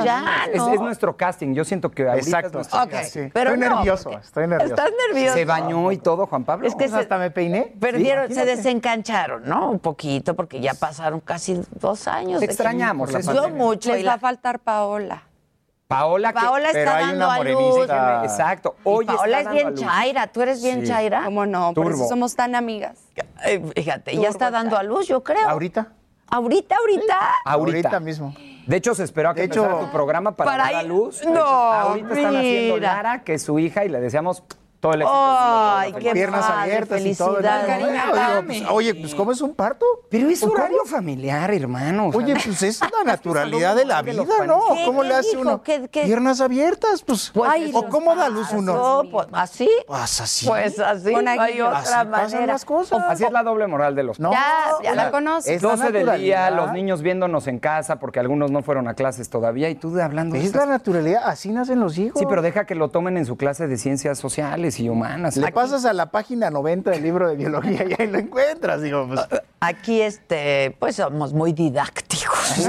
pues 0.56 0.74
es, 0.74 0.82
nuestro 0.82 1.18
casting. 1.18 1.54
Yo 1.54 1.66
siento 1.66 1.92
que 1.92 2.08
ahorita 2.08 2.40
Exacto. 2.40 2.62
Pero 3.34 3.52
estoy 3.52 3.70
no, 3.70 3.76
nervioso, 3.76 4.12
eh, 4.12 4.20
estoy 4.22 4.48
nervioso. 4.48 4.74
¿Estás 4.74 4.92
nervioso? 5.08 5.34
Se 5.36 5.46
bañó 5.46 5.92
y 5.92 5.98
todo, 5.98 6.28
Juan 6.28 6.44
Pablo. 6.44 6.68
Es 6.68 6.76
que 6.76 6.86
hasta 6.86 7.18
me 7.18 7.32
peiné. 7.32 7.74
Perdieron, 7.80 8.34
se 8.34 8.46
desencancharon, 8.46 9.44
¿no? 9.46 9.72
Un 9.72 9.80
poquito, 9.80 10.36
porque 10.36 10.60
ya 10.60 10.74
pasaron 10.74 11.20
casi 11.20 11.62
dos 11.80 12.08
años. 12.08 12.40
Te 12.40 12.46
extrañamos. 12.46 13.12
Mucho. 13.52 13.94
Les 13.94 14.06
va 14.06 14.14
a 14.14 14.20
faltar 14.20 14.60
Paola. 14.60 15.24
Paola, 15.92 16.34
que, 16.34 16.80
está 16.80 17.00
dando 17.00 17.30
a 17.30 17.44
luz. 17.44 17.90
Exacto. 18.24 18.76
Paola 18.84 19.42
es 19.42 19.52
bien 19.52 19.76
chaira, 19.76 20.28
tú 20.28 20.42
eres 20.42 20.64
bien 20.64 20.82
sí. 20.82 20.88
chaira. 20.88 21.24
¿Cómo 21.26 21.46
no? 21.46 21.74
Turbo. 21.74 21.90
Por 21.90 21.94
eso 21.94 22.08
somos 22.08 22.36
tan 22.36 22.56
amigas. 22.56 22.98
Fíjate, 23.76 24.16
ya 24.18 24.30
está 24.30 24.52
dando 24.52 24.78
a 24.78 24.84
luz, 24.84 25.08
yo 25.08 25.24
creo. 25.24 25.48
¿Ahorita? 25.48 25.94
¿Ahorita, 26.28 26.76
ahorita? 26.78 27.20
Ahorita. 27.44 28.00
mismo. 28.00 28.34
De 28.66 28.78
hecho, 28.78 28.96
se 28.96 29.04
esperó 29.04 29.30
a 29.30 29.34
que 29.34 29.44
empezara 29.44 29.80
tu 29.80 29.92
programa 29.92 30.36
para, 30.36 30.56
dar 30.56 30.76
a 30.76 30.84
luz. 30.84 31.26
No, 31.26 31.42
Ahorita 31.42 32.08
mira. 32.08 32.22
están 32.22 32.36
haciendo 32.38 32.78
Lara, 32.78 33.24
que 33.24 33.34
es 33.34 33.44
su 33.44 33.60
hija, 33.60 33.84
y 33.84 33.90
le 33.90 34.00
deseamos 34.00 34.44
todo 34.82 34.94
el 34.94 35.02
éxito. 35.04 35.16
Ay, 35.16 35.94
qué 35.94 36.12
Piernas 36.12 36.46
padre, 36.46 36.62
abiertas 36.64 37.06
y 37.06 37.16
todo. 37.16 37.36
Pues, 37.36 37.46
Cariño, 37.46 38.72
oye, 38.72 38.96
pues 38.96 39.14
¿cómo 39.16 39.32
es 39.32 39.40
un 39.40 39.54
parto? 39.54 39.86
Pero 40.10 40.28
es 40.28 40.44
horario 40.44 40.80
¿cómo? 40.80 40.90
familiar, 40.90 41.54
hermano. 41.54 42.10
Oye, 42.14 42.34
pues 42.44 42.64
es 42.64 42.82
la 42.82 43.04
naturalidad 43.06 43.76
de 43.76 43.86
la 43.86 44.02
vida, 44.02 44.26
¿no? 44.46 44.60
¿Cómo 44.86 45.04
le 45.04 45.14
hace 45.14 45.38
uno? 45.38 45.62
¿Qué. 45.62 45.88
Piernas 45.92 46.42
abiertas, 46.42 47.04
pues. 47.04 47.32
pues 47.34 47.50
Ay, 47.50 47.72
¿O 47.74 47.88
cómo 47.90 48.16
da 48.16 48.28
luz 48.28 48.52
uno? 48.52 49.04
Pues, 49.12 49.28
¿Así? 49.32 49.70
Pues 49.86 50.20
así. 50.20 50.48
Pues 50.48 50.80
así. 50.80 51.14
Con 51.14 51.28
hay 51.28 51.62
otra 51.62 52.02
así 52.02 52.10
manera. 52.10 52.58
Cosas. 52.66 53.00
Pues, 53.00 53.04
así 53.12 53.24
es 53.24 53.32
la 53.32 53.44
doble 53.44 53.68
moral 53.68 53.96
de 53.96 54.04
los 54.04 54.20
no, 54.20 54.32
Ya, 54.32 54.72
ya 54.84 54.96
la, 54.96 55.06
la 55.06 55.12
conoces. 55.12 55.62
12 55.62 55.92
del 55.92 56.20
día, 56.20 56.50
los 56.50 56.72
niños 56.72 57.04
viéndonos 57.04 57.48
en 57.48 57.60
casa 57.60 58.00
porque 58.00 58.20
algunos 58.20 58.50
no 58.50 58.64
fueron 58.64 58.88
a 58.88 58.96
clases 58.96 59.30
todavía 59.30 59.70
y 59.70 59.76
tú 59.76 60.00
hablando. 60.00 60.36
Es 60.36 60.56
la 60.56 60.66
naturalidad, 60.66 61.22
así 61.26 61.50
nacen 61.52 61.80
los 61.80 61.98
hijos. 62.00 62.20
Sí, 62.20 62.26
pero 62.28 62.42
deja 62.42 62.66
que 62.66 62.74
lo 62.74 62.90
tomen 62.90 63.18
en 63.18 63.26
su 63.28 63.38
clase 63.38 63.68
de 63.68 63.78
ciencias 63.78 64.18
sociales 64.18 64.71
y 64.80 64.90
humanas. 64.90 65.38
Le 65.38 65.52
pasas 65.52 65.86
a 65.86 65.94
la 65.94 66.12
página 66.12 66.50
90 66.50 66.92
del 66.92 67.04
libro 67.04 67.30
de 67.30 67.36
biología 67.36 67.86
y 67.88 68.02
ahí 68.02 68.08
lo 68.08 68.20
encuentras, 68.20 68.82
digo, 68.82 69.08
pues. 69.08 69.20
Ah, 69.20 69.42
Aquí, 69.64 70.02
este, 70.02 70.76
pues 70.80 70.96
somos 70.96 71.34
muy 71.34 71.54
didácticos. 71.54 72.68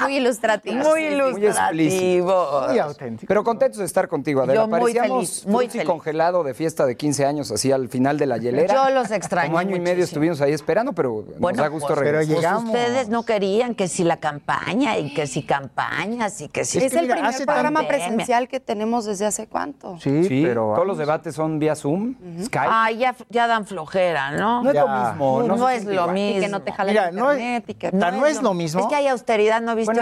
muy 0.00 0.18
ilustrativos. 0.18 0.86
Muy 0.86 1.02
ilustrativos. 1.02 2.68
Muy, 2.68 2.78
auténticos. 2.78 3.26
Pero 3.26 3.42
contentos 3.42 3.78
de 3.78 3.86
estar 3.86 4.06
contigo, 4.06 4.42
Adela. 4.42 4.60
Yo 4.60 4.68
muy 4.68 4.92
feliz, 4.92 5.46
muy 5.46 5.66
congelado 5.86 6.44
de 6.44 6.52
fiesta 6.52 6.84
de 6.84 6.98
15 6.98 7.24
años, 7.24 7.50
así 7.50 7.72
al 7.72 7.88
final 7.88 8.18
de 8.18 8.26
la 8.26 8.36
hielera. 8.36 8.74
Yo 8.74 8.94
los 8.94 9.10
extrañé 9.12 9.48
Como 9.48 9.58
año 9.58 9.76
y 9.76 9.80
medio 9.80 10.04
estuvimos 10.04 10.42
ahí 10.42 10.52
esperando, 10.52 10.92
pero 10.92 11.24
bueno, 11.38 11.56
nos 11.56 11.64
da 11.64 11.68
gusto 11.68 11.86
pues, 11.86 12.00
pues. 12.00 12.10
Pero 12.10 12.22
llegamos. 12.22 12.64
Ustedes 12.64 13.08
no 13.08 13.24
querían 13.24 13.74
que 13.74 13.88
si 13.88 14.04
la 14.04 14.18
campaña 14.18 14.98
y 14.98 15.14
que 15.14 15.26
si 15.26 15.42
campañas 15.42 16.38
y 16.42 16.48
que 16.48 16.66
si... 16.66 16.78
Es, 16.78 16.84
es 16.84 16.94
el 16.94 17.08
primer 17.08 17.34
programa 17.46 17.88
presencial 17.88 18.48
que 18.48 18.60
tenemos 18.60 19.06
desde 19.06 19.24
hace 19.24 19.46
cuánto. 19.46 19.98
Sí, 20.00 20.24
sí 20.24 20.42
pero... 20.44 20.72
Todos 20.74 20.86
los 20.86 20.98
debates 20.98 21.34
son 21.34 21.58
vía 21.58 21.74
Zoom, 21.74 22.10
uh. 22.10 22.44
Skype. 22.44 22.68
Ah, 22.68 22.90
ya, 22.90 23.16
ya, 23.30 23.46
dan 23.46 23.64
flojera, 23.64 24.32
¿no? 24.32 24.62
No 24.62 24.70
es 24.70 24.76
lo 24.76 24.88
mismo. 24.88 25.42
No, 25.44 25.56
no, 25.56 25.68
es 25.70 25.84
lo 25.86 25.93
que 25.96 26.48
no 26.48 26.62
te. 26.62 26.70
Es, 26.70 27.62
y 27.68 27.74
que 27.74 27.92
no 27.92 28.26
es, 28.26 28.42
lo, 28.42 28.54
mismo. 28.54 28.80
Es 28.80 28.86
que 28.86 28.94
hay 28.94 29.08
austeridad, 29.08 29.60
¿no 29.60 29.74
viste 29.74 29.92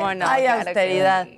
bueno, 0.00 0.26
hay 0.26 0.46
austeridad. 0.46 1.28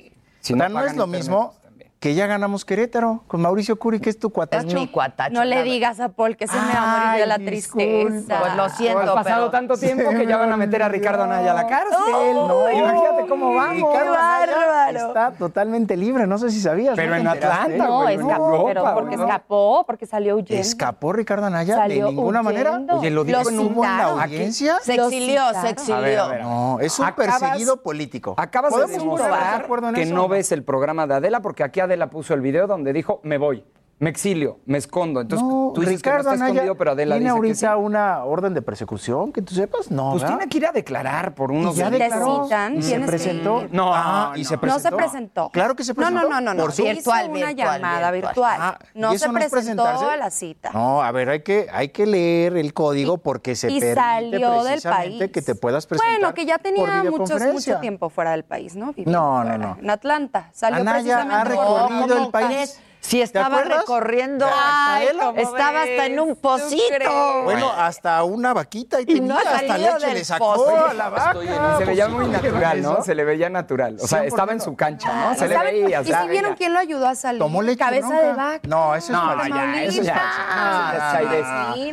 Si 0.41 0.55
no, 0.55 0.69
no 0.69 0.85
es 0.85 0.97
lo 0.97 1.07
mismo 1.07 1.55
que 2.03 2.15
ya 2.17 2.27
ganamos 2.27 2.65
Querétaro 2.65 3.23
con 3.29 3.41
Mauricio 3.43 3.79
Curi, 3.79 4.01
que 4.01 4.11
es 4.11 4.19
tu 4.19 4.31
cuatacho. 4.31 4.67
Es 4.67 4.75
mi 4.75 4.89
cuatacho. 4.89 5.33
No 5.33 5.45
le 5.45 5.63
digas 5.63 6.01
a 6.01 6.09
Paul 6.09 6.37
que 6.37 6.49
se 6.49 6.57
me 6.57 6.73
va 6.73 7.13
a 7.13 7.27
la 7.27 7.39
tristeza. 7.39 8.41
Pues 8.41 8.57
lo 8.57 8.69
siento. 8.71 8.99
pero 8.99 9.13
Ha 9.13 9.23
pasado 9.23 9.51
tanto 9.53 9.77
tiempo 9.77 10.11
que 10.11 10.27
ya 10.27 10.37
van 10.37 10.51
a 10.51 10.57
meter 10.57 10.83
a 10.83 10.89
Ricardo 10.89 11.23
Anaya 11.23 11.53
a 11.53 11.55
la 11.55 11.69
cárcel. 11.69 11.97
Oh, 12.13 12.49
no, 12.49 12.73
imagínate 12.73 13.29
cómo 13.29 13.55
va 13.55 13.69
Ricardo 13.73 14.15
Anaya 14.15 15.07
está 15.07 15.31
totalmente 15.39 15.97
libre, 15.97 16.27
no 16.27 16.39
sé 16.39 16.51
si 16.51 16.61
sabías. 16.61 16.97
Pero 16.97 17.15
en 17.15 17.29
Atlanta, 17.29 17.69
No, 17.69 18.09
escapó, 18.09 18.33
Europa, 18.33 18.65
pero 18.67 18.95
porque 18.95 19.17
no. 19.17 19.23
escapó, 19.25 19.85
porque 19.87 20.07
salió 20.07 20.35
huyendo. 20.35 20.61
¿Escapó 20.61 21.13
Ricardo 21.13 21.47
Anaya 21.47 21.87
de 21.87 22.03
ninguna 22.03 22.41
huyendo. 22.41 22.43
manera? 22.43 22.97
Oye, 22.99 23.11
lo 23.13 23.23
dijo 23.23 23.49
en 23.49 23.61
una 23.61 24.03
audiencia. 24.07 24.79
Se 24.83 24.95
exilió, 24.95 25.43
se 25.55 25.69
exilió. 25.69 26.35
No, 26.43 26.81
es 26.81 26.99
un 26.99 27.13
perseguido 27.13 27.81
político. 27.81 28.35
Acabas 28.39 28.75
de 28.75 28.87
demostrar 28.89 29.69
que 29.95 30.07
no 30.07 30.27
ves 30.27 30.51
el 30.51 30.65
programa 30.65 31.07
de 31.07 31.15
Adela, 31.15 31.41
porque 31.41 31.63
aquí 31.63 31.79
Adela 31.79 31.92
la 31.97 32.11
puso 32.11 32.35
el 32.35 32.41
video 32.41 32.67
donde 32.67 32.93
dijo, 32.93 33.21
me 33.25 33.39
voy 33.39 33.65
me 34.03 34.11
exilio, 34.11 34.59
me 34.67 34.79
escondo. 34.79 35.21
Entonces, 35.21 35.47
no, 35.47 35.71
tú 35.73 35.83
dices 35.83 35.99
Ricardo 35.99 36.19
que 36.19 36.25
no 36.25 36.33
está 36.33 36.45
Anaya 36.45 36.51
escondido, 36.55 36.77
pero 36.77 36.91
Adela 36.91 37.15
¿Tiene 37.15 37.25
dice 37.27 37.37
ahorita 37.37 37.69
que 37.77 37.79
sí. 37.79 37.87
una 37.87 38.25
orden 38.25 38.53
de 38.53 38.61
persecución 38.61 39.33
que 39.33 39.43
tú 39.43 39.55
sepas? 39.55 39.93
No. 39.93 40.11
Pues 40.11 40.23
¿verdad? 40.23 40.39
tiene 40.39 40.51
que 40.51 40.59
ir 40.59 40.67
a 40.67 40.73
declarar 40.73 41.37
por 41.37 41.53
unos. 41.53 41.77
¿Y 41.77 41.79
ya 41.79 41.89
declaró? 41.89 42.43
Citan, 42.43 42.83
¿Se 42.83 42.99
presentó? 42.99 43.61
Que... 43.61 43.69
No, 43.71 43.95
ah, 43.95 44.31
no, 44.33 44.41
¿y 44.41 44.45
se 44.45 44.59
presentó? 44.59 44.91
No 44.91 44.97
se 44.97 44.97
presentó. 44.97 45.51
Claro 45.51 45.77
que 45.77 45.85
se 45.85 45.95
presentó. 45.95 46.21
No, 46.21 46.29
no, 46.29 46.41
no, 46.41 46.53
no. 46.53 46.65
Por 46.65 46.73
sí. 46.73 46.83
virtual, 46.83 47.27
hizo 47.27 47.31
una 47.31 47.47
virtual, 47.47 47.81
llamada 47.81 48.11
virtual. 48.11 48.33
virtual. 48.33 48.59
Ah, 48.61 48.79
no 48.95 49.17
se 49.17 49.29
presentó 49.29 49.87
a 49.87 50.17
la 50.17 50.31
cita. 50.31 50.71
No, 50.75 51.01
a 51.01 51.13
ver, 51.13 51.29
hay 51.29 51.43
que, 51.43 51.69
hay 51.73 51.91
que 51.91 52.05
leer 52.05 52.57
el 52.57 52.75
código 52.75 53.15
y, 53.15 53.19
porque 53.19 53.55
se 53.55 53.71
y 53.71 53.79
permite 53.79 53.95
salió 53.95 54.65
del 54.65 54.83
país. 54.83 55.31
que 55.31 55.43
te 55.43 55.55
puedas 55.55 55.87
presentar. 55.87 56.19
Bueno, 56.19 56.35
que 56.35 56.45
ya 56.45 56.59
tenía 56.59 57.05
muchos, 57.05 57.41
mucho 57.41 57.79
tiempo 57.79 58.11
fuera 58.11 58.33
del 58.33 58.43
país, 58.43 58.75
¿no? 58.75 58.93
No, 59.07 59.45
no, 59.45 59.57
no. 59.57 59.77
En 59.81 59.91
Atlanta. 59.91 60.51
Salió 60.53 60.81
Anaya 60.81 61.21
ha 61.21 61.45
recorrido 61.45 62.25
el 62.25 62.31
país 62.33 62.81
si 63.03 63.21
estaba 63.21 63.63
recorriendo, 63.63 64.47
Ay, 64.51 65.09
estaba 65.37 65.83
hasta 65.83 66.07
en 66.07 66.21
un 66.21 66.37
pocito. 66.37 67.43
Bueno, 67.45 67.71
hasta 67.71 68.23
una 68.23 68.55
vaquita 68.55 69.01
y, 69.01 69.03
y 69.03 69.07
tenía, 69.07 69.35
no 69.35 69.39
hasta 69.39 69.77
leche 69.77 70.15
le 70.15 70.25
sacó 70.25 70.55
pozo. 70.55 70.87
a 70.87 70.95
la 70.95 71.09
vaca. 71.09 71.35
Se 71.79 71.85
veía 71.85 72.09
muy 72.09 72.29
natural, 72.29 72.81
¿no? 72.81 73.03
Se 73.03 73.15
le 73.15 73.25
veía 73.25 73.51
natural. 73.51 73.97
O 74.01 74.07
sea, 74.07 74.25
estaba 74.25 74.53
en 74.53 74.61
su 74.61 74.77
cancha, 74.77 75.13
¿no? 75.13 75.35
Se 75.35 75.49
le 75.49 75.59
veía. 75.59 76.01
¿Y 76.03 76.07
si 76.07 76.29
vieron 76.29 76.55
quién 76.55 76.73
lo 76.73 76.79
ayudó 76.79 77.09
a 77.09 77.15
salir? 77.15 77.41
Tomó 77.41 77.61
leche 77.61 77.79
Cabeza 77.79 78.21
de 78.21 78.33
vaca. 78.33 78.61
No, 78.69 78.95
eso 78.95 79.13
es 79.13 79.19
no, 79.19 79.49
ya, 79.49 79.83
eso 79.83 80.03
ya. 80.03 80.15
Ah, 80.19 81.19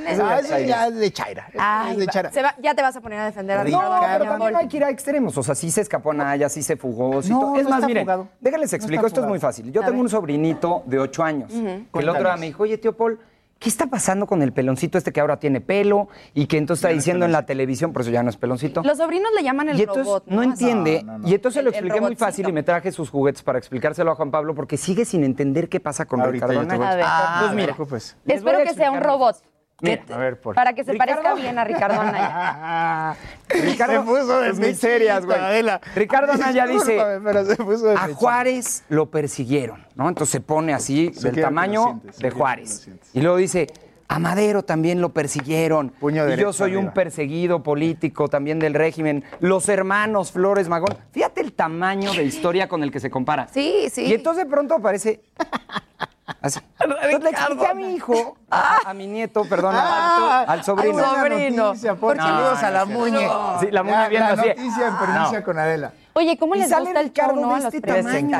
eso 0.07 0.59
ya 0.59 0.87
es 0.87 0.95
de 0.95 1.11
Chaira. 1.11 1.47
Es 1.89 1.97
de 1.97 2.07
Chaira. 2.07 2.31
Ya 2.61 2.75
te 2.75 2.81
vas 2.81 2.95
a 2.95 3.01
poner 3.01 3.19
a 3.19 3.25
defender 3.25 3.57
a 3.57 3.63
No, 3.63 4.01
pero 4.13 4.25
también 4.25 4.55
hay 4.55 4.67
que 4.67 4.77
ir 4.77 4.83
a 4.83 4.89
extremos. 4.89 5.35
O 5.37 5.43
sea, 5.43 5.55
sí 5.55 5.71
se 5.71 5.81
escapó 5.81 6.13
Naya, 6.13 6.49
sí 6.49 6.61
se 6.61 6.77
fugó. 6.77 7.19
Es 7.19 7.67
más, 7.67 7.83
miren, 7.83 8.07
déjenles 8.39 8.73
explico, 8.73 9.07
esto 9.07 9.21
es 9.21 9.27
muy 9.27 9.39
fácil. 9.39 9.71
Yo 9.71 9.81
tengo 9.81 9.99
un 9.99 10.09
sobrinito 10.09 10.83
de 10.85 10.98
de 10.99 11.09
8 11.09 11.23
años. 11.23 11.53
El 11.53 12.09
otro 12.09 12.23
día 12.23 12.37
me 12.37 12.47
dijo, 12.47 12.63
oye, 12.63 12.77
tío 12.77 12.95
Paul, 12.95 13.19
¿qué 13.59 13.69
está 13.69 13.87
pasando 13.87 14.25
con 14.25 14.41
el 14.41 14.53
peloncito 14.53 14.97
este 14.97 15.11
que 15.11 15.19
ahora 15.19 15.37
tiene 15.39 15.61
pelo 15.61 16.07
y 16.33 16.47
que 16.47 16.57
entonces 16.57 16.83
está 16.83 16.93
diciendo 16.93 17.25
en 17.25 17.31
la 17.31 17.45
televisión, 17.45 17.91
por 17.91 18.03
eso 18.03 18.11
ya 18.11 18.23
no 18.23 18.29
es 18.29 18.37
peloncito? 18.37 18.81
Los 18.83 18.97
sobrinos 18.97 19.31
le 19.35 19.43
llaman 19.43 19.69
el 19.69 19.79
y 19.79 19.85
robot. 19.85 20.25
No, 20.27 20.43
entiende. 20.43 21.05
Y 21.25 21.33
entonces 21.33 21.59
el, 21.59 21.65
lo 21.65 21.71
expliqué 21.71 22.01
muy 22.01 22.15
fácil 22.15 22.47
y 22.47 22.51
me 22.51 22.63
traje 22.63 22.91
sus 22.91 23.09
juguetes 23.09 23.43
para 23.43 23.59
explicárselo 23.59 24.11
a 24.11 24.15
Juan 24.15 24.31
Pablo 24.31 24.55
porque 24.55 24.77
sigue 24.77 25.05
sin 25.05 25.23
entender 25.23 25.69
qué 25.69 25.79
pasa 25.79 26.05
con 26.05 26.23
Ricardo 26.23 26.59
Anaya. 26.59 27.01
Ah, 27.03 27.39
pues 27.43 27.55
mira, 27.55 27.75
espero 28.25 28.59
que 28.59 28.73
sea 28.73 28.91
un 28.91 29.01
robot. 29.01 29.37
A 29.81 30.17
ver, 30.17 30.39
por... 30.39 30.55
Para 30.55 30.73
que 30.73 30.83
se 30.83 30.93
parezca 30.95 31.33
bien 31.35 31.57
a 31.57 31.63
Ricardo 31.63 31.99
Anaya. 31.99 33.15
Ricardo 33.49 34.01
se 34.01 34.07
puso 34.07 34.39
de 34.41 34.53
miserias, 34.53 35.25
güey. 35.25 35.39
Ricardo 35.95 36.33
Anaya 36.33 36.67
dice, 36.67 36.99
a 36.99 38.07
Juárez 38.13 38.83
lo 38.89 39.09
persiguieron, 39.09 39.85
¿no? 39.95 40.09
Entonces 40.09 40.31
se 40.31 40.41
pone 40.41 40.73
así, 40.73 41.09
del 41.09 41.41
tamaño 41.41 42.01
de 42.17 42.31
Juárez. 42.31 42.89
Y 43.13 43.21
luego 43.21 43.37
dice, 43.37 43.67
a 44.11 44.17
Madero 44.17 44.63
también 44.63 45.01
lo 45.01 45.09
persiguieron. 45.09 45.91
Puño 45.91 46.27
y 46.33 46.35
yo 46.35 46.51
soy 46.51 46.75
un 46.75 46.91
perseguido 46.93 47.61
político 47.61 48.27
también 48.27 48.57
del 48.57 48.73
régimen. 48.73 49.23
Los 49.39 49.69
hermanos 49.69 50.31
Flores 50.31 50.67
Magón. 50.67 50.97
Fíjate 51.11 51.41
el 51.41 51.53
tamaño 51.53 52.11
de 52.13 52.23
historia 52.23 52.67
con 52.67 52.81
el 52.81 52.91
que 52.91 52.99
se 52.99 53.11
compara. 53.11 53.47
Sí, 53.53 53.87
sí. 53.91 54.05
Y 54.05 54.13
entonces 54.13 54.45
de 54.45 54.49
pronto 54.49 54.73
aparece 54.73 55.21
Así. 56.41 56.59
Entonces 56.79 57.23
le 57.23 57.29
expliqué 57.29 57.67
a 57.67 57.73
mi 57.73 57.93
hijo, 57.93 58.37
a, 58.49 58.77
a 58.89 58.93
mi 58.93 59.07
nieto, 59.07 59.45
perdón, 59.45 59.75
Ah, 59.77 60.45
al 60.47 60.63
sobrino. 60.63 60.97
hay 61.03 61.19
buena 61.29 61.49
noticia, 61.49 61.95
por 61.95 62.15
No, 62.17 62.23
saludos 62.23 62.63
a 62.63 62.69
la 62.71 62.85
no, 62.85 62.91
muñe. 62.99 63.29
Sí, 63.59 63.67
la 63.71 63.83
muñe 63.83 64.09
viendo 64.09 64.35
la 64.35 64.41
así. 64.41 64.47
noticia 64.49 64.87
en 64.87 64.93
No. 65.39 65.43
con 65.43 65.59
Adela. 65.59 65.93
Oye, 66.13 66.37
¿cómo 66.37 66.55
Y 66.55 66.59
les 66.59 66.69
sale 66.69 66.85
gusta 66.85 67.01
el 67.01 67.13
show, 67.13 67.35
no? 67.35 67.55
A 67.55 67.59
los 67.59 67.73
este 67.73 67.81
tamaño. 67.81 68.37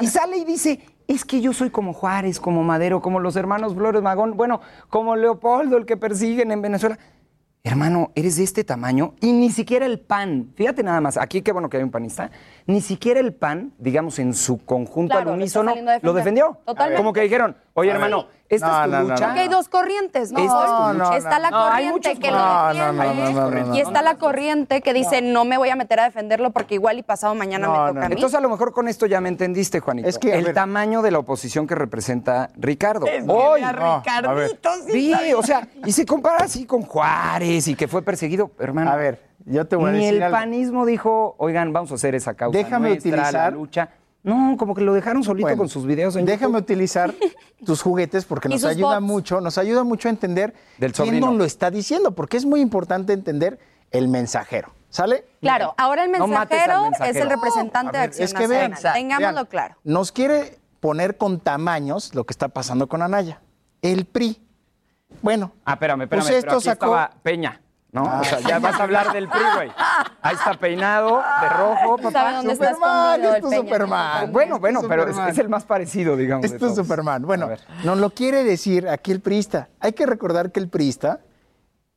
Y 0.00 0.06
sale 0.06 0.36
y 0.36 0.44
dice, 0.44 0.80
es 1.08 1.24
que 1.24 1.40
yo 1.40 1.52
soy 1.52 1.70
como 1.70 1.92
Juárez, 1.92 2.38
como 2.38 2.62
Madero, 2.62 3.00
como 3.02 3.18
los 3.20 3.36
hermanos 3.36 3.74
Flores 3.74 4.02
Magón, 4.02 4.36
bueno, 4.36 4.60
como 4.88 5.16
Leopoldo, 5.16 5.76
el 5.76 5.86
que 5.86 5.96
persiguen 5.96 6.52
en 6.52 6.62
Venezuela. 6.62 6.98
Hermano, 7.64 8.10
eres 8.16 8.36
de 8.38 8.42
este 8.42 8.64
tamaño 8.64 9.14
y 9.20 9.32
ni 9.32 9.48
siquiera 9.48 9.86
el 9.86 10.00
PAN, 10.00 10.50
fíjate 10.56 10.82
nada 10.82 11.00
más, 11.00 11.16
aquí 11.16 11.42
qué 11.42 11.52
bueno 11.52 11.70
que 11.70 11.76
hay 11.76 11.84
un 11.84 11.92
panista, 11.92 12.28
ni 12.66 12.80
siquiera 12.80 13.20
el 13.20 13.32
PAN, 13.34 13.72
digamos 13.78 14.18
en 14.18 14.34
su 14.34 14.64
conjunto 14.64 15.12
Claro, 15.12 15.30
al 15.30 15.36
lo 15.36 15.42
unísono, 15.42 15.70
defender. 15.70 16.00
lo 16.02 16.12
defendió. 16.12 16.58
Totalmente. 16.66 16.96
Como 16.96 17.12
que 17.12 17.20
dijeron, 17.20 17.56
oye 17.74 17.90
hermano, 17.92 18.26
esta 18.54 18.66
No, 18.68 18.78
es 18.78 18.84
tu 18.84 18.90
no, 18.90 19.02
no, 19.02 19.08
lucha. 19.10 19.24
Porque 19.26 19.40
hay 19.40 19.48
dos 19.48 19.68
corrientes, 19.68 20.32
¿no? 20.32 20.38
Esta 20.40 20.64
es 20.64 20.70
tu 20.92 20.98
lucha. 20.98 21.16
está 21.16 21.38
la 21.38 21.50
corriente 21.50 22.16
que 22.18 22.30
lo 22.30 22.36
defiende 22.36 22.38
No, 22.38 22.72
no, 22.74 22.92
no, 22.92 23.14
no, 23.14 23.50
no, 23.50 23.64
no, 23.66 23.74
y 23.76 23.80
está 23.80 24.02
la 24.02 24.14
corriente 24.16 24.80
que 24.82 24.92
dice 24.94 25.22
no. 25.22 25.44
me 25.44 25.58
voy 25.58 25.70
a 25.70 25.76
meter 25.76 26.00
a 26.00 26.04
defenderlo 26.04 26.50
porque 26.50 26.74
igual 26.74 26.98
y 26.98 27.02
pasado 27.02 27.34
mañana 27.34 27.68
me 27.68 27.74
toca 27.74 28.06
a 28.06 28.08
mí. 28.08 28.14
Entonces 28.14 28.38
a 28.38 28.40
lo 28.40 28.48
mejor 28.48 28.72
con 28.72 28.88
esto 28.88 29.06
ya 29.06 29.20
me 29.20 29.28
entendiste, 29.28 29.80
Juanito. 29.80 30.08
Es 30.08 30.18
que, 30.18 30.34
el 30.34 30.44
ver. 30.44 30.54
tamaño 30.54 31.02
de 31.02 31.10
la 31.10 31.18
oposición 31.18 31.66
que 31.66 31.74
representa 31.74 32.50
Ricardo. 32.56 33.06
Es 33.06 33.24
Hoy. 33.26 33.62
Ricardito, 33.62 34.70
Sí, 34.90 35.14
sí. 35.14 35.32
o 35.34 35.42
sea, 35.42 35.68
y 35.84 35.92
se 35.92 36.04
compara 36.06 36.44
así 36.44 36.66
con 36.66 36.82
Juárez 36.82 37.68
y 37.68 37.74
que 37.74 37.88
fue 37.88 38.02
perseguido, 38.02 38.50
hermano. 38.58 38.90
A 38.90 38.96
ver, 38.96 39.22
yo 39.44 39.66
te 39.66 39.76
voy 39.76 39.90
a 39.90 39.92
Ni 39.92 39.98
decir 40.00 40.14
el 40.16 40.22
algo. 40.24 40.36
panismo 40.36 40.86
dijo, 40.86 41.34
oigan, 41.38 41.72
vamos 41.72 41.90
a 41.92 41.94
hacer 41.94 42.14
esa 42.14 42.34
causa 42.34 42.56
Déjame 42.58 42.90
nuestra, 42.90 43.10
la 43.16 43.22
utilizar- 43.22 43.52
lucha. 43.54 43.88
No, 44.22 44.56
como 44.56 44.74
que 44.74 44.82
lo 44.82 44.92
dejaron 44.94 45.24
solito 45.24 45.46
Bueno, 45.46 45.58
con 45.58 45.68
sus 45.68 45.84
videos 45.84 46.14
en 46.16 46.24
Déjame 46.26 46.52
YouTube. 46.54 46.62
utilizar 46.62 47.12
tus 47.66 47.82
juguetes 47.82 48.24
porque 48.24 48.48
nos 48.48 48.64
ayuda 48.64 49.00
bots. 49.00 49.02
mucho, 49.06 49.40
nos 49.40 49.58
ayuda 49.58 49.82
mucho 49.84 50.08
a 50.08 50.10
entender 50.10 50.54
Del 50.78 50.92
quién 50.92 51.18
nos 51.20 51.34
lo 51.34 51.44
está 51.44 51.70
diciendo, 51.70 52.12
porque 52.12 52.36
es 52.36 52.44
muy 52.44 52.60
importante 52.60 53.12
entender 53.12 53.58
el 53.90 54.08
mensajero. 54.08 54.72
¿Sale? 54.90 55.24
Claro, 55.40 55.74
ahora 55.78 56.04
el 56.04 56.12
No 56.12 56.26
mensajero, 56.26 56.90
es 57.04 57.16
el 57.16 57.30
representante 57.30 57.96
de 57.96 58.04
Acción 58.04 58.24
es 58.26 58.34
que 58.34 58.46
vean. 58.46 58.74
Tengámoslo 58.92 59.32
vean, 59.34 59.46
claro. 59.46 59.76
Nos 59.84 60.12
quiere 60.12 60.58
poner 60.80 61.16
con 61.16 61.40
tamaños 61.40 62.14
lo 62.14 62.24
que 62.24 62.32
está 62.32 62.48
pasando 62.48 62.88
con 62.88 63.00
Anaya. 63.00 63.40
El 63.80 64.04
PRI. 64.04 64.40
Bueno. 65.22 65.52
Ah, 65.64 65.72
espérame, 65.74 66.02
espérame. 66.02 66.24
Pues 66.24 66.28
pero 66.28 66.38
esto 66.38 66.56
aquí 66.56 66.64
sacó- 66.64 66.86
estaba 66.96 67.10
Peña, 67.22 67.60
¿no? 67.92 68.04
Ah. 68.06 68.20
O 68.20 68.24
sea, 68.24 68.40
ya 68.40 68.58
vas 68.58 68.80
a 68.80 68.82
hablar 68.82 69.12
del 69.12 69.28
PRI, 69.28 69.40
güey. 69.54 69.70
Ahí 70.22 70.34
está 70.34 70.54
peinado, 70.54 71.22
de 71.42 71.48
rojo, 71.50 71.96
papá. 71.98 72.10
¿Sabe 72.12 72.36
dónde 72.36 72.52
está 72.54 72.74
Superman, 72.74 73.20
escondido 73.24 73.34
es 73.34 73.40
tu? 73.42 73.62
Superman. 73.62 74.32
Bueno, 74.32 74.58
bueno, 74.58 74.78
Es 74.78 74.82
tu 74.84 74.88
pero 74.88 75.02
es, 75.02 75.08
Superman. 75.10 75.30
es 75.32 75.38
el 75.38 75.48
más 75.50 75.64
parecido, 75.64 76.16
digamos. 76.16 76.46
es 76.46 76.56
todos. 76.58 76.74
Superman. 76.74 77.22
Bueno, 77.22 77.48
nos 77.84 77.98
lo 77.98 78.10
quiere 78.10 78.44
decir 78.44 78.88
aquí 78.88 79.12
el 79.12 79.20
priista. 79.20 79.68
Hay 79.78 79.92
que 79.92 80.06
recordar 80.06 80.50
que 80.52 80.60
el 80.60 80.68
priista 80.68 81.20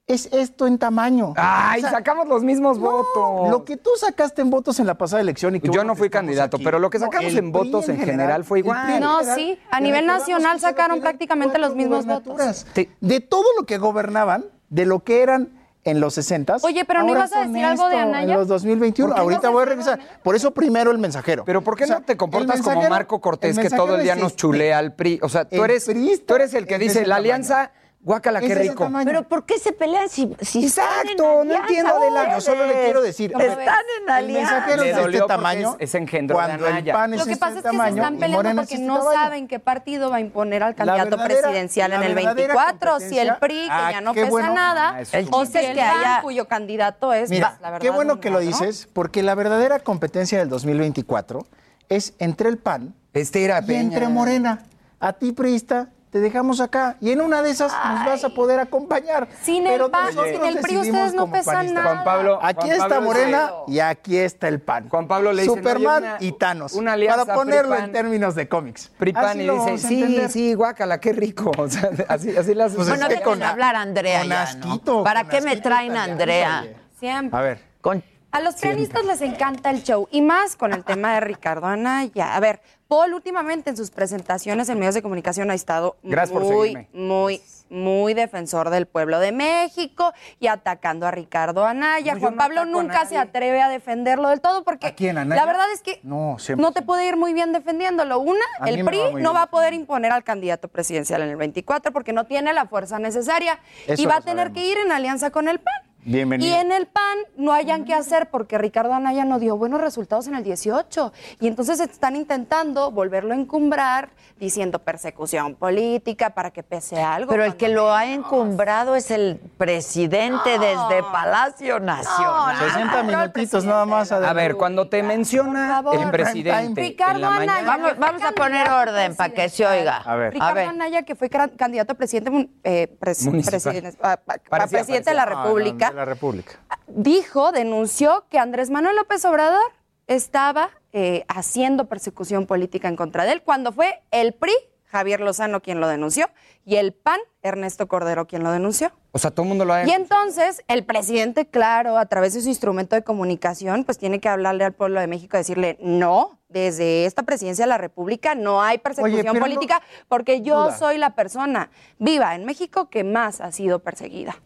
es 0.08 0.28
esto 0.34 0.68
en 0.68 0.78
tamaño. 0.78 1.34
Ay, 1.38 1.80
O 1.80 1.82
sea, 1.82 1.92
sacamos 1.92 2.28
los 2.28 2.44
mismos 2.44 2.78
votos. 2.78 3.50
Lo 3.50 3.64
que 3.64 3.78
tú 3.78 3.90
sacaste 3.98 4.42
en 4.42 4.50
votos 4.52 4.80
en 4.80 4.86
la 4.88 4.96
pasada 4.96 5.22
elección 5.22 5.56
y 5.56 5.62
que 5.62 5.70
Yo 5.70 5.84
no 5.86 5.96
fui 5.96 6.10
candidato, 6.10 6.58
aquí. 6.58 6.64
pero 6.66 6.78
lo 6.78 6.90
que 6.90 7.00
sacamos 7.00 7.34
en 7.34 7.52
votos 7.52 7.88
en 7.90 8.00
general 8.00 8.44
fue 8.44 8.60
igual. 8.60 9.00
No, 9.00 9.18
general, 9.20 9.36
sí, 9.36 9.58
a 9.72 9.80
nivel 9.80 10.06
nacional 10.06 10.60
sacaron 10.60 11.00
prácticamente 11.00 11.58
los 11.58 11.74
mismos 11.74 12.06
votos. 12.06 12.66
De 13.00 13.20
todo 13.22 13.46
lo 13.58 13.66
que 13.66 13.78
gobernaban, 13.78 14.44
de 14.70 14.86
lo 14.86 15.00
que 15.04 15.24
eran 15.24 15.65
en 15.86 16.00
los 16.00 16.16
60 16.16 16.58
Oye, 16.64 16.84
pero 16.84 17.04
¿no 17.04 17.12
ibas 17.12 17.32
a 17.32 17.46
decir 17.46 17.64
algo 17.64 17.88
de 17.88 17.98
Anaya? 17.98 18.34
En 18.34 18.40
los 18.40 18.48
2021. 18.48 19.08
¿Por 19.08 19.16
qué 19.16 19.20
no 19.20 19.24
Ahorita 19.24 19.50
voy 19.50 19.62
a 19.62 19.66
regresar. 19.66 20.00
Por 20.24 20.36
eso 20.36 20.52
primero 20.52 20.92
el 20.92 20.98
mensajero. 20.98 21.46
Pero 21.46 21.62
¿por 21.62 21.78
qué 21.78 21.86
O 21.86 21.88
sea, 21.88 22.00
no 22.00 22.06
te 22.06 22.18
comportas 22.18 22.62
como 22.62 22.90
Marco 22.90 23.22
Cortés, 23.22 23.58
que 23.58 23.70
todo 23.70 23.96
el 23.96 24.04
día 24.04 24.16
nos 24.16 24.36
chulea 24.36 24.80
al 24.80 24.94
PRI? 24.94 25.20
O 25.22 25.30
sea, 25.30 25.46
tú 25.46 25.64
eres, 25.64 25.86
tú 26.26 26.36
eres 26.36 26.54
el 26.56 26.66
que 26.66 26.80
dice, 26.80 27.06
la 27.06 27.18
tamaño. 27.18 27.72
Guácala, 28.06 28.40
qué 28.40 28.54
el 28.54 28.60
rico. 28.60 28.84
tamaño. 28.86 29.06
Pero 29.06 29.24
¿por 29.28 29.46
qué 29.46 29.60
se 29.60 29.74
pelean 29.74 30.08
si, 30.08 30.34
si 30.40 30.64
están 30.66 30.86
Exacto, 31.08 31.42
en 31.42 31.48
no 31.50 31.54
entiendo, 31.56 31.96
Adela. 31.98 32.34
Yo 32.36 32.40
solo 32.42 32.66
le 32.68 32.74
quiero 32.86 33.02
decir. 33.02 33.32
Están 33.32 33.50
en 33.50 34.04
El 34.04 34.10
alianza. 34.10 34.52
mensajero 34.54 34.84
Le 34.84 34.90
es 34.92 34.96
de 34.96 35.04
este 35.04 35.22
tamaño. 35.28 35.76
es- 35.80 35.90
es 35.90 35.96
engendro 35.96 36.38
de 36.38 36.44
cuando 36.46 36.68
el 36.68 36.86
pan 36.86 37.14
es 37.14 37.20
Lo 37.20 37.26
que 37.26 37.32
este 37.34 37.40
pasa 37.40 37.58
es 37.58 37.64
que 37.64 37.70
se 37.72 37.90
están 37.90 38.18
peleando 38.18 38.50
porque 38.62 38.76
es 38.76 38.80
este 38.80 38.86
no 38.88 38.98
tamaño. 39.00 39.20
saben 39.20 39.48
qué 39.48 39.60
partido 39.60 40.10
va 40.12 40.18
a 40.18 40.20
imponer 40.22 40.64
al 40.64 40.76
candidato 40.76 41.18
presidencial 41.18 41.92
en 41.94 42.04
el 42.04 42.14
verdadera 42.16 42.54
24, 42.54 43.00
si 43.00 43.18
el 43.20 43.36
PRI, 43.38 43.64
que 43.66 43.68
Ah, 43.72 43.92
ya 43.92 44.02
no 44.02 44.14
pesa 44.14 44.30
bueno. 44.30 44.54
nada, 44.54 44.90
Ah, 44.96 45.02
eso 45.02 45.18
o 45.32 45.46
si 45.46 45.58
el 45.58 45.74
que 45.74 45.82
haya- 45.82 46.02
PAN, 46.02 46.22
cuyo 46.22 46.48
candidato 46.48 47.12
es, 47.12 47.30
Mira, 47.32 47.58
la 47.62 47.72
verdad, 47.72 47.82
qué 47.82 47.90
bueno 47.90 48.20
que 48.20 48.30
lo 48.30 48.38
dices, 48.40 48.88
porque 48.94 49.24
la 49.24 49.34
verdadera 49.36 49.80
competencia 49.80 50.38
del 50.38 50.48
2024 50.50 51.48
es 51.90 52.14
entre 52.20 52.50
el 52.50 52.58
PAN 52.60 52.94
Este 53.14 53.44
era 53.46 53.60
y 53.60 53.66
Peña. 53.66 53.82
entre 53.82 54.08
Morena. 54.10 54.60
A 55.00 55.14
ti, 55.14 55.32
priista, 55.32 55.90
te 56.16 56.22
dejamos 56.22 56.62
acá. 56.62 56.96
Y 57.02 57.12
en 57.12 57.20
una 57.20 57.42
de 57.42 57.50
esas 57.50 57.74
nos 57.74 58.06
vas 58.06 58.24
a 58.24 58.30
poder 58.30 58.58
acompañar. 58.62 59.28
Sin 59.44 59.68
el 59.68 59.74
Pero 59.74 59.92
PAN, 59.92 60.06
nosotros 60.16 60.28
sin 60.30 60.46
el 60.46 60.60
PRI, 60.62 60.78
ustedes 60.78 61.14
no 61.14 61.30
pesan 61.30 61.74
nada. 61.74 61.92
Juan 61.92 62.04
Pablo. 62.06 62.40
Aquí 62.42 62.68
Juan 62.68 62.72
está 62.72 62.88
Pablo 62.88 63.02
Morena 63.02 63.42
dice- 63.42 63.54
y 63.68 63.80
aquí 63.82 64.18
está 64.18 64.48
el 64.48 64.62
PAN. 64.62 64.88
Juan 64.88 65.10
Pablo 65.10 65.34
le 65.34 65.42
dice, 65.42 65.54
Superman 65.56 66.04
no, 66.04 66.10
una- 66.12 66.18
y 66.22 66.32
Thanos. 66.32 66.72
una 66.72 66.94
alianza 66.94 67.26
para 67.26 67.36
ponerlo 67.36 67.76
en 67.76 67.92
términos 67.92 68.34
de 68.34 68.48
cómics. 68.48 68.90
Pripan 68.98 69.42
y 69.42 69.50
dice, 69.50 69.78
sí, 69.78 70.20
sí, 70.30 70.54
guácala, 70.54 71.02
qué 71.02 71.12
rico. 71.12 71.52
O 71.58 71.68
sea, 71.68 71.90
así, 72.08 72.34
así 72.38 72.54
las 72.56 72.74
Pues 72.74 72.88
Bueno, 72.88 73.04
es 73.04 73.10
que 73.10 73.16
dejen 73.16 73.24
con- 73.26 73.44
hablar 73.44 73.76
Andrea 73.76 74.20
con 74.22 74.30
ya, 74.30 74.36
¿no? 74.36 74.42
asquito, 74.42 75.04
¿Para 75.04 75.22
con 75.24 75.30
qué 75.32 75.42
me 75.42 75.58
traen 75.58 75.98
Andrea? 75.98 76.62
oye. 76.62 76.78
Siempre. 76.98 77.38
A 77.38 77.42
ver. 77.42 77.60
Con 77.82 78.02
A 78.32 78.40
los 78.40 78.56
pianistas 78.56 79.04
les 79.04 79.20
encanta 79.22 79.70
el 79.70 79.84
show 79.84 80.08
y 80.12 80.22
más 80.22 80.56
con 80.56 80.72
el 80.74 80.86
tema 80.86 81.14
de 81.16 81.20
Ricardo 81.20 81.68
Anaya. 81.68 82.36
A 82.36 82.40
ver, 82.40 82.62
Paul 82.88 83.14
últimamente 83.16 83.70
en 83.72 83.78
sus 83.78 83.90
presentaciones 83.90 84.70
en 84.70 84.78
medios 84.78 84.94
de 84.96 85.02
comunicación 85.02 85.50
ha 85.50 85.56
estado 85.56 85.98
Gracias 86.04 86.40
muy, 86.40 86.88
muy, 86.94 87.42
muy 87.70 88.14
defensor 88.14 88.70
del 88.70 88.86
pueblo 88.86 89.20
de 89.20 89.32
México 89.32 90.14
y 90.40 90.48
atacando 90.48 91.08
a 91.08 91.12
Ricardo 91.12 91.66
Anaya. 91.66 92.14
No, 92.14 92.20
Juan 92.20 92.34
no 92.36 92.38
Pablo 92.38 92.66
nunca 92.66 93.06
se 93.08 93.18
atreve 93.18 93.60
a 93.62 93.70
defenderlo 93.70 94.30
del 94.30 94.40
todo 94.40 94.64
porque 94.64 94.88
¿A 94.88 94.94
quién, 94.96 95.18
Anaya? 95.18 95.42
la 95.42 95.48
verdad 95.48 95.66
es 95.74 95.82
que 95.82 96.00
No, 96.04 96.38
siempre. 96.38 96.62
no 96.62 96.72
te 96.74 96.84
puede 96.84 97.08
ir 97.08 97.18
muy 97.18 97.34
bien 97.34 97.54
defendiéndolo. 97.54 98.20
Una, 98.20 98.46
el 98.68 98.86
PRI 98.86 99.00
va 99.16 99.20
no 99.20 99.34
va 99.34 99.42
a 99.44 99.48
poder 99.48 99.74
imponer 99.74 100.12
al 100.12 100.24
candidato 100.24 100.68
presidencial 100.68 101.24
en 101.24 101.30
el 101.30 101.38
24 101.38 101.92
porque 101.92 102.14
no 102.14 102.26
tiene 102.26 102.54
la 102.54 102.68
fuerza 102.68 103.00
necesaria 103.00 103.60
Eso 103.88 104.02
y 104.02 104.06
va 104.06 104.18
a 104.18 104.22
tener 104.22 104.48
sabemos. 104.50 104.54
que 104.60 104.72
ir 104.72 104.78
en 104.78 104.92
alianza 104.92 105.32
con 105.32 105.48
el 105.48 105.60
PAN. 105.60 105.74
Bienvenido. 106.08 106.52
Y 106.52 106.54
en 106.60 106.72
el 106.72 106.86
PAN 106.86 107.18
no 107.36 107.52
hayan 107.52 107.84
qué 107.84 107.96
hacer 107.96 108.30
porque 108.30 108.60
Ricardo 108.60 108.94
Anaya 108.94 109.26
no 109.26 109.40
dio 109.40 109.58
buenos 109.58 109.82
resultados 109.82 110.28
en 110.28 110.36
el 110.36 110.44
18. 110.44 111.12
Y 111.40 111.48
entonces 111.48 111.80
están 111.80 112.16
intentando 112.16 112.92
volverlo 112.92 113.34
a 113.34 113.36
encumbrar 113.36 114.10
diciendo 114.40 114.78
persecución 114.80 115.56
política 115.56 116.30
para 116.30 116.52
que 116.52 116.62
pese 116.62 117.02
algo. 117.02 117.32
Pero 117.32 117.44
el 117.44 117.56
que 117.56 117.70
lo 117.70 117.92
ha 117.92 118.06
encumbrado 118.06 118.96
es 118.96 119.10
el 119.10 119.38
presidente 119.58 120.60
desde 120.60 121.02
Palacio 121.12 121.80
Nacional. 121.80 122.56
60 122.60 123.04
minutitos 123.04 123.66
nada 123.66 123.86
más. 123.88 124.12
A 124.12 124.18
Adela. 124.18 124.34
ver, 124.34 124.58
cuando 124.58 124.88
te 124.88 125.02
menciona 125.02 125.82
el 125.92 126.12
presidente 126.12 126.82
Ricardo 126.82 127.16
en 127.16 127.22
la 127.22 127.30
mañana... 127.32 127.58
Anaya. 127.58 127.78
Vamos, 127.78 127.98
vamos 127.98 128.22
a 128.22 128.32
poner 128.34 128.70
orden 128.70 129.16
para 129.16 129.34
que 129.34 129.50
se 129.50 129.66
oiga. 129.66 129.98
A 130.06 130.16
ver. 130.16 130.34
Ricardo 130.34 130.52
A 130.52 130.54
ver. 130.54 130.68
Anaya, 130.68 131.02
que 131.02 131.16
fue 131.16 131.30
candidato 131.32 131.94
a 131.94 131.96
presidente, 131.96 132.30
mun- 132.30 132.52
eh, 132.64 132.96
pres- 133.00 133.26
presidente- 133.44 133.98
a- 134.04 134.10
a- 134.12 134.14
a 134.14 134.38
Parecía, 134.50 134.80
presidente 134.80 135.10
de 135.10 135.16
la 135.16 135.24
Ah, 135.24 135.30
no, 135.32 135.44
República, 135.44 135.92
de 135.96 136.02
la 136.02 136.06
República. 136.06 136.60
dijo, 136.88 137.52
denunció 137.52 138.26
que 138.30 138.38
Andrés 138.38 138.70
Manuel 138.70 138.96
López 138.96 139.24
Obrador 139.26 139.72
estaba 140.08 140.70
eh, 140.94 141.26
haciendo 141.28 141.86
persecución 141.86 142.46
política 142.46 142.88
en 142.88 142.96
contra 142.96 143.26
de 143.26 143.32
él, 143.34 143.42
cuando 143.42 143.72
fue 143.72 144.02
el 144.12 144.34
PRI, 144.34 144.54
Javier 144.86 145.20
Lozano, 145.20 145.62
quien 145.62 145.82
lo 145.82 145.88
denunció, 145.88 146.30
y 146.64 146.76
el 146.78 146.94
PAN, 146.94 147.20
Ernesto 147.42 147.88
Cordero, 147.88 148.28
quien 148.28 148.44
lo 148.44 148.52
denunció. 148.52 148.92
O 149.12 149.20
sea, 149.20 149.32
todo 149.32 149.44
el 149.44 149.50
mundo 149.50 149.66
lo 149.66 149.74
ha 149.74 149.84
Y 149.86 149.92
entonces 149.92 150.64
el 150.68 150.86
presidente, 150.86 151.48
claro, 151.48 151.98
a 151.98 152.06
través 152.06 152.34
de 152.34 152.42
su 152.42 152.48
instrumento 152.50 152.96
de 152.96 153.04
comunicación, 153.04 153.84
pues 153.84 153.98
tiene 153.98 154.20
que 154.20 154.30
hablarle 154.30 154.64
al 154.64 154.74
pueblo 154.74 155.00
de 155.00 155.08
México, 155.08 155.36
decirle, 155.38 155.78
no, 155.82 156.40
desde 156.48 157.06
esta 157.06 157.24
presidencia 157.24 157.66
de 157.66 157.70
la 157.70 157.78
República 157.78 158.36
no 158.36 158.62
hay 158.62 158.78
persecución 158.78 159.36
no- 159.36 159.42
política 159.42 159.82
porque 160.08 160.42
yo 160.42 160.66
Duda. 160.66 160.78
soy 160.78 160.98
la 160.98 161.14
persona 161.16 161.70
viva 162.00 162.34
en 162.36 162.46
México 162.46 162.90
que 162.90 163.04
más 163.04 163.42
ha 163.42 163.52
sido 163.52 163.80
perseguida. 163.80 164.38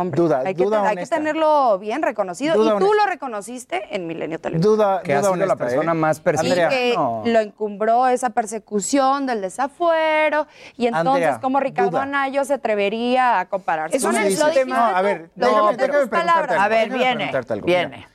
Hombre, 0.00 0.20
Duda, 0.22 0.42
hay, 0.46 0.54
que, 0.54 0.62
duda 0.62 0.80
te- 0.82 0.86
hay 0.86 0.94
que 0.94 0.98
honesta. 1.00 1.16
tenerlo 1.16 1.78
bien 1.80 2.02
reconocido. 2.02 2.54
Duda 2.54 2.66
y 2.66 2.78
tú 2.78 2.84
honesta. 2.86 2.96
lo 3.04 3.06
reconociste 3.10 3.94
en 3.96 4.06
Milenio 4.06 4.38
Televisión. 4.38 4.76
Duda, 4.76 5.02
que 5.02 5.12
ha 5.12 5.18
duda 5.20 5.32
sido 5.32 5.36
la 5.36 5.44
honesta, 5.54 5.64
persona 5.64 5.92
¿eh? 5.92 5.94
más 5.96 6.20
perseguida. 6.20 6.68
Que 6.68 6.92
no. 6.94 7.22
lo 7.26 7.40
encumbró 7.40 8.06
esa 8.06 8.30
persecución 8.30 9.26
del 9.26 9.40
desafuero. 9.40 10.46
Y 10.76 10.86
entonces, 10.86 11.08
Andrea, 11.14 11.40
como 11.40 11.58
Ricardo 11.58 11.90
duda. 11.90 12.02
Anayo 12.02 12.44
se 12.44 12.54
atrevería 12.54 13.40
a 13.40 13.46
compararse 13.46 13.96
dice- 13.98 14.06
Lo 14.12 14.18
dijiste 14.18 14.64
no, 14.66 14.76
a 14.76 15.02
ver, 15.02 15.30
lo 15.34 15.46
déjame, 15.48 15.72
déjame 15.72 15.76
preguntarte 15.92 16.08
palabras. 16.26 16.50
algo. 16.52 16.62
A 16.62 16.68
ver, 16.68 16.90
viene, 16.90 17.30
algo. 17.30 17.66
viene. 17.66 17.96
Mira, 17.96 18.08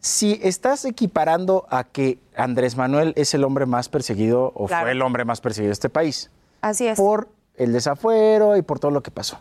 Si 0.00 0.38
estás 0.42 0.84
equiparando 0.84 1.66
a 1.70 1.84
que 1.84 2.18
Andrés 2.36 2.76
Manuel 2.76 3.12
es 3.16 3.32
el 3.34 3.42
hombre 3.42 3.66
más 3.66 3.88
perseguido 3.88 4.52
o 4.54 4.66
Claro. 4.66 4.84
fue 4.84 4.92
el 4.92 5.02
hombre 5.02 5.24
más 5.24 5.40
perseguido 5.40 5.70
de 5.70 5.72
este 5.72 5.88
país 5.88 6.30
Así 6.60 6.86
es. 6.86 6.96
por 6.98 7.28
el 7.56 7.72
desafuero 7.72 8.56
y 8.56 8.62
por 8.62 8.78
todo 8.78 8.90
lo 8.90 9.02
que 9.02 9.10
pasó. 9.10 9.38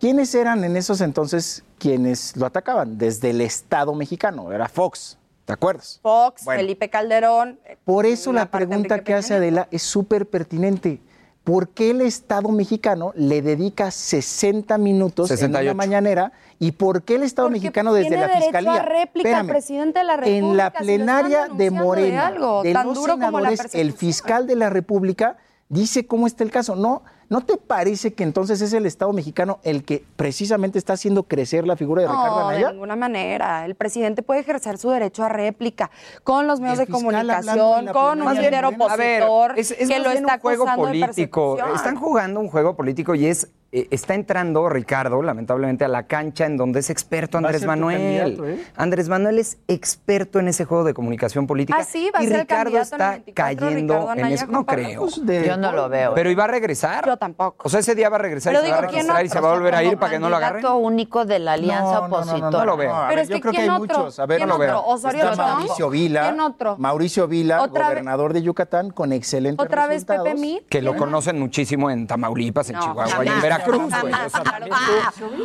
¿Quiénes 0.00 0.34
eran 0.34 0.64
en 0.64 0.76
esos 0.76 1.00
entonces 1.00 1.62
quienes 1.78 2.36
lo 2.36 2.46
atacaban? 2.46 2.98
Desde 2.98 3.30
el 3.30 3.40
Estado 3.40 3.94
mexicano, 3.94 4.50
era 4.52 4.68
Fox, 4.68 5.18
¿te 5.44 5.52
acuerdas? 5.52 5.98
Fox, 6.02 6.44
Bueno. 6.44 6.60
Felipe 6.60 6.88
Calderón. 6.90 7.58
eh, 7.66 7.76
Por 7.84 8.06
eso 8.06 8.32
la, 8.32 8.50
pregunta 8.50 9.00
que 9.04 9.14
hace 9.14 9.28
Peña. 9.34 9.38
Adela 9.38 9.68
es 9.70 9.82
súper 9.82 10.26
pertinente. 10.26 11.00
¿Por 11.44 11.70
qué 11.70 11.90
el 11.90 12.02
Estado 12.02 12.50
mexicano 12.50 13.12
le 13.16 13.42
dedica 13.42 13.90
60 13.90 14.78
minutos 14.78 15.28
en 15.32 15.36
68. 15.36 15.64
una 15.70 15.74
mañanera? 15.74 16.32
¿Y 16.60 16.70
por 16.70 17.02
qué 17.02 17.16
el 17.16 17.24
Estado 17.24 17.48
Porque 17.48 17.58
mexicano 17.58 17.92
desde 17.92 18.16
la 18.16 18.28
Fiscalía? 18.28 18.74
a 18.74 18.82
réplica 18.82 19.28
al 19.28 19.34
Espérame, 19.34 19.48
presidente 19.48 19.98
de 19.98 20.04
la 20.04 20.14
En 20.24 20.56
la 20.56 20.70
República, 20.70 20.78
si 20.78 20.84
lo 20.86 20.92
están 20.92 21.16
plenaria 21.26 21.48
de 21.48 21.70
Morena, 21.72 22.26
algo 22.28 22.62
de 22.62 22.72
tan 22.72 22.86
los 22.86 22.94
duro 22.94 23.14
como 23.18 23.40
la 23.40 23.50
senadores, 23.50 23.74
el 23.74 23.92
fiscal 23.92 24.46
de 24.46 24.54
la 24.54 24.70
República 24.70 25.36
dice 25.68 26.06
cómo 26.06 26.26
está 26.26 26.44
el 26.44 26.50
caso. 26.50 26.76
No, 26.76 27.02
¿no 27.28 27.40
te 27.40 27.56
parece 27.56 28.12
que 28.12 28.22
entonces 28.24 28.60
es 28.60 28.72
el 28.72 28.84
Estado 28.86 29.12
mexicano 29.12 29.58
el 29.62 29.84
que 29.84 30.04
precisamente 30.16 30.78
está 30.78 30.92
haciendo 30.94 31.22
crecer 31.24 31.66
la 31.66 31.76
figura 31.76 32.02
de 32.02 32.08
Ricardo 32.08 32.40
No, 32.42 32.48
de 32.48 32.56
Anaya? 32.56 32.72
ninguna 32.72 32.96
manera. 32.96 33.64
El 33.64 33.74
presidente 33.74 34.22
puede 34.22 34.40
ejercer 34.40 34.78
su 34.78 34.90
derecho 34.90 35.24
a 35.24 35.28
réplica 35.28 35.90
con 36.24 36.46
los 36.46 36.60
medios 36.60 36.78
de 36.78 36.86
comunicación, 36.86 37.86
con 37.88 38.22
un 38.22 38.34
líder 38.34 38.66
de 38.66 38.76
Morena. 38.76 38.92
A 38.92 38.96
ver, 38.96 39.22
opositor 39.22 39.58
es, 39.58 39.70
es 39.70 39.88
que 39.88 39.98
lo 39.98 40.10
está 40.10 40.34
un 40.34 40.40
juego 40.40 40.62
acusando 40.64 40.86
de 40.86 41.00
político. 41.00 41.54
persecución. 41.56 41.76
Están 41.76 41.96
jugando 41.96 42.40
un 42.40 42.48
juego 42.48 42.76
político 42.76 43.14
y 43.14 43.26
es 43.26 43.48
eh, 43.72 43.88
está 43.90 44.14
entrando 44.14 44.68
Ricardo, 44.68 45.22
lamentablemente, 45.22 45.84
a 45.84 45.88
la 45.88 46.06
cancha 46.06 46.44
en 46.46 46.56
donde 46.58 46.80
es 46.80 46.90
experto 46.90 47.38
Andrés 47.38 47.64
Manuel. 47.64 48.38
¿eh? 48.44 48.64
Andrés 48.76 49.08
Manuel 49.08 49.38
es 49.38 49.58
experto 49.66 50.38
en 50.38 50.48
ese 50.48 50.64
juego 50.66 50.84
de 50.84 50.92
comunicación 50.94 51.46
política. 51.46 51.78
Ah, 51.80 51.84
sí, 51.84 52.10
va 52.14 52.20
a 52.20 52.22
y 52.22 52.28
ser 52.28 52.40
Ricardo 52.40 52.76
el 52.76 52.82
está 52.82 53.10
24, 53.12 53.34
cayendo 53.34 53.94
Ricardo 53.94 54.12
en 54.20 54.26
eso. 54.32 54.46
No 54.46 54.66
creo. 54.66 55.00
Pues 55.00 55.24
de- 55.26 55.46
Yo 55.46 55.56
no 55.56 55.72
lo 55.72 55.88
veo. 55.88 56.12
Pero 56.14 56.30
iba 56.30 56.44
a 56.44 56.48
regresar. 56.48 57.06
Yo 57.06 57.16
tampoco. 57.16 57.66
O 57.66 57.70
sea, 57.70 57.80
ese 57.80 57.94
día 57.94 58.08
va 58.10 58.16
a 58.16 58.20
regresar 58.20 58.52
Pero 58.52 58.62
y 58.62 58.66
se 58.66 58.72
va 58.72 58.78
a 58.78 58.80
digo, 58.82 58.90
¿quién 58.92 59.00
registrar 59.06 59.24
y 59.26 59.28
se 59.30 59.40
va 59.40 59.50
a 59.50 59.54
volver 59.54 59.74
a 59.74 59.82
ir 59.82 59.96
para 59.98 60.12
que 60.12 60.18
no 60.18 60.28
lo 60.28 60.36
agarren. 60.36 60.62
Candidato 60.62 60.76
único 60.78 61.24
de 61.24 61.38
la 61.38 61.52
alianza 61.54 61.82
No, 61.84 61.92
no, 61.92 62.00
no, 62.00 62.08
no, 62.08 62.16
opositora. 62.16 62.50
No 62.50 62.64
lo 62.66 62.76
veo. 62.76 62.94
a 62.94 63.08
Pero 63.08 63.16
ver, 63.16 63.18
es 63.20 63.28
yo 63.28 63.34
que 63.36 63.40
creo 63.40 63.52
que 63.52 63.58
¿quién 63.58 63.70
hay 63.70 63.76
otro? 63.80 63.98
muchos. 63.98 64.18
A 64.18 64.26
ver, 64.26 64.36
¿Quién 64.36 64.48
no 64.48 64.54
lo 64.54 64.60
veo. 64.60 64.84
¿Osorio? 64.84 65.24
Mauricio 65.36 65.90
Vila. 65.90 66.22
¿Quién 66.28 66.40
otro? 66.40 66.76
Mauricio 66.78 67.26
Vila, 67.28 67.62
¿Otra 67.62 67.80
vez- 67.84 67.88
gobernador 67.94 68.32
de 68.34 68.42
Yucatán, 68.42 68.90
con 68.90 69.12
excelentes 69.12 69.64
¿Otra 69.64 69.86
vez. 69.86 70.04
Pepe 70.04 70.34
Mit? 70.34 70.68
Que 70.68 70.82
lo 70.82 70.94
conocen 70.96 71.38
muchísimo 71.40 71.90
en 71.90 72.06
Tamaulipas, 72.06 72.68
en 72.70 72.76
No, 72.76 72.82
Chihuahua 72.82 73.24
y 73.24 73.28
en 73.28 73.34
jamás, 73.34 73.42
Veracruz, 73.66 73.92
jamás, 73.92 74.02
güey. 74.02 74.26
O 74.26 74.30
sea, 74.30 74.40
claro 74.42 74.66
también 74.66 74.76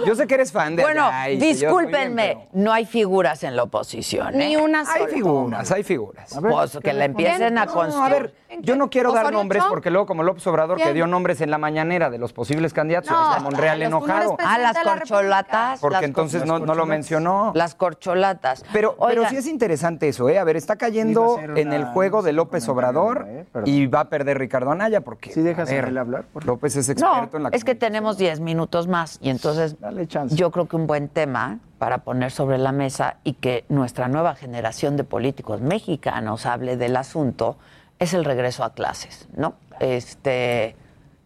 tú- 0.01 0.05
yo 0.05 0.15
sé 0.15 0.27
que 0.27 0.33
eres 0.35 0.51
fan 0.51 0.75
de 0.75 0.83
Bueno, 0.83 1.05
allá 1.07 1.29
y 1.29 1.39
que 1.39 1.45
yo 1.45 1.51
estoy 1.51 1.85
bien, 1.87 2.15
discúlpenme, 2.15 2.47
no 2.53 2.73
hay 2.73 2.85
figuras 2.85 3.43
en 3.43 3.55
la 3.55 3.63
oposición. 3.63 4.35
¿eh? 4.35 4.47
Ni 4.49 4.55
una 4.57 4.79
Hay 4.81 5.01
sola. 5.01 5.07
figuras, 5.07 5.71
hay 5.71 5.83
figuras. 5.83 6.37
Pues 6.41 6.77
que 6.83 6.93
la 6.93 7.05
empiecen 7.05 7.57
a 7.57 7.65
No, 7.65 7.71
a 7.71 7.73
construir. 7.73 8.11
ver, 8.11 8.33
yo 8.61 8.75
no 8.75 8.89
quiero 8.89 9.11
dar 9.11 9.23
¿Osorio 9.25 9.37
nombres 9.39 9.63
porque 9.69 9.91
luego 9.91 10.05
como 10.07 10.23
López 10.23 10.45
Obrador 10.47 10.77
que 10.77 10.93
dio 10.93 11.05
nombres 11.07 11.41
en 11.41 11.51
la 11.51 11.57
mañanera 11.57 12.09
de 12.09 12.17
los 12.17 12.33
posibles 12.33 12.73
candidatos, 12.73 13.11
No, 13.11 13.29
está 13.31 13.43
Monreal 13.43 13.81
enojado. 13.81 14.37
Ah, 14.39 14.57
las 14.57 14.77
corcholatas. 14.77 15.79
Porque 15.81 15.95
las 15.95 16.03
entonces 16.03 16.43
cor- 16.43 16.47
no, 16.61 16.65
no 16.65 16.75
lo 16.75 16.85
mencionó. 16.85 17.51
Las 17.55 17.75
corcholatas. 17.75 18.63
Pero, 18.71 18.95
pero 19.07 19.27
sí 19.27 19.35
es 19.35 19.47
interesante 19.47 20.07
eso, 20.07 20.29
¿eh? 20.29 20.39
A 20.39 20.43
ver, 20.43 20.55
está 20.55 20.75
cayendo 20.75 21.39
en 21.39 21.51
una- 21.67 21.75
el 21.75 21.85
juego 21.85 22.21
de 22.21 22.31
López 22.33 22.67
Obrador 22.69 23.25
¿eh? 23.27 23.45
Y 23.65 23.87
va 23.87 24.01
a 24.01 24.09
perder 24.09 24.37
Ricardo 24.37 24.71
Anaya 24.71 25.01
porque. 25.01 25.31
Sí, 25.33 25.41
dejas 25.41 25.69
a 25.69 25.73
ver, 25.73 25.97
hablar. 25.97 26.25
López 26.45 26.75
es 26.75 26.87
experto 26.89 27.37
en 27.37 27.43
la 27.43 27.49
es 27.49 27.63
que 27.65 27.75
tenemos 27.75 28.06
10 28.15 28.39
minutos 28.39 28.87
más 28.87 29.19
y 29.21 29.29
entonces 29.29 29.77
Dale 29.81 30.07
chance. 30.07 30.35
yo 30.35 30.51
creo 30.51 30.67
que 30.67 30.77
un 30.77 30.87
buen 30.87 31.09
tema 31.09 31.59
para 31.77 31.97
poner 31.99 32.31
sobre 32.31 32.57
la 32.57 32.71
mesa 32.71 33.17
y 33.25 33.33
que 33.33 33.65
nuestra 33.67 34.07
nueva 34.07 34.35
generación 34.35 34.95
de 34.95 35.03
políticos 35.03 35.59
mexicanos 35.59 36.45
hable 36.45 36.77
del 36.77 36.95
asunto 36.95 37.57
es 37.99 38.13
el 38.13 38.23
regreso 38.23 38.63
a 38.63 38.73
clases, 38.73 39.27
¿no? 39.35 39.55
Este, 39.79 40.75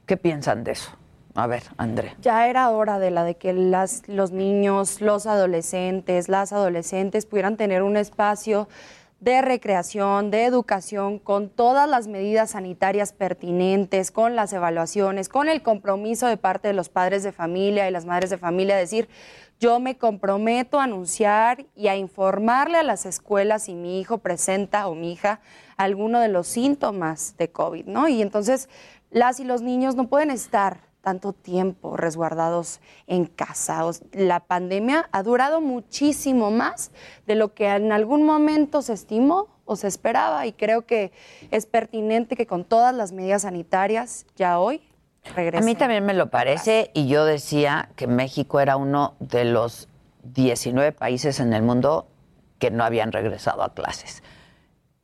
¿qué 0.06 0.18
piensan 0.18 0.64
de 0.64 0.72
eso? 0.72 0.91
A 1.36 1.48
ver, 1.48 1.64
André. 1.78 2.16
Ya 2.22 2.48
era 2.48 2.70
hora 2.70 2.99
de 2.99 3.12
la 3.12 3.24
de 3.24 3.36
que 3.36 3.53
las, 3.53 4.08
los 4.08 4.32
niños, 4.32 4.99
los 4.99 5.28
adolescentes, 5.28 6.28
las 6.28 6.52
adolescentes 6.52 7.26
pudieran 7.26 7.56
tener 7.56 7.84
un 7.84 7.95
espacio 7.95 8.68
de 9.22 9.39
recreación, 9.43 10.31
de 10.31 10.45
educación, 10.45 11.19
con 11.19 11.49
todas 11.49 11.88
las 11.88 12.07
medidas 12.07 12.52
sanitarias 12.52 13.14
pertinentes, 13.14 14.10
con 14.10 14.35
las 14.35 14.52
evaluaciones, 14.52 15.30
con 15.30 15.48
el 15.48 15.61
compromiso 15.61 16.26
de 16.26 16.38
parte 16.38 16.68
de 16.68 16.73
los 16.73 16.89
padres 16.89 17.22
de 17.22 17.31
familia 17.31 17.88
y 17.88 17.91
las 17.91 18.06
madres 18.06 18.31
de 18.31 18.39
familia, 18.39 18.76
decir, 18.76 19.07
yo 19.60 19.80
me 19.80 19.95
comprometo 19.95 20.80
a 20.80 20.85
anunciar 20.85 21.68
y 21.76 21.88
a 21.88 21.95
informarle 21.95 22.80
a 22.80 22.84
las 22.84 23.06
escuelas 23.06 23.64
si 23.65 23.76
mi 23.76 23.99
hijo 23.99 24.18
presenta 24.18 24.88
o 24.88 24.95
mi 24.95 25.14
hija 25.14 25.39
alguno 25.77 26.19
de 26.19 26.27
los 26.27 26.48
síntomas 26.48 27.38
de 27.38 27.52
COVID, 27.52 27.85
¿no? 27.85 28.07
Y 28.07 28.23
entonces 28.23 28.69
las 29.11 29.39
y 29.39 29.43
los 29.43 29.61
niños 29.61 29.95
no 29.95 30.07
pueden 30.07 30.31
estar 30.31 30.90
tanto 31.02 31.34
tiempo 31.34 31.98
resguardados 31.98 32.80
en 33.07 33.26
casa. 33.26 33.84
La 34.11 34.40
pandemia 34.41 35.10
ha 35.11 35.23
durado 35.23 35.61
muchísimo 35.61 36.52
más 36.52 36.91
de 37.26 37.36
lo 37.36 37.53
que 37.53 37.68
en 37.68 37.91
algún 37.91 38.23
momento 38.23 38.82
se 38.82 38.94
estimó 38.94 39.48
o 39.65 39.76
se 39.76 39.88
esperaba 39.88 40.45
y 40.45 40.53
creo 40.53 40.86
que 40.86 41.11
es 41.49 41.65
pertinente 41.65 42.36
que 42.36 42.45
con 42.45 42.64
todas 42.64 42.94
las 42.95 43.11
medidas 43.11 43.44
sanitarias 43.44 44.26
ya 44.36 44.60
hoy 44.60 44.82
A 45.26 45.34
regresen. 45.34 45.65
mí 45.65 45.76
también 45.76 46.06
me 46.06 46.14
lo 46.14 46.30
parece 46.30 46.91
y 46.94 47.07
yo 47.07 47.26
decía 47.26 47.90
que 47.95 48.07
México 48.07 48.60
era 48.60 48.78
uno 48.78 49.15
de 49.19 49.45
los 49.45 49.88
19 50.23 50.91
países 50.91 51.40
en 51.40 51.53
el 51.53 51.64
mundo 51.64 52.07
que 52.60 52.69
no 52.69 52.84
habían 52.84 53.11
regresado 53.11 53.64
a 53.64 53.73
clases. 53.73 54.22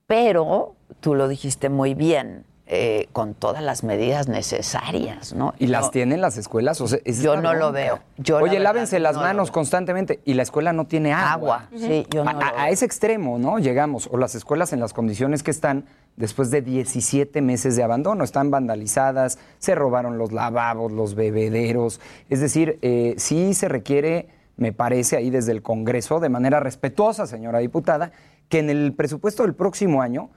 Pero 0.06 0.76
tú 1.00 1.16
lo 1.16 1.28
dijiste 1.28 1.70
muy 1.70 1.94
bien, 1.94 2.46
eh, 2.70 3.08
con 3.14 3.34
todas 3.34 3.64
las 3.64 3.86
medidas 3.86 4.28
necesarias, 4.28 5.34
¿no? 5.34 5.54
Y 5.58 5.68
las 5.68 5.90
tienen 5.90 6.20
las 6.20 6.36
escuelas. 6.36 6.82
o 6.82 6.88
sea, 6.90 7.00
es 7.06 7.22
Yo 7.22 7.40
no 7.42 7.54
lo 7.54 7.72
veo. 7.72 8.00
Yo, 8.18 8.40
la 8.40 8.44
Oye, 8.44 8.58
verdad, 8.58 8.74
lávense 8.74 9.00
las 9.00 9.16
no 9.16 9.22
manos 9.22 9.52
constantemente 9.52 10.20
y 10.26 10.34
la 10.34 10.44
escuela 10.44 10.74
no 10.74 10.86
tiene 10.86 11.14
agua. 11.14 11.70
Agua, 11.72 11.80
sí, 11.80 12.06
yo 12.10 12.26
no 12.26 12.32
a, 12.32 12.34
lo 12.34 12.66
ese 12.66 12.84
extremo, 12.84 13.40
¿no? 13.40 13.58
Llegamos. 13.60 14.10
O 14.12 14.18
las 14.18 14.36
escuelas 14.36 14.74
en 14.74 14.82
las 14.82 14.92
condiciones 14.92 15.44
que 15.44 15.52
están 15.52 15.86
después 16.18 16.52
de 16.52 16.62
17 16.62 17.42
meses 17.42 17.78
de 17.78 17.84
abandono. 17.84 18.26
Están 18.26 18.52
vandalizadas, 18.52 19.40
se 19.60 19.74
robaron 19.74 20.18
los 20.18 20.34
lavabos, 20.34 20.92
los 20.92 21.16
bebederos. 21.16 22.02
Es 22.30 22.42
decir, 22.42 22.80
eh, 22.82 23.16
sí 23.18 23.54
se 23.54 23.70
requiere, 23.70 24.28
me 24.58 24.74
parece, 24.74 25.16
ahí 25.16 25.30
desde 25.30 25.54
el 25.54 25.62
Congreso, 25.62 26.20
de 26.20 26.28
manera 26.28 26.60
respetuosa, 26.60 27.28
señora 27.28 27.60
diputada, 27.60 28.12
que 28.50 28.60
en 28.60 28.70
el 28.70 28.92
presupuesto 28.92 29.44
del 29.44 29.54
próximo 29.54 30.02
año 30.02 30.32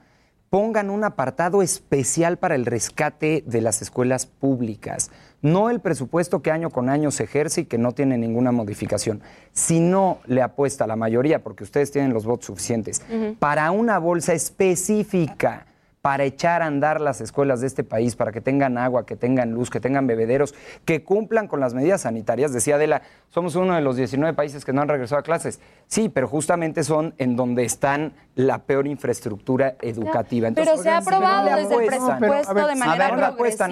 pongan 0.51 0.89
un 0.89 1.05
apartado 1.05 1.61
especial 1.61 2.37
para 2.37 2.55
el 2.55 2.65
rescate 2.65 3.41
de 3.47 3.61
las 3.61 3.81
escuelas 3.81 4.25
públicas. 4.25 5.09
No 5.41 5.69
el 5.69 5.79
presupuesto 5.79 6.41
que 6.41 6.51
año 6.51 6.69
con 6.69 6.89
año 6.89 7.09
se 7.09 7.23
ejerce 7.23 7.61
y 7.61 7.65
que 7.65 7.77
no 7.77 7.93
tiene 7.93 8.17
ninguna 8.17 8.51
modificación. 8.51 9.21
Si 9.53 9.79
no 9.79 10.19
le 10.25 10.41
apuesta 10.41 10.85
la 10.87 10.97
mayoría, 10.97 11.41
porque 11.41 11.63
ustedes 11.63 11.91
tienen 11.91 12.13
los 12.13 12.25
votos 12.25 12.47
suficientes, 12.47 13.01
para 13.39 13.71
una 13.71 13.97
bolsa 13.97 14.33
específica 14.33 15.67
para 16.01 16.23
echar 16.23 16.63
a 16.63 16.65
andar 16.65 16.99
las 16.99 17.21
escuelas 17.21 17.61
de 17.61 17.67
este 17.67 17.83
país, 17.83 18.15
para 18.15 18.31
que 18.31 18.41
tengan 18.41 18.77
agua, 18.79 19.05
que 19.05 19.15
tengan 19.15 19.51
luz, 19.51 19.69
que 19.69 19.79
tengan 19.79 20.07
bebederos, 20.07 20.55
que 20.83 21.03
cumplan 21.03 21.47
con 21.47 21.59
las 21.59 21.75
medidas 21.75 22.01
sanitarias. 22.01 22.51
Decía 22.51 22.75
Adela, 22.75 23.03
somos 23.29 23.55
uno 23.55 23.75
de 23.75 23.81
los 23.81 23.97
19 23.97 24.33
países 24.33 24.65
que 24.65 24.73
no 24.73 24.81
han 24.81 24.87
regresado 24.87 25.19
a 25.19 25.23
clases. 25.23 25.59
Sí, 25.85 26.09
pero 26.09 26.27
justamente 26.27 26.83
son 26.83 27.13
en 27.19 27.35
donde 27.35 27.63
están 27.65 28.13
la 28.33 28.59
peor 28.63 28.87
infraestructura 28.87 29.75
educativa. 29.81 30.49
Pero 30.55 30.77
se 30.77 30.89
ha 30.89 31.01
si 31.01 31.07
aprobado 31.07 31.55
desde 31.55 31.75
el 31.75 31.85
presupuesto 31.85 32.19
pero, 32.19 32.33
a 32.33 32.53
ver, 32.53 32.65
de 32.65 32.71
a 32.71 32.75
manera 32.75 33.11
ver, 33.11 33.23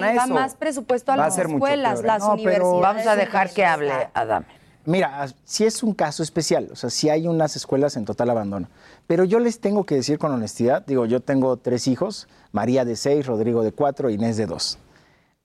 a 0.02 0.12
eso. 0.24 0.34
más 0.34 0.54
presupuesto 0.54 1.10
a 1.12 1.16
Va 1.16 1.24
las 1.24 1.38
escuelas, 1.38 1.94
peor, 1.94 2.04
¿eh? 2.04 2.06
las 2.06 2.20
No, 2.20 2.28
pero- 2.28 2.42
universidades. 2.42 2.80
Vamos 2.82 3.06
a 3.08 3.16
dejar 3.16 3.50
que 3.50 3.64
hable 3.64 3.92
Adame. 4.14 4.46
Mira, 4.90 5.28
si 5.44 5.64
es 5.64 5.84
un 5.84 5.94
caso 5.94 6.24
especial, 6.24 6.68
o 6.72 6.74
sea, 6.74 6.90
si 6.90 7.08
hay 7.08 7.28
unas 7.28 7.54
escuelas 7.54 7.96
en 7.96 8.04
total 8.04 8.28
abandono. 8.28 8.68
Pero 9.06 9.22
yo 9.22 9.38
les 9.38 9.60
tengo 9.60 9.84
que 9.84 9.94
decir 9.94 10.18
con 10.18 10.32
honestidad, 10.32 10.84
digo, 10.84 11.06
yo 11.06 11.20
tengo 11.20 11.56
tres 11.58 11.86
hijos, 11.86 12.26
María 12.50 12.84
de 12.84 12.96
seis, 12.96 13.24
Rodrigo 13.24 13.62
de 13.62 13.70
cuatro, 13.70 14.10
Inés 14.10 14.36
de 14.36 14.46
dos. 14.46 14.78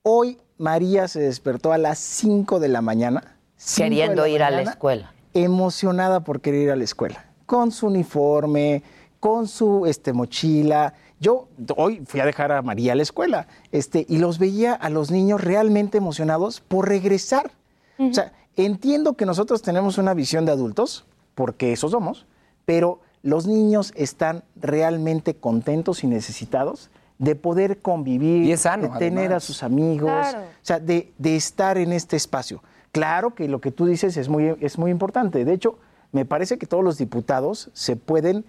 Hoy 0.01 0.39
María 0.57 1.07
se 1.07 1.19
despertó 1.19 1.73
a 1.73 1.77
las 1.77 1.99
5 1.99 2.59
de 2.59 2.69
la 2.69 2.81
mañana. 2.81 3.37
Queriendo 3.75 4.25
ir 4.25 4.41
a 4.41 4.49
la 4.49 4.63
escuela. 4.63 5.13
Emocionada 5.35 6.21
por 6.21 6.41
querer 6.41 6.61
ir 6.61 6.71
a 6.71 6.75
la 6.75 6.83
escuela, 6.83 7.25
con 7.45 7.71
su 7.71 7.85
uniforme, 7.85 8.81
con 9.19 9.47
su 9.47 9.85
este, 9.85 10.11
mochila. 10.11 10.95
Yo 11.19 11.49
hoy 11.77 12.01
fui 12.07 12.19
a 12.19 12.25
dejar 12.25 12.51
a 12.51 12.63
María 12.63 12.93
a 12.93 12.95
la 12.95 13.03
escuela 13.03 13.47
este, 13.71 14.07
y 14.09 14.17
los 14.17 14.39
veía 14.39 14.73
a 14.73 14.89
los 14.89 15.11
niños 15.11 15.43
realmente 15.43 15.99
emocionados 15.99 16.61
por 16.61 16.89
regresar. 16.89 17.51
O 17.97 18.13
sea, 18.13 18.33
entiendo 18.55 19.13
que 19.13 19.25
nosotros 19.25 19.61
tenemos 19.61 19.97
una 19.97 20.13
visión 20.13 20.45
de 20.45 20.51
adultos, 20.51 21.05
porque 21.35 21.71
eso 21.73 21.89
somos, 21.89 22.25
pero 22.65 22.99
los 23.21 23.47
niños 23.47 23.91
están 23.95 24.43
realmente 24.55 25.35
contentos 25.35 26.03
y 26.03 26.07
necesitados 26.07 26.89
de 27.17 27.35
poder 27.35 27.79
convivir, 27.81 28.43
Y 28.43 28.51
es 28.51 28.61
sano, 28.61 28.89
de 28.93 28.99
tener 28.99 29.25
además. 29.27 29.43
a 29.43 29.47
sus 29.47 29.63
amigos, 29.63 30.11
Claro. 30.11 30.39
o 30.39 30.43
sea, 30.61 30.79
de, 30.79 31.13
de 31.17 31.35
estar 31.35 31.77
en 31.77 31.93
este 31.93 32.15
espacio. 32.17 32.61
Claro 32.91 33.33
que 33.33 33.47
lo 33.47 33.61
que 33.61 33.71
tú 33.71 33.85
dices 33.85 34.17
es 34.17 34.29
muy, 34.29 34.55
es 34.59 34.77
muy 34.77 34.91
importante. 34.91 35.43
De 35.45 35.53
hecho, 35.53 35.77
me 36.11 36.25
parece 36.25 36.57
que 36.57 36.65
todos 36.65 36.83
los 36.83 36.97
diputados 36.97 37.69
se 37.73 37.95
pueden 37.95 38.45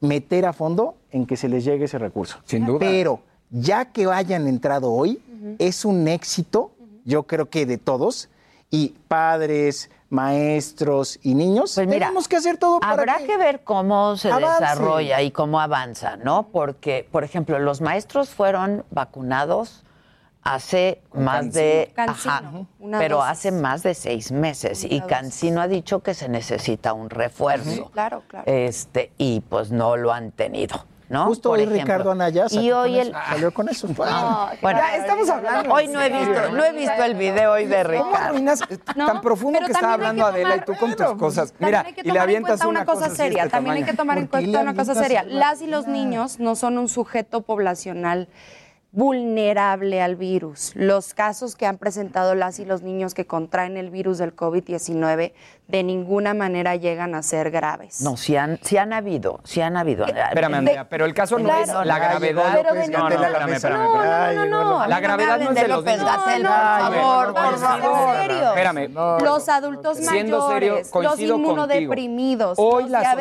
meter 0.00 0.46
a 0.46 0.52
fondo 0.52 0.96
en 1.10 1.26
que 1.26 1.36
se 1.36 1.48
les 1.48 1.64
llegue 1.64 1.84
ese 1.86 1.98
recurso. 1.98 2.38
Sin 2.44 2.64
duda. 2.66 2.78
Pero 2.80 3.20
ya 3.50 3.86
que 3.92 4.06
hayan 4.06 4.46
entrado 4.48 4.90
hoy, 4.92 5.20
es 5.58 5.84
un 5.84 6.06
éxito, 6.08 6.72
yo 7.04 7.24
creo 7.24 7.50
que 7.50 7.66
de 7.66 7.76
todos, 7.78 8.28
y 8.72 8.88
padres, 9.06 9.90
maestros 10.08 11.18
y 11.22 11.34
niños, 11.34 11.72
Pues 11.74 11.86
mira, 11.86 12.06
tenemos 12.06 12.26
que 12.26 12.36
hacer 12.36 12.56
todo 12.56 12.80
para 12.80 12.92
Habrá 12.94 13.18
que 13.18 13.36
ver 13.36 13.62
cómo 13.62 14.16
se 14.16 14.30
avance. 14.32 14.60
desarrolla 14.64 15.20
y 15.22 15.30
cómo 15.30 15.60
avanza, 15.60 16.16
¿no? 16.16 16.48
Porque, 16.48 17.06
por 17.12 17.22
ejemplo, 17.22 17.58
los 17.58 17.80
maestros 17.82 18.30
fueron 18.30 18.84
vacunados 18.90 19.84
hace 20.42 21.02
más 21.12 21.52
de... 21.52 21.92
Cancino, 21.94 22.32
Ajá, 22.34 22.52
una 22.80 22.98
pero 22.98 23.18
dosis. 23.18 23.30
hace 23.30 23.52
más 23.52 23.82
de 23.82 23.94
seis 23.94 24.32
meses. 24.32 24.84
Y 24.84 25.00
dosis. 25.00 25.04
Cancino 25.04 25.60
ha 25.60 25.68
dicho 25.68 26.00
que 26.02 26.14
se 26.14 26.28
necesita 26.28 26.94
un 26.94 27.10
refuerzo. 27.10 27.90
Claro, 27.92 28.22
claro. 28.26 28.44
Este, 28.50 29.12
y 29.18 29.40
pues 29.40 29.70
no 29.70 29.96
lo 29.96 30.12
han 30.12 30.32
tenido. 30.32 30.86
Justo 31.20 31.50
hoy. 31.50 31.66
Ricardo 31.66 32.10
Anaya 32.10 32.48
salió, 32.48 32.80
hoy 32.80 33.12
con, 33.54 33.68
eso. 33.68 33.88
No, 33.88 34.48
bueno, 34.60 34.80
ya 34.80 34.96
estamos 34.96 35.28
hablando. 35.28 35.72
Hoy 35.72 35.88
no 35.88 36.00
he 36.00 36.08
visto, 36.08 36.52
no 36.52 36.64
he 36.64 36.72
visto 36.72 37.04
el 37.04 37.14
video 37.14 37.52
hoy 37.52 37.66
de 37.66 37.84
Ricardo. 37.84 38.34
¿Cómo 38.34 38.52
eh, 38.52 38.78
tan 38.96 39.20
profundo 39.20 39.60
que 39.60 39.72
estaba 39.72 39.94
hablando 39.94 40.26
Adela 40.26 40.56
y 40.56 40.60
tú 40.60 40.74
con 40.78 40.94
tus 40.94 41.14
cosas? 41.14 41.54
Mira, 41.58 41.86
y 42.02 42.10
le 42.10 42.18
avientas 42.18 42.64
una 42.64 42.84
cosa 42.84 43.10
seria. 43.10 43.48
También 43.48 43.76
hay 43.76 43.84
que 43.84 43.94
tomar 43.94 44.18
en 44.18 44.26
cuenta 44.26 44.60
una 44.60 44.74
cosa 44.74 44.94
seria. 44.94 45.22
Las 45.22 45.62
y 45.62 45.66
los 45.66 45.86
niños 45.86 46.38
no 46.38 46.56
son 46.56 46.78
un 46.78 46.88
sujeto 46.88 47.42
poblacional 47.42 48.28
vulnerable 48.92 50.02
al 50.02 50.16
virus. 50.16 50.72
Los 50.74 51.14
casos 51.14 51.56
que 51.56 51.64
han 51.64 51.78
presentado 51.78 52.34
las 52.34 52.58
y 52.58 52.66
los 52.66 52.82
niños 52.82 53.14
que 53.14 53.26
contraen 53.26 53.78
el 53.78 53.90
virus 53.90 54.18
del 54.18 54.36
COVID-19 54.36 55.32
de 55.66 55.82
ninguna 55.82 56.34
manera 56.34 56.76
llegan 56.76 57.14
a 57.14 57.22
ser 57.22 57.50
graves. 57.50 58.02
No, 58.02 58.18
si 58.18 58.36
han, 58.36 58.58
si 58.62 58.76
han 58.76 58.92
habido, 58.92 59.40
si 59.44 59.62
han 59.62 59.78
habido. 59.78 60.06
Eh, 60.06 60.12
espérame, 60.28 60.54
Andrea, 60.56 60.88
pero 60.90 61.06
el 61.06 61.14
caso 61.14 61.38
no 61.38 61.54
es 61.54 61.68
la 61.68 61.98
gravedad. 61.98 62.58
Pues, 62.68 62.86
de 62.86 62.92
no, 62.92 63.08
no, 63.08 63.18
no, 64.34 64.46
no, 64.46 64.64
no, 64.64 64.86
La 64.86 65.00
gravedad 65.00 65.40
no 65.40 65.54
de 65.54 65.68
los 65.68 65.82
niños. 65.82 66.02
Por 66.02 66.42
favor, 66.42 67.34
por 67.34 67.58
favor. 67.58 68.30
Espérame. 68.30 68.88
Los 69.22 69.48
adultos 69.48 70.00
mayores, 70.00 70.90
los 70.94 71.18
inmunodeprimidos, 71.18 72.58
Hoy 72.58 72.90
la. 72.90 73.14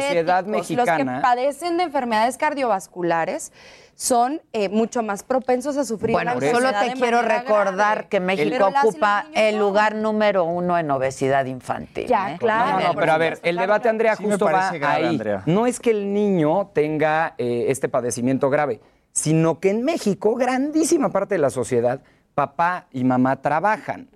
Los 0.44 0.90
que 0.90 1.06
padecen 1.22 1.78
de 1.78 1.84
enfermedades 1.84 2.38
cardiovasculares 2.38 3.54
son 3.96 4.42
eh, 4.54 4.70
mucho 4.70 5.04
más 5.04 5.24
propensos 5.24 5.78
a 5.78 5.86
sufrir 5.86 6.14
bueno, 6.14 6.34
solo 6.40 6.72
te 6.72 6.94
quiero 6.94 7.22
recordar 7.22 8.08
que 8.10 8.20
México 8.20 8.68
ocupa 8.68 9.28
el 9.34 9.58
lugar 9.58 9.96
número 9.96 10.44
uno 10.44 10.78
en 10.78 10.90
obesidad 10.90 11.46
infantil. 11.46 12.08
Ya, 12.08 12.34
¿eh? 12.34 12.38
claro. 12.40 12.80
No, 12.80 12.88
no, 12.88 12.96
pero 12.96 13.12
a 13.12 13.18
ver, 13.18 13.40
el 13.44 13.58
debate, 13.58 13.90
Andrea, 13.90 14.16
justo 14.16 14.46
va 14.46 14.70
ahí. 14.70 15.06
Andrea. 15.06 15.44
No 15.46 15.68
es 15.68 15.80
que 15.80 15.92
el 15.92 16.14
niño 16.14 16.72
tenga 16.74 17.36
eh, 17.38 17.66
este 17.70 17.90
padecimiento 17.90 18.50
grave, 18.50 18.82
sino 19.12 19.60
que 19.60 19.70
en 19.70 19.84
México, 19.84 20.36
grandísima 20.36 21.10
parte 21.10 21.36
de 21.36 21.40
la 21.40 21.50
sociedad, 21.50 22.02
papá 22.34 22.88
y 22.92 23.04
mamá 23.04 23.42
trabajan. 23.42 24.10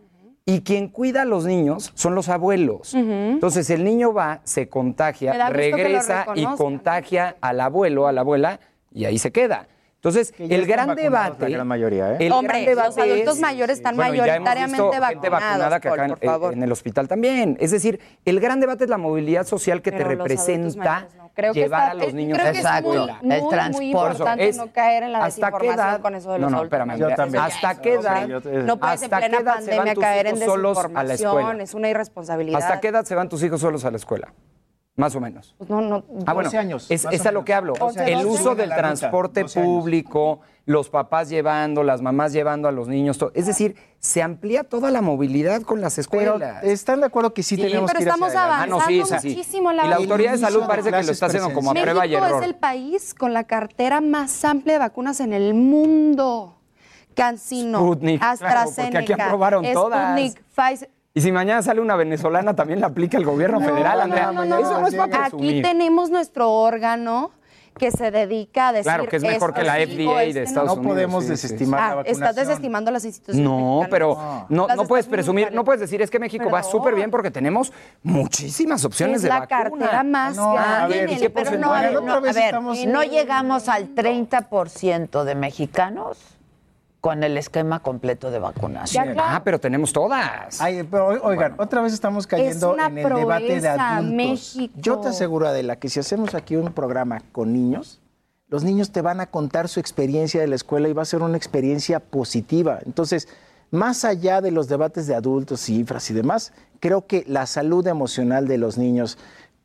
Y 0.47 0.61
quien 0.61 0.89
cuida 0.89 1.23
a 1.23 1.25
los 1.25 1.45
niños 1.45 1.91
son 1.95 2.13
los 2.13 2.29
abuelos. 2.29 2.93
Entonces 2.93 3.67
el 3.71 3.83
niño 3.83 4.13
va, 4.13 4.41
se 4.43 4.69
contagia, 4.69 5.49
regresa 5.49 6.27
y 6.35 6.45
contagia 6.45 7.35
al 7.41 7.61
abuelo, 7.61 8.07
a 8.07 8.11
la 8.11 8.21
abuela, 8.21 8.59
y 8.95 9.05
ahí 9.05 9.19
se 9.19 9.31
queda. 9.31 9.67
Entonces, 9.95 10.33
el 10.37 10.67
gran 10.67 10.95
debate. 10.95 11.49
La 11.49 11.49
gran 11.49 11.67
mayoría, 11.67 12.13
¿eh? 12.13 12.17
El 12.19 12.31
Hombre, 12.31 12.61
gran 12.61 12.75
debate 12.75 12.87
los 12.89 12.97
adultos 12.97 13.35
es, 13.35 13.41
mayores 13.41 13.77
están 13.77 13.97
mayoritariamente 13.97 14.77
ya 14.77 14.85
hemos 14.85 14.91
vacunados. 14.91 15.13
Gente 15.13 15.29
vacunada 15.29 15.79
que 15.79 15.87
acá 15.87 16.07
por, 16.07 16.19
por 16.19 16.51
en, 16.53 16.57
en, 16.59 16.63
el 16.63 16.71
hospital 16.71 17.07
también. 17.07 17.57
Es 17.59 17.71
decir, 17.71 17.99
el 18.23 18.39
gran 18.39 18.59
debate 18.59 18.83
es 18.83 18.89
la 18.91 18.99
movilidad 18.99 19.47
social 19.47 19.81
que 19.81 19.91
Pero 19.91 20.03
te 20.03 20.09
representa 20.09 21.07
no. 21.17 21.31
creo 21.33 21.53
llevar 21.53 21.93
que 21.93 21.97
está, 21.97 22.03
a 22.03 22.05
los 22.05 22.13
niños 22.13 22.37
creo 22.37 22.51
que 22.51 22.59
Exacto. 22.59 22.93
Es 22.93 22.99
muy, 22.99 23.07
muy, 23.23 23.35
el 23.35 23.49
transporte. 23.49 23.77
Muy 23.77 23.85
importante 23.87 24.47
es, 24.47 24.57
no 24.57 24.71
caer 24.71 25.03
en 25.03 25.11
la 25.11 25.25
hasta 25.25 25.47
desinformación 25.47 26.01
con 26.03 26.15
eso 26.15 26.33
de 26.33 26.39
los 26.39 26.51
no, 26.51 26.57
no, 26.57 26.63
espérame, 26.63 26.97
yo 26.99 27.15
también. 27.15 27.43
Hasta 27.43 27.81
qué 27.81 27.93
edad. 27.95 28.27
No 28.27 28.77
puedes 28.77 29.01
en 29.01 29.09
plena 29.09 29.41
pandemia 29.43 29.95
caer 29.95 30.27
en 30.27 30.39
desinformación. 30.39 31.61
Es 31.61 31.73
una 31.73 31.89
irresponsabilidad. 31.89 32.61
¿Hasta 32.61 32.79
qué 32.79 32.89
edad 32.89 33.05
se 33.05 33.15
van 33.15 33.27
tus 33.27 33.41
hijos 33.41 33.59
solos 33.59 33.83
a 33.85 33.89
la 33.89 33.97
escuela? 33.97 34.31
Más 34.95 35.13
o 35.13 35.19
menos. 35.19 35.53
Pues 35.57 35.69
no, 35.69 35.81
no, 35.81 36.05
ah, 36.25 36.33
bueno, 36.33 36.49
años. 36.57 36.89
Es, 36.89 37.05
es 37.11 37.25
a 37.25 37.31
lo 37.31 37.43
que 37.43 37.53
hablo. 37.53 37.73
El 37.97 38.25
uso 38.25 38.55
del 38.55 38.69
transporte 38.69 39.43
público, 39.43 40.39
los 40.65 40.89
papás 40.89 41.27
llevando, 41.27 41.83
las 41.83 42.01
mamás 42.01 42.31
llevando 42.31 42.69
a 42.69 42.71
los 42.71 42.87
niños. 42.87 43.19
Es 43.33 43.45
decir, 43.45 43.75
se 43.99 44.21
amplía 44.21 44.63
toda 44.63 44.91
la 44.91 45.01
movilidad 45.01 45.63
con 45.63 45.81
las 45.81 45.97
escuelas. 45.97 46.63
¿Están 46.63 47.01
de 47.01 47.07
acuerdo 47.07 47.33
que 47.33 47.43
sí, 47.43 47.57
sí 47.57 47.61
tenemos 47.61 47.91
que 47.91 48.03
ir 48.03 48.09
avanzando 48.09 48.49
ah, 48.49 48.65
no, 48.67 48.79
sí, 48.81 49.03
sí. 49.19 49.29
muchísimo. 49.29 49.73
La 49.73 49.85
y 49.85 49.89
la 49.89 49.95
Autoridad 49.97 50.31
de 50.31 50.37
Salud 50.37 50.63
parece 50.65 50.91
que 50.91 51.03
lo 51.03 51.11
está 51.11 51.25
haciendo 51.25 51.53
como 51.53 51.71
a 51.71 51.73
México 51.73 51.91
prueba 51.91 52.07
y 52.07 52.15
error. 52.15 52.41
es 52.41 52.47
el 52.47 52.55
país 52.55 53.13
con 53.13 53.33
la 53.33 53.43
cartera 53.43 53.99
más 53.99 54.45
amplia 54.45 54.75
de 54.75 54.79
vacunas 54.79 55.19
en 55.19 55.33
el 55.33 55.53
mundo. 55.53 56.53
Cancino, 57.15 57.79
Sputnik, 57.79 58.21
AstraZeneca, 58.21 58.99
claro, 58.99 59.13
aquí 59.13 59.21
aprobaron 59.21 59.65
Sputnik, 59.65 59.73
todas. 59.73 60.35
Pfizer. 60.53 60.94
Y 61.17 61.21
si 61.21 61.31
mañana 61.31 61.61
sale 61.61 61.79
una 61.79 61.95
venezolana, 61.95 62.55
también 62.55 62.81
la 62.81 62.87
aplica 62.87 63.17
el 63.17 63.23
gobierno 63.23 63.61
no, 63.61 63.65
federal, 63.65 64.01
Andrea. 64.01 64.33
No, 64.33 64.43
no, 64.43 64.57
Eso 64.57 64.81
no 64.81 64.87
es 64.87 64.95
para. 64.95 65.27
Aquí 65.27 65.61
tenemos 65.61 66.09
nuestro 66.09 66.51
órgano 66.51 67.31
que 67.77 67.89
se 67.91 68.11
dedica 68.11 68.69
a 68.69 68.73
decir 68.73 68.83
Claro, 68.83 69.07
que 69.07 69.15
es 69.15 69.23
mejor 69.23 69.53
que 69.53 69.63
la 69.63 69.75
FDA 69.75 70.23
este 70.23 70.39
de 70.39 70.43
Estados 70.43 70.71
Unidos. 70.71 70.83
No 70.83 70.89
podemos 70.89 71.23
sí, 71.23 71.29
desestimar 71.29 71.79
sí. 71.79 71.95
la. 71.95 72.01
Ah, 72.01 72.03
estás 72.05 72.35
desestimando 72.35 72.91
las 72.91 73.05
instituciones 73.05 73.49
No, 73.49 73.79
mexicanas. 73.79 73.89
pero 73.89 74.45
no, 74.49 74.67
no 74.67 74.87
puedes 74.87 75.07
presumir, 75.07 75.53
no 75.53 75.63
puedes 75.63 75.79
decir 75.79 76.01
es 76.01 76.11
que 76.11 76.19
México 76.19 76.43
Perdón. 76.43 76.59
va 76.59 76.63
súper 76.63 76.95
bien 76.95 77.09
porque 77.09 77.31
tenemos 77.31 77.71
muchísimas 78.03 78.83
opciones 78.83 79.17
es 79.17 79.23
de 79.23 79.29
vacuna. 79.29 79.45
Es 79.45 79.51
la 79.51 79.69
cartera 79.79 80.03
más 80.03 80.35
no, 80.35 80.53
grande 80.53 81.01
en 81.01 81.09
el... 81.09 81.31
Pero 81.31 81.57
no, 81.57 81.73
a 81.73 81.81
ver, 81.81 82.03
no, 82.03 82.13
a 82.13 82.19
ver, 82.19 82.55
no 82.87 83.03
llegamos 83.03 83.69
al 83.69 83.95
30% 83.95 85.23
de 85.23 85.35
mexicanos 85.35 86.34
con 87.05 87.23
el 87.23 87.37
esquema 87.37 87.83
completo 87.83 88.31
de 88.31 88.39
vacunación. 88.39 89.15
Ah, 89.19 89.39
pero 89.43 89.59
tenemos 89.59 89.93
todas. 89.93 90.59
Ay, 90.59 90.81
pero 90.89 91.09
oigan, 91.23 91.53
otra 91.59 91.83
vez 91.83 91.93
estamos 91.93 92.25
cayendo 92.25 92.75
en 92.75 92.97
el 92.97 93.13
debate 93.13 93.61
de 93.61 93.67
adultos. 93.67 94.15
México. 94.15 94.73
Yo 94.77 94.97
te 94.97 95.09
aseguro, 95.09 95.47
Adela, 95.47 95.75
que 95.75 95.87
si 95.87 95.99
hacemos 95.99 96.33
aquí 96.33 96.55
un 96.55 96.73
programa 96.73 97.21
con 97.31 97.53
niños, 97.53 98.01
los 98.47 98.63
niños 98.63 98.91
te 98.91 99.03
van 99.03 99.19
a 99.19 99.27
contar 99.27 99.67
su 99.67 99.79
experiencia 99.79 100.41
de 100.41 100.47
la 100.47 100.55
escuela 100.55 100.89
y 100.89 100.93
va 100.93 101.03
a 101.03 101.05
ser 101.05 101.21
una 101.21 101.37
experiencia 101.37 101.99
positiva. 101.99 102.79
Entonces, 102.83 103.27
más 103.69 104.03
allá 104.03 104.41
de 104.41 104.49
los 104.49 104.67
debates 104.67 105.05
de 105.05 105.13
adultos, 105.13 105.59
cifras 105.61 106.09
y 106.09 106.15
demás, 106.15 106.53
creo 106.79 107.05
que 107.05 107.23
la 107.27 107.45
salud 107.45 107.85
emocional 107.85 108.47
de 108.47 108.57
los 108.57 108.79
niños 108.79 109.19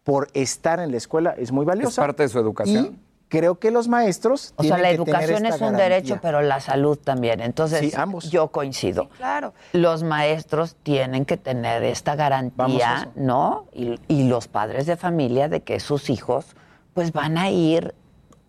por 0.04 0.28
estar 0.34 0.78
en 0.78 0.90
la 0.90 0.98
escuela 0.98 1.30
es 1.38 1.52
muy 1.52 1.64
valiosa. 1.64 2.02
Es 2.02 2.06
parte 2.06 2.22
de 2.22 2.28
su 2.28 2.38
educación. 2.38 2.84
Y 2.84 3.09
creo 3.30 3.58
que 3.58 3.70
los 3.70 3.88
maestros. 3.88 4.52
O 4.56 4.62
sea, 4.62 4.76
la 4.76 4.90
educación 4.90 5.46
es 5.46 5.58
un 5.62 5.74
derecho, 5.74 6.18
pero 6.20 6.42
la 6.42 6.60
salud 6.60 6.98
también. 6.98 7.40
Entonces, 7.40 7.96
ambos. 7.96 8.30
yo 8.30 8.48
coincido. 8.48 9.08
Claro. 9.16 9.54
Los 9.72 10.02
maestros 10.02 10.76
tienen 10.82 11.24
que 11.24 11.38
tener 11.38 11.82
esta 11.84 12.16
garantía, 12.16 13.08
¿no? 13.14 13.66
Y, 13.72 13.98
y, 14.08 14.28
los 14.28 14.48
padres 14.48 14.84
de 14.84 14.96
familia 14.96 15.48
de 15.48 15.62
que 15.62 15.80
sus 15.80 16.10
hijos, 16.10 16.54
pues 16.92 17.12
van 17.12 17.38
a 17.38 17.48
ir. 17.48 17.94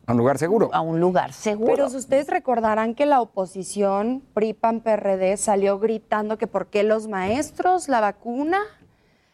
A 0.08 0.14
un 0.14 0.18
lugar 0.18 0.40
seguro. 0.40 0.70
A 0.74 0.82
un 0.82 1.00
lugar 1.00 1.32
seguro. 1.32 1.72
Pero 1.74 1.86
ustedes 1.86 2.28
recordarán 2.28 2.96
que 2.96 3.06
la 3.06 3.22
oposición, 3.22 4.24
PRI, 4.34 4.54
PAN, 4.54 4.82
PRD, 4.82 5.38
salió 5.38 5.80
gritando 5.80 6.38
que 6.38 6.48
por 6.48 6.68
qué 6.68 6.84
los 6.84 7.08
maestros, 7.08 7.88
la 7.88 8.02
vacuna. 8.02 8.60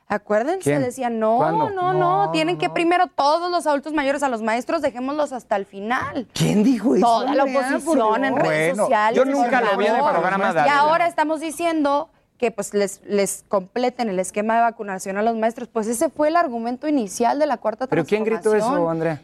Acuérdense, 0.09 0.63
¿Quién? 0.63 0.81
decían, 0.81 1.19
no, 1.19 1.69
no, 1.69 1.93
no, 1.93 2.31
tienen 2.31 2.57
que 2.57 2.69
primero 2.69 3.07
todos 3.07 3.51
los 3.51 3.67
adultos 3.67 3.91
mayores 3.91 4.23
a 4.23 4.29
los 4.29 4.41
maestros, 4.41 4.81
dejémoslos 4.81 5.33
hasta 5.33 5.57
el 5.57 5.65
final. 5.65 6.27
¿Quién 6.33 6.63
dijo 6.63 6.95
eso? 6.95 7.05
Toda 7.05 7.35
la 7.35 7.43
oposición 7.43 8.23
en 8.23 8.35
redes 8.37 8.77
sociales. 8.77 9.17
Yo 9.17 9.25
nunca 9.25 9.61
lo 9.61 9.77
vi 9.77 9.87
en 9.87 9.95
el 9.95 10.03
programa 10.03 10.53
de 10.53 10.65
Y 10.65 10.69
ahora 10.69 11.07
estamos 11.07 11.41
diciendo 11.41 12.09
que 12.37 12.51
pues 12.51 12.73
les, 12.73 13.01
les 13.05 13.43
completen 13.47 14.09
el 14.09 14.19
esquema 14.19 14.55
de 14.55 14.61
vacunación 14.61 15.17
a 15.17 15.23
los 15.23 15.35
maestros. 15.35 15.67
Pues 15.67 15.87
ese 15.87 16.09
fue 16.09 16.29
el 16.29 16.35
argumento 16.35 16.87
inicial 16.87 17.39
de 17.39 17.47
la 17.47 17.57
cuarta 17.57 17.87
¿Pero 17.87 18.05
quién 18.05 18.23
gritó 18.23 18.55
eso, 18.55 18.89
Andrea? 18.89 19.21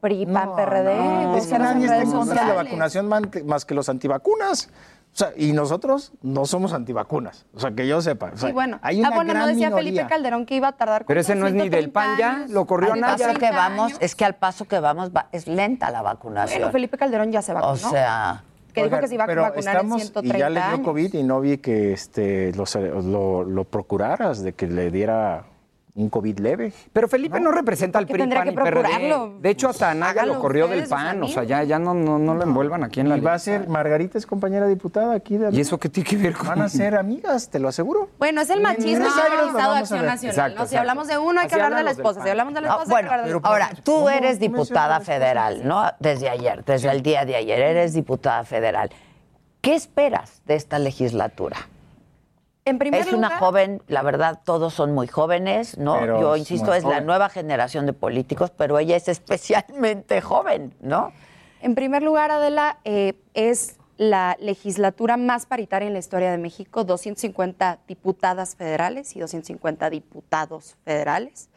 PRI, 0.00 0.26
PAN, 0.26 0.48
no, 0.50 0.56
PRD. 0.56 0.94
No, 0.96 1.36
es 1.36 1.46
que 1.46 1.58
nadie 1.58 1.84
está 1.84 2.02
en 2.02 2.10
contra 2.10 2.42
de 2.42 2.48
la 2.48 2.62
vacunación 2.62 3.08
más 3.08 3.64
que 3.64 3.74
los 3.74 3.88
antivacunas. 3.88 4.68
O 5.16 5.18
sea, 5.18 5.32
y 5.34 5.54
nosotros 5.54 6.12
no 6.20 6.44
somos 6.44 6.74
antivacunas, 6.74 7.46
o 7.54 7.60
sea, 7.60 7.70
que 7.70 7.88
yo 7.88 8.02
sepa. 8.02 8.32
Sí, 8.34 8.52
bueno. 8.52 8.78
Hay 8.82 8.98
una 8.98 9.08
ah, 9.08 9.14
bueno, 9.14 9.30
gran 9.30 9.44
no 9.44 9.46
decía 9.46 9.68
minoría. 9.68 9.90
Felipe 9.92 10.06
Calderón 10.10 10.44
que 10.44 10.56
iba 10.56 10.68
a 10.68 10.72
tardar. 10.72 11.06
Pero 11.06 11.18
ese 11.18 11.34
no 11.34 11.46
es 11.46 11.54
ni 11.54 11.70
del 11.70 11.88
PAN 11.88 12.18
ya, 12.18 12.44
lo 12.50 12.66
corrió 12.66 12.92
al 12.92 13.00
paso 13.00 13.32
que 13.32 13.50
vamos, 13.50 13.94
es 14.00 14.14
que 14.14 14.26
al 14.26 14.34
paso 14.34 14.66
que 14.66 14.78
vamos 14.78 15.10
es 15.32 15.46
lenta 15.46 15.90
la 15.90 16.02
vacunación. 16.02 16.58
Bueno, 16.58 16.70
Felipe 16.70 16.98
Calderón 16.98 17.32
ya 17.32 17.40
se 17.40 17.54
vacunó. 17.54 17.72
O 17.72 17.76
sea... 17.76 18.44
Que 18.74 18.84
dijo 18.84 19.00
que 19.00 19.08
se 19.08 19.14
iba 19.14 19.24
a 19.24 19.26
pero 19.26 19.40
vacunar 19.40 19.76
estamos, 19.76 20.02
en 20.02 20.08
130 20.08 20.36
y 20.36 20.38
ya 20.38 20.50
le 20.50 20.76
dio. 20.76 20.84
COVID 20.84 21.14
y 21.14 21.22
no 21.22 21.40
vi 21.40 21.56
que 21.56 21.94
este, 21.94 22.52
lo, 22.52 23.42
lo 23.42 23.64
procuraras, 23.64 24.42
de 24.42 24.52
que 24.52 24.66
le 24.66 24.90
diera 24.90 25.46
un 25.96 26.10
COVID 26.10 26.38
leve. 26.38 26.72
Pero 26.92 27.08
Felipe 27.08 27.40
no, 27.40 27.50
representa 27.50 27.98
al 27.98 28.06
PRI, 28.06 28.26
PAN 28.28 28.44
que 28.44 28.50
y 28.50 28.54
PRD. 28.54 29.40
De 29.40 29.50
hecho, 29.50 29.68
hasta 29.68 29.94
Naga 29.94 30.26
lo 30.26 30.38
corrió 30.38 30.68
del 30.68 30.86
PAN. 30.86 31.22
O 31.22 31.28
sea, 31.28 31.44
ya, 31.44 31.62
ya 31.64 31.78
no, 31.78 31.94
no, 31.94 32.18
no 32.18 32.34
lo 32.34 32.42
envuelvan 32.42 32.84
aquí 32.84 33.00
en 33.00 33.08
la 33.08 33.16
Y 33.16 33.20
va 33.20 33.34
a 33.34 33.38
ser, 33.38 33.66
Margarita 33.68 34.18
es 34.18 34.26
compañera 34.26 34.66
diputada 34.66 35.14
aquí 35.14 35.38
de... 35.38 35.50
¿Y 35.52 35.60
eso 35.60 35.78
qué 35.78 35.88
tiene 35.88 36.08
que 36.08 36.16
ver 36.16 36.34
con...? 36.34 36.48
Van 36.48 36.62
a 36.62 36.68
ser 36.68 36.96
amigas, 36.98 37.48
te 37.48 37.58
lo 37.58 37.68
aseguro. 37.68 38.10
Bueno, 38.18 38.42
es 38.42 38.50
el 38.50 38.60
machismo 38.60 39.06
que 39.06 39.20
ha 39.20 39.28
realizado 39.28 39.74
Acción 39.74 40.06
Nacional. 40.06 40.36
Exacto. 40.52 40.66
Si 40.66 40.76
hablamos 40.76 41.08
de 41.08 41.18
uno, 41.18 41.40
hay 41.40 41.48
que 41.48 41.54
hablar 41.54 41.74
de 41.74 41.82
la 41.82 41.90
esposa. 41.90 42.22
Si 42.22 42.28
hablamos 42.28 42.54
de 42.54 42.60
la 42.60 42.68
ah, 42.68 42.72
esposa, 42.72 42.90
bueno, 42.90 42.96
hay 42.96 43.08
que 43.08 43.14
hablar 43.14 43.26
de 43.26 43.40
la 43.40 43.48
Ahora, 43.48 43.70
tú 43.82 44.08
eres 44.08 44.38
diputada 44.38 45.00
federal, 45.00 45.66
¿no? 45.66 45.82
Desde 45.98 46.28
ayer, 46.28 46.64
desde 46.64 46.90
el 46.90 47.02
día 47.02 47.24
de 47.24 47.36
ayer, 47.36 47.58
eres 47.58 47.94
diputada 47.94 48.44
federal. 48.44 48.90
¿Qué 49.62 49.74
esperas 49.74 50.42
de 50.46 50.54
esta 50.54 50.78
legislatura? 50.78 51.56
Es 52.66 53.12
una 53.12 53.38
joven, 53.38 53.80
la 53.86 54.02
verdad, 54.02 54.40
todos 54.44 54.74
son 54.74 54.92
muy 54.92 55.06
jóvenes, 55.06 55.78
¿no? 55.78 56.04
Yo 56.04 56.36
insisto, 56.36 56.74
es 56.74 56.82
la 56.82 57.00
nueva 57.00 57.28
generación 57.28 57.86
de 57.86 57.92
políticos, 57.92 58.50
pero 58.50 58.80
ella 58.80 58.96
es 58.96 59.06
especialmente 59.06 60.20
joven, 60.20 60.74
¿no? 60.80 61.12
En 61.62 61.76
primer 61.76 62.02
lugar, 62.02 62.32
Adela, 62.32 62.78
eh, 62.84 63.14
es 63.34 63.76
la 63.98 64.36
legislatura 64.40 65.16
más 65.16 65.46
paritaria 65.46 65.86
en 65.86 65.92
la 65.92 66.00
historia 66.00 66.32
de 66.32 66.38
México, 66.38 66.82
250 66.82 67.78
diputadas 67.86 68.56
federales 68.56 69.14
y 69.14 69.20
250 69.20 69.88
diputados 69.88 70.74
federales. 70.84 71.48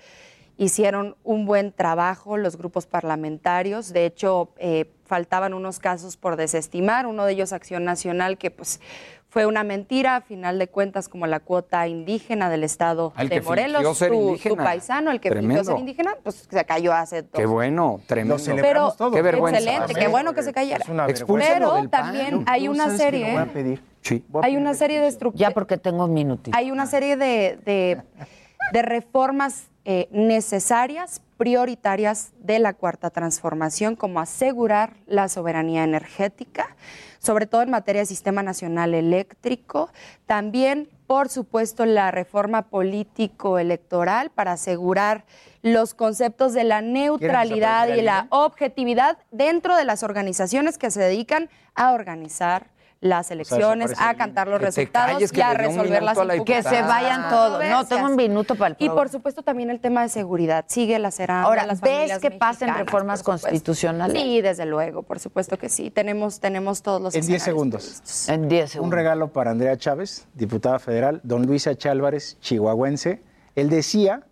Hicieron 0.57 1.15
un 1.23 1.47
buen 1.47 1.71
trabajo 1.71 2.37
los 2.37 2.55
grupos 2.55 2.85
parlamentarios, 2.85 3.93
de 3.93 4.05
hecho, 4.05 4.49
eh, 4.57 4.91
faltaban 5.05 5.55
unos 5.55 5.79
casos 5.79 6.17
por 6.17 6.35
desestimar, 6.35 7.07
uno 7.07 7.25
de 7.25 7.31
ellos 7.31 7.51
Acción 7.51 7.83
Nacional, 7.83 8.37
que 8.37 8.51
pues 8.51 8.79
fue 9.29 9.45
una 9.45 9.63
mentira, 9.63 10.15
a 10.17 10.21
final 10.21 10.57
de 10.57 10.67
cuentas, 10.67 11.07
como 11.07 11.27
la 11.27 11.39
cuota 11.39 11.87
indígena 11.87 12.49
del 12.49 12.63
estado 12.63 13.13
el 13.17 13.29
de 13.29 13.35
que 13.35 13.41
Morelos, 13.41 13.97
ser 13.97 14.11
tu, 14.11 14.37
paisano, 14.57 15.11
el 15.11 15.19
que 15.19 15.29
Tremendo. 15.29 15.55
fingió 15.57 15.71
ser 15.71 15.79
indígena, 15.79 16.15
pues 16.23 16.47
se 16.49 16.65
cayó 16.65 16.93
hace 16.93 17.21
dos 17.21 17.31
Qué 17.33 17.45
bueno, 17.45 18.01
tremendo. 18.07 18.37
pero 18.61 18.95
Qué 19.13 19.21
vergüenza. 19.21 19.59
excelente, 19.61 19.93
qué 19.93 20.07
bueno 20.07 20.33
que 20.33 20.41
se 20.41 20.51
cayera. 20.51 20.83
Pero 20.85 21.75
del 21.75 21.89
PAN. 21.89 21.89
también 21.89 22.43
hay 22.47 22.67
una 22.67 22.97
serie, 22.97 23.37
Sí. 24.01 24.23
hay 24.41 24.57
una 24.57 24.73
serie 24.73 24.99
de 24.99 25.07
estructuras. 25.07 25.47
Ya 25.49 25.53
porque 25.53 25.77
tengo 25.77 26.05
un 26.05 26.13
minutito. 26.13 26.57
Hay 26.57 26.71
una 26.71 26.87
serie 26.87 27.15
de, 27.15 27.59
de- 27.65 28.01
de 28.73 28.81
reformas 28.81 29.67
eh, 29.85 30.07
necesarias, 30.11 31.21
prioritarias 31.39 32.33
de 32.41 32.59
la 32.59 32.73
cuarta 32.73 33.11
transformación, 33.11 33.95
como 33.95 34.19
asegurar 34.19 34.97
la 35.07 35.29
soberanía 35.29 35.85
energética, 35.85 36.75
sobre 37.19 37.47
todo 37.47 37.61
en 37.61 37.69
materia 37.69 38.01
de 38.01 38.07
sistema 38.07 38.43
nacional 38.43 38.93
eléctrico. 38.93 39.89
También, 40.25 40.89
por 41.07 41.29
supuesto, 41.29 41.85
la 41.85 42.11
reforma 42.11 42.63
político-electoral 42.63 44.31
para 44.31 44.51
asegurar 44.51 45.23
los 45.61 45.93
conceptos 45.93 46.53
de 46.53 46.65
la 46.65 46.81
neutralidad 46.81 47.87
y 47.87 48.01
la 48.01 48.27
objetividad 48.31 49.17
dentro 49.31 49.77
de 49.77 49.85
las 49.85 50.03
organizaciones 50.03 50.77
que 50.77 50.91
se 50.91 50.99
dedican 50.99 51.49
a 51.73 51.93
organizar 51.93 52.67
las 53.01 53.31
elecciones, 53.31 53.93
a 53.97 54.13
cantar 54.15 54.47
los 54.47 54.61
resultados 54.61 55.13
calles, 55.13 55.33
y 55.33 55.41
a 55.41 55.53
resolver 55.53 56.03
las 56.03 56.17
la. 56.17 56.43
Que 56.43 56.61
se 56.63 56.81
vayan 56.81 57.29
todos. 57.29 57.63
No, 57.69 57.85
tengo 57.85 58.07
un 58.07 58.15
minuto 58.15 58.55
para 58.55 58.75
el 58.75 58.75
Y 58.79 58.89
por 58.89 59.09
supuesto 59.09 59.41
también 59.41 59.69
el 59.69 59.79
tema 59.79 60.01
de 60.01 60.09
seguridad. 60.09 60.65
Sigue 60.67 60.99
lacerando 60.99 61.47
Ahora, 61.47 61.63
a 61.63 61.65
las 61.65 61.81
¿ves 61.81 62.19
que 62.19 62.31
pasen 62.31 62.73
reformas 62.73 63.23
constitucionales? 63.23 64.21
Sí, 64.21 64.41
desde 64.41 64.65
luego, 64.65 65.03
por 65.03 65.19
supuesto 65.19 65.57
que 65.57 65.69
sí. 65.69 65.91
Tenemos, 65.91 66.39
tenemos 66.39 66.81
todos 66.81 67.01
los 67.01 67.15
En 67.15 67.21
10 67.21 67.41
escenarios 67.41 67.83
segundos. 67.83 68.29
En 68.29 68.49
10 68.49 68.75
Un 68.75 68.91
regalo 68.91 69.31
para 69.31 69.51
Andrea 69.51 69.77
Chávez, 69.77 70.27
diputada 70.33 70.79
federal, 70.79 71.21
don 71.23 71.45
Luis 71.45 71.67
H. 71.67 71.89
Álvarez, 71.89 72.37
chihuahuense. 72.41 73.21
Él 73.55 73.69
decía 73.69 74.23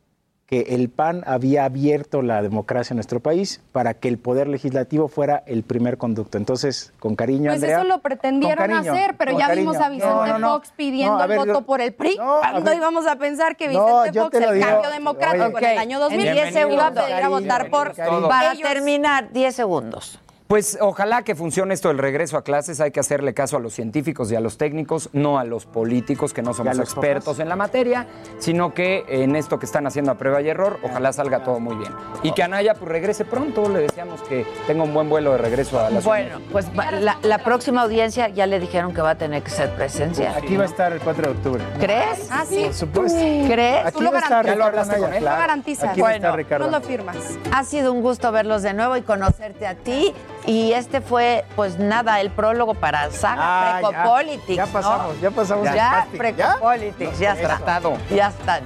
que 0.48 0.61
el 0.69 0.88
PAN 0.90 1.24
había 1.28 1.65
abierto 1.65 2.22
la 2.22 2.41
democracia 2.41 2.94
en 2.94 2.98
nuestro 2.98 3.19
país 3.19 3.60
para 3.74 3.95
que 3.95 4.07
el 4.07 4.18
poder 4.18 4.48
legislativo 4.48 5.10
fuera 5.10 5.44
el 5.45 5.64
primer 5.64 5.98
conducto. 5.98 6.38
Entonces, 6.38 6.94
con 6.99 7.18
cariño, 7.18 7.52
Pues 7.52 7.56
Andrea. 7.56 7.80
eso 7.80 7.88
lo 7.88 7.99
pretendieron 7.99 8.57
cariño, 8.57 8.94
hacer, 8.94 9.18
pero 9.18 9.38
ya 9.38 9.48
cariño. 9.48 9.72
vimos 9.72 9.86
a 9.86 9.90
Vicente 9.90 10.14
No, 10.15 10.26
no, 10.26 10.40
no. 10.40 10.49
Fox 10.56 10.72
pidiendo 10.78 11.18
No, 11.18 11.22
a 11.22 11.28
ver, 11.28 11.40
el 11.40 11.45
voto 11.48 11.60
yo- 11.60 11.65
por 11.65 11.82
el 11.82 11.94
PRI. 11.94 12.15
¿Cuándo 12.15 12.61
ver. 12.61 12.78
íbamos 12.78 13.06
a 13.07 13.18
pensar 13.18 13.57
que 13.57 13.68
No, 13.68 13.86
Vicente 14.03 14.15
yo 14.15 14.24
Fox, 14.24 14.32
te 14.32 14.40
lo 14.40 14.52
el 14.53 14.56
digo. 14.60 14.69
cambio 14.69 14.90
democrático 14.90 15.57
en 15.57 15.65
el 15.65 15.78
año 15.80 15.99
2000, 15.99 16.28
en 16.28 16.34
10 16.34 16.56
iba 16.72 16.88
a 16.88 16.94
pedir 16.94 17.14
a 17.15 17.28
votar 17.28 17.69
por 17.69 17.94
Para 17.94 18.53
ellos? 18.53 18.69
terminar, 18.72 19.30
10 19.34 19.53
segundos. 19.53 20.18
Pues 20.48 20.78
ojalá 20.80 21.24
que 21.24 21.36
funcione 21.36 21.74
esto 21.74 21.90
del 21.90 21.98
regreso 21.98 22.38
a 22.38 22.44
clases. 22.44 22.80
Hay 22.80 22.91
que 22.91 23.02
hacerle 23.02 23.34
caso 23.34 23.57
a 23.57 23.60
los 23.60 23.74
científicos 23.74 24.32
y 24.32 24.36
a 24.36 24.40
los 24.40 24.57
técnicos, 24.57 25.10
no 25.11 25.40
a 25.40 25.44
los 25.44 25.65
políticos 25.65 26.34
que 26.34 26.41
no 26.41 26.53
somos 26.53 26.78
los 26.78 26.88
expertos 26.88 27.40
en 27.40 27.49
la 27.49 27.57
materia, 27.57 28.07
sino 28.40 28.74
que 28.74 29.03
en 29.10 29.36
esto 29.36 29.60
que 29.60 29.65
están 29.65 29.88
haciendo 29.88 30.11
a 30.14 30.15
prueba 30.15 30.41
y 30.41 30.48
error, 30.48 30.80
ojalá 30.84 31.11
salga 31.11 31.44
todo 31.44 31.60
muy 31.60 31.76
bien. 31.76 31.91
Y 32.24 32.32
que 32.32 32.44
Anaya 32.44 32.76
pues 32.76 32.90
regrese 32.90 33.26
pronto. 33.26 33.68
Le 33.68 33.80
deseamos 33.80 34.22
que 34.22 34.45
tenga 34.68 34.84
un 34.84 34.94
buen 34.94 35.10
vuelo 35.10 35.34
de 35.34 35.38
regreso 35.40 35.80
a 35.82 35.90
la 35.90 36.02
ciudad. 36.02 36.06
Bueno, 36.06 36.40
pues 36.49 36.65
la, 36.74 37.18
la 37.22 37.38
próxima 37.40 37.82
audiencia 37.82 38.30
ya 38.30 38.48
le 38.48 38.61
dijeron 38.61 38.94
que 38.94 39.02
va 39.02 39.11
a 39.11 39.18
tener 39.18 39.44
que 39.44 39.49
ser 39.49 39.76
presencial. 39.76 40.34
Aquí 40.34 40.56
va 40.56 40.64
a 40.64 40.68
estar 40.68 40.94
el 40.94 41.02
4 41.02 41.24
de 41.24 41.30
octubre. 41.32 41.64
¿Crees? 41.78 42.30
Ah, 42.32 42.45
sí. 42.48 42.64
Por 42.64 42.74
supuesto. 42.74 43.19
¿Crees? 43.19 43.86
Aquí 43.88 44.06
va 44.06 44.18
a 44.18 44.22
estar 44.22 44.45
¿Ya 44.45 44.56
lo 44.56 44.68
él? 44.68 44.72
Lo 44.72 45.19
claro. 45.19 45.41
garantizas. 45.41 45.90
Aquí 45.90 45.99
va 45.99 46.10
a 46.10 46.15
estar 46.15 46.48
Bueno. 46.48 46.65
No 46.72 46.80
lo 46.80 46.82
firmas. 46.82 47.18
Ha 47.52 47.65
sido 47.65 47.91
un 47.91 48.02
gusto 48.02 48.32
verlos 48.32 48.61
de 48.61 48.74
nuevo 48.74 48.95
y 48.95 49.02
conocerte 49.02 49.68
a 49.68 49.76
ti. 49.76 50.14
Y 50.48 50.72
este 50.72 51.02
fue, 51.02 51.44
pues 51.57 51.78
nada, 51.78 52.22
el 52.22 52.32
prólogo 52.32 52.74
para 52.74 53.11
Saga 53.11 53.41
Ah, 53.78 53.82
ya. 53.82 53.90
Precopolitics. 53.90 54.56
Ya 54.56 54.65
pasamos, 54.65 55.22
ya 55.22 55.32
pasamos 55.32 55.65
Ya, 55.65 55.76
casting. 55.91 56.18
Precopolitics, 56.18 57.19
ya, 57.19 57.30
Los 57.34 57.40
está. 57.41 57.57
tratado. 57.57 57.98
Ya 58.10 58.30
están. 58.30 58.64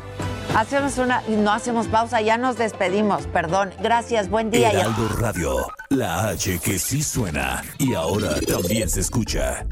Hacemos 0.56 0.98
una, 1.00 1.24
no 1.28 1.52
hacemos 1.52 1.88
pausa, 1.88 2.22
ya 2.22 2.38
nos 2.38 2.58
despedimos, 2.58 3.26
perdón. 3.28 3.72
Gracias, 3.82 4.30
buen 4.30 4.52
día. 4.52 4.70
Heraldo 4.72 5.08
Radio, 5.18 5.68
la 5.90 6.28
H 6.30 6.60
que 6.60 6.78
sí 6.78 7.02
suena 7.02 7.64
y 7.80 7.96
ahora 7.96 8.36
también 8.42 8.88
se 8.90 9.00
escucha. 9.00 9.66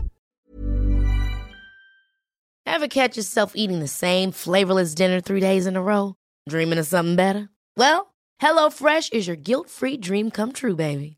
Ever 2.66 2.88
catch 2.88 3.18
yourself 3.18 3.54
eating 3.56 3.80
the 3.82 3.88
same 3.88 4.32
flavorless 4.32 4.96
dinner 4.96 5.22
three 5.22 5.42
days 5.42 5.68
in 5.68 5.76
a 5.76 5.82
row? 5.82 6.16
Dreaming 6.48 6.80
of 6.80 6.88
something 6.88 7.16
better? 7.16 7.50
Well, 7.76 8.14
HelloFresh 8.42 9.12
is 9.14 9.28
your 9.28 9.36
guilt-free 9.36 9.98
dream 9.98 10.32
come 10.32 10.54
true, 10.54 10.76
baby. 10.76 11.18